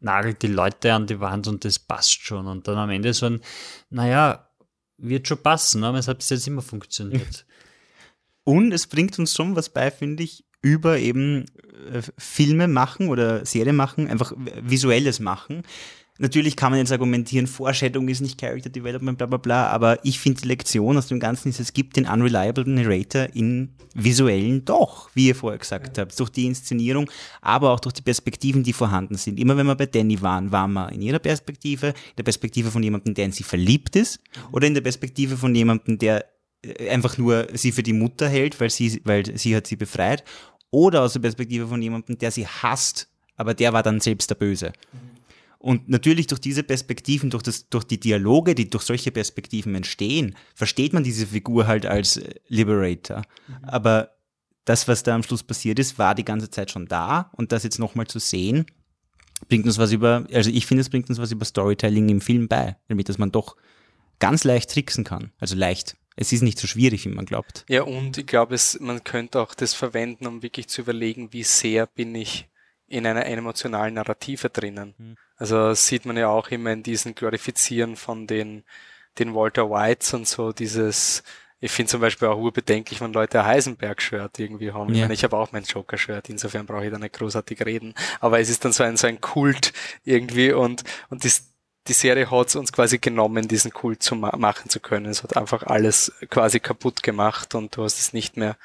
[0.00, 3.26] nagelt die Leute an die Wand und das passt schon und dann am Ende so
[3.26, 3.40] ein
[3.88, 4.48] naja,
[4.98, 7.46] wird schon passen, aber es hat bis jetzt immer funktioniert.
[8.44, 11.44] Und es bringt uns schon was bei, finde ich, über eben
[12.16, 15.62] Filme machen oder Serie machen, einfach visuelles machen.
[16.20, 20.18] Natürlich kann man jetzt argumentieren, Foreshadowing ist nicht Character Development, bla bla bla, aber ich
[20.18, 25.10] finde die Lektion aus dem Ganzen ist, es gibt den Unreliable Narrator in visuellen doch,
[25.14, 26.02] wie ihr vorher gesagt ja.
[26.02, 27.08] habt, durch die Inszenierung,
[27.40, 29.38] aber auch durch die Perspektiven, die vorhanden sind.
[29.38, 32.82] Immer wenn wir bei Danny waren, waren wir in ihrer Perspektive, in der Perspektive von
[32.82, 34.54] jemandem, der in sie verliebt ist, mhm.
[34.54, 36.24] oder in der Perspektive von jemandem, der
[36.62, 40.24] äh, einfach nur sie für die Mutter hält, weil sie, weil sie hat sie befreit,
[40.70, 44.34] oder aus der Perspektive von jemandem, der sie hasst, aber der war dann selbst der
[44.34, 44.72] Böse.
[44.92, 45.18] Mhm.
[45.60, 50.36] Und natürlich durch diese Perspektiven, durch, das, durch die Dialoge, die durch solche Perspektiven entstehen,
[50.54, 53.22] versteht man diese Figur halt als äh, Liberator.
[53.48, 53.64] Mhm.
[53.64, 54.10] Aber
[54.64, 57.30] das, was da am Schluss passiert ist, war die ganze Zeit schon da.
[57.32, 58.66] Und das jetzt nochmal zu sehen,
[59.48, 62.48] bringt uns was über, also ich finde, es bringt uns was über Storytelling im Film
[62.48, 63.56] bei, damit dass man doch
[64.20, 65.32] ganz leicht tricksen kann.
[65.38, 65.96] Also leicht.
[66.20, 67.64] Es ist nicht so schwierig, wie man glaubt.
[67.68, 71.86] Ja, und ich glaube, man könnte auch das verwenden, um wirklich zu überlegen, wie sehr
[71.86, 72.48] bin ich
[72.88, 74.94] in einer emotionalen Narrative drinnen.
[74.98, 75.16] Mhm.
[75.36, 78.64] Also sieht man ja auch immer in diesen Glorifizieren von den,
[79.20, 81.22] den Walter Whites und so dieses,
[81.60, 84.88] ich finde zum Beispiel auch urbedenklich, wenn Leute ein Heisenberg-Shirt irgendwie haben.
[84.88, 84.94] Ja.
[84.94, 87.94] Ich meine, ich habe auch mein Joker-Shirt, insofern brauche ich da nicht großartig reden.
[88.18, 89.72] Aber es ist dann so ein, so ein Kult
[90.04, 91.52] irgendwie und, und das,
[91.88, 95.06] die Serie hat uns quasi genommen, diesen Kult zu ma machen zu können.
[95.06, 98.56] Es hat einfach alles quasi kaputt gemacht und du hast es nicht mehr,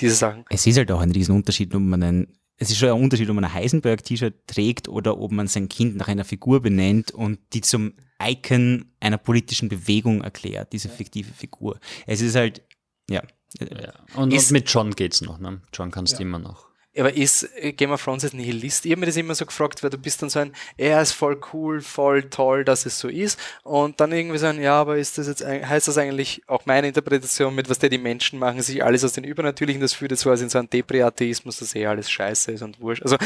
[0.00, 0.44] diese Sachen.
[0.50, 3.36] Es ist halt auch ein Riesenunterschied, ob man einen es ist schon ein Unterschied, ob
[3.36, 7.60] man ein Heisenberg-T-Shirt trägt oder ob man sein Kind nach einer Figur benennt und die
[7.60, 11.78] zum Icon einer politischen Bewegung erklärt, diese fiktive Figur.
[12.06, 12.62] Es ist halt,
[13.08, 13.22] ja.
[13.60, 13.92] ja.
[14.14, 15.62] Und, ist, und, mit John geht's noch, ne?
[15.72, 16.18] John kannst ja.
[16.18, 16.67] du immer noch.
[16.96, 18.86] Aber ist äh, Game of Thrones jetzt Nihilist?
[18.86, 21.12] Ich habe mir das immer so gefragt, weil du bist dann so ein, er ist
[21.12, 23.38] voll cool, voll toll, dass es so ist.
[23.62, 26.88] Und dann irgendwie so ein, ja, aber ist das jetzt, heißt das eigentlich auch meine
[26.88, 30.24] Interpretation mit, was der die Menschen machen, sich alles aus den Übernatürlichen, das führt jetzt
[30.24, 33.02] quasi in so einen Depri-Atheismus, dass eh alles scheiße ist und wurscht.
[33.02, 33.16] Also,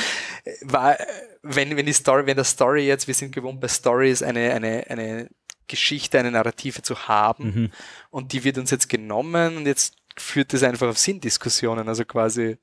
[0.44, 0.96] äh, war,
[1.42, 4.84] wenn, wenn die Story, wenn der Story jetzt, wir sind gewohnt bei Stories, eine, eine,
[4.88, 5.28] eine
[5.68, 7.70] Geschichte, eine Narrative zu haben mhm.
[8.10, 12.58] und die wird uns jetzt genommen und jetzt führt das einfach auf Sinndiskussionen, also quasi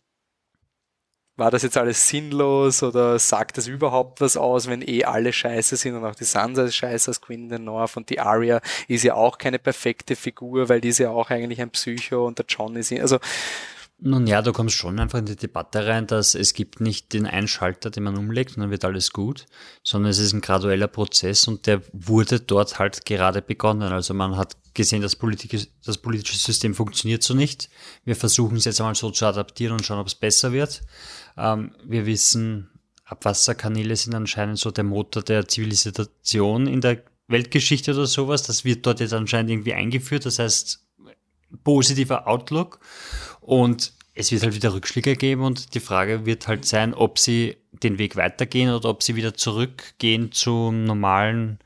[1.40, 5.78] war das jetzt alles sinnlos oder sagt das überhaupt was aus, wenn eh alle scheiße
[5.78, 8.61] sind und auch die Sansa ist scheiße als Queen in the North und die Arya
[8.88, 12.38] ist ja auch keine perfekte Figur, weil die ist ja auch eigentlich ein Psycho und
[12.38, 13.20] der John ist, also
[14.02, 17.26] nun ja, du kommst schon einfach in die Debatte rein, dass es gibt nicht den
[17.26, 19.45] Einschalter, den man umlegt und dann wird alles gut,
[19.84, 23.91] sondern es ist ein gradueller Prozess und der wurde dort halt gerade begonnen.
[23.91, 27.70] Also man hat gesehen, das politische, das politische System funktioniert so nicht.
[28.06, 30.82] Wir versuchen es jetzt einmal so zu adaptieren und schauen, ob es besser wird.
[31.38, 32.70] Ähm, wir wissen,
[33.06, 38.44] Abwasserkanäle sind anscheinend so der Motor der Zivilisation in der Weltgeschichte oder sowas.
[38.44, 40.26] Das wird dort jetzt anscheinend irgendwie eingeführt.
[40.26, 40.86] Das heißt,
[41.64, 42.80] positiver Outlook.
[43.41, 47.58] Und es wird halt wieder Rückschläge geben und die Frage wird halt sein, ob sie
[47.72, 51.60] den Weg weitergehen oder ob sie wieder zurückgehen zum normalen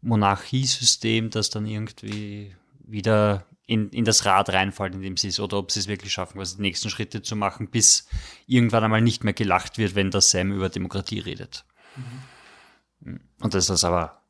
[0.00, 5.58] Monarchiesystem, das dann irgendwie wieder in, in das Rad reinfällt, in dem sie ist, oder
[5.58, 8.08] ob sie es wirklich schaffen, quasi die nächsten Schritte zu machen, bis
[8.46, 11.66] irgendwann einmal nicht mehr gelacht wird, wenn der Sam über Demokratie redet.
[11.96, 13.20] Mhm.
[13.40, 14.22] Und das ist aber.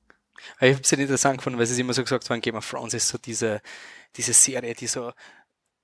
[0.61, 3.09] Ich habe es interessant gefunden, weil sie immer so gesagt haben, Game of Thrones ist
[3.09, 3.61] so diese,
[4.17, 5.13] diese Serie, die so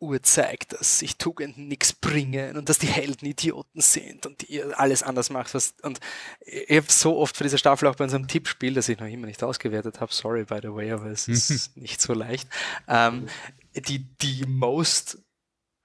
[0.04, 5.02] urzeigt, dass sich Tugenden nichts bringen und dass die Helden Idioten sind und die alles
[5.02, 5.54] anders macht.
[5.54, 6.00] Was, und
[6.40, 9.26] ich habe so oft für diese Staffel auch bei unserem Tippspiel, das ich noch immer
[9.26, 12.48] nicht ausgewertet habe, sorry by the way, aber es ist nicht so leicht,
[12.88, 13.26] ähm,
[13.74, 15.18] die, die most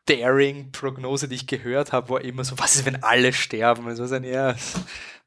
[0.05, 3.87] daring Prognose, die ich gehört habe, war immer so, was ist, wenn alle sterben?
[3.87, 4.55] Also so ja,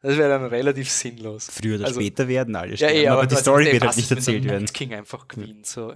[0.02, 1.48] das wäre dann relativ sinnlos.
[1.50, 3.96] Früher oder also, später werden alle sterben, ja, eh, aber, aber die Story wird halt
[3.96, 4.66] nicht erzählt werden.
[4.66, 5.94] King einfach Queen, so.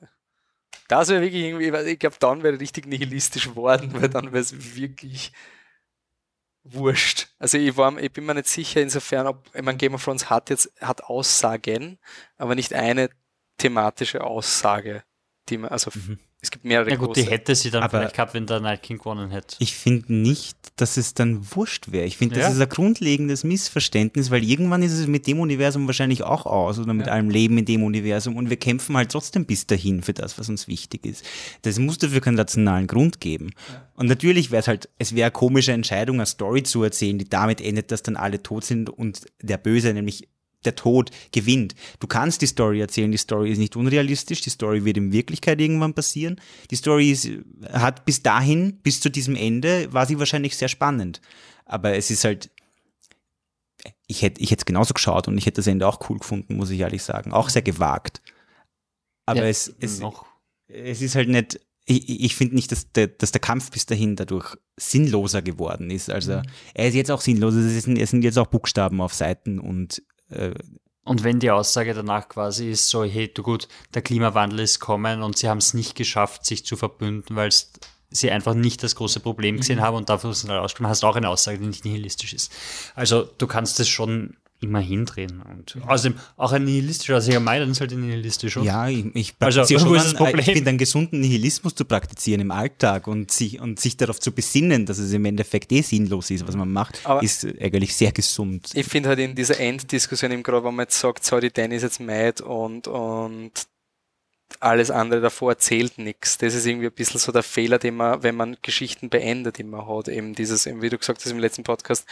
[0.88, 4.76] Das wäre wirklich irgendwie, ich glaube, dann wäre richtig nihilistisch worden, weil dann wäre es
[4.76, 5.32] wirklich
[6.62, 7.28] wurscht.
[7.38, 10.30] Also ich, war, ich bin mir nicht sicher, insofern, ob, ich meine, Game of Thrones
[10.30, 11.98] hat jetzt, hat Aussagen,
[12.36, 13.10] aber nicht eine
[13.58, 15.04] thematische Aussage,
[15.48, 16.18] die man, also mhm.
[16.42, 17.22] Es gibt mehrere Ja gut, große.
[17.22, 19.56] die hätte sie dann aber vielleicht gehabt, wenn der Night King gewonnen hätte.
[19.58, 22.04] Ich finde nicht, dass es dann wurscht wäre.
[22.04, 22.50] Ich finde, das ja.
[22.52, 26.92] ist ein grundlegendes Missverständnis, weil irgendwann ist es mit dem Universum wahrscheinlich auch aus oder
[26.92, 27.14] mit ja.
[27.14, 30.48] allem Leben in dem Universum und wir kämpfen halt trotzdem bis dahin für das, was
[30.48, 31.24] uns wichtig ist.
[31.62, 33.50] Das muss dafür keinen rationalen Grund geben.
[33.68, 33.88] Ja.
[33.94, 37.28] Und natürlich wäre es halt, es wäre eine komische Entscheidung, eine Story zu erzählen, die
[37.28, 40.28] damit endet, dass dann alle tot sind und der Böse, nämlich
[40.66, 41.74] der Tod gewinnt.
[42.00, 45.60] Du kannst die Story erzählen, die Story ist nicht unrealistisch, die Story wird in Wirklichkeit
[45.60, 46.40] irgendwann passieren.
[46.70, 47.28] Die Story ist,
[47.72, 51.20] hat bis dahin, bis zu diesem Ende, war sie wahrscheinlich sehr spannend.
[51.64, 52.50] Aber es ist halt,
[54.06, 56.56] ich hätte ich hätte es genauso geschaut und ich hätte das Ende auch cool gefunden,
[56.56, 57.32] muss ich ehrlich sagen.
[57.32, 58.22] Auch sehr gewagt.
[59.26, 60.26] Aber ja, es, es, noch.
[60.68, 64.16] es ist halt nicht, ich, ich finde nicht, dass der, dass der Kampf bis dahin
[64.16, 66.10] dadurch sinnloser geworden ist.
[66.10, 66.42] Also mhm.
[66.74, 67.54] er ist jetzt auch sinnlos.
[67.54, 70.54] Es sind, es sind jetzt auch Buchstaben auf Seiten und äh,
[71.04, 75.22] und wenn die Aussage danach quasi ist, so, hey, du gut, der Klimawandel ist kommen
[75.22, 77.50] und sie haben es nicht geschafft, sich zu verbünden, weil
[78.10, 79.82] sie einfach nicht das große Problem gesehen mhm.
[79.82, 82.52] haben und dafür sind rausgekommen, hast du auch eine Aussage, die nicht nihilistisch ist.
[82.96, 85.42] Also du kannst es schon immer hindrehen.
[85.42, 88.56] Und außerdem auch ein nihilistischer, also ja, meinen ist halt nihilistisch.
[88.56, 88.66] Oder?
[88.66, 90.38] Ja, ich, ich also, schon ist das Problem?
[90.38, 94.32] ich finde einen gesunden Nihilismus zu praktizieren im Alltag und sich, und sich darauf zu
[94.32, 98.12] besinnen, dass es im Endeffekt eh sinnlos ist, was man macht, Aber ist eigentlich sehr
[98.12, 98.70] gesund.
[98.74, 101.82] Ich finde halt in dieser Enddiskussion im Grunde, wenn man jetzt sagt, sorry, Danny ist
[101.82, 103.52] jetzt mad und, und
[104.60, 106.38] alles andere davor zählt nichts.
[106.38, 109.86] Das ist irgendwie ein bisschen so der Fehler, den man, wenn man Geschichten beendet, immer
[109.86, 110.08] hat.
[110.08, 112.06] Eben dieses, wie du gesagt hast im letzten Podcast,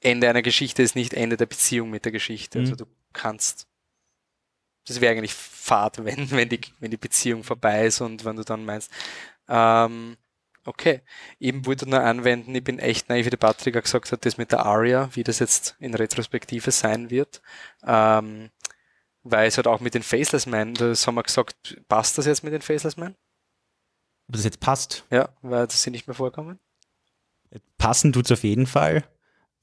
[0.00, 2.60] Ende einer Geschichte ist nicht Ende der Beziehung mit der Geschichte.
[2.60, 2.72] Also mhm.
[2.74, 3.66] Also du kannst,
[4.86, 8.44] das wäre eigentlich fad, wenn, wenn die, wenn die Beziehung vorbei ist und wenn du
[8.44, 8.90] dann meinst,
[9.48, 10.16] ähm,
[10.64, 11.00] okay,
[11.40, 14.36] eben wollte nur anwenden, ich bin echt naiv, wie der Patrick auch gesagt hat, das
[14.36, 17.40] mit der Aria, wie das jetzt in Retrospektive sein wird.
[17.84, 18.50] Ähm,
[19.22, 22.44] weil es halt auch mit den Faceless Men, das haben wir gesagt, passt das jetzt
[22.44, 23.16] mit den Faceless Men?
[24.28, 25.04] Ob das jetzt passt?
[25.10, 26.58] Ja, weil das sie nicht mehr vorkommen.
[27.78, 29.04] Passen tut es auf jeden Fall.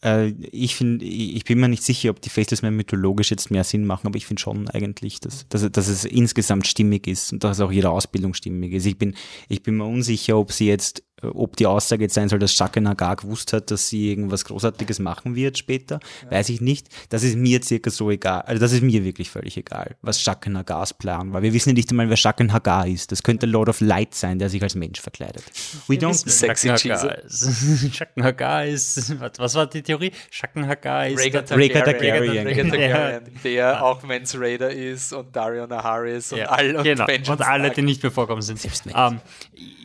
[0.05, 3.63] Äh, ich finde, ich bin mir nicht sicher, ob die Faceless Men mythologisch jetzt mehr
[3.63, 7.43] Sinn machen, aber ich finde schon eigentlich, dass, dass, dass es insgesamt stimmig ist und
[7.43, 8.85] dass auch ihre Ausbildung stimmig ist.
[8.85, 9.15] Ich bin,
[9.49, 11.03] ich bin mir unsicher, ob sie jetzt
[11.33, 14.99] ob die Aussage jetzt sein soll, dass Jacques Nagar gewusst hat, dass sie irgendwas Großartiges
[14.99, 16.31] machen wird später, ja.
[16.31, 16.87] weiß ich nicht.
[17.09, 18.41] Das ist mir circa so egal.
[18.41, 21.41] Also das ist mir wirklich völlig egal, was Jacques Nagars Plan war.
[21.41, 23.11] Wir wissen ja nicht einmal, wer Jacques Nagar ist.
[23.11, 25.43] Das könnte Lord of Light sein, der sich als Mensch verkleidet.
[25.87, 30.11] We don't sexy Jacques Nagar ist, was war die Theorie?
[30.31, 36.31] Jacques Nagar ist Rhaegar Targaryen, Rhaegar Targaryen, der auch Mans Raider ist und Dario Naharis
[36.31, 37.05] und, ja, all, und, genau.
[37.05, 38.59] und alle, die nicht mehr vorkommen sind.
[38.59, 39.21] Selbst um, ähm,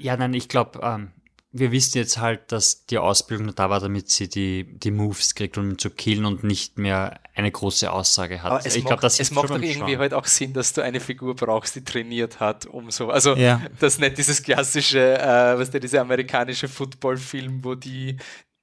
[0.01, 1.09] ja, nein, ich glaube, um, ähm,
[1.53, 5.59] wir wissen jetzt halt, dass die Ausbildung da war, damit sie die, die Moves kriegt,
[5.59, 8.53] um zu killen und nicht mehr eine große Aussage hat.
[8.53, 11.01] Aber es ich glaube, das es macht doch irgendwie halt auch Sinn, dass du eine
[11.01, 13.61] Figur brauchst, die trainiert hat, um so, also ja.
[13.81, 18.17] das nicht dieses klassische, äh, was der diese amerikanische Footballfilm, wo die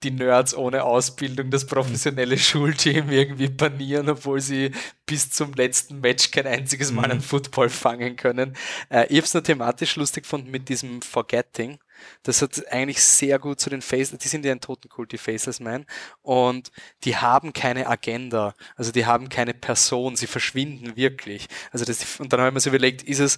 [0.03, 2.39] die Nerds ohne Ausbildung das professionelle mhm.
[2.39, 4.71] Schulteam irgendwie panieren, obwohl sie
[5.07, 7.11] bis zum letzten Match kein einziges Mal mhm.
[7.11, 8.55] einen Football fangen können.
[8.89, 11.79] Äh, ich habe es nur thematisch lustig gefunden mit diesem Forgetting.
[12.27, 15.59] Das hat eigentlich sehr gut zu den Faces, die sind ja ein Totenkult, die Faceless
[15.59, 15.85] Man,
[16.21, 16.71] und
[17.03, 21.47] die haben keine Agenda, also die haben keine Person, sie verschwinden wirklich.
[21.71, 23.37] Also das, und dann haben wir uns überlegt, ist es,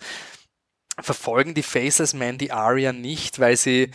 [0.99, 3.91] verfolgen die Faceless Man die Aria nicht, weil sie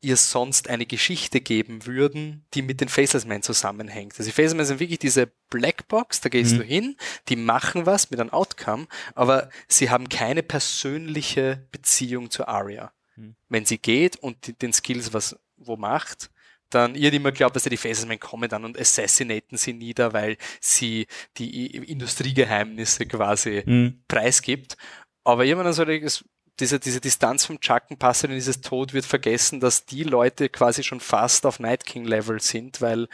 [0.00, 4.12] ihr sonst eine Geschichte geben würden, die mit den Faceless Men zusammenhängt.
[4.12, 6.58] Also die Faceless Men sind wirklich diese Blackbox, da gehst mhm.
[6.58, 6.96] du hin,
[7.28, 12.92] die machen was mit einem Outcome, aber sie haben keine persönliche Beziehung zu Aria.
[13.18, 13.34] Mhm.
[13.48, 16.30] Wenn sie geht und den Skills was wo macht,
[16.70, 20.36] dann ihr immer glaubt, dass ja die Faceless kommen dann und assassinaten sie nieder, weil
[20.60, 24.02] sie die Industriegeheimnisse quasi mhm.
[24.06, 24.76] preisgibt.
[25.24, 26.24] Aber irgendwann ich,
[26.60, 30.82] diese, diese Distanz vom Chucken passt in dieses Tod wird vergessen, dass die Leute quasi
[30.82, 33.08] schon fast auf Night King Level sind, weil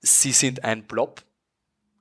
[0.00, 1.22] sie sind ein Blob,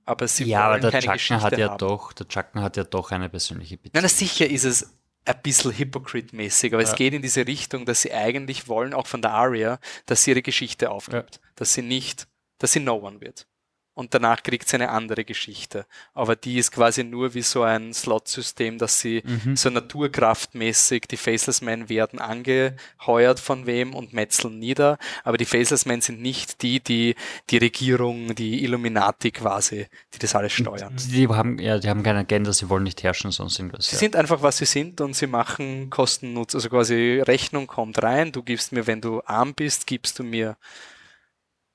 [0.06, 1.78] aber sie ja, wollen aber der keine Chucken hat ja haben.
[1.78, 4.02] doch, der Chucken hat ja doch eine persönliche Beziehung.
[4.02, 4.94] Nein, sicher ist es
[5.26, 6.90] ein bisschen Hypocrite-mäßig, aber ja.
[6.90, 10.32] es geht in diese Richtung, dass sie eigentlich wollen, auch von der Aria, dass sie
[10.32, 11.42] ihre Geschichte aufgibt, ja.
[11.56, 12.28] dass sie nicht,
[12.58, 13.48] dass sie no one wird
[13.94, 15.86] und danach kriegt sie eine andere Geschichte.
[16.14, 19.56] Aber die ist quasi nur wie so ein Slot-System, dass sie mhm.
[19.56, 25.86] so naturkraftmäßig, die Faceless Men werden angeheuert von wem und metzeln nieder, aber die Faceless
[25.86, 27.16] Men sind nicht die, die
[27.50, 30.96] die Regierung, die Illuminati quasi, die das alles steuern.
[30.96, 33.88] Die haben, ja, die haben keine Agenda, sie wollen nicht herrschen, sonst irgendwas.
[33.88, 34.00] Sie ja.
[34.00, 38.44] sind einfach, was sie sind und sie machen Kostennutz, also quasi Rechnung kommt rein, du
[38.44, 40.56] gibst mir, wenn du arm bist, gibst du mir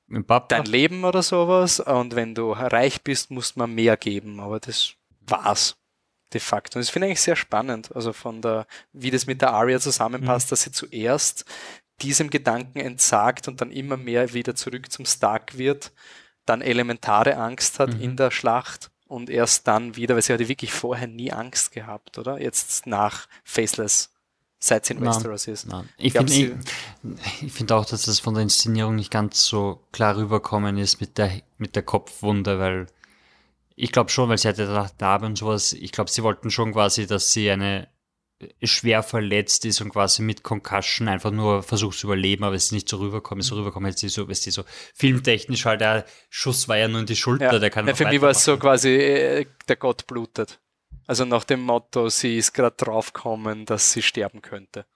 [0.08, 1.80] dein Leben oder sowas.
[1.80, 4.40] Und wenn du reich bist, muss man mehr geben.
[4.40, 5.76] Aber das war's
[6.32, 6.78] de facto.
[6.78, 7.94] Und das finde ich eigentlich sehr spannend.
[7.94, 10.50] Also von der, wie das mit der Aria zusammenpasst, mhm.
[10.50, 11.44] dass sie zuerst
[12.02, 15.92] diesem Gedanken entsagt und dann immer mehr wieder zurück zum Stark wird,
[16.44, 18.00] dann elementare Angst hat mhm.
[18.00, 22.18] in der Schlacht und erst dann wieder, weil sie hatte wirklich vorher nie Angst gehabt,
[22.18, 22.40] oder?
[22.40, 24.10] Jetzt nach Faceless
[24.58, 25.66] seit sie in Westeros ist.
[25.66, 25.88] Nein.
[25.98, 26.52] Ich finde ich,
[27.42, 31.18] ich find auch, dass das von der Inszenierung nicht ganz so klar rüberkommen ist mit
[31.18, 32.86] der, mit der Kopfwunde, weil
[33.76, 36.72] ich glaube schon, weil sie hatte da Narbe und sowas, ich glaube, sie wollten schon
[36.72, 37.88] quasi, dass sie eine
[38.38, 42.66] äh, schwer verletzt ist und quasi mit Concussion einfach nur versucht zu überleben, aber es
[42.66, 43.42] ist nicht so rüberkommen.
[43.42, 47.00] So rüberkommen jetzt sie so, ist die so filmtechnisch halt, der Schuss war ja nur
[47.00, 47.58] in die Schulter, ja.
[47.58, 50.58] der kann ja, Für mich war es so quasi, äh, der Gott blutet.
[51.06, 54.86] Also nach dem Motto, sie ist gerade draufgekommen, dass sie sterben könnte.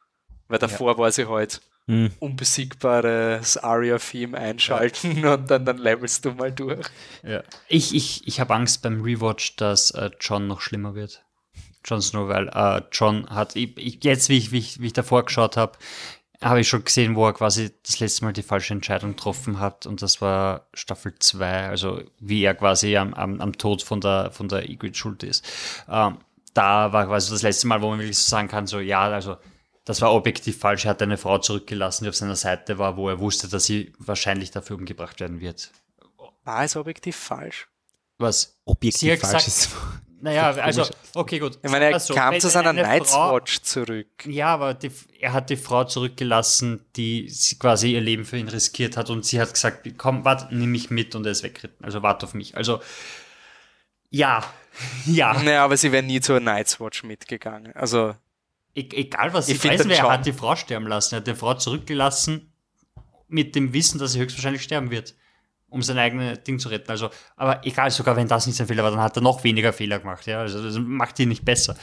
[0.48, 2.12] Weil davor war sie halt Hm.
[2.20, 6.86] unbesiegbares Aria-Theme einschalten und dann, dann levelst du mal durch.
[7.24, 7.42] Ja.
[7.66, 11.24] Ich, ich, ich habe Angst beim Rewatch, dass äh, John noch schlimmer wird.
[11.84, 14.92] Jon Snow, weil äh, John hat, ich, ich, jetzt wie ich, wie ich, wie ich
[14.92, 15.78] davor geschaut habe,
[16.42, 19.86] habe ich schon gesehen, wo er quasi das letzte Mal die falsche Entscheidung getroffen hat
[19.86, 24.30] und das war Staffel 2, also wie er quasi am, am, am Tod von der,
[24.30, 25.44] von der Ygritte schuld ist.
[25.88, 26.18] Ähm,
[26.54, 29.36] da war quasi das letzte Mal, wo man wirklich so sagen kann, so ja, also
[29.84, 30.84] das war objektiv falsch.
[30.84, 33.92] Er hat eine Frau zurückgelassen, die auf seiner Seite war, wo er wusste, dass sie
[33.98, 35.70] wahrscheinlich dafür umgebracht werden wird.
[36.44, 37.68] War es objektiv falsch?
[38.18, 38.58] Was?
[38.64, 39.70] Objektiv falsch gesagt- ist.
[40.22, 40.84] Naja, also,
[41.14, 41.58] okay, gut.
[41.62, 44.06] Ich meine, er Also, kam zu seiner eine Night's Frau- Watch zurück.
[44.26, 48.48] Ja, aber die, er hat die Frau zurückgelassen, die sie quasi ihr Leben für ihn
[48.48, 51.84] riskiert hat und sie hat gesagt, komm, warte, nimm mich mit und er ist weggeritten.
[51.84, 52.56] Also warte auf mich.
[52.56, 52.80] Also,
[54.10, 54.44] ja,
[55.06, 55.34] ja.
[55.42, 57.74] Naja, aber sie wäre nie zur Night's Watch mitgegangen.
[57.74, 58.14] Also,
[58.74, 61.14] E egal was Ich sie find weiß, wer John- hat die Frau sterben lassen.
[61.14, 62.52] Er hat die Frau zurückgelassen
[63.26, 65.14] mit dem Wissen, dass sie höchstwahrscheinlich sterben wird,
[65.70, 66.90] um sein eigenes Ding zu retten.
[66.90, 69.72] Also, aber egal, sogar wenn das nicht sein Fehler war, dann hat er noch weniger
[69.72, 70.26] Fehler gemacht.
[70.26, 71.76] Ja, also das macht ihn nicht besser.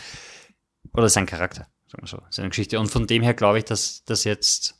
[0.93, 2.79] Oder sein Charakter, sagen wir so, seine Geschichte.
[2.79, 4.75] Und von dem her glaube ich, dass das jetzt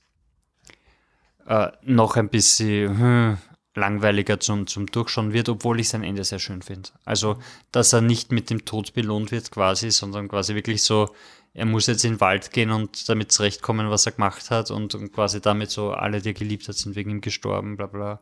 [1.47, 3.37] äh, noch ein bisschen hm,
[3.75, 6.89] langweiliger zum, zum Durchschauen wird, obwohl ich sein Ende sehr schön finde.
[7.05, 7.37] Also,
[7.71, 11.13] dass er nicht mit dem Tod belohnt wird quasi, sondern quasi wirklich so,
[11.53, 14.95] er muss jetzt in den Wald gehen und damit zurechtkommen, was er gemacht hat und,
[14.95, 18.19] und quasi damit so alle, die er geliebt hat, sind wegen ihm gestorben, bla bla.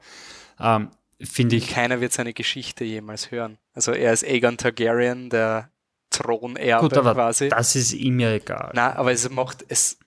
[0.59, 0.89] Ähm,
[1.21, 3.57] finde ich, keiner wird seine Geschichte jemals hören.
[3.73, 5.69] Also, er ist Aegon Targaryen, der
[6.09, 7.49] Thronerbe gut, aber quasi.
[7.49, 8.71] das ist ihm ja egal.
[8.73, 9.97] Na, aber es macht, es,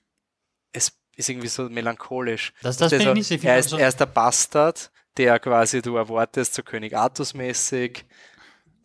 [0.73, 2.53] es ist irgendwie so melancholisch.
[2.63, 3.35] Das- das Also, nicht so.
[3.47, 8.05] Er, ist, er ist der Bastard, der quasi du erwartest, so König Artus mäßig.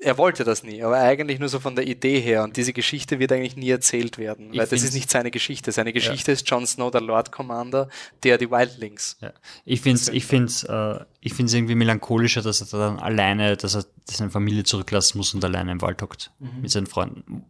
[0.03, 2.43] Er wollte das nie, aber eigentlich nur so von der Idee her.
[2.43, 5.71] Und diese Geschichte wird eigentlich nie erzählt werden, Ich weil das ist nicht seine Geschichte.
[5.71, 7.89] Seine Geschichte ist Jon Snow, der Lord Commander,
[8.23, 9.17] der die Wildlings.
[9.21, 9.31] Ja.
[9.65, 13.75] Ich finde es ich find's, äh, ich find's irgendwie melancholischer, dass er dann alleine, dass
[13.75, 17.45] er seine Familie zurücklassen muss und alleine im Wald hockt mit seinen Freunden.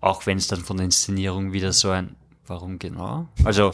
[0.00, 2.14] Auch wenn es dann von der Inszenierung wieder so ein,
[2.46, 3.26] warum genau?
[3.44, 3.72] Also,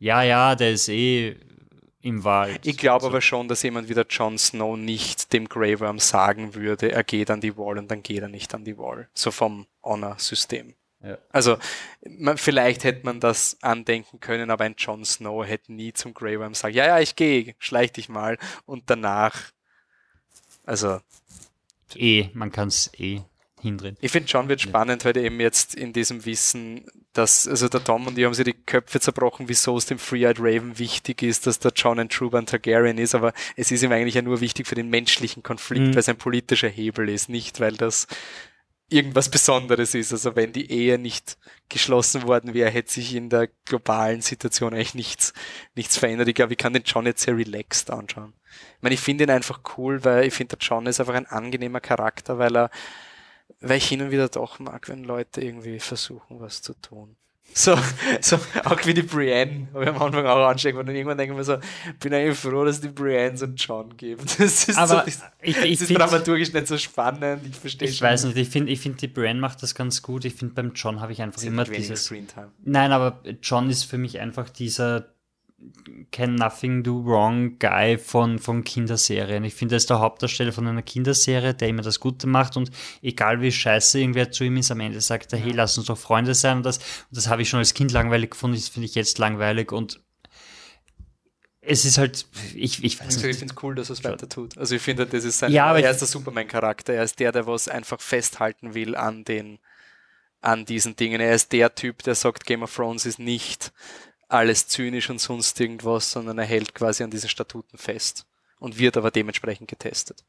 [0.00, 1.36] ja, ja, der ist eh
[2.02, 2.66] im Wald.
[2.66, 5.98] Ich glaube Also, aber schon, dass jemand wie der Jon Snow nicht dem Grey Worm
[5.98, 9.08] sagen würde, er geht an die Wall und dann geht er nicht an die Wall.
[9.14, 10.74] So vom Honor-System.
[11.02, 11.18] Ja.
[11.30, 11.56] Also
[12.06, 16.38] man, vielleicht hätte man das andenken können, aber ein Jon Snow hätte nie zum Grey
[16.38, 19.52] Worm sagen, ja, ja, ich gehe, schleich dich mal und danach,
[20.64, 21.00] also
[21.94, 23.22] eh, man kann es eh
[23.60, 23.96] hindrehen.
[24.00, 28.06] ich finde John wird spannend, weil eben jetzt in diesem Wissen, dass, also der Tom
[28.06, 31.58] und die haben sich die Köpfe zerbrochen, wieso es dem Free-Eyed Raven wichtig ist, dass
[31.58, 34.74] der John ein Truban Targaryen ist, aber es ist ihm eigentlich ja nur wichtig für
[34.76, 35.92] den menschlichen Konflikt, Mhm.
[35.94, 38.06] weil es ein politischer Hebel ist, nicht weil das
[38.92, 40.12] irgendwas Besonderes ist.
[40.12, 44.94] Also wenn die Ehe nicht geschlossen worden wäre, hätte sich in der globalen Situation eigentlich
[44.96, 45.32] nichts,
[45.76, 46.26] nichts verändert.
[46.26, 48.34] Ich glaube, ich kann den John jetzt sehr relaxed anschauen.
[48.76, 51.26] Ich meine, ich finde ihn einfach cool, weil ich finde, der John ist einfach ein
[51.26, 52.70] angenehmer Charakter, weil er,
[53.60, 57.16] weil ich hin und wieder doch mag, wenn Leute irgendwie versuchen, was zu tun.
[57.52, 57.76] So,
[58.20, 61.32] so auch wie die Brienne, habe ich am Anfang auch anstecken und dann irgendwann denke
[61.32, 61.58] ich mir so,
[61.98, 64.22] bin eigentlich froh, dass die Brienne so einen John geben.
[64.38, 67.42] Das ist, Aber so, das, ich, das ich ist dramaturgisch nicht so spannend.
[67.48, 68.06] Ich verstehe ich schon.
[68.08, 70.24] weiß nicht, ich finde, ich finde, die Bran macht das ganz gut.
[70.24, 72.12] Ich finde, beim John habe ich einfach Sie immer dieses.
[72.62, 75.08] Nein, aber John ist für mich einfach dieser
[76.10, 79.44] Can Nothing Do Wrong Guy von, von Kinderserien.
[79.44, 82.70] Ich finde, er ist der Hauptdarsteller von einer Kinderserie, der immer das Gute macht und
[83.02, 85.98] egal wie scheiße irgendwer zu ihm ist, am Ende sagt er, hey, lass uns doch
[85.98, 86.84] Freunde sein und das, und
[87.16, 90.00] das habe ich schon als Kind langweilig gefunden, das finde ich jetzt langweilig und
[91.62, 93.38] es ist halt, ich, ich weiß Also ich nicht.
[93.38, 94.56] finde es cool, dass er es weiter tut.
[94.56, 96.94] Also ich finde, das ist sein, Ja, aber er ich- ist der Superman-Charakter.
[96.94, 99.58] Er ist der, der was einfach festhalten will an den,
[100.40, 101.20] an diesen Dingen.
[101.20, 103.72] Er ist der Typ, der sagt, Game of Thrones ist nicht
[104.30, 108.26] alles zynisch und sonst irgendwas, sondern er hält quasi an diesen Statuten fest
[108.58, 110.24] und wird aber dementsprechend getestet.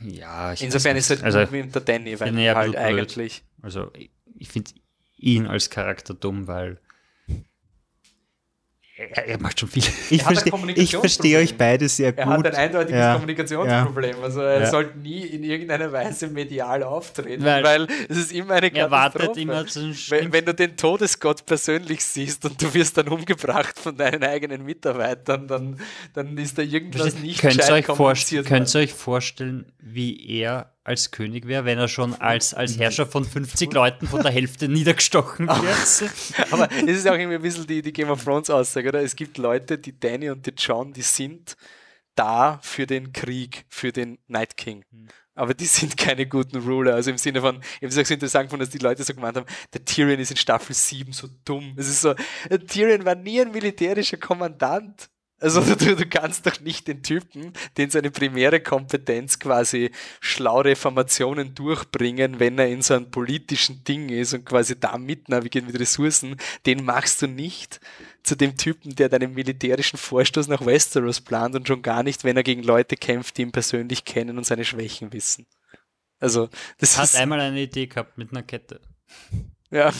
[0.00, 1.34] Ja, ich Insofern ist es nicht.
[1.34, 2.76] halt gut wie der Danny, weil ein halt blöd.
[2.76, 3.90] eigentlich Also
[4.36, 4.70] ich finde
[5.16, 6.80] ihn als Charakter dumm, weil
[8.98, 9.82] er, er macht schon viel.
[10.10, 12.20] Ich Er verstehe ich verstehe euch beide sehr gut.
[12.24, 13.12] Er hat ein eindeutiges Ja.
[13.14, 14.16] Kommunikationsproblem.
[14.22, 14.66] Also er Ja.
[14.70, 19.20] sollte nie in irgendeiner Weise medial auftreten, Weil- weil, es ist immer eine Er wartet
[19.20, 19.40] Katastrophe.
[19.40, 23.78] immer zu den wenn, wenn du den Todesgott persönlich siehst und du wirst dann umgebracht
[23.78, 25.80] von deinen eigenen Mitarbeitern, dann,
[26.14, 31.46] dann ist da irgendwas nicht könnt euch, könnt ihr euch vorstellen, wie er als König
[31.46, 36.50] wäre, wenn er schon als, als Herrscher von 50 Leuten von der Hälfte niedergestochen wird?
[36.50, 39.02] Aber es ist auch irgendwie ein bisschen die, die Game of Thrones Aussage, oder?
[39.02, 41.56] Es gibt Leute, die Danny und die John, die sind
[42.14, 44.84] da für den Krieg, für den Night King.
[44.90, 45.08] Hm.
[45.34, 46.94] aber die sind keine guten Ruler.
[46.94, 49.14] Also im Sinne von, ich habe es auch so interessant gefunden, dass die Leute so
[49.14, 51.74] gemeint haben, der Tyrion ist in Staffel 7 so dumm.
[51.76, 52.14] Es ist so,
[52.50, 55.08] der Tyrion war nie ein militärischer Kommandant.
[55.40, 61.54] Also du, du kannst doch nicht den Typen, den seine primäre Kompetenz quasi schlau Reformationen
[61.54, 66.36] durchbringen, wenn er in so einem politischen Ding ist und quasi da mitnavigiert mit Ressourcen,
[66.66, 67.80] den machst du nicht
[68.24, 72.36] zu dem Typen, der deinen militärischen Vorstoß nach Westeros plant und schon gar nicht, wenn
[72.36, 75.46] er gegen Leute kämpft, die ihn persönlich kennen und seine Schwächen wissen.
[76.20, 78.80] Also, das Hat einmal eine Idee gehabt mit einer Kette.
[79.70, 79.92] ja.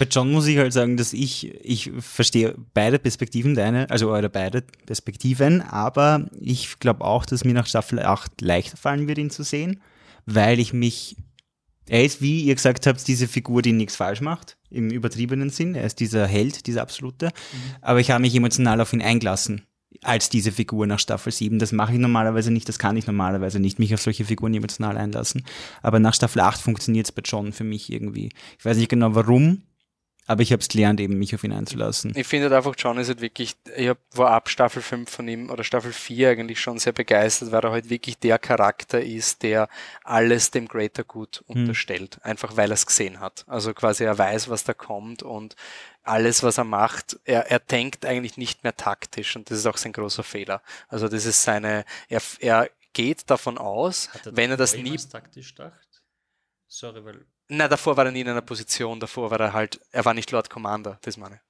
[0.00, 4.30] Bei John muss ich halt sagen, dass ich, ich verstehe beide Perspektiven, deine, also eure
[4.30, 9.28] beide Perspektiven, aber ich glaube auch, dass mir nach Staffel 8 leichter fallen wird, ihn
[9.28, 9.82] zu sehen,
[10.24, 11.16] weil ich mich,
[11.86, 15.74] er ist, wie ihr gesagt habt, diese Figur, die nichts falsch macht, im übertriebenen Sinn,
[15.74, 17.30] er ist dieser Held, dieser Absolute,
[17.82, 19.66] aber ich habe mich emotional auf ihn eingelassen
[20.02, 21.58] als diese Figur nach Staffel 7.
[21.58, 24.96] Das mache ich normalerweise nicht, das kann ich normalerweise nicht, mich auf solche Figuren emotional
[24.96, 25.44] einlassen.
[25.82, 28.30] Aber nach Staffel 8 funktioniert es bei John für mich irgendwie.
[28.58, 29.60] Ich weiß nicht genau warum,
[30.30, 32.12] aber ich habe es gelernt, eben mich auf ihn einzulassen.
[32.14, 35.26] Ich finde halt einfach, John ist halt wirklich, ich hab, war ab Staffel 5 von
[35.26, 39.42] ihm oder Staffel 4 eigentlich schon sehr begeistert, weil er halt wirklich der Charakter ist,
[39.42, 39.68] der
[40.04, 42.20] alles dem Greater Good unterstellt.
[42.22, 43.44] Einfach weil er es gesehen hat.
[43.48, 45.56] Also quasi er weiß, was da kommt und
[46.04, 49.78] alles, was er macht, er, er denkt eigentlich nicht mehr taktisch und das ist auch
[49.78, 50.62] sein großer Fehler.
[50.86, 56.04] Also das ist seine, er, er geht davon aus, wenn er das nie taktisch dacht?
[56.68, 60.04] Sorry, weil Na, davor war er nie in einer Position, davor war er halt, er
[60.04, 61.40] war nicht Lord Commander, das meine ich.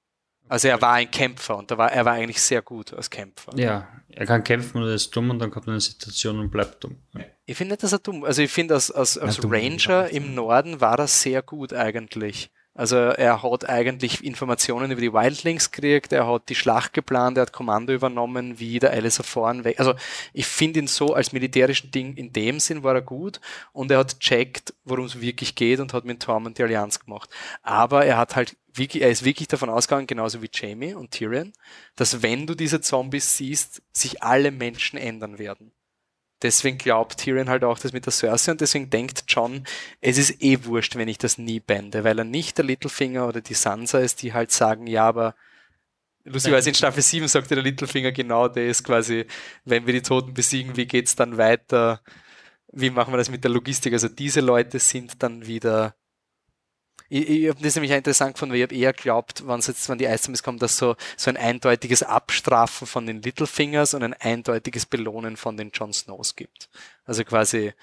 [0.49, 3.55] Also er war ein Kämpfer und da war, er war eigentlich sehr gut als Kämpfer.
[3.55, 6.83] Ja, er kann kämpfen und er ist dumm und dann kommt eine Situation und bleibt
[6.83, 6.97] dumm.
[7.45, 10.33] Ich finde nicht, dass er dumm, also ich finde, als, als, als Ranger er im
[10.33, 12.51] Norden war er sehr gut eigentlich.
[12.81, 17.43] Also er hat eigentlich Informationen über die Wildlings gekriegt, er hat die Schlacht geplant, er
[17.43, 19.79] hat Kommando übernommen, wie der Alistair Thorne weg.
[19.79, 19.93] Also
[20.33, 23.39] ich finde ihn so als militärischen Ding in dem Sinn war er gut
[23.71, 27.29] und er hat checkt, worum es wirklich geht und hat mit Tormund die Allianz gemacht.
[27.61, 31.53] Aber er hat halt wirklich, er ist wirklich davon ausgegangen, genauso wie Jamie und Tyrion,
[31.95, 35.71] dass wenn du diese Zombies siehst, sich alle Menschen ändern werden.
[36.41, 39.63] Deswegen glaubt Tyrion halt auch das mit der Cersei und deswegen denkt John,
[39.99, 43.41] es ist eh wurscht, wenn ich das nie bände, weil er nicht der Littlefinger oder
[43.41, 45.35] die Sansa ist, die halt sagen, ja, aber
[46.23, 49.25] lustigerweise in Staffel 7 sagte der Littlefinger genau das quasi,
[49.65, 52.01] wenn wir die Toten besiegen, wie geht's dann weiter?
[52.71, 53.93] Wie machen wir das mit der Logistik?
[53.93, 55.95] Also diese Leute sind dann wieder
[57.11, 59.89] ich, ich habe das nämlich auch interessant gefunden, weil ich habe eher glaubt, wenn jetzt,
[59.89, 64.13] wenn die Eiszombies kommen, dass so, so ein eindeutiges Abstrafen von den Littlefingers und ein
[64.13, 66.69] eindeutiges Belohnen von den Jon Snows gibt.
[67.03, 67.73] Also quasi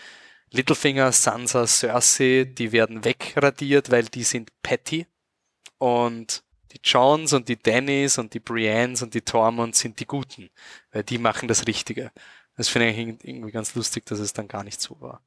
[0.50, 5.06] Littlefinger, Sansa, Cersei, die werden wegradiert, weil die sind petty
[5.76, 6.42] und
[6.72, 10.48] die Johns und die Dannys und die Briennes und die Tormunds sind die Guten,
[10.90, 12.12] weil die machen das Richtige.
[12.56, 15.22] Das finde ich irgendwie ganz lustig, dass es dann gar nicht so war.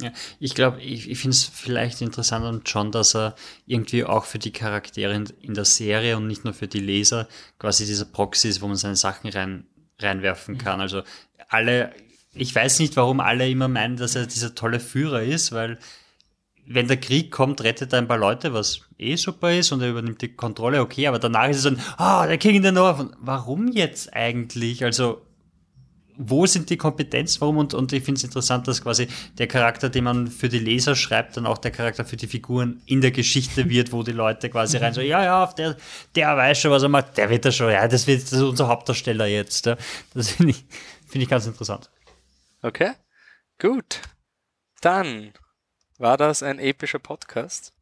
[0.00, 3.34] Ja, ich glaube, ich, ich finde es vielleicht interessant an John, dass er
[3.66, 7.28] irgendwie auch für die Charaktere in, in, der Serie und nicht nur für die Leser
[7.58, 9.66] quasi dieser Proxy ist, wo man seine Sachen rein,
[9.98, 10.82] reinwerfen kann.
[10.82, 11.02] Also
[11.48, 11.94] alle,
[12.34, 15.78] ich weiß nicht, warum alle immer meinen, dass er dieser tolle Führer ist, weil
[16.66, 19.90] wenn der Krieg kommt, rettet er ein paar Leute, was eh super ist und er
[19.90, 22.72] übernimmt die Kontrolle, okay, aber danach ist es dann, ah, oh, der King in the
[22.72, 23.12] North.
[23.20, 24.84] Warum jetzt eigentlich?
[24.84, 25.25] Also
[26.18, 27.58] wo sind die Kompetenzen, warum?
[27.58, 30.94] Und, und ich finde es interessant, dass quasi der Charakter, den man für die Leser
[30.94, 34.50] schreibt, dann auch der Charakter für die Figuren in der Geschichte wird, wo die Leute
[34.50, 35.76] quasi rein so, ja, ja, der,
[36.14, 38.42] der weiß schon, was er macht, der wird da schon, ja, das wird das ist
[38.42, 39.66] unser Hauptdarsteller jetzt.
[39.66, 39.76] Ja.
[40.14, 40.64] Das finde ich,
[41.06, 41.90] finde ich ganz interessant.
[42.62, 42.92] Okay,
[43.58, 44.00] gut.
[44.80, 45.32] Dann
[45.98, 47.72] war das ein epischer Podcast.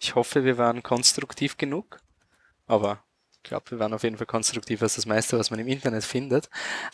[0.00, 2.00] Ich hoffe, wir waren konstruktiv genug,
[2.66, 5.68] aber ich glaube, wir waren auf jeden Fall konstruktiver als das meiste, was man im
[5.68, 6.48] Internet findet.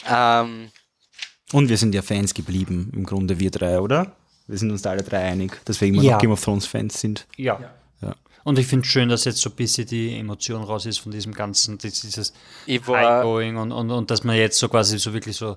[0.09, 0.71] Ähm,
[1.53, 4.13] und wir sind ja Fans geblieben, im Grunde wir drei, oder?
[4.47, 6.13] Wir sind uns da alle drei einig, deswegen wir Ja.
[6.13, 7.27] noch Game of Thrones Fans sind.
[7.37, 7.61] Ja.
[8.03, 8.15] Ja.
[8.43, 11.13] Und ich finde es schön, dass jetzt so ein bisschen die Emotion raus ist von
[11.13, 12.33] diesem ganzen, dieses
[12.67, 15.57] Ongoing und, und, und dass man jetzt so quasi so wirklich so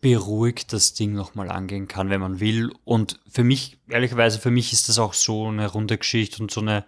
[0.00, 2.70] beruhigt das Ding nochmal angehen kann, wenn man will.
[2.84, 6.60] Und für mich, ehrlicherweise, für mich ist das auch so eine runde Geschichte und so
[6.60, 6.84] eine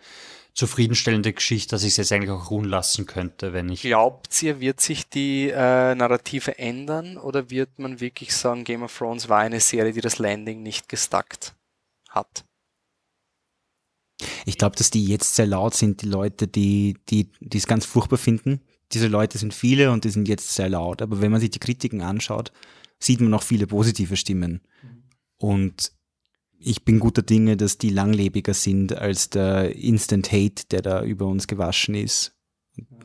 [0.57, 3.83] zufriedenstellende Geschichte, dass ich es jetzt eigentlich auch ruhen lassen könnte, wenn ich.
[3.83, 8.97] Glaubt ihr, wird sich die äh, Narrative ändern oder wird man wirklich sagen, Game of
[8.97, 11.55] Thrones war eine Serie, die das Landing nicht gestackt
[12.09, 12.47] hat?
[14.47, 17.85] Ich glaube, dass die jetzt sehr laut sind, die Leute, die die die es ganz
[17.85, 18.63] furchtbar finden.
[18.93, 21.03] Diese Leute sind viele und die sind jetzt sehr laut.
[21.03, 22.51] Aber wenn man sich die Kritiken anschaut,
[22.99, 24.63] sieht man auch viele positive Stimmen.
[25.37, 25.93] Und
[26.59, 31.27] ich bin guter Dinge, dass die langlebiger sind als der Instant Hate, der da über
[31.27, 32.33] uns gewaschen ist.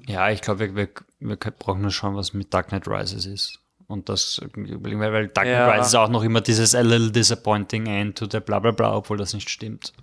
[0.07, 0.89] Ja, ich glaube, wir, wir,
[1.19, 3.59] wir brauchen nur schauen, was mit Dark Knight Rises ist.
[3.88, 5.71] Und das, weil, weil Dark Knight Ja.
[5.71, 9.17] Rises auch noch immer dieses a little disappointing end to the bla bla bla, obwohl
[9.17, 9.93] das nicht stimmt.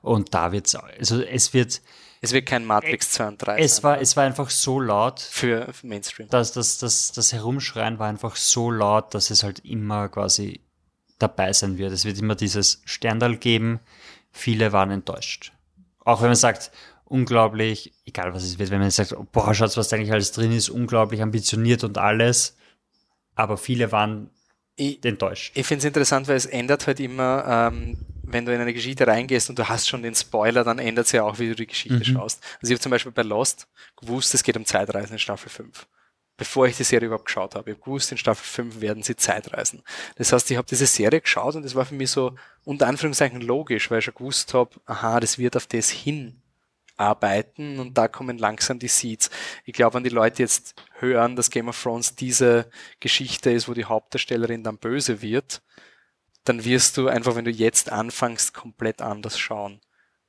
[0.00, 1.82] Und da wird's, also es wird,
[2.22, 3.82] Es wird kein Matrix 2 und 3 es sein.
[3.84, 6.28] war, es war einfach so laut, für für Mainstream.
[6.30, 10.62] das, das, das, das Herumschreien war einfach so laut, dass es halt immer quasi
[11.18, 11.92] dabei sein wird.
[11.92, 13.80] Es wird immer dieses Sterndal geben.
[14.32, 15.52] Viele waren enttäuscht.
[16.00, 16.70] Auch wenn man sagt,
[17.04, 20.52] unglaublich, egal was es wird, wenn man sagt, oh, boah, schaut, was eigentlich alles drin
[20.52, 22.56] ist, unglaublich ambitioniert und alles.
[23.34, 24.30] Aber viele waren
[24.76, 25.52] Ich, enttäuscht.
[25.54, 29.06] ich finde es interessant, weil es ändert halt immer, ähm, wenn du in eine Geschichte
[29.06, 31.66] reingehst und du hast schon den Spoiler, dann ändert es ja auch, wie du die
[31.66, 32.42] Geschichte schaust.
[32.60, 35.86] Also ich habe zum Beispiel bei Lost gewusst, es geht um Zeitreisen in Staffel 5.
[36.36, 37.70] Bevor ich die Serie überhaupt geschaut habe.
[37.70, 39.82] Ich habe gewusst, in Staffel 5 werden sie Zeitreisen.
[40.16, 43.40] Das heißt, ich habe diese Serie geschaut und es war für mich so unter Anführungszeichen
[43.40, 48.38] logisch, weil ich schon gewusst habe, aha, das wird auf das hinarbeiten und da kommen
[48.38, 49.30] langsam die Seeds.
[49.64, 53.74] Ich glaube, wenn die Leute jetzt hören, dass Game of Thrones diese Geschichte ist, wo
[53.74, 55.62] die Hauptdarstellerin dann böse wird,
[56.44, 59.80] dann wirst du einfach, wenn du jetzt anfängst, komplett anders schauen.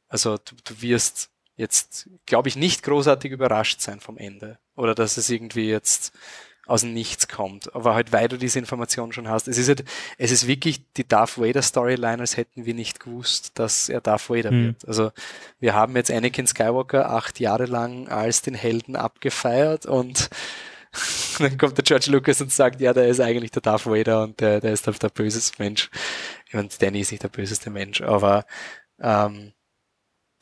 [0.07, 4.57] Also du, du wirst jetzt, glaube ich, nicht großartig überrascht sein vom Ende.
[4.75, 6.13] Oder dass es irgendwie jetzt
[6.67, 7.75] aus dem Nichts kommt.
[7.75, 9.47] Aber halt, weil du diese Information schon hast.
[9.47, 9.83] Es ist halt,
[10.17, 14.29] es ist wirklich die Darth Vader Storyline, als hätten wir nicht gewusst, dass er Darth
[14.31, 14.65] Vader Mhm.
[14.67, 14.87] wird.
[14.87, 15.11] Also
[15.59, 20.29] wir haben jetzt Anakin Skywalker acht Jahre lang als den Helden abgefeiert und
[21.39, 24.39] dann kommt der George Lucas und sagt, ja, der ist eigentlich der Darth Vader und
[24.39, 25.91] der, der ist der, der böseste Mensch.
[26.51, 28.45] Und Danny ist nicht der böseste Mensch, aber
[28.99, 29.53] ähm,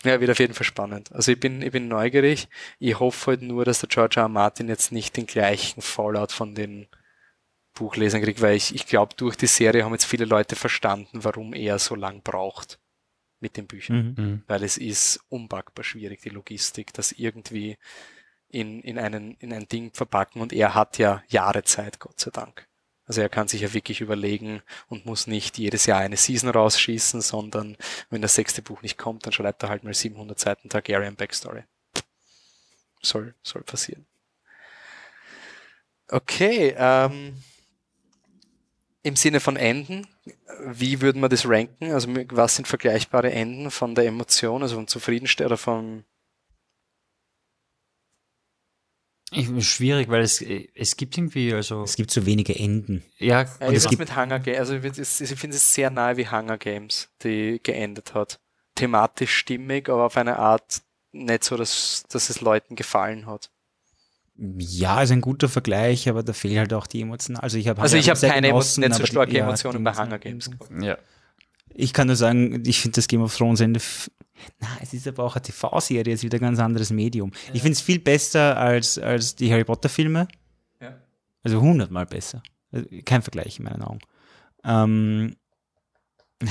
[0.04, 1.12] ja, wird auf jeden Fall spannend.
[1.12, 2.48] Also ich bin, ich bin neugierig.
[2.80, 4.24] Ich hoffe halt nur, dass der George R.
[4.24, 4.30] R.
[4.30, 6.88] Martin jetzt nicht den gleichen Fallout von den
[7.74, 11.54] Buchlesern kriegt, weil ich, ich glaube, durch die Serie haben jetzt viele Leute verstanden, warum
[11.54, 12.80] er so lang braucht
[13.40, 14.24] mit den Büchern Mhm.
[14.24, 14.44] Mhm.
[14.48, 17.78] weil es ist unpackbar schwierig, die Logistik, das irgendwie
[18.48, 22.32] in, in, einen, in ein Ding verpacken und er hat ja Jahre Zeit, Gott sei
[22.32, 22.68] Dank.
[23.06, 27.22] Also er kann sich ja wirklich überlegen und muss nicht jedes Jahr eine Season rausschießen,
[27.22, 27.78] sondern
[28.10, 31.64] wenn das sechste Buch nicht kommt, dann schreibt er halt mal 700 Seiten Targaryen Backstory.
[33.02, 34.06] Soll, soll passieren.
[36.08, 37.44] Okay, ähm,
[39.02, 40.08] im Sinne von Enden,
[40.66, 41.92] wie würden wir das ranken?
[41.92, 46.06] Also was sind vergleichbare Enden von der Emotion, also von Zufriedenstellung oder von
[49.23, 49.23] Ich,
[49.62, 53.04] schwierig, weil es, es gibt irgendwie, also, Es gibt so wenige Enden.
[53.18, 54.60] ja, Ja, und es gibt, mit Hunger Games.
[54.60, 54.82] Also ich,
[55.40, 58.40] finde es sehr nahe wie Hunger Games, die geendet hat.
[58.76, 60.82] Thematisch stimmig, aber auf eine Art
[61.12, 63.52] nicht so, dass, dass es Leuten gefallen hat.
[64.36, 67.38] Ja, ist ein guter Vergleich, aber da fehlt halt auch die Emotionen.
[67.38, 69.78] Also ich habe Also ich habe sehr keine genossen, nicht so die- starke ja, Emotionen
[69.78, 70.50] die bei Hunger Games
[70.82, 70.98] ja.
[71.76, 73.80] Ich kann nur sagen, ich finde das Game of Thrones Ende.
[74.60, 77.32] Na, es ist aber auch eine TV-Serie, jetzt wieder ein ganz anderes Medium.
[77.54, 80.28] Ich finde es viel besser als, als die Harry Potter-Filme.
[80.82, 80.98] Ja.
[81.44, 82.42] Also hundertmal besser.
[82.72, 84.00] Also kein Vergleich in meinen Augen.
[84.64, 85.36] Ähm,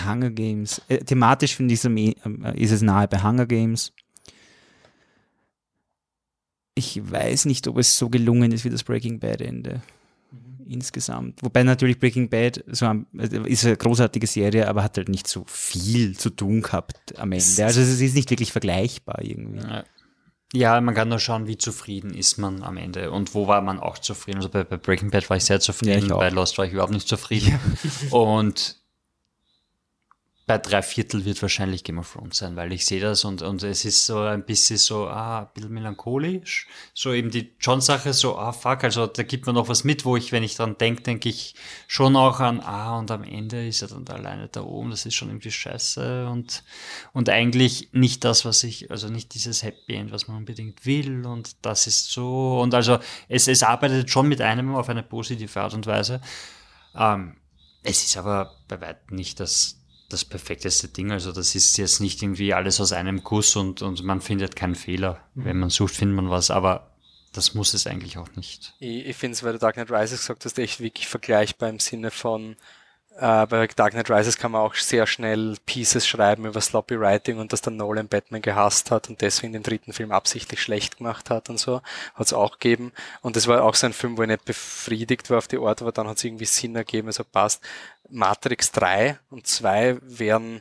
[0.06, 0.80] Hunger Games.
[0.88, 3.92] Äh, thematisch finde ich es eh- äh, ist es nahe bei Hunger Games.
[6.74, 9.82] Ich weiß nicht, ob es so gelungen ist wie das Breaking Bad Ende.
[10.68, 11.42] Insgesamt.
[11.42, 15.26] Wobei natürlich Breaking Bad so am- also ist eine großartige Serie, aber hat halt nicht
[15.28, 17.64] so viel zu tun gehabt am Ende.
[17.64, 19.60] Also es ist nicht wirklich vergleichbar irgendwie.
[19.66, 19.84] Ja.
[20.54, 23.80] Ja, man kann nur schauen, wie zufrieden ist man am Ende und wo war man
[23.80, 24.36] auch zufrieden.
[24.36, 26.18] Also bei, bei Breaking Bad war ich sehr Ja, zufrieden, ich auch.
[26.18, 27.58] bei Lost war ich überhaupt nicht zufrieden.
[28.10, 28.81] Und
[30.44, 33.62] bei drei Viertel wird wahrscheinlich Game of Thrones sein, weil ich sehe das und, und
[33.62, 36.66] es ist so ein bisschen so, ah, ein bisschen melancholisch.
[36.94, 40.16] So eben die John-Sache, so, ah, fuck, also da gibt man noch was mit, wo
[40.16, 41.54] ich, wenn ich dran denke, denke ich
[41.86, 45.06] schon auch an, ah, und am Ende ist er dann da alleine da oben, das
[45.06, 46.64] ist schon irgendwie scheiße und,
[47.12, 51.24] und eigentlich nicht das, was ich, also nicht dieses Happy End, was man unbedingt will
[51.24, 52.98] und das ist so und also
[53.28, 56.20] es, es arbeitet schon mit einem auf eine positive Art und Weise.
[56.96, 57.36] Ähm,
[57.82, 59.81] es ist aber bei weitem nicht das,
[60.12, 61.12] das perfekteste Ding.
[61.12, 64.74] Also das ist jetzt nicht irgendwie alles aus einem Guss und, und man findet keinen
[64.74, 65.20] Fehler.
[65.34, 66.92] Wenn man sucht, findet man was, aber
[67.32, 68.74] das muss es eigentlich auch nicht.
[68.78, 71.78] Ich, ich finde es, weil du Dark Knight Rises gesagt hast, echt wirklich vergleichbar im
[71.78, 72.56] Sinne von,
[73.18, 77.38] äh, bei Dark Knight Rises kann man auch sehr schnell Pieces schreiben über Sloppy Writing
[77.38, 81.30] und dass der Nolan Batman gehasst hat und deswegen den dritten Film absichtlich schlecht gemacht
[81.30, 81.82] hat und so.
[82.14, 82.92] Hat es auch gegeben.
[83.20, 85.82] Und das war auch so ein Film, wo ich nicht befriedigt war auf die Art,
[85.82, 87.62] aber dann hat es irgendwie Sinn ergeben, also passt.
[88.08, 90.60] Matrix 3 und 2 wären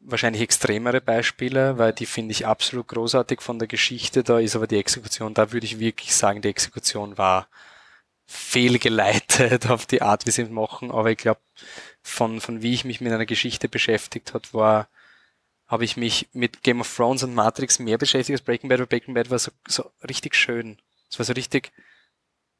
[0.00, 4.22] wahrscheinlich extremere Beispiele, weil die finde ich absolut großartig von der Geschichte.
[4.22, 7.48] Da ist aber die Exekution, da würde ich wirklich sagen, die Exekution war
[8.32, 10.92] fehlgeleitet auf die Art, wie sie es machen.
[10.92, 11.40] Aber ich glaube,
[12.00, 14.88] von, von wie ich mich mit einer Geschichte beschäftigt hat, war,
[15.66, 18.86] habe ich mich mit Game of Thrones und Matrix mehr beschäftigt als Breaking Bad, weil
[18.86, 20.78] Breaking Bad war so, so richtig schön.
[21.10, 21.72] Es war so richtig,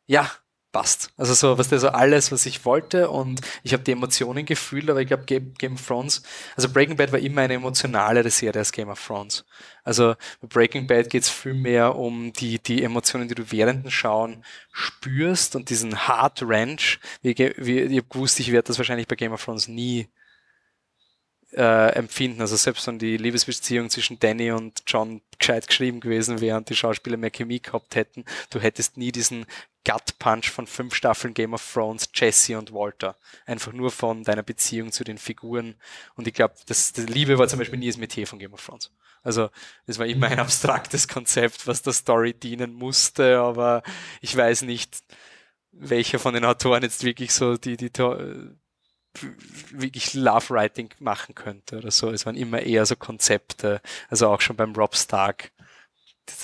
[0.06, 0.28] ja,
[0.72, 1.10] passt.
[1.16, 4.88] Also so, was der so alles, was ich wollte und ich habe die Emotionen gefühlt,
[4.88, 6.22] aber ich glaube Game, of Thrones,
[6.56, 9.44] also Breaking Bad war immer eine emotionalere Serie als Game of Thrones.
[9.82, 13.84] Also bei Breaking Bad geht es viel mehr um die, die Emotionen, die du während
[13.84, 17.00] dem Schauen spürst und diesen Hard Ranch.
[17.22, 20.08] Wie, wie, ich habe gewusst, ich werde das wahrscheinlich bei Game of Thrones nie
[21.52, 22.40] äh, empfinden.
[22.40, 26.76] Also selbst wenn die Liebesbeziehung zwischen Danny und John gescheit geschrieben gewesen wäre und die
[26.76, 29.46] Schauspieler mehr Chemie gehabt hätten, du hättest nie diesen
[29.86, 33.16] Gut Punch von fünf Staffeln Game of Thrones, Jesse und Walter.
[33.46, 35.74] Einfach nur von deiner Beziehung zu den Figuren.
[36.16, 38.64] Und ich glaube, das, das Liebe war zum Beispiel nie das Metier von Game of
[38.64, 38.92] Thrones.
[39.22, 39.50] Also
[39.86, 43.82] es war immer ein abstraktes Konzept, was der Story dienen musste, aber
[44.20, 45.02] ich weiß nicht,
[45.72, 47.90] welcher von den Autoren jetzt wirklich so die, die
[49.72, 52.10] wirklich Love Writing machen könnte oder so.
[52.10, 55.52] Es waren immer eher so Konzepte, also auch schon beim Rob Stark.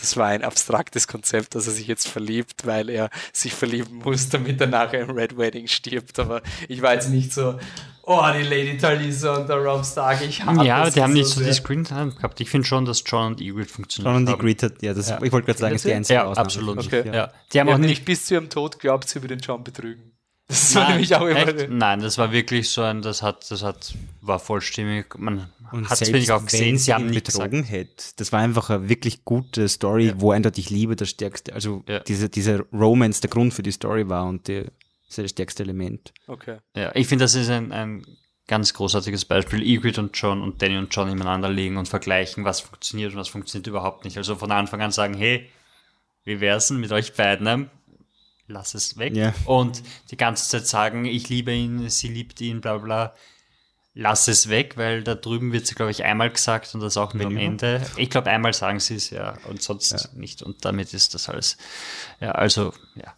[0.01, 4.29] Das war ein abstraktes Konzept, dass er sich jetzt verliebt, weil er sich verlieben muss,
[4.29, 6.19] damit er nachher im Red Wedding stirbt.
[6.19, 7.59] Aber ich war jetzt nicht so,
[8.03, 11.29] oh, die Lady Talisa und der Rob Stark, ich hasse Ja, die haben so nicht
[11.29, 12.41] so die Screen Time gehabt.
[12.41, 15.23] Ich finde schon, dass John und Ygritte funktioniert John und Ygritte hat, ja, das, ja.
[15.23, 16.79] ich wollte gerade sagen, ist die einzige Ja, absolut.
[16.79, 17.09] Okay.
[17.13, 17.33] Ja.
[17.53, 20.17] Die haben auch nicht bis zu ihrem Tod glaubt, sie würde den John betrügen.
[20.49, 21.49] Das war Nein, nämlich auch immer.
[21.49, 21.71] Echt?
[21.71, 25.07] Nein, das war wirklich so ein, das hat, das hat, war vollstimmig.
[25.19, 28.05] Man hat es wirklich auch gesehen, sie haben nicht betrogen hätte.
[28.17, 30.21] Das war einfach eine wirklich gute Story, ja.
[30.21, 31.99] wo eindeutig Liebe das stärkste, also ja.
[32.01, 34.67] diese, diese Romance der Grund für die Story war und die,
[35.09, 36.13] das, das stärkste Element.
[36.29, 36.59] Okay.
[36.77, 38.07] Ja, ich finde, das ist ein, ein
[38.47, 39.63] ganz großartiges Beispiel.
[39.63, 43.29] Ygritte und John und Danny und John nebeneinander legen und vergleichen, was funktioniert und was
[43.29, 44.17] funktioniert überhaupt nicht.
[44.17, 45.49] Also von Anfang an sagen, hey,
[46.25, 47.71] wie wär's denn mit euch beiden?
[48.47, 49.15] Lass es weg.
[49.15, 49.35] Yeah.
[49.45, 53.15] Und die ganze Zeit sagen, ich liebe ihn, sie liebt ihn, bla bla.
[53.99, 57.15] Lass es weg, weil da drüben wird es, glaube ich, einmal gesagt und das auch
[57.15, 57.81] nur am Ende.
[57.97, 60.01] Ich glaube, einmal sagen sie es, ja, und sonst ja.
[60.13, 60.43] nicht.
[60.43, 61.57] Und damit ist das alles.
[62.21, 63.15] Ja, also, ja.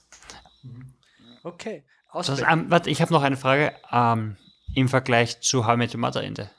[1.43, 1.83] Okay.
[2.13, 3.75] Das, ähm, warte, ich habe noch eine Frage.
[3.91, 4.37] Ähm,
[4.75, 6.51] Im Vergleich zu How I Met Your Mother Ende.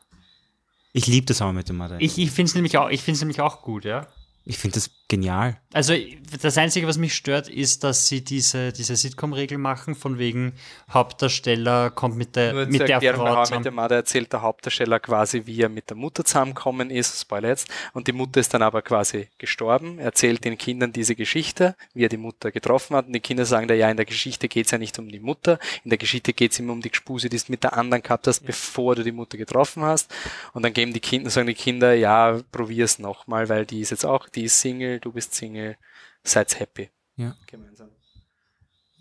[0.92, 2.06] Ich liebe das How I Met Your Mother Ende.
[2.06, 4.08] Ich, ich finde es nämlich, auch, nämlich auch gut, ja.
[4.44, 5.58] Ich finde das genial.
[5.74, 5.94] Also
[6.42, 10.54] das Einzige, was mich stört, ist, dass sie diese, diese Sitcom-Regel machen, von wegen
[10.92, 13.60] Hauptdarsteller kommt mit der, Nur mit der Frau zusammen.
[13.60, 17.50] Mit der Mother erzählt der Hauptdarsteller quasi, wie er mit der Mutter zusammengekommen ist, Spoiler
[17.50, 21.76] jetzt, und die Mutter ist dann aber quasi gestorben, er erzählt den Kindern diese Geschichte,
[21.94, 24.48] wie er die Mutter getroffen hat, und die Kinder sagen da, ja, in der Geschichte
[24.48, 26.90] geht es ja nicht um die Mutter, in der Geschichte geht es immer um die
[26.90, 28.48] Gespuse, die du mit der anderen gehabt hast, ja.
[28.48, 30.12] bevor du die Mutter getroffen hast,
[30.54, 34.06] und dann geben die Kinder, sagen die Kinder, ja, probier's nochmal, weil die ist jetzt
[34.06, 35.78] auch, die ist Single, du bist Single,
[36.24, 36.90] seid happy.
[37.16, 37.36] Ja.
[37.48, 37.90] Gemeinsam.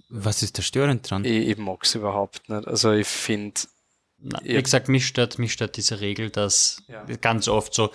[0.09, 1.25] Was ist da störend dran?
[1.25, 2.67] Ich, ich mag es überhaupt nicht.
[2.67, 3.61] Also ich finde.
[4.19, 7.05] Wie gesagt, mich stört, mich stört diese Regel, dass ja.
[7.21, 7.93] ganz oft so,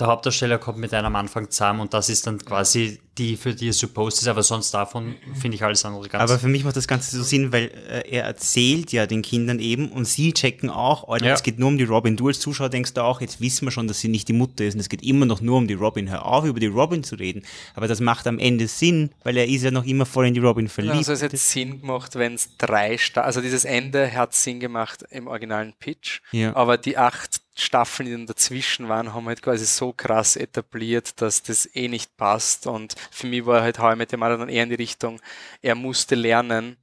[0.00, 3.54] der Hauptdarsteller kommt mit einem am Anfang zusammen und das ist dann quasi die, für
[3.54, 6.28] die es supposed ist, aber sonst davon finde ich alles andere ganz.
[6.28, 9.60] Aber für mich macht das Ganze so Sinn, weil äh, er erzählt ja den Kindern
[9.60, 11.34] eben und sie checken auch, Alter, ja.
[11.34, 12.16] es geht nur um die Robin.
[12.16, 14.74] Du als Zuschauer denkst auch, jetzt wissen wir schon, dass sie nicht die Mutter ist
[14.74, 16.10] und es geht immer noch nur um die Robin.
[16.10, 17.42] Hör auf, über die Robin zu reden.
[17.74, 20.40] Aber das macht am Ende Sinn, weil er ist ja noch immer voll in die
[20.40, 20.96] Robin verliebt.
[20.96, 25.04] also es hat Sinn gemacht, wenn es drei, Sta also dieses Ende hat Sinn gemacht
[25.10, 26.54] im originalen Pitch, ja.
[26.56, 31.42] aber die acht Staffeln, die dann dazwischen waren, haben halt quasi so krass etabliert, dass
[31.42, 32.66] das eh nicht passt.
[32.66, 35.20] Und für mich war halt How Your Mother dann eher in die Richtung,
[35.62, 36.76] er musste lernen,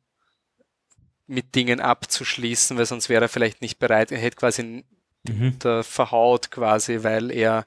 [1.28, 4.12] mit Dingen abzuschließen, weil sonst wäre er vielleicht nicht bereit.
[4.12, 4.84] Er hätte quasi
[5.28, 5.58] mhm.
[5.84, 7.66] verhaut quasi, weil er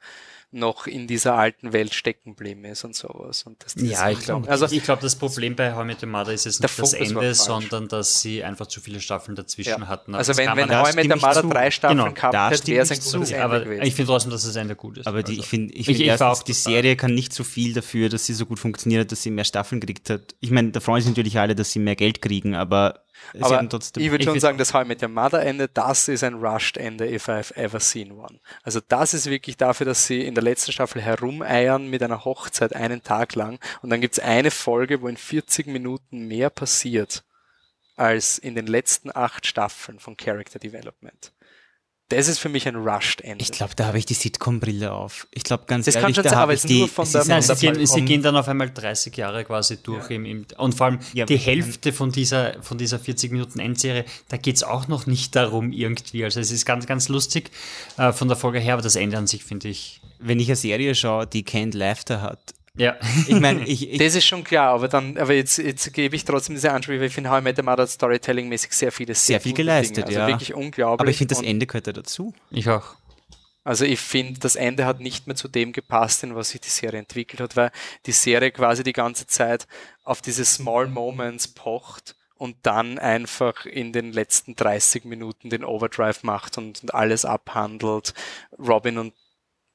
[0.54, 3.42] noch in dieser alten Welt stecken geblieben ist und sowas.
[3.42, 6.02] Und das, das ja, ich glaube, also, ich glaube, das Problem bei How I Met
[6.02, 9.82] Your Mother ist es nicht das Ende, sondern dass sie einfach zu viele Staffeln dazwischen
[9.82, 9.88] ja.
[9.88, 10.14] hatten.
[10.14, 12.90] Also, wenn, wenn How I Met Your Mother drei Staffeln genau, gehabt hätte, wäre es
[12.90, 13.82] ein gutes Ende aber gewesen.
[13.82, 15.06] Ich finde trotzdem, dass das Ende gut ist.
[15.06, 15.42] Aber die, also.
[15.42, 18.34] ich finde, ich find ich, erstens, die Serie kann nicht so viel dafür, dass sie
[18.34, 20.34] so gut funktioniert hat, dass sie mehr Staffeln gekriegt hat.
[20.40, 23.04] Ich meine, da freuen sich natürlich alle, dass sie mehr Geld kriegen, aber
[23.40, 23.62] aber
[23.96, 27.10] ich würde schon sagen, das How mit der Mother Ende, das ist ein Rushed Ende,
[27.10, 28.40] if I've ever seen one.
[28.62, 32.74] Also das ist wirklich dafür, dass sie in der letzten Staffel herumeiern mit einer Hochzeit
[32.74, 37.24] einen Tag lang und dann gibt es eine Folge, wo in 40 Minuten mehr passiert
[37.96, 41.32] als in den letzten acht Staffeln von Character Development
[42.10, 43.42] das ist für mich ein Rushed Ende.
[43.42, 45.26] Ich glaube, da habe ich die Sitcom-Brille auf.
[45.30, 47.40] Ich glaube ganz das ehrlich, kann schon da aber es die, nur von der, nein,
[47.40, 50.16] sie, gehen, sie gehen dann auf einmal 30 Jahre quasi durch ja.
[50.16, 54.04] im, im, und vor allem ja, die Hälfte von dieser, von dieser 40 Minuten Endserie,
[54.28, 56.24] da geht es auch noch nicht darum irgendwie.
[56.24, 57.50] Also es ist ganz, ganz lustig
[57.96, 60.00] äh, von der Folge her, aber das Ende an sich finde ich.
[60.18, 62.96] Wenn ich eine Serie schaue, die Canned Laughter hat, ja.
[63.28, 66.24] Ich meine, ich, ich, das ist schon klar, aber dann, aber jetzt, jetzt gebe ich
[66.24, 69.34] trotzdem diese Ansprache, weil ich finde, How I Met Your Mother Storytelling-mäßig sehr vieles sehr,
[69.34, 70.08] sehr viel geleistet, Dinge.
[70.08, 70.28] Also ja.
[70.28, 71.00] wirklich unglaublich.
[71.00, 72.34] Aber ich finde, das Ende gehört ja dazu.
[72.50, 72.96] Ich auch.
[73.64, 76.68] Also ich finde, das Ende hat nicht mehr zu dem gepasst, in was sich die
[76.68, 77.70] Serie entwickelt hat, weil
[78.04, 79.66] die Serie quasi die ganze Zeit
[80.04, 86.22] auf diese Small Moments pocht und dann einfach in den letzten 30 Minuten den Overdrive
[86.24, 88.12] macht und, und alles abhandelt.
[88.58, 89.14] Robin und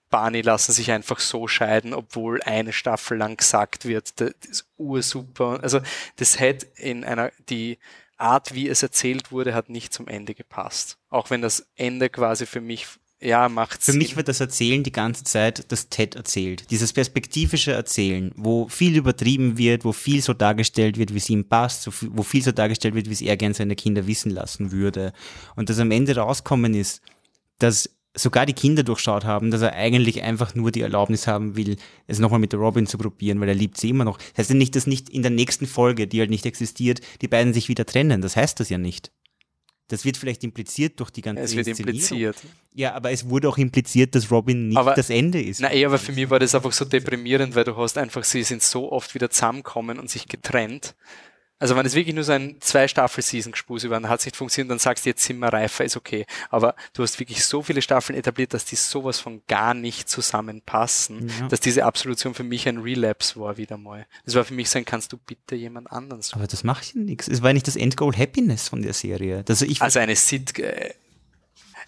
[0.09, 5.59] Barney lassen sich einfach so scheiden, obwohl eine Staffel lang gesagt wird, das ist ursuper.
[5.61, 5.81] Also
[6.17, 7.77] das hätte in einer, die
[8.17, 10.97] Art, wie es erzählt wurde, hat nicht zum Ende gepasst.
[11.09, 12.87] Auch wenn das Ende quasi für mich
[13.21, 16.71] ja, macht Für mich wird das Erzählen die ganze Zeit das Ted erzählt.
[16.71, 21.43] Dieses perspektivische Erzählen, wo viel übertrieben wird, wo viel so dargestellt wird, wie es ihm
[21.43, 25.11] passt, wo viel so dargestellt wird, wie es er gern seine Kinder wissen lassen würde.
[25.57, 27.01] Und dass am Ende rauskommen ist,
[27.57, 31.77] dass sogar die Kinder durchschaut haben, dass er eigentlich einfach nur die Erlaubnis haben will,
[32.07, 34.17] es nochmal mit der Robin zu probieren, weil er liebt sie immer noch.
[34.17, 37.27] Das heißt ja nicht, dass nicht in der nächsten Folge, die halt nicht existiert, die
[37.27, 38.21] beiden sich wieder trennen.
[38.21, 39.11] Das heißt das ja nicht.
[39.89, 42.37] Das wird vielleicht impliziert durch die ganze Es wird impliziert.
[42.73, 45.61] Ja, aber es wurde auch impliziert, dass Robin nicht aber, das Ende ist.
[45.61, 48.61] Nein, aber für mich war das einfach so deprimierend, weil du hast einfach, sie sind
[48.61, 50.95] so oft wieder zusammengekommen und sich getrennt.
[51.59, 54.25] Also wenn es wirklich nur so ein zwei Staffel Season gespust über, dann hat es
[54.25, 56.25] nicht funktioniert, dann sagst du jetzt sind wir reifer, ist okay.
[56.49, 61.27] Aber du hast wirklich so viele Staffeln etabliert, dass die sowas von gar nicht zusammenpassen,
[61.27, 61.47] ja.
[61.49, 64.07] dass diese Absolution für mich ein Relapse war wieder mal.
[64.25, 66.39] Das war für mich so ein, kannst du bitte jemand anderen suchen.
[66.39, 67.27] Aber das macht ja nichts.
[67.27, 69.43] Es war nicht das Endgoal Happiness von der Serie.
[69.47, 70.93] Also, ich also eine Sit äh,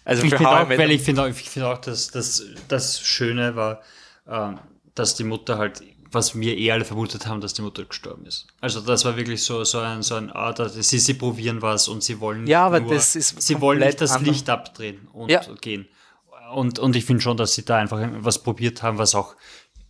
[0.04, 3.54] also ich finde auch, weil ich finde auch, ich finde auch, dass das, das Schöne
[3.54, 3.82] war,
[4.26, 4.54] äh,
[4.94, 8.46] dass die Mutter halt was wir eh alle vermutet haben, dass die Mutter gestorben ist.
[8.60, 12.02] Also das war wirklich so, so ein, so ein ah, sie, sie probieren was und
[12.02, 15.42] sie wollen ja, aber nur, das ist sie wollen nicht das Licht abdrehen und ja.
[15.60, 15.88] gehen.
[16.54, 19.34] Und, und ich finde schon, dass sie da einfach was probiert haben, was auch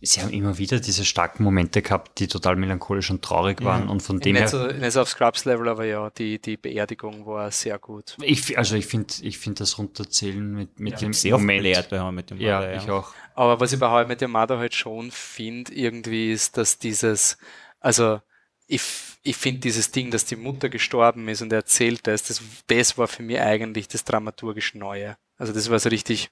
[0.05, 3.87] sie haben immer wieder diese starken Momente gehabt, die total melancholisch und traurig waren.
[3.87, 4.47] Und von dem nicht her.
[4.49, 8.17] So, nicht so auf Scrubs-Level, aber ja, die, die Beerdigung war sehr gut.
[8.21, 11.63] Ich, also ich finde ich finde das Runterzählen mit, mit ja, dem sehr Moment.
[11.63, 13.13] Sehr bei mit dem ja, ja, ich auch.
[13.35, 17.37] Aber was ich bei How mit dem Mother halt schon finde, irgendwie ist, dass dieses,
[17.79, 18.19] also
[18.67, 18.81] ich,
[19.23, 22.97] ich finde dieses Ding, dass die Mutter gestorben ist und er erzählt das, das, das
[22.97, 25.17] war für mich eigentlich das dramaturgisch Neue.
[25.37, 26.29] Also das war so richtig,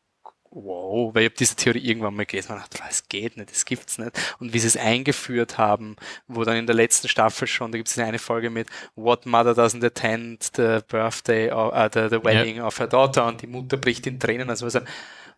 [0.51, 3.63] wow, weil ich habe diese Theorie irgendwann mal gelesen und dachte, es geht nicht, das
[3.63, 4.11] gibt's nicht.
[4.39, 5.95] Und wie sie es eingeführt haben,
[6.27, 9.53] wo dann in der letzten Staffel schon, da gibt es eine Folge mit What Mother
[9.53, 12.67] Doesn't Attend the Birthday, or, uh, the, the Wedding ja.
[12.67, 14.49] of her Daughter und die Mutter bricht in Tränen.
[14.49, 14.87] Also was ein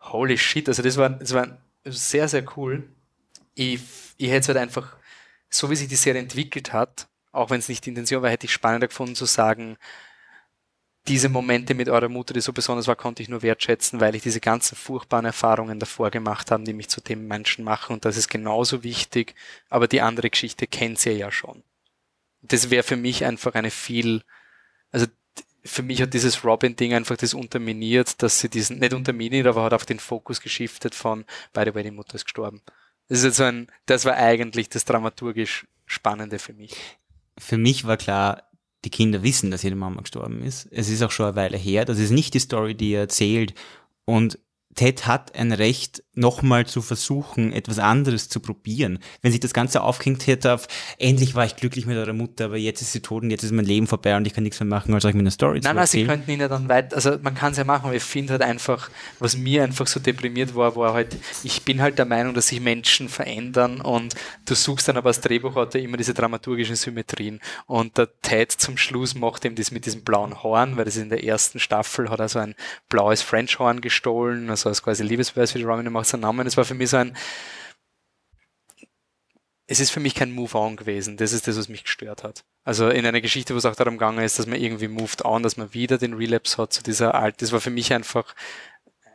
[0.01, 1.48] holy shit, also das war, das war
[1.85, 2.83] sehr, sehr cool.
[3.53, 3.82] Ich,
[4.17, 4.98] ich hätte es halt einfach,
[5.50, 8.48] so wie sich die Serie entwickelt hat, auch wenn es nicht die Intention war, hätte
[8.48, 9.77] ich spannender gefunden zu sagen,
[11.07, 14.23] diese Momente mit eurer Mutter, die so besonders war, konnte ich nur wertschätzen, weil ich
[14.23, 17.93] diese ganzen furchtbaren Erfahrungen davor gemacht habe, die mich zu dem Menschen machen.
[17.93, 19.35] Und das ist genauso wichtig,
[19.69, 21.64] aber die andere Geschichte kennt ihr ja schon.
[22.41, 24.23] Das wäre für mich einfach eine viel,
[24.91, 25.07] also
[25.65, 29.73] für mich hat dieses Robin-Ding einfach das unterminiert, dass sie diesen, nicht unterminiert, aber hat
[29.73, 32.61] auf den Fokus geschiftet von, by the way, die Mutter ist gestorben.
[33.09, 36.75] Das ist jetzt so ein, das war eigentlich das dramaturgisch Spannende für mich.
[37.38, 38.43] Für mich war klar,
[38.86, 40.68] die Kinder wissen, dass ihre Mama gestorben ist.
[40.72, 41.86] Es ist auch schon eine Weile her.
[41.86, 43.53] Das ist nicht die Story, die er erzählt.
[44.06, 44.40] Und
[44.76, 49.00] Ted hat ein Recht, nochmal zu versuchen, etwas anderes zu probieren.
[49.22, 50.68] Wenn sich das Ganze aufgehängt hätte auf,
[51.00, 53.52] endlich war ich glücklich mit eurer Mutter, aber jetzt ist sie tot und jetzt ist
[53.52, 55.72] mein Leben vorbei und ich kann nichts mehr machen, als euch mir eine Story nein,
[55.72, 57.95] zu Nein, sie könnten ihn ja dann weit, also man kann es ja machen, aber
[57.95, 61.98] ich finde halt einfach, was mir einfach so deprimiert war, war halt, ich bin halt
[61.98, 64.14] der Meinung, dass sich Menschen verändern und
[64.45, 69.16] du suchst dann aber als Drehbuchautor immer diese dramaturgischen Symmetrien und der Ted zum Schluss
[69.16, 72.30] macht eben das mit diesem blauen Horn, weil das in der ersten Staffel hat er
[72.30, 72.53] so ein
[72.88, 76.48] blaues French Horn gestohlen, also als quasi Liebesbeweis für die Romney macht seinen Namen.
[76.48, 77.16] Es war für mich so ein,
[79.66, 81.17] es ist für mich kein Move-on gewesen.
[81.17, 82.43] Das ist das, was mich gestört hat.
[82.64, 85.43] Also in einer Geschichte, wo es auch darum gegangen ist, dass man irgendwie moved on,
[85.43, 87.38] dass man wieder den Relapse hat zu dieser alten.
[87.40, 88.35] Das war für mich einfach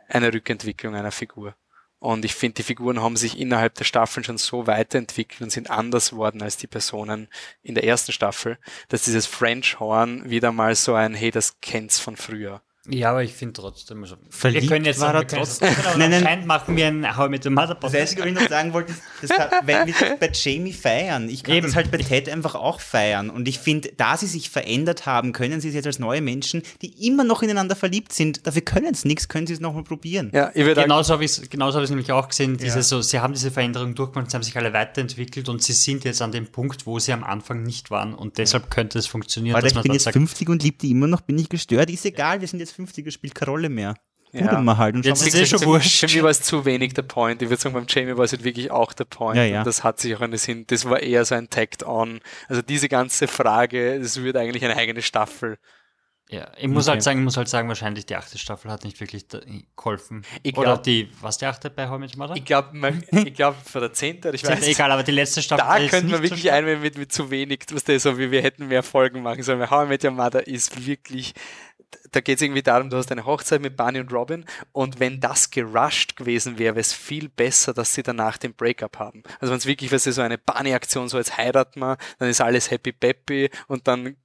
[0.07, 1.55] eine Rückentwicklung einer Figur.
[1.99, 5.69] Und ich finde, die Figuren haben sich innerhalb der Staffeln schon so weiterentwickelt und sind
[5.69, 7.27] anders worden als die Personen
[7.61, 11.99] in der ersten Staffel, dass dieses French Horn wieder mal so ein, hey, das kennt's
[11.99, 12.61] von früher.
[12.87, 15.69] Ja, aber ich finde trotzdem, also, Verliebt wir können jetzt war er trotzdem.
[15.97, 16.47] nein, nein.
[16.47, 19.31] machen wir ein How mit dem Mother Das Einzige, was ich noch sagen wollte, das
[19.31, 21.27] hat, weil wir das bei Jamie feiern.
[21.27, 21.67] Ich kann Eben.
[21.67, 23.29] das halt bei Ted einfach auch feiern.
[23.29, 26.63] Und ich finde, da sie sich verändert haben, können sie es jetzt als neue Menschen,
[26.81, 30.31] die immer noch ineinander verliebt sind, dafür können es nichts, können sie es nochmal probieren.
[30.33, 32.57] Ja, ich würde genauso habe ich es genauso hab nämlich auch gesehen.
[32.57, 32.81] Diese, ja.
[32.81, 36.21] so, sie haben diese Veränderung durchgemacht, sie haben sich alle weiterentwickelt und sie sind jetzt
[36.21, 38.15] an dem Punkt, wo sie am Anfang nicht waren.
[38.15, 39.55] Und deshalb könnte es funktionieren.
[39.55, 41.89] Weil ich bin jetzt sagt, 50 und liebe die immer noch, bin ich gestört.
[41.89, 43.95] Ist egal, wir sind jetzt 50, er spielt keine Rolle mehr.
[44.31, 44.61] Ja.
[44.61, 44.93] mal halt.
[44.93, 46.01] Und Jetzt ist eh schon wurscht.
[46.01, 47.41] Für mich war es zu wenig der Point.
[47.41, 49.37] Ich würde sagen, beim Jamie war es halt wirklich auch der Point.
[49.37, 49.59] Ja, ja.
[49.59, 50.65] Und das hat sich auch eine Sinn.
[50.67, 52.19] Das war eher so ein Tagged on.
[52.47, 55.57] Also diese ganze Frage, es wird eigentlich eine eigene Staffel.
[56.31, 56.91] Ja, ich muss Okay.
[56.91, 59.25] halt sagen, ich muss halt sagen, wahrscheinlich die achte Staffel hat nicht wirklich
[59.75, 60.23] geholfen.
[60.43, 62.35] Ich Oder glaub- die, was die achte bei Your Mother?
[62.35, 62.77] Ich glaube,
[63.11, 66.05] ich glaub, für der Zehnte, ich weiß Egal, aber die letzte Staffel da ist könnte
[66.11, 66.53] man so wirklich stark.
[66.53, 69.71] einwenden mit, mit zu wenig, was der so wie wir hätten mehr Folgen machen sollen.
[69.71, 71.33] How I Met Your Mother ist wirklich,
[72.11, 75.19] da geht es irgendwie darum, du hast eine Hochzeit mit Barney und Robin und wenn
[75.19, 79.23] das gerusht gewesen wäre, wäre es viel besser, dass sie danach den Breakup haben.
[79.39, 82.71] Also wenn es wirklich, was so eine Barney-Aktion, so jetzt heiraten wir, dann ist alles
[82.71, 84.15] happy peppy und dann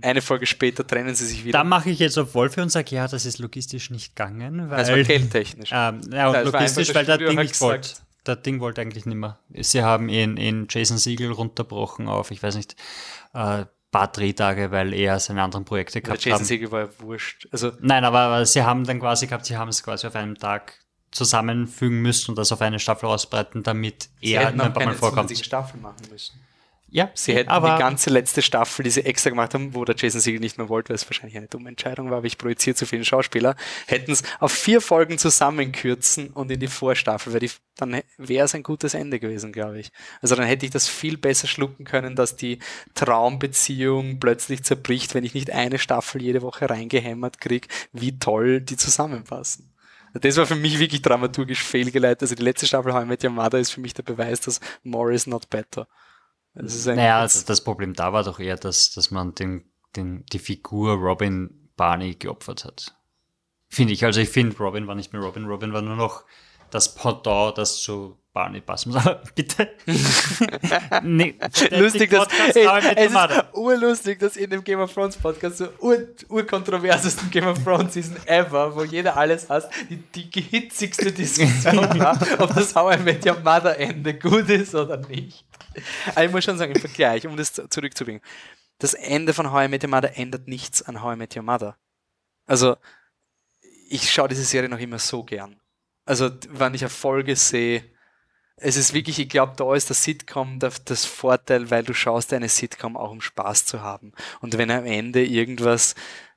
[0.00, 1.58] eine Folge später trennen sie sich wieder.
[1.58, 4.78] Da mache ich jetzt auf Wolfe und sage, ja, das ist logistisch nicht gegangen, weil...
[4.78, 5.70] das war geldtechnisch.
[5.74, 7.90] Ähm, ja, und Das logistisch, weil das Ding nicht wollte.
[8.26, 9.38] Der Ding wollte eigentlich nicht mehr.
[9.50, 12.76] Sie haben ihn in Jason Siegel runterbrochen auf, ich weiß nicht,
[13.34, 16.44] äh, paar Drehtage, weil er seine anderen Projekte gehabt Jason haben.
[16.44, 17.46] Segel war ja wurscht.
[17.52, 20.36] Also Nein, aber, aber sie haben dann quasi gehabt, sie haben es quasi auf einem
[20.36, 24.94] Tag zusammenfügen müssen und das auf eine Staffel ausbreiten, damit sie er ein paar Mal
[24.94, 25.30] vorkommt.
[25.38, 26.40] Staffel machen müssen.
[26.94, 29.96] Ja, Sie hätten aber die ganze letzte Staffel, die sie extra gemacht haben, wo der
[29.98, 32.76] Jason Segel nicht mehr wollte, weil es wahrscheinlich eine dumme Entscheidung war, aber ich projiziere
[32.76, 33.56] zu viele Schauspieler,
[33.88, 38.54] hätten es auf vier Folgen zusammenkürzen und in die Vorstaffel, weil die, dann wäre es
[38.54, 39.90] ein gutes Ende gewesen, glaube ich.
[40.22, 42.60] Also dann hätte ich das viel besser schlucken können, dass die
[42.94, 48.76] Traumbeziehung plötzlich zerbricht, wenn ich nicht eine Staffel jede Woche reingehämmert kriege, wie toll die
[48.76, 49.74] zusammenpassen.
[50.12, 52.22] Das war für mich wirklich dramaturgisch fehlgeleitet.
[52.22, 54.60] Also die letzte Staffel How I Met Your Mother ist für mich der Beweis, dass
[54.84, 55.88] more is not better.
[56.54, 59.64] Das Naja, also das Problem da war doch eher, dass, dass man den,
[59.96, 62.94] den, die Figur Robin Barney geopfert hat.
[63.68, 64.04] Finde ich.
[64.04, 65.46] Also ich finde, Robin war nicht mehr Robin.
[65.46, 66.24] Robin war nur noch
[66.70, 68.98] das Pendant, das zu Barney passen muss.
[69.06, 69.70] Aber bitte.
[71.02, 71.36] nee,
[71.70, 73.34] lustig, dass, ey, es Tomate.
[73.34, 75.96] ist urlustig, dass in dem Game of Thrones Podcast so ur,
[76.28, 82.18] urkontroversesten Game of Thrones Season ever, wo jeder alles hasst, die, die hitzigste Diskussion war,
[82.40, 85.46] ob das How I Met Your Mother Ende gut ist oder nicht.
[86.08, 88.20] Aber ich muss schon sagen, im Vergleich, um das zu- zurückzubringen,
[88.78, 91.44] das Ende von How I Met Your Mother ändert nichts an How I Met Your
[91.44, 91.76] Mother.
[92.46, 92.76] Also,
[93.88, 95.60] ich schaue diese Serie noch immer so gern.
[96.04, 97.84] Also, wenn ich eine Folge sehe,
[98.56, 102.32] es ist wirklich, ich glaube, da ist der Sitcom das, das Vorteil, weil du schaust
[102.32, 104.12] eine Sitcom auch um Spaß zu haben.
[104.40, 105.94] Und wenn am Ende irgendwas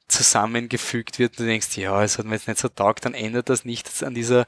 [0.08, 3.66] zusammengefügt wird, du denkst, ja, es hat mir jetzt nicht so taugt, dann ändert das
[3.66, 4.46] nichts an dieser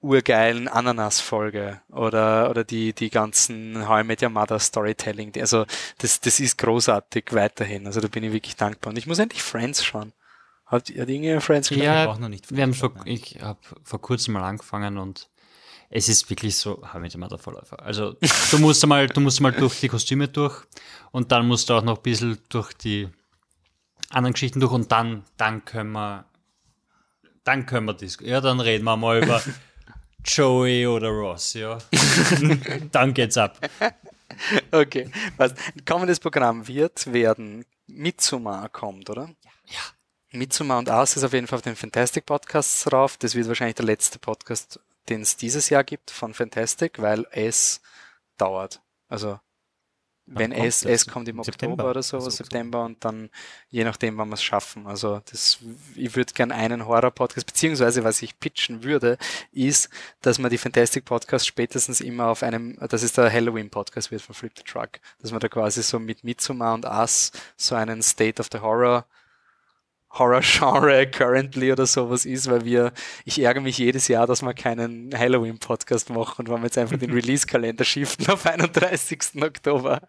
[0.00, 5.32] urgeilen Ananas-Folge oder, oder die, die ganzen How I Met Your Mother Storytelling.
[5.38, 5.66] Also,
[5.98, 7.86] das, das ist großartig weiterhin.
[7.86, 8.92] Also, da bin ich wirklich dankbar.
[8.92, 10.12] Und ich muss endlich Friends schauen.
[10.64, 11.84] Hat, hat irgendjemand Friends geschaut?
[11.84, 13.06] Ja, Ich auch noch nicht wir haben Nein.
[13.06, 15.28] ich habe vor kurzem mal angefangen und
[15.92, 17.82] es ist wirklich so, habe ich immer der Vorläufer.
[17.82, 18.16] Also
[18.50, 20.62] du musst mal, du musst mal durch die Kostüme durch
[21.10, 23.08] und dann musst du auch noch ein bisschen durch die
[24.08, 26.24] anderen Geschichten durch und dann, dann können wir,
[27.42, 29.42] dann können wir das, ja, dann reden wir mal über
[30.24, 31.78] Joey oder Ross, ja.
[32.92, 33.58] dann geht's ab.
[34.70, 35.10] Okay.
[35.36, 35.54] Was,
[35.84, 39.28] kommendes Programm wird werden Mitsumma kommt, oder?
[39.66, 39.80] Ja.
[40.32, 43.16] Mitsumma und Aus ist auf jeden Fall auf den Fantastic Podcasts drauf.
[43.16, 44.78] Das wird wahrscheinlich der letzte Podcast,
[45.10, 47.82] den es dieses Jahr gibt von Fantastic, weil es
[48.38, 48.80] dauert.
[49.08, 49.38] Also
[50.32, 51.90] wenn es, es kommt im, Im Oktober September?
[51.90, 53.30] oder so, Also September und dann
[53.68, 54.86] je nachdem, wann wir es schaffen.
[54.86, 55.58] Also das,
[55.96, 59.18] ich würde gern einen Horror-Podcast, beziehungsweise was ich pitchen würde,
[59.50, 59.90] ist,
[60.20, 64.34] dass man die Fantastic Podcasts spätestens immer auf einem, das ist der Halloween-Podcast wird von
[64.34, 68.40] Flip the Truck, dass man da quasi so mit Midsommar und Us so einen State
[68.40, 69.06] of the Horror
[70.12, 72.92] Horror-Genre currently oder sowas ist, weil wir,
[73.24, 76.98] ich ärgere mich jedes Jahr, dass wir keinen Halloween-Podcast machen und wenn wir jetzt einfach
[76.98, 79.42] den Release-Kalender shiften auf 31.
[79.42, 80.00] Oktober.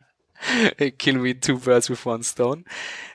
[0.98, 2.64] Kill We Two Birds with One Stone.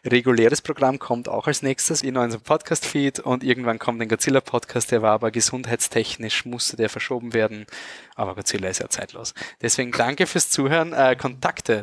[0.04, 5.02] Reguläres Programm kommt auch als nächstes in unserem Podcast-Feed und irgendwann kommt ein Godzilla-Podcast, der
[5.02, 7.66] war aber gesundheitstechnisch, musste der verschoben werden.
[8.14, 9.34] Aber Godzilla ist ja zeitlos.
[9.60, 10.92] Deswegen danke fürs Zuhören.
[10.92, 11.82] Äh, Kontakte.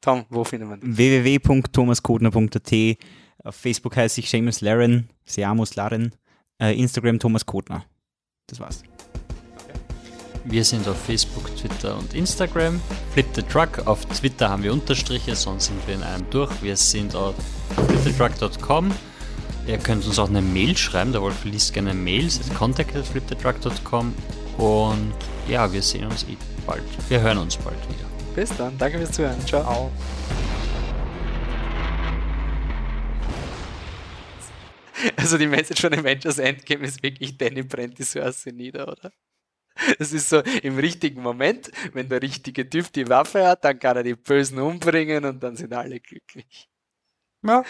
[0.00, 0.96] Tom, wo findet man dich?
[0.96, 2.72] www.thomaskodner.at
[3.44, 6.14] Auf Facebook heiße ich Seamus Laren, Seamus Laren,
[6.60, 7.84] äh, Instagram Thomas Kodner.
[8.46, 8.82] Das war's.
[10.46, 12.80] Wir sind auf Facebook, Twitter und Instagram.
[13.12, 13.86] Flip the Truck.
[13.86, 16.50] Auf Twitter haben wir Unterstriche, sonst sind wir in einem durch.
[16.62, 17.34] Wir sind auf
[17.88, 18.90] flipthetruck.com.
[19.66, 21.12] Ihr könnt uns auch eine Mail schreiben.
[21.12, 22.40] Der Wolf liest gerne Mails.
[22.58, 24.14] Contact at flipthetruck.com.
[24.58, 25.14] Und
[25.48, 26.82] ja, wir sehen uns eh bald.
[27.08, 28.04] Wir hören uns bald wieder.
[28.34, 28.76] Bis dann.
[28.76, 29.46] Danke fürs Zuhören.
[29.46, 29.90] Ciao.
[35.16, 39.12] Also die Message von Avengers Endgame ist wirklich, Danny brennt die Source nieder, oder?
[39.98, 43.96] Das ist so im richtigen Moment, wenn der richtige Typ die Waffe hat, dann kann
[43.96, 46.68] er die Bösen umbringen und dann sind alle glücklich.
[47.42, 47.64] Ja.